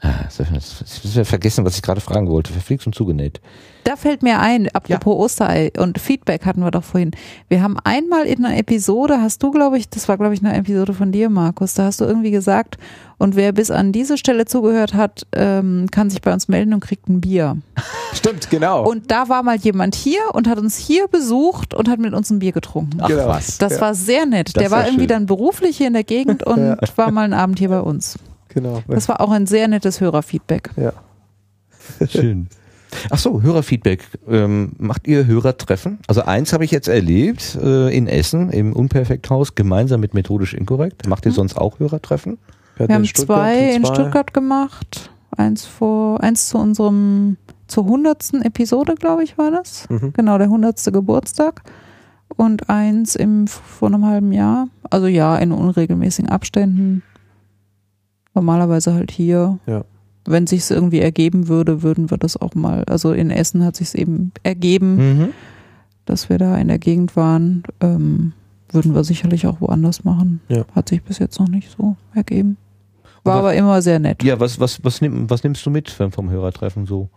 [0.00, 2.52] ich ich hab vergessen, was ich gerade fragen wollte.
[2.52, 3.40] Verflixt und zugenäht.
[3.84, 7.10] Da fällt mir ein, apropos Osterei und Feedback hatten wir doch vorhin.
[7.48, 10.54] Wir haben einmal in einer Episode, hast du, glaube ich, das war, glaube ich, eine
[10.56, 12.76] Episode von dir, Markus, da hast du irgendwie gesagt,
[13.16, 16.80] und wer bis an diese Stelle zugehört hat, ähm, kann sich bei uns melden und
[16.80, 17.56] kriegt ein Bier.
[18.12, 18.88] Stimmt, genau.
[18.88, 22.30] Und da war mal jemand hier und hat uns hier besucht und hat mit uns
[22.30, 22.98] ein Bier getrunken.
[23.00, 23.26] Ach Genau.
[23.26, 23.58] was.
[23.58, 23.80] Das Ja.
[23.80, 24.54] war sehr nett.
[24.54, 25.08] Das Der war ja irgendwie schön.
[25.08, 26.76] dann beruflich hier in der Gegend und Ja.
[26.96, 28.18] war mal einen Abend hier bei uns.
[28.48, 28.82] Genau.
[28.88, 30.70] Das war auch ein sehr nettes Hörerfeedback.
[30.76, 30.92] ja.
[32.06, 32.48] Schön.
[33.10, 34.04] Ach so, Hörerfeedback.
[34.28, 35.98] Ähm, macht ihr Hörertreffen?
[36.06, 41.06] Also eins habe ich jetzt erlebt äh, in Essen im Unperfekthaus gemeinsam mit Methodisch Inkorrekt.
[41.06, 42.38] Macht ihr sonst auch Hörertreffen?
[42.76, 45.10] Wir haben zwei in Stuttgart gemacht.
[45.36, 49.88] Eins vor, eins zu unserem, zur hundertsten Episode, glaube ich, war das.
[49.88, 50.12] Mhm.
[50.14, 51.62] Genau, der hundertste Geburtstag.
[52.36, 54.68] Und eins im, vor einem halben Jahr.
[54.90, 57.02] Also ja, in unregelmäßigen Abständen.
[58.38, 59.58] Normalerweise halt hier.
[59.66, 59.84] Ja.
[60.24, 62.84] Wenn sich's irgendwie ergeben würde, würden wir das auch mal.
[62.84, 65.28] Also in Essen hat sich's eben ergeben, Mhm.
[66.06, 67.64] dass wir da in der Gegend waren.
[67.80, 68.32] Ähm,
[68.70, 70.40] würden wir sicherlich auch woanders machen.
[70.48, 70.64] Ja.
[70.74, 72.56] Hat sich bis jetzt noch nicht so ergeben.
[73.24, 74.22] War was- aber immer sehr nett.
[74.22, 77.08] Ja, was, was, was, nimm, was nimmst du mit vom Hörertreffen so?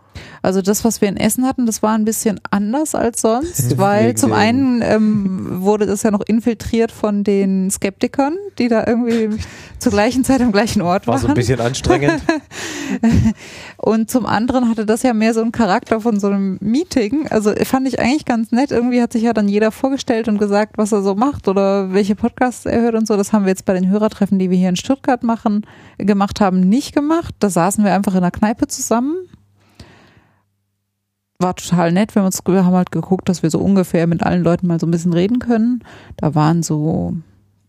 [0.42, 4.16] Also das, was wir in Essen hatten, das war ein bisschen anders als sonst, weil
[4.16, 9.30] zum einen ähm, wurde das ja noch infiltriert von den Skeptikern, die da irgendwie
[9.78, 11.22] zur gleichen Zeit am gleichen Ort War waren.
[11.22, 12.22] so ein bisschen anstrengend.
[13.76, 17.28] Und zum anderen hatte das ja mehr so einen Charakter von so einem Meeting.
[17.28, 18.70] Also fand ich eigentlich ganz nett.
[18.70, 22.14] Irgendwie hat sich ja dann jeder vorgestellt und gesagt, was er so macht oder welche
[22.14, 23.16] Podcasts er hört und so.
[23.16, 25.66] Das haben wir jetzt bei den Hörertreffen, die wir hier in Stuttgart machen,
[25.98, 27.34] gemacht haben, nicht gemacht.
[27.38, 29.16] Da saßen wir einfach in einer Kneipe zusammen.
[31.42, 32.14] War total nett.
[32.14, 34.80] Wir haben, uns, wir haben halt geguckt, dass wir so ungefähr mit allen Leuten mal
[34.80, 35.82] so ein bisschen reden können.
[36.16, 37.14] Da waren so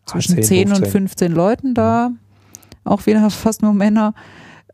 [0.05, 0.91] zwischen 10, 10, und 15.
[0.91, 2.11] 15 Leuten da.
[2.83, 4.13] Auch wieder fast nur Männer.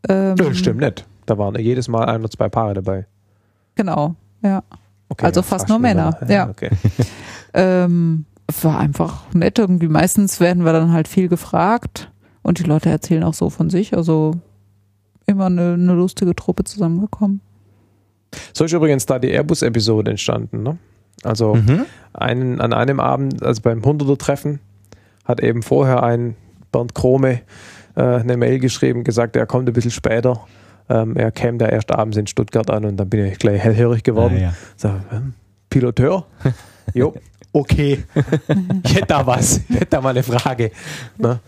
[0.08, 1.06] Ähm, Das stimmt nicht.
[1.26, 3.06] Da waren jedes Mal ein oder zwei Paare dabei.
[3.74, 4.62] Genau, ja.
[5.08, 6.48] Okay, Also fast nur Männer, ja.
[6.48, 6.70] Okay.
[7.52, 8.26] Ähm,
[8.62, 9.88] war einfach nett irgendwie.
[9.88, 12.10] Meistens werden wir dann halt viel gefragt
[12.42, 13.96] und die Leute erzählen auch so von sich.
[13.96, 14.34] Also
[15.26, 17.40] immer eine, eine lustige Truppe zusammengekommen.
[18.52, 20.62] So ist übrigens da die Airbus-Episode entstanden.
[20.62, 20.78] Ne?
[21.22, 21.86] Also Mhm.
[22.12, 24.60] einen, an einem Abend, also beim 100er-Treffen,
[25.24, 26.36] hat eben vorher ein
[26.72, 27.40] Bernd Krome
[27.96, 30.46] äh, eine Mail geschrieben, gesagt, er kommt ein bisschen später.
[30.88, 34.02] Ähm, er käme da erst abends in Stuttgart an und dann bin ich gleich hellhörig
[34.02, 34.36] geworden.
[34.40, 35.00] Ja, ja.
[35.12, 35.34] Ähm,
[35.68, 36.26] Piloteur?
[36.94, 37.14] jo,
[37.52, 38.02] okay.
[38.84, 39.60] ich hätte da was.
[39.68, 40.70] Ich hätte da mal eine Frage.
[41.18, 41.38] Ne?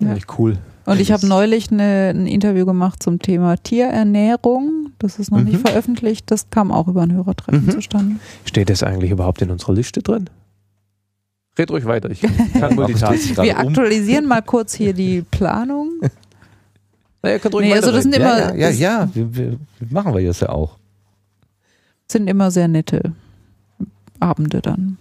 [0.00, 0.14] Ja.
[0.36, 0.58] Cool.
[0.88, 4.90] Und ich habe neulich eine, ein Interview gemacht zum Thema Tierernährung.
[4.98, 5.66] Das ist noch nicht Mhm.
[5.66, 6.30] veröffentlicht.
[6.30, 7.70] Das kam auch über ein Hörertreffen Mhm.
[7.70, 8.16] zustande.
[8.44, 10.28] Steht das eigentlich überhaupt in unserer Liste drin?
[11.58, 12.10] Red ruhig weiter.
[12.10, 12.30] Ich kann
[12.76, 13.66] dreht sich gerade Wir um.
[13.68, 15.90] aktualisieren mal kurz hier die Planung.
[17.22, 19.10] Na, ihr könnt ruhig Nee, also das sind immer, Ja, ja, ja, das ja.
[19.12, 19.56] Wir, wir,
[19.90, 20.78] machen wir jetzt ja auch.
[22.10, 23.12] sind immer sehr nette
[24.20, 24.96] Abende dann.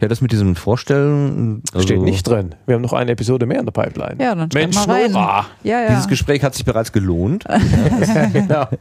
[0.00, 1.62] Ja, das mit diesem Vorstellen.
[1.72, 2.54] Also, Steht nicht drin.
[2.66, 4.16] Wir haben noch eine Episode mehr in der Pipeline.
[4.20, 5.12] Ja, dann Mensch, mal rein.
[5.12, 5.46] Nora.
[5.62, 5.88] Ja, ja.
[5.90, 7.44] Dieses Gespräch hat sich bereits gelohnt.
[8.32, 8.66] genau.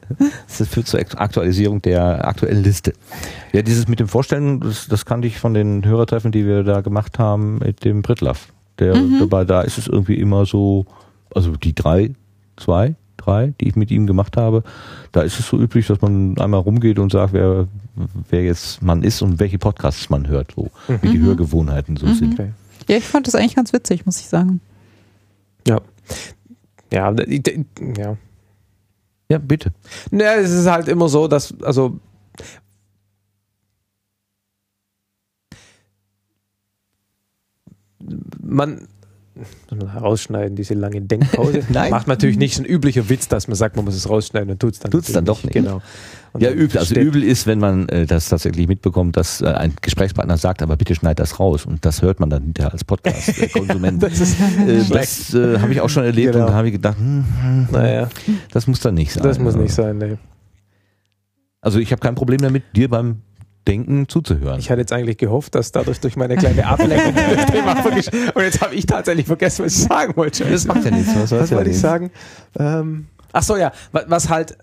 [0.57, 2.93] Das führt zur Aktualisierung der aktuellen Liste.
[3.53, 6.81] Ja, dieses mit dem Vorstellen, das, das kannte ich von den Hörertreffen, die wir da
[6.81, 8.47] gemacht haben mit dem Britlaff.
[8.79, 9.19] Der Mhm.
[9.19, 10.85] dabei, da ist es irgendwie immer so,
[11.33, 12.13] also die drei,
[12.55, 14.63] zwei, drei, die ich mit ihm gemacht habe,
[15.11, 17.67] da ist es so üblich, dass man einmal rumgeht und sagt, wer,
[18.29, 20.69] wer jetzt man ist und welche Podcasts man hört, so,
[21.01, 21.25] wie die Mhm.
[21.25, 22.13] Hörgewohnheiten so Mhm.
[22.13, 22.33] sind.
[22.33, 22.51] Okay.
[22.87, 24.61] Ja, ich fand das eigentlich ganz witzig, muss ich sagen.
[25.67, 25.81] Ja.
[26.91, 27.13] Ja,
[27.97, 28.17] ja.
[29.29, 29.73] Ja, bitte.
[30.11, 31.99] Ja, es ist halt immer so, dass, also
[38.41, 38.87] man
[40.01, 41.64] rausschneiden, diese lange Denkpause.
[41.69, 41.91] Nein.
[41.91, 44.59] Macht natürlich nicht so ein üblicher Witz, dass man sagt, man muss es rausschneiden und
[44.59, 45.53] tut es dann, Tut's dann doch nicht.
[45.53, 45.81] Genau.
[46.34, 46.77] Und Ja, dann übel.
[46.77, 50.76] Also übel ist, wenn man äh, das tatsächlich mitbekommt, dass äh, ein Gesprächspartner sagt, aber
[50.77, 51.65] bitte schneid das raus.
[51.65, 54.01] Und das hört man dann hinterher als Podcast-Konsument.
[54.07, 56.45] Das ist äh, das äh, habe ich auch schon erlebt Genau.
[56.45, 58.09] und da habe ich gedacht, hm, hm, Naja,
[58.51, 59.23] das muss dann nicht sein.
[59.23, 59.97] das muss nicht sein.
[59.97, 60.18] Nee.
[61.61, 63.22] Also ich habe kein Problem damit, dir beim
[63.68, 64.60] Denken zuzuhören.
[64.60, 67.76] Ich hatte jetzt eigentlich gehofft, dass dadurch durch meine kleine Ablenkung das Thema.
[68.34, 70.45] Und jetzt habe ich tatsächlich vergessen, was ich sagen wollte.
[70.45, 71.14] das macht ja nichts.
[71.15, 72.11] Was, Was wollte ich sagen?
[72.57, 73.72] Ähm, ach so, ja.
[73.91, 74.57] Was, halt,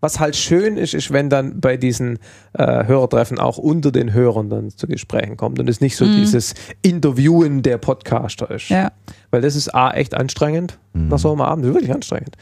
[0.00, 2.18] Was halt schön ist, ist, wenn dann bei diesen
[2.54, 6.16] äh, Hörertreffen auch unter den Hörern dann zu Gesprächen kommt und es nicht so Mhm.
[6.16, 8.68] dieses Interviewen der Podcaster ist.
[8.68, 8.90] Ja.
[9.30, 12.36] Weil das ist A, echt anstrengend nach so einem Abend, wirklich anstrengend.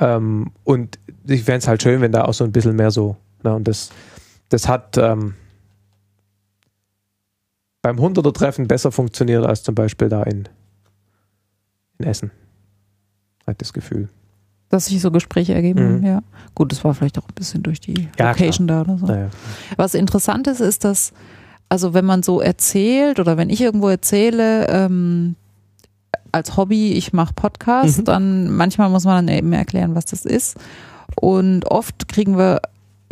[0.00, 3.16] Ähm, und ich fände es halt schön, wenn da auch so ein bisschen mehr so,
[3.42, 3.90] ne, und das,
[4.48, 5.34] das hat ähm,
[7.82, 10.48] beim 100er-Treffen besser funktioniert als zum Beispiel da in,
[11.98, 12.30] in Essen.
[13.46, 14.08] Hat das Gefühl.
[14.68, 16.04] Dass sich so Gespräche ergeben, Mhm.
[16.06, 16.22] ja.
[16.54, 19.06] Gut, das war vielleicht auch ein bisschen durch die Ja, Location da oder so.
[19.06, 19.30] Naja.
[19.76, 21.12] Was interessant ist, ist, dass,
[21.70, 25.36] also wenn man so erzählt oder wenn ich irgendwo erzähle, ähm,
[26.32, 28.04] als Hobby, ich mache Podcast, Mhm.
[28.04, 30.58] dann manchmal muss man dann eben erklären, was das ist.
[31.18, 32.60] Und oft kriegen wir,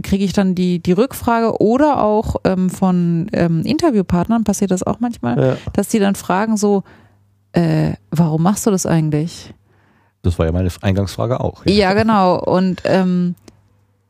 [0.03, 5.01] kriege ich dann die, die Rückfrage oder auch ähm, von ähm, Interviewpartnern, passiert das auch
[5.01, 5.57] manchmal, Ja.
[5.73, 6.83] dass die dann fragen so,
[7.53, 9.53] äh, warum machst du das eigentlich?
[10.23, 11.65] Das war ja meine Eingangsfrage auch.
[11.67, 12.39] Ja, genau.
[12.43, 13.35] Und ähm,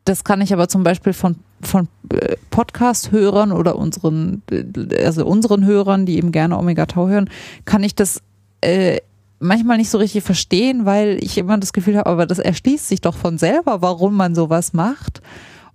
[0.05, 5.65] das kann ich aber zum Beispiel von, von äh, Podcast-Hörern oder unseren, äh, also unseren
[5.65, 7.29] Hörern, die eben gerne Omega Tau hören,
[7.65, 8.23] kann ich das
[8.63, 8.99] äh,
[9.39, 13.01] manchmal nicht so richtig verstehen, weil ich immer das Gefühl habe, aber das erschließt sich
[13.03, 15.21] doch von selber, warum man sowas macht.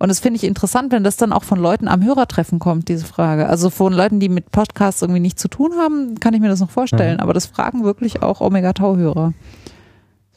[0.02, 3.04] Und das finde ich interessant, wenn das dann auch von Leuten am Hörertreffen kommt, diese
[3.04, 3.48] Frage.
[3.48, 6.58] Also von Leuten, die mit Podcasts irgendwie nichts zu tun haben, kann ich mir das
[6.58, 7.20] noch vorstellen.
[7.20, 9.32] Aber das fragen wirklich auch Omega Tau-Hörer.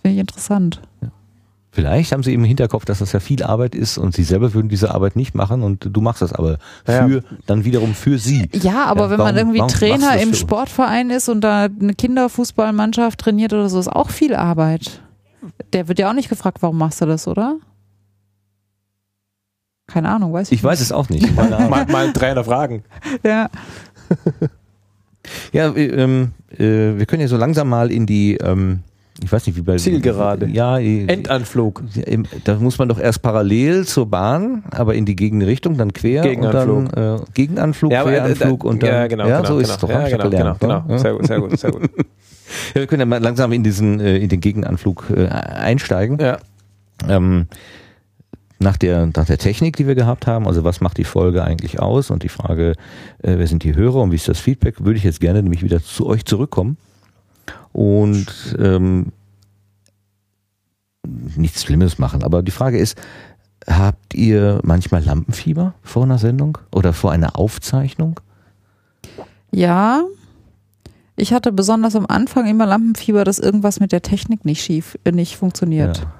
[0.03, 0.81] Finde ich interessant.
[1.71, 4.69] Vielleicht haben sie im Hinterkopf, dass das ja viel Arbeit ist und sie selber würden
[4.69, 7.07] diese Arbeit nicht machen und du machst das aber Ja.
[7.07, 8.47] für, dann wiederum für sie.
[8.53, 13.19] Ja, aber Ja, wenn warum- man irgendwie Trainer im Sportverein ist und da eine Kinderfußballmannschaft
[13.19, 15.01] trainiert oder so, ist auch viel Arbeit.
[15.73, 17.55] Der wird ja auch nicht gefragt, warum machst du das, oder?
[19.87, 21.35] Keine Ahnung, weiß ich, Ich weiß es auch nicht.
[21.35, 22.75] Mal, mal einen Trainer fragen.
[22.75, 22.85] nicht.
[23.23, 23.49] Ja.
[25.51, 28.81] Ja, wir, ähm, äh, wir können ja so langsam mal in die, ähm,
[29.23, 30.47] ich weiß nicht, wie bei Zielgerade.
[30.47, 31.81] Ja, äh, Endanflug.
[31.95, 32.03] ja,
[32.43, 36.77] da muss man doch erst parallel zur Bahn, aber in die Gegenrichtung, dann quer Gegenanflug.
[36.77, 39.59] und dann äh, Gegenanflug, aber, äh, Queranflug da- und dann ja, genau, ja, genau, so
[39.59, 39.73] ist genau.
[39.75, 39.89] es doch.
[39.89, 40.81] Ja, ich genau, gelernt, genau, ne?
[40.83, 40.93] genau.
[40.93, 40.99] Ja.
[40.99, 41.89] Sehr gut, sehr gut, sehr gut.
[42.75, 46.19] Ja, wir können ja mal langsam in diesen äh, in den Gegenanflug äh, einsteigen.
[46.19, 46.37] Ja.
[47.09, 47.47] Ähm,
[48.59, 51.79] nach der, nach der Technik, die wir gehabt haben, also was macht die Folge eigentlich
[51.79, 52.71] aus und die Frage,
[53.21, 55.63] äh, wer sind die Hörer und wie ist das Feedback, würde ich jetzt gerne nämlich
[55.63, 56.77] wieder zu euch zurückkommen
[57.73, 59.11] und ähm,
[61.35, 62.23] nichts Schlimmes machen.
[62.23, 62.97] Aber die Frage ist,
[63.67, 68.19] habt ihr manchmal Lampenfieber vor einer Sendung oder vor einer Aufzeichnung?
[69.51, 70.03] ja.
[71.17, 75.13] Ich hatte besonders am Anfang immer Lampenfieber, dass irgendwas mit der Technik nicht schief, äh,
[75.13, 75.99] nicht funktioniert.
[75.99, 76.13] Ja.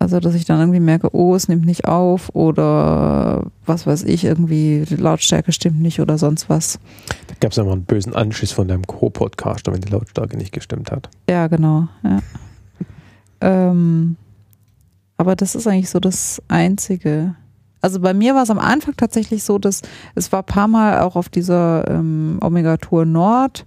[0.00, 4.24] Also, dass ich dann irgendwie merke, oh, es nimmt nicht auf oder was weiß ich,
[4.24, 6.78] irgendwie die Lautstärke stimmt nicht oder sonst was.
[7.26, 10.92] Da gab es immer einen bösen Anschiss von deinem Co-Podcaster, wenn die Lautstärke nicht gestimmt
[10.92, 11.10] hat.
[11.28, 11.88] Ja, genau.
[12.04, 12.20] Ja.
[13.40, 14.16] ähm,
[15.16, 17.34] aber das ist eigentlich so das Einzige.
[17.80, 19.82] Also bei mir war es am Anfang tatsächlich so, dass
[20.14, 23.64] es war ein paar Mal auch auf dieser ähm, Omega Tour Nord.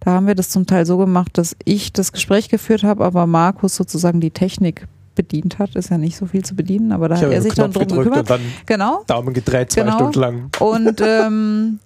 [0.00, 3.26] Da haben wir das zum Teil so gemacht, dass ich das Gespräch geführt habe, aber
[3.26, 5.74] Markus sozusagen die Technik bedient hat.
[5.76, 7.86] Ist ja nicht so viel zu bedienen, aber da Ich hat er sich dann Knopf
[7.86, 8.30] drum gedrückt gekümmert.
[8.30, 9.04] dann Genau.
[9.06, 9.94] Daumen gedreht, zwei Genau.
[9.96, 10.50] Stunden lang.
[10.60, 11.80] Und ähm,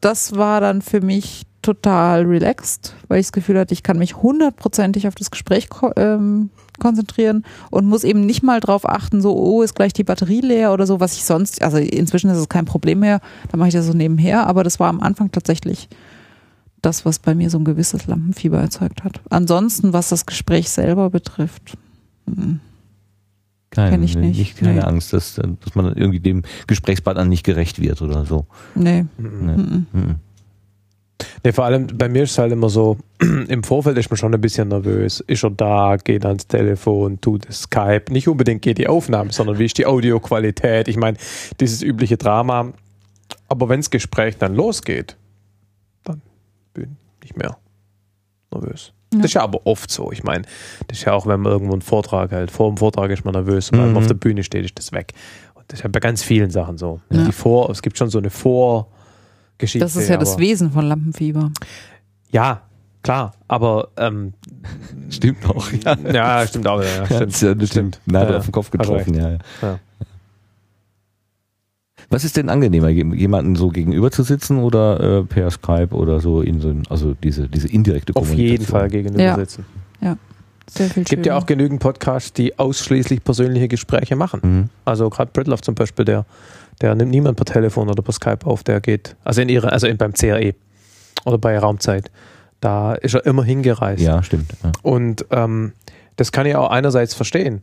[0.00, 4.16] das war dann für mich total relaxed, weil ich das Gefühl hatte, ich kann mich
[4.16, 9.36] hundertprozentig auf das Gespräch ko ähm, konzentrieren und muss eben nicht mal drauf achten, so,
[9.36, 12.48] oh, ist gleich die Batterie leer oder so, was ich sonst, also inzwischen ist es
[12.48, 13.20] kein Problem mehr,
[13.50, 15.88] da mache ich das so nebenher, aber das war am Anfang tatsächlich
[16.80, 19.20] das, was bei mir so ein gewisses Lampenfieber erzeugt hat.
[19.28, 21.76] Ansonsten, was das Gespräch selber betrifft,
[23.70, 24.56] Keine, Kenn ich nicht.
[24.58, 24.80] keine Nee.
[24.80, 28.46] Angst, dass, dass man irgendwie dem Gesprächspartner nicht gerecht wird oder so.
[28.74, 29.04] nee.
[29.18, 29.24] Nee.
[29.28, 30.14] mm, Mhm.
[31.44, 32.96] Nee, vor allem bei mir ist es halt immer so,
[33.48, 35.20] im Vorfeld ist man schon ein bisschen nervös.
[35.20, 38.04] Ist er da, geht ans Telefon, tut Skype.
[38.10, 40.86] Nicht unbedingt geht die Aufnahme, sondern wie ist die Audioqualität.
[40.88, 41.18] Ich meine,
[41.60, 42.72] dieses übliche Drama.
[43.48, 45.16] Aber wenn das Gespräch dann losgeht,
[46.04, 46.22] dann
[46.72, 47.58] bin ich nicht mehr
[48.52, 48.92] nervös.
[49.12, 49.20] Ja.
[49.20, 50.12] Das ist ja aber oft so.
[50.12, 50.42] Ich meine,
[50.88, 52.50] das ist ja auch, wenn man irgendwo einen Vortrag hält.
[52.50, 53.94] Vor dem Vortrag ist man nervös, sobald Mhm.
[53.94, 55.12] man auf der Bühne steht, ist das weg.
[55.54, 57.00] Und das ist ja bei ganz vielen Sachen so.
[57.10, 57.24] Ja.
[57.24, 59.78] Die Vor, es gibt schon so eine Vorgeschichte.
[59.78, 61.50] Das ist ja das Wesen von Lampenfieber.
[62.30, 62.60] ja,
[63.02, 64.34] klar, aber ähm,
[65.08, 65.96] Stimmt auch, ja.
[66.12, 66.82] ja, stimmt auch.
[66.82, 68.00] Ja, stimmt, ja das stimmt.
[68.04, 69.30] Nadel Ja, auf den Kopf getroffen, ja,
[69.62, 69.78] ja.
[72.10, 72.14] Ja.
[72.14, 76.20] Was ist denn angenehmer, jem- jemanden so gegenüber zu sitzen oder äh, per Skype oder
[76.20, 78.50] so in so ein, also diese, diese indirekte Auf Kommunikation?
[78.50, 79.36] jeden Fall gegenüber Ja.
[79.36, 79.64] sitzen.
[80.70, 84.40] Sehr viel Es gibt ja auch genügend Podcasts, die ausschließlich persönliche Gespräche machen.
[84.42, 84.68] Mhm.
[84.84, 86.26] Also gerade Britloff zum Beispiel, der,
[86.82, 89.86] der nimmt niemand per Telefon oder per Skype auf, der geht, also in ihre, also
[89.86, 90.54] in, beim CRE
[91.24, 92.10] oder bei Raumzeit.
[92.60, 94.02] Da ist er immer hingereist.
[94.02, 94.50] Ja, stimmt.
[94.62, 94.72] Ja.
[94.82, 95.72] Und ähm,
[96.16, 97.60] das kann ich auch einerseits verstehen.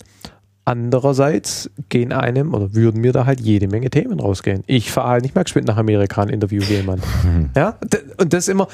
[0.67, 4.63] Andererseits gehen einem oder würden mir da halt jede Menge Themen rausgehen.
[4.65, 7.03] Ich fahre halt nicht mehr geschwind nach Amerika und interview jemand.
[7.55, 7.77] Ja,
[8.17, 8.67] und das ist immer,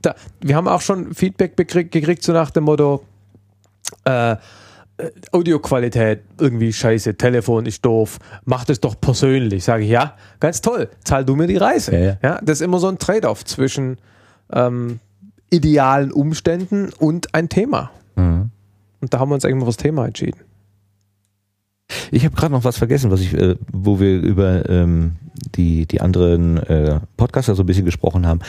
[0.00, 3.04] da, wir haben auch schon Feedback gekriegt, so nach dem Motto,
[4.04, 4.36] äh,
[4.96, 9.64] äh, Audioqualität irgendwie scheiße, Telefon ist doof, mach das doch persönlich.
[9.64, 11.96] Sage ich, ja, ganz toll, zahl du mir die Reise.
[11.96, 12.40] Ja, ja.
[12.42, 13.98] das ist immer so ein Trade-off zwischen
[14.52, 15.00] ähm,
[15.50, 17.90] idealen Umständen und ein Thema.
[18.14, 18.50] Mhm.
[19.00, 20.38] Und da haben wir uns eigentlich mal fürs Thema entschieden.
[22.10, 25.16] Ich habe gerade noch was vergessen, was ich, äh, wo wir über ähm,
[25.54, 28.40] die die anderen äh, Podcaster so ein bisschen gesprochen haben.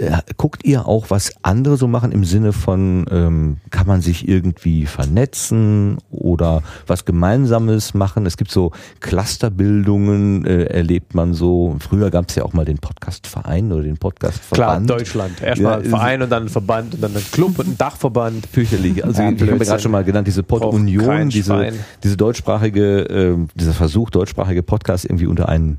[0.00, 4.26] Äh, guckt ihr auch, was andere so machen im Sinne von, ähm, kann man sich
[4.26, 8.24] irgendwie vernetzen oder was Gemeinsames machen?
[8.24, 11.76] Es gibt so Clusterbildungen, äh, erlebt man so.
[11.80, 14.88] Früher gab es ja auch mal den Podcastverein oder den Klar, Podcastverband.
[14.88, 15.42] Deutschland.
[15.42, 18.46] Erstmal Ja, Verein und dann ein Verband und dann ein Club und ein Dachverband.
[18.46, 19.04] fürchterlich.
[19.04, 21.72] Also Ja, ich habe gerade schon mal genannt, diese Pod-Union, diese,
[22.02, 25.78] diese deutschsprachige, ähm, dieser Versuch, deutschsprachige Podcasts irgendwie unter ein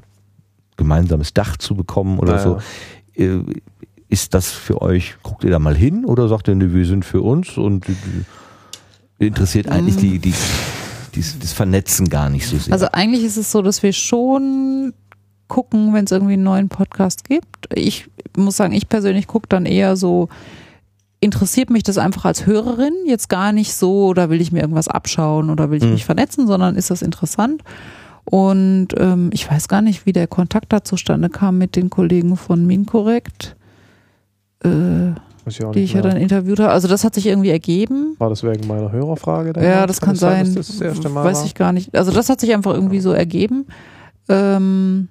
[0.78, 2.60] gemeinsames Dach zu bekommen oder Ja, so.
[3.16, 3.40] Äh,
[4.12, 7.06] Ist das für euch, guckt ihr da mal hin oder sagt ihr, nee, wir sind
[7.06, 7.94] für uns und äh,
[9.26, 10.34] interessiert eigentlich die, die,
[11.16, 12.74] dies- das Vernetzen gar nicht so sehr?
[12.74, 14.94] Also eigentlich ist es so, dass wir schon
[15.48, 17.68] gucken, wenn es irgendwie einen neuen Podcast gibt.
[17.74, 20.30] Ich muss sagen, ich persönlich gucke dann eher so,
[21.20, 24.88] interessiert mich das einfach als Hörerin, jetzt gar nicht so, oder will ich mir irgendwas
[24.88, 25.94] abschauen oder will ich Mhm.
[25.94, 27.64] mich vernetzen, sondern ist das interessant.
[28.26, 32.38] Und ähm, ich weiß gar nicht, wie der Kontakt da zustande kam mit den Kollegen
[32.38, 33.56] von Minkorrekt,
[34.64, 35.12] äh,
[35.46, 36.72] ich die ich ja dann interviewt habe.
[36.72, 38.16] Also das hat sich irgendwie ergeben.
[38.20, 39.60] War das wegen meiner Hörerfrage?
[39.62, 40.46] Ja, das kann, sein.
[40.46, 41.96] dass das, das erste Mal Weiß ich gar nicht.
[41.96, 43.66] Also das hat sich einfach irgendwie so ergeben.
[44.30, 45.08] Ähm,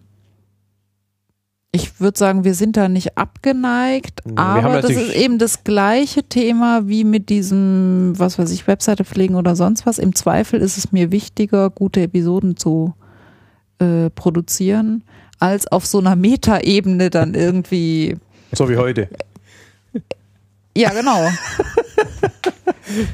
[1.73, 6.25] ich würde sagen, wir sind da nicht abgeneigt, wir aber das ist eben das gleiche
[6.25, 9.99] Thema wie mit diesem, was weiß ich, Webseite pflegen oder sonst was.
[9.99, 12.95] Im Zweifel ist es mir wichtiger, gute Episoden zu
[13.79, 15.05] äh, produzieren,
[15.39, 18.17] als auf so einer Metaebene dann irgendwie.
[18.53, 19.09] So wie heute.
[20.77, 21.29] Ja, genau.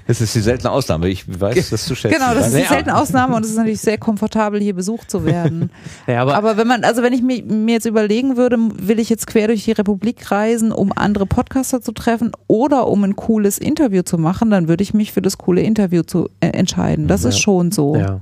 [0.07, 1.09] Das ist die seltene Ausnahme.
[1.09, 2.19] Ich weiß das zu schätzen.
[2.19, 5.25] Genau, das ist die seltene Ausnahme und es ist natürlich sehr komfortabel, hier besucht zu
[5.27, 5.71] werden.
[6.07, 9.11] Ja, aber, Aber wenn man, also wenn ich mir, mir jetzt überlegen würde, will ich
[9.11, 13.59] jetzt quer durch die Republik reisen, um andere Podcaster zu treffen oder um ein cooles
[13.59, 17.09] Interview zu machen, dann würde ich mich für das coole Interview zu äh, entscheiden.
[17.09, 17.31] Das Ja.
[17.31, 17.97] ist schon so.
[17.97, 18.21] ja.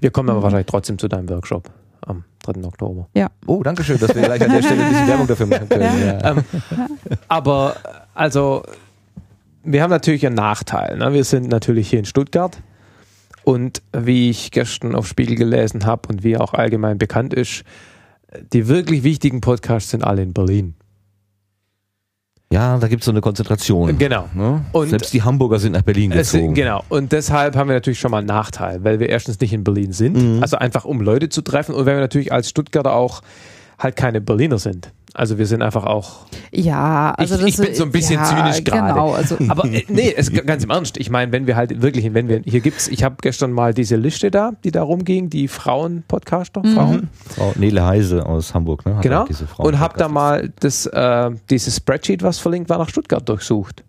[0.00, 1.70] Wir kommen aber wahrscheinlich trotzdem zu deinem Workshop
[2.06, 2.64] am 3.
[2.64, 3.06] Oktober.
[3.46, 6.06] Oh, danke schön, dass wir gleich an der Stelle ein bisschen Werbung dafür machen können.
[6.06, 6.30] Ja.
[6.30, 6.44] Ähm,
[7.28, 7.76] aber
[8.14, 8.62] also,
[9.62, 10.98] wir haben natürlich einen Nachteil.
[10.98, 11.12] Ne?
[11.12, 12.58] Wir sind natürlich hier in Stuttgart
[13.44, 17.64] und wie ich gestern auf Spiegel gelesen habe und wie auch allgemein bekannt ist,
[18.52, 20.74] die wirklich wichtigen Podcasts sind alle in Berlin.
[22.52, 23.98] Ja, da gibt es so eine Konzentration.
[23.98, 24.28] Genau.
[24.34, 24.64] Ne?
[24.72, 26.54] Und- Selbst die Hamburger sind nach Berlin Es, gezogen.
[26.54, 26.84] genau.
[26.88, 29.92] Und deshalb haben wir natürlich schon mal einen Nachteil, weil wir erstens nicht in Berlin
[29.92, 30.42] sind, Mhm.
[30.42, 33.22] also einfach um Leute zu treffen und weil wir natürlich als Stuttgarter auch
[33.78, 34.92] halt keine Berliner sind.
[35.16, 36.26] Also wir sind einfach auch.
[36.50, 38.92] Ja, also Ich- das ich bin so ein bisschen ja, zynisch gerade.
[38.94, 40.96] Genau, also Aber äh, nee, es, ganz im Ernst.
[40.96, 43.94] Ich meine, wenn wir halt wirklich, wenn wir hier gibt's, ich habe gestern mal diese
[43.94, 46.74] Liste da, die da rumging, die Frauen-Podcaster, Mhm.
[46.74, 48.96] Frauen, Frau Nele Heise aus Hamburg, ne?
[48.96, 49.24] Hat genau.
[49.58, 53.84] Und habe da mal das, äh, dieses Spreadsheet, was verlinkt war, nach Stuttgart durchsucht.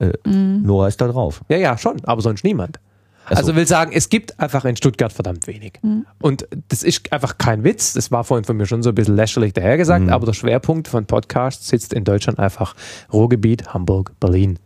[0.00, 1.42] mm, Nora ist da drauf.
[1.50, 2.78] Ja, ja, schon, aber sonst niemand.
[3.26, 3.36] Ach so.
[3.36, 5.74] Also will sagen, es gibt einfach in Stuttgart verdammt wenig.
[5.82, 6.06] Mhm.
[6.20, 7.92] Und das ist einfach kein Witz.
[7.92, 10.12] Das war vorhin von mir schon so ein bisschen lächerlich dahergesagt, Mhm.
[10.12, 12.74] aber der Schwerpunkt von Podcasts sitzt in Deutschland einfach
[13.12, 14.58] Ruhrgebiet, Hamburg, Berlin.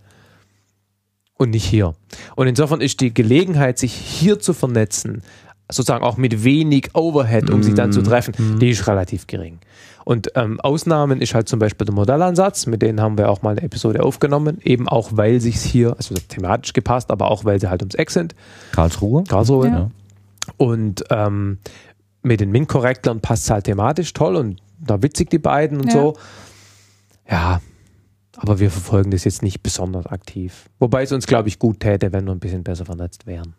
[1.36, 1.94] Und nicht hier.
[2.36, 5.22] Und insofern ist die Gelegenheit, sich hier zu vernetzen,
[5.70, 8.04] sozusagen auch mit wenig Overhead, um sich dann zu Mhm.
[8.04, 9.58] treffen, die ist relativ gering.
[10.04, 13.52] Und ähm, Ausnahmen ist halt zum Beispiel der Modellansatz, mit denen haben wir auch mal
[13.52, 17.70] eine Episode aufgenommen, eben auch weil sich hier, also thematisch gepasst, aber auch weil sie
[17.70, 18.34] halt ums Eck sind.
[18.72, 19.24] Karlsruhe.
[19.24, 19.68] Karlsruhe.
[19.68, 19.90] Ja.
[20.58, 21.58] Und ähm,
[22.22, 25.92] mit den MINT-Korrektlern passt es halt thematisch toll und da witzig die beiden und Ja.
[25.92, 26.16] so.
[27.30, 27.60] Ja,
[28.36, 30.68] aber wir verfolgen das jetzt nicht besonders aktiv.
[30.78, 33.54] Wobei es uns, glaube ich, gut täte, wenn wir ein bisschen besser vernetzt wären.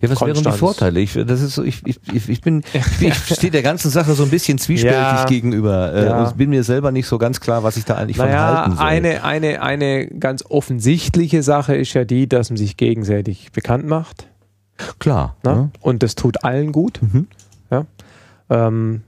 [0.00, 0.58] Ja, was wären die Konstanz.
[0.58, 1.00] Vorteile?
[1.00, 2.62] Ich, das ist so, ich, ich, ich bin,
[3.00, 5.24] ich, stehe der ganzen Sache so ein bisschen zwiespältig Ja.
[5.26, 6.24] gegenüber äh, Ja.
[6.24, 8.76] und bin mir selber nicht so ganz klar, was ich da eigentlich von Naja, halten
[8.76, 8.86] soll.
[8.86, 14.26] eine, eine, eine ganz offensichtliche Sache ist ja die, dass man sich gegenseitig bekannt macht.
[14.98, 15.36] Klar.
[15.44, 15.52] Ne?
[15.54, 15.70] Ne?
[15.80, 17.00] Und das tut allen gut.
[17.02, 17.26] Mhm.
[17.70, 17.86] Ja.
[18.50, 19.02] Ähm,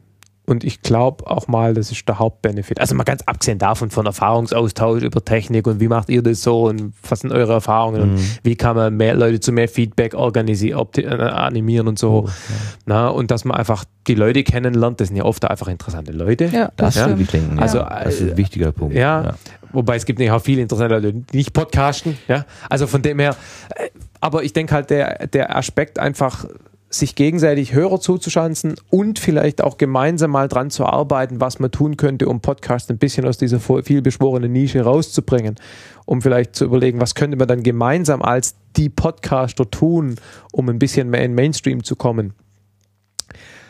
[0.51, 2.81] und ich glaube auch mal, das ist der Hauptbenefit.
[2.81, 6.65] Also mal ganz abgesehen davon von Erfahrungsaustausch über Technik und wie macht ihr das so
[6.65, 8.27] und was sind eure Erfahrungen und Mhm.
[8.43, 12.29] wie kann man mehr Leute zu mehr Feedback organisieren, opti- äh, animieren und so.
[12.87, 16.47] Na, und dass man einfach die Leute kennenlernt, das sind ja oft einfach interessante Leute.
[16.47, 17.05] ja, Das Ja.
[17.05, 17.20] stimmt.
[17.20, 17.57] ich denken.
[17.57, 17.62] Ja.
[17.62, 18.95] Also, das ist äh, ein wichtiger Punkt.
[18.95, 19.35] ja.
[19.73, 22.19] Wobei es gibt nämlich auch viele interessante Leute, die nicht podcasten.
[22.27, 22.45] Ja?
[22.69, 23.37] Also von dem her,
[23.77, 26.45] äh, aber ich denke halt, der, der Aspekt einfach,
[26.93, 31.97] sich gegenseitig Hörer zuzuschanzen und vielleicht auch gemeinsam mal dran zu arbeiten, was man tun
[31.97, 35.55] könnte, um Podcast ein bisschen aus dieser vielbeschworenen Nische rauszubringen,
[36.05, 40.17] um vielleicht zu überlegen, was könnte man dann gemeinsam als die Podcaster tun,
[40.51, 42.35] um ein bisschen mehr in Mainstream zu kommen.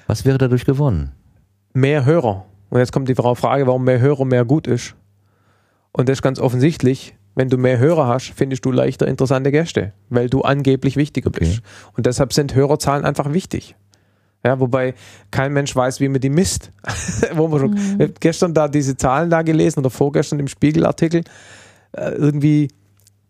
[0.06, 1.12] Was wäre dadurch gewonnen?
[1.74, 2.46] Mehr Hörer.
[2.70, 4.94] Und jetzt kommt die Frage, warum mehr Hörer mehr gut ist.
[5.92, 9.94] Und das ist ganz offensichtlich, wenn du mehr Hörer hast, findest du leichter interessante Gäste,
[10.10, 11.38] weil du angeblich wichtiger okay.
[11.40, 11.62] bist.
[11.96, 13.76] Und deshalb sind Hörerzahlen einfach wichtig.
[14.44, 14.92] Ja, wobei
[15.30, 16.70] kein Mensch weiß, wie man die misst.
[17.34, 18.12] Wo man schon, mhm.
[18.20, 21.22] gestern da diese Zahlen da gelesen oder vorgestern im Spiegelartikel,
[21.92, 22.68] äh, irgendwie,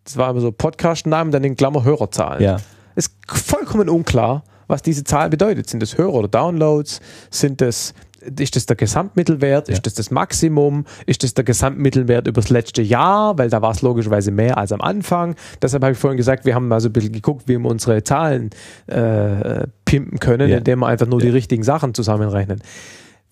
[0.02, 2.42] das war immer so Podcast-Namen, dann in Klammer Hörerzahlen.
[2.42, 2.56] Ja.
[2.97, 5.70] Ist vollkommen unklar, was diese Zahl bedeutet.
[5.70, 7.00] Sind das Hörer oder Downloads?
[7.30, 7.94] Sind das
[8.39, 9.68] ist das der Gesamtmittelwert?
[9.68, 9.74] Ja.
[9.74, 10.84] Ist das das Maximum?
[11.07, 13.39] Ist das der Gesamtmittelwert übers letzte Jahr?
[13.39, 15.36] Weil da war es logischerweise mehr als am Anfang.
[15.62, 18.02] Deshalb habe ich vorhin gesagt, wir haben mal so ein bisschen geguckt, wie wir unsere
[18.05, 18.50] Zahlen
[18.86, 20.58] äh, pimpen können, ja.
[20.58, 21.26] indem wir einfach nur ja.
[21.26, 22.62] die richtigen Sachen zusammenrechnen.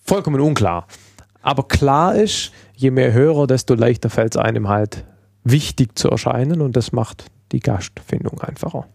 [0.05, 0.86] Vollkommen unklar.
[1.42, 5.05] Aber klar ist, je mehr Hörer, desto leichter fällt es einem halt
[5.44, 8.86] wichtig zu erscheinen und das macht die Gastfindung einfacher.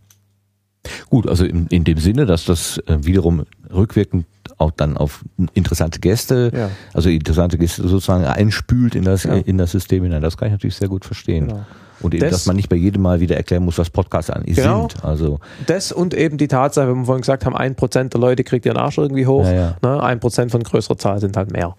[1.10, 4.26] Gut, also in, in dem Sinne, dass das äh, wiederum rückwirkend
[4.58, 6.70] auch dann auf interessante Gäste, ja.
[6.94, 9.36] also interessante Gäste sozusagen einspült in das, ja.
[9.36, 10.22] in das System hinein.
[10.22, 11.48] Das kann ich natürlich sehr gut verstehen.
[11.48, 11.66] Genau.
[12.02, 14.58] Und eben, das, dass man nicht bei jedem Mal wieder erklären muss, was Podcasts eigentlich
[14.58, 14.90] genau.
[14.90, 15.06] sind.
[15.06, 18.44] Also das und eben die Tatsache, wenn wir vorhin gesagt haben, ein Prozent der Leute
[18.44, 20.04] kriegt ihren Arsch irgendwie hoch, ja, ne?
[20.04, 21.76] ein Prozent von größerer Zahl sind halt mehr.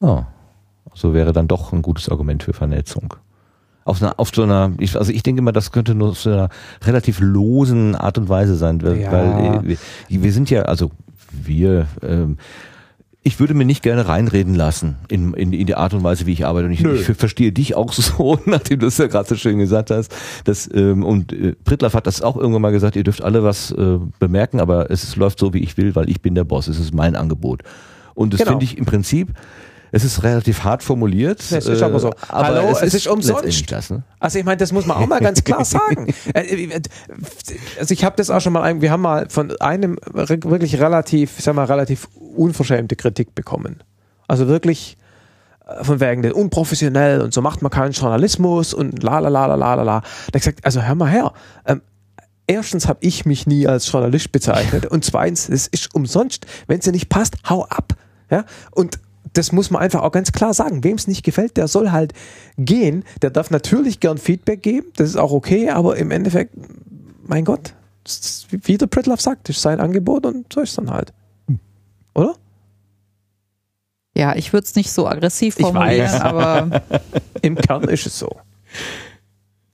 [0.00, 0.22] Oh.
[0.94, 3.14] So wäre dann doch ein gutes Argument für Vernetzung
[3.84, 6.48] auf, einer, auf so einer, ich, also ich denke mal, das könnte nur so einer
[6.84, 9.12] relativ losen Art und Weise sein, weil, ja.
[9.12, 9.76] weil äh,
[10.08, 10.90] wir, wir, sind ja, also
[11.32, 12.38] wir, ähm,
[13.24, 16.32] ich würde mir nicht gerne reinreden lassen in, in, in die Art und Weise, wie
[16.32, 16.66] ich arbeite.
[16.66, 19.90] Und ich, ich verstehe dich auch so, nachdem du es ja gerade so schön gesagt
[19.90, 20.12] hast.
[20.44, 23.70] Dass, ähm, und äh, Prittlaff hat das auch irgendwann mal gesagt, ihr dürft alle was
[23.70, 26.66] äh, bemerken, aber es läuft so, wie ich will, weil ich bin der Boss.
[26.66, 27.62] Es ist mein Angebot.
[28.14, 28.52] Und das genau.
[28.52, 29.32] finde ich im Prinzip
[29.94, 31.40] es ist relativ hart formuliert.
[31.40, 32.08] Es ist aber so.
[32.08, 33.70] Äh, aber Hallo, es, es ist, umsonst.
[33.70, 34.02] Das, ne?
[34.18, 36.12] Also ich meine, das muss man auch mal ganz klar sagen.
[36.32, 36.80] Äh, äh,
[37.78, 41.44] also ich habe das auch schon mal, wir haben mal von einem wirklich relativ, ich
[41.44, 43.82] sag mal, relativ unverschämte Kritik bekommen.
[44.26, 44.96] Also wirklich
[45.82, 49.54] von wegen der unprofessionell und so macht man keinen Journalismus und la la la la
[49.54, 50.00] la la la.
[50.00, 50.06] Da
[50.36, 51.32] ich gesagt, also hör mal her.
[51.66, 51.82] Ähm,
[52.46, 56.46] erstens habe ich mich nie als Journalist bezeichnet und zweitens, es ist umsonst.
[56.66, 57.94] Wenn es dir nicht passt, hau ab.
[58.30, 58.44] Ja?
[58.70, 58.98] Und
[59.32, 60.84] das muss man einfach auch ganz klar sagen.
[60.84, 62.12] Wem es nicht gefällt, der soll halt
[62.58, 63.04] gehen.
[63.22, 66.54] Der darf natürlich gern Feedback geben, das ist auch okay, aber im Endeffekt,
[67.26, 67.74] mein Gott,
[68.50, 71.12] wie der Pritlove sagt, das ist sein Angebot und so ist es dann halt.
[72.14, 72.34] Oder?
[74.14, 76.82] Ja, ich würde es nicht so aggressiv formulieren, aber
[77.42, 78.28] im Kern ist es so.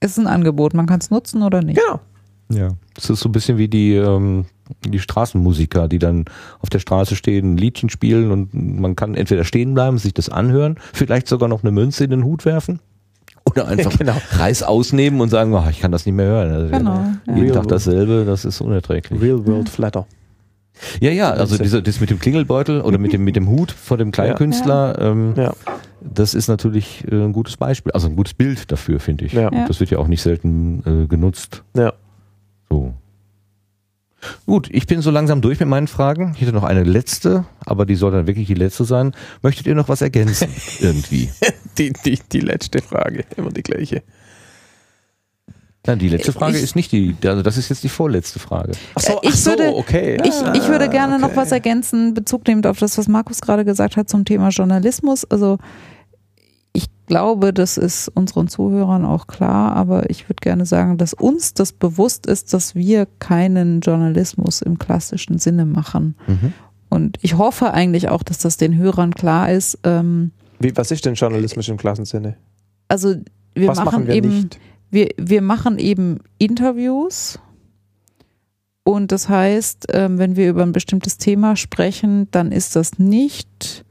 [0.00, 1.80] Es ist ein Angebot, man kann es nutzen oder nicht.
[1.80, 2.00] Genau.
[2.50, 4.46] Ja, es ist so ein bisschen wie die, ähm,
[4.84, 6.26] die Straßenmusiker, die dann
[6.60, 10.28] auf der Straße stehen, ein Liedchen spielen und man kann entweder stehen bleiben, sich das
[10.28, 12.80] anhören, vielleicht sogar noch eine Münze in den Hut werfen
[13.44, 14.16] oder einfach genau.
[14.32, 16.50] Reis ausnehmen und sagen, oh, ich kann das nicht mehr hören.
[16.52, 17.54] Also genau, jeden ja.
[17.54, 19.20] Tag dasselbe, das ist unerträglich.
[19.20, 20.06] Real World Flatter.
[21.00, 23.96] Ja, ja, also diese, das mit dem Klingelbeutel oder mit dem, mit dem Hut vor
[23.96, 25.10] dem Kleinkünstler, ja.
[25.10, 25.52] Ähm, ja.
[26.00, 29.32] das ist natürlich äh, ein gutes Beispiel, also ein gutes Bild dafür, finde ich.
[29.32, 29.50] Ja.
[29.66, 31.64] Das wird ja auch nicht selten äh, genutzt.
[31.76, 31.94] Ja.
[32.70, 32.94] So.
[34.46, 36.32] Gut, ich bin so langsam durch mit meinen Fragen.
[36.34, 39.14] Ich hätte noch eine letzte, aber die soll dann wirklich die letzte sein.
[39.42, 40.48] Möchtet ihr noch was ergänzen?
[40.80, 41.30] Irgendwie.
[41.78, 44.02] die, die, die letzte Frage, immer die gleiche.
[45.86, 48.72] Nein, die letzte Frage ich, ist nicht die, also das ist jetzt die vorletzte Frage.
[48.94, 50.18] Ach so, ich ach so würde, okay.
[50.22, 51.22] Ich, ich würde gerne okay.
[51.22, 55.24] noch was ergänzen, Bezug nehmend auf das, was Markus gerade gesagt hat zum Thema Journalismus.
[55.24, 55.58] Also
[56.72, 61.54] ich glaube, das ist unseren Zuhörern auch klar, aber ich würde gerne sagen, dass uns
[61.54, 66.14] das bewusst ist, dass wir keinen Journalismus im klassischen Sinne machen.
[66.26, 66.52] Mhm.
[66.88, 69.78] Und ich hoffe eigentlich auch, dass das den Hörern klar ist.
[69.84, 72.36] Ähm, Wie, was ist denn Journalismus im klassischen Sinne?
[72.88, 73.14] Also
[73.54, 74.60] wir was machen, machen wir eben, nicht?
[74.90, 77.38] Wir, wir machen eben Interviews.
[78.84, 83.84] Und das heißt, ähm, wenn wir über ein bestimmtes Thema sprechen, dann ist das nicht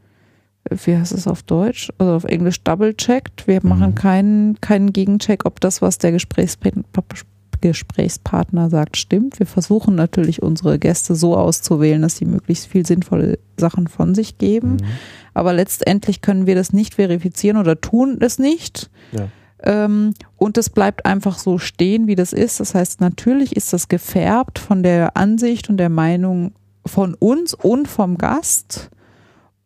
[0.70, 3.48] wie heißt es auf Deutsch, also auf Englisch double-checked.
[3.48, 3.70] Wir mhm.
[3.70, 9.40] machen keinen, keinen Gegencheck, ob das, was der Gesprächspartner sagt, stimmt.
[9.40, 14.38] Wir versuchen natürlich unsere Gäste so auszuwählen, dass sie möglichst viel sinnvolle Sachen von sich
[14.38, 14.74] geben.
[14.74, 14.86] Mhm.
[15.34, 18.90] Aber letztendlich können wir das nicht verifizieren oder tun es nicht.
[19.12, 19.28] Ja.
[19.64, 22.60] Ähm, und es bleibt einfach so stehen, wie das ist.
[22.60, 26.54] Das heißt, natürlich ist das gefärbt von der Ansicht und der Meinung
[26.86, 28.90] von uns und vom Gast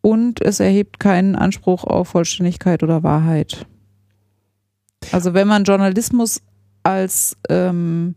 [0.01, 3.65] und es erhebt keinen Anspruch auf Vollständigkeit oder Wahrheit.
[5.11, 6.41] Also wenn man Journalismus
[6.83, 8.15] als ähm,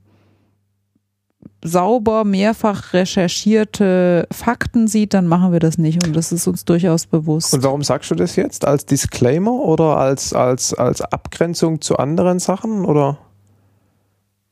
[1.62, 7.06] sauber mehrfach recherchierte Fakten sieht, dann machen wir das nicht und das ist uns durchaus
[7.06, 7.54] bewusst.
[7.54, 8.66] Und warum sagst du das jetzt?
[8.66, 12.84] Als Disclaimer oder als, als, als Abgrenzung zu anderen Sachen?
[12.84, 13.18] Oder?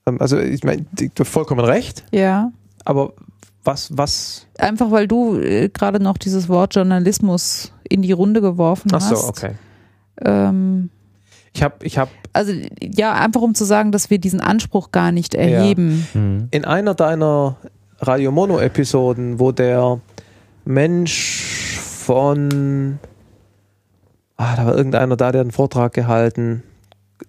[0.07, 2.51] Ähm, also ich meine, du hast vollkommen recht, ja.
[2.85, 3.13] aber
[3.65, 4.47] was, was?
[4.59, 9.09] Einfach weil du äh, gerade noch dieses Wort Journalismus in die Runde geworfen Ach hast.
[9.09, 9.53] so, okay.
[10.21, 10.91] Ähm,
[11.53, 15.13] Ich habe ich hab also ja, einfach um zu sagen, dass wir diesen Anspruch gar
[15.13, 16.07] nicht erheben.
[16.15, 16.49] Mhm.
[16.51, 17.57] in einer deiner
[17.99, 20.01] Radio Mono Episoden, wo der
[20.65, 22.99] Mensch von
[24.37, 26.63] ah, da war irgendeiner da, der einen Vortrag gehalten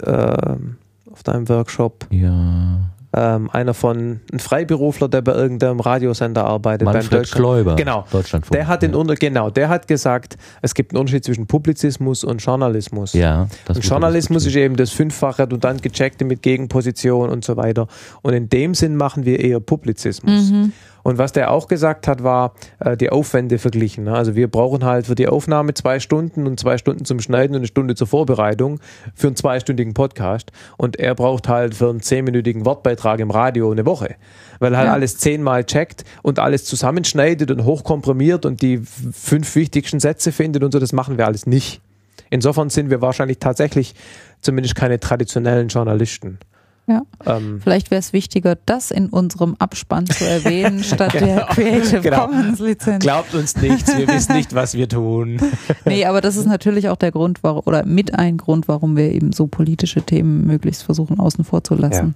[0.06, 0.78] ähm,
[1.12, 2.08] auf deinem Workshop.
[2.10, 2.90] Ja.
[3.16, 6.86] Ähm, einer von ein Freiberufler, der bei irgendeinem Radiosender arbeitet.
[6.86, 7.76] beim Manfred Deutschland- Kläuber.
[7.76, 8.06] Genau.
[8.12, 8.54] Deutschlandfunk.
[8.54, 9.14] Der hat den ja.
[9.20, 13.14] Genau, der hat gesagt, es gibt einen Unterschied zwischen Publizismus und Journalismus.
[13.14, 13.48] Ja.
[13.66, 17.88] das Und Journalismus ist eben das fünffach redundant gecheckte mit Gegenposition und so weiter.
[18.24, 20.50] Und in dem Sinn machen wir eher Publizismus.
[20.50, 20.72] Mhm.
[21.04, 24.06] Und was der auch gesagt hat, war äh, die Aufwände verglichen.
[24.06, 24.14] ne?
[24.16, 27.60] Also wir brauchen halt für die Aufnahme zwei Stunden und zwei Stunden zum Schneiden und
[27.62, 28.80] eine Stunde zur Vorbereitung
[29.14, 30.52] für einen zweistündigen Podcast.
[30.78, 34.16] Und er braucht halt für einen zehnminütigen Wortbeitrag im Radio eine Woche.
[34.60, 34.94] Weil er halt Ja.
[34.94, 40.72] alles zehnmal checkt und alles zusammenschneidet und hochkomprimiert und die fünf wichtigsten Sätze findet und
[40.72, 40.80] so.
[40.80, 41.82] Das machen wir alles nicht.
[42.30, 43.94] Insofern sind wir wahrscheinlich tatsächlich
[44.42, 46.40] zumindest keine traditionellen Journalisten.
[46.86, 47.04] Ja.
[47.26, 52.28] Ähm, Vielleicht wäre es wichtiger, das in unserem Abspann zu erwähnen, statt der Creative Genau.
[52.28, 53.04] Commons Lizenz.
[53.04, 55.40] Glaubt uns nichts, wir wissen nicht, was wir tun.
[55.86, 59.12] Nee, aber das ist natürlich auch der Grund, warum, oder mit ein Grund, warum wir
[59.12, 62.16] eben so politische Themen möglichst versuchen außen vor zu lassen.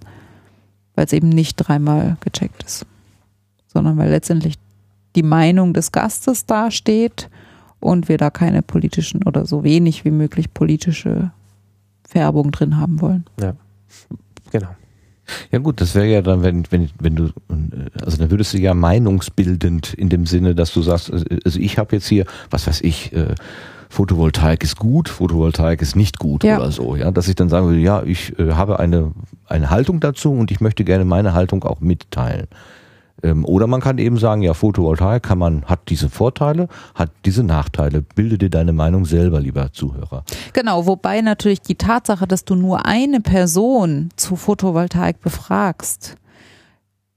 [0.95, 2.85] Weil es eben nicht dreimal gecheckt ist.
[3.67, 4.55] Sondern weil letztendlich
[5.15, 7.29] die Meinung des Gastes dasteht
[7.79, 11.31] und wir da keine politischen oder so wenig wie möglich politische
[12.07, 13.25] Färbung drin haben wollen.
[13.37, 13.53] Genau.
[15.51, 17.29] Ja gut, das wäre ja dann, wenn, wenn, wenn du,
[18.03, 21.77] also dann würdest du ja meinungsbildend in dem Sinne, dass du sagst, äh, also ich
[21.77, 23.35] habe jetzt hier, was weiß ich, äh,
[23.89, 26.57] Photovoltaik ist gut, Photovoltaik ist nicht gut Ja.
[26.57, 29.11] oder so, ja, dass ich dann sagen würde, ja, ich äh, habe eine,
[29.47, 32.47] eine Haltung dazu und ich möchte gerne meine Haltung auch mitteilen.
[33.23, 37.43] Ähm, oder man kann eben sagen, ja, Photovoltaik kann man, hat diese Vorteile, hat diese
[37.43, 38.01] Nachteile.
[38.01, 40.23] Bilde dir deine Meinung selber, lieber Zuhörer.
[40.53, 46.15] Genau, wobei natürlich die Tatsache, dass du nur eine Person zu Photovoltaik befragst,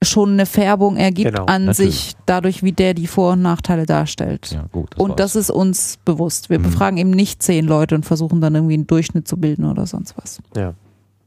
[0.03, 1.95] schon eine Färbung ergibt Genau, an natürlich.
[2.05, 4.51] sich, dadurch, wie der die Vor- und Nachteile darstellt.
[4.53, 4.99] Ja, gut.
[4.99, 5.49] und das war's.
[5.49, 6.49] ist uns bewusst.
[6.49, 6.63] Wir Mhm.
[6.63, 10.17] befragen eben nicht zehn Leute und versuchen dann irgendwie einen Durchschnitt zu bilden oder sonst
[10.17, 10.39] was.
[10.57, 10.73] Ja,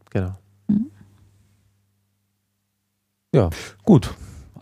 [0.09, 0.31] genau.
[3.83, 4.13] Gut.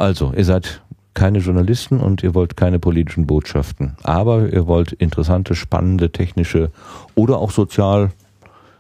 [0.02, 0.82] Also, ihr seid
[1.14, 3.94] keine Journalisten und ihr wollt keine politischen Botschaften.
[4.04, 6.72] Aber ihr wollt interessante, spannende, technische
[7.16, 8.12] oder auch sozial.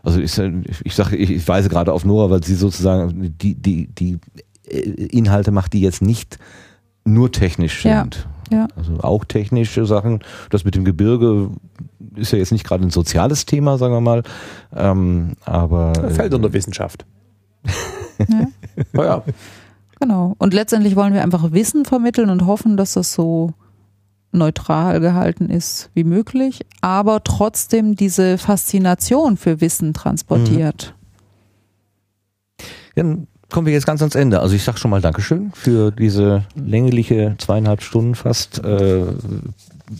[0.01, 0.35] Also ich,
[0.83, 4.17] ich sage, ich, ich weise gerade auf Nora, weil sie sozusagen die, die, die
[4.67, 6.39] äh, Inhalte macht, die jetzt nicht
[7.05, 8.27] nur technisch Ja, sind.
[8.51, 8.67] ja.
[8.75, 10.21] Also auch technische Sachen.
[10.49, 11.49] Das mit dem Gebirge
[12.15, 14.23] ist ja jetzt nicht gerade ein soziales Thema, sagen wir mal.
[14.75, 17.05] Ähm, aber Fällt äh, unter Wissenschaft.
[17.65, 18.47] Ja.
[18.97, 19.23] Oh ja.
[20.01, 20.35] Genau.
[20.39, 23.53] Und letztendlich wollen wir einfach Wissen vermitteln und hoffen, dass das so
[24.31, 30.95] neutral gehalten ist wie möglich, aber trotzdem diese Faszination für Wissen transportiert.
[32.95, 34.39] Dann kommen wir jetzt ganz ans Ende.
[34.39, 39.03] Also ich sag schon mal Dankeschön für diese längliche zweieinhalb Stunden fast äh,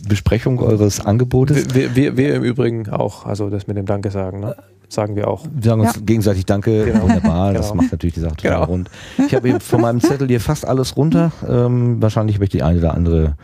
[0.08, 1.74] Besprechung eures Angebotes.
[1.74, 4.56] Wir, wir, wir im Übrigen auch, also das mit dem Danke sagen, ne?
[4.92, 5.44] Sagen wir auch.
[5.52, 6.02] Wir sagen uns Ja.
[6.04, 7.02] gegenseitig Danke, Genau.
[7.08, 7.82] wunderbar, das Genau.
[7.82, 8.64] macht natürlich die Sache total Genau.
[8.64, 8.90] rund.
[9.26, 11.32] Ich habe hier von meinem Zettel hier fast alles runter.
[11.48, 13.36] Ähm, wahrscheinlich habe ich die eine oder andere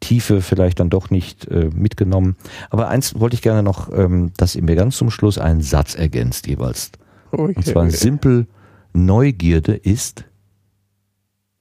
[0.00, 2.36] Tiefe vielleicht dann doch nicht äh, mitgenommen.
[2.70, 5.94] Aber eins wollte ich gerne noch, ähm, dass ihr mir ganz zum Schluss einen Satz
[5.94, 6.90] ergänzt jeweils.
[7.30, 8.46] Und zwar simpel,
[8.92, 10.24] Neugierde ist.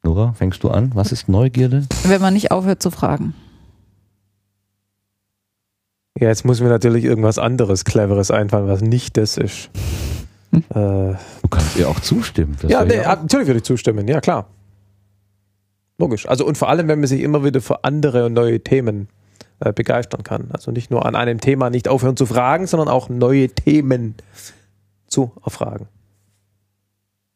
[0.03, 0.91] Nora, fängst du an?
[0.95, 1.85] Was ist Neugierde?
[2.06, 3.33] Wenn man nicht aufhört zu fragen.
[6.19, 9.69] Ja, jetzt muss mir natürlich irgendwas anderes, Cleveres einfallen, was nicht das ist.
[10.51, 10.64] Hm.
[10.69, 12.57] Äh, Du kannst ihr auch zustimmen.
[12.61, 14.48] Das ja, nee, auch- natürlich würde ich zustimmen, ja klar.
[15.98, 16.27] Logisch.
[16.27, 19.07] Also und vor allem, wenn man sich immer wieder für andere und neue Themen
[19.59, 20.49] äh, begeistern kann.
[20.51, 24.15] Also nicht nur an einem Thema nicht aufhören zu fragen, sondern auch neue Themen
[25.07, 25.88] zu erfragen.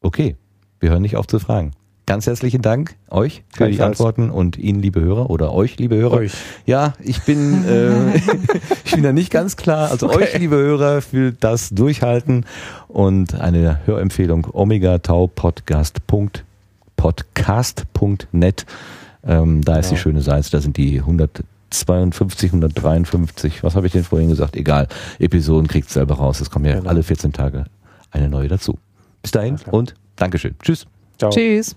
[0.00, 0.36] Okay,
[0.80, 1.72] wir hören nicht auf zu fragen.
[2.06, 3.80] Ganz herzlichen Dank euch für die.
[3.80, 6.18] Antworten und Ihnen, liebe Hörer, oder euch, liebe Hörer.
[6.18, 6.32] Euch.
[6.66, 8.16] Ja, ich bin, äh,
[8.84, 9.90] ich bin da nicht ganz klar.
[9.90, 10.24] Also Okay.
[10.24, 12.44] euch, liebe Hörer, für das Durchhalten
[12.88, 16.06] und eine Hörempfehlung Omega Tau Podcast.
[16.96, 18.66] Podcast.net.
[19.26, 19.94] Ähm, da ist Genau.
[19.96, 24.56] die schöne Seite, da sind die 152, 153, was habe ich denn vorhin gesagt?
[24.56, 24.88] Egal.
[25.18, 26.40] Episoden kriegt selber raus.
[26.42, 26.90] Es kommen ja Genau.
[26.90, 27.64] alle 14 Tage
[28.10, 28.78] eine neue dazu.
[29.22, 29.72] Bis dahin klar.
[29.74, 30.54] und Dankeschön.
[30.62, 30.86] Tschüss.
[31.18, 31.30] Ciao.
[31.30, 31.74] Tschüss.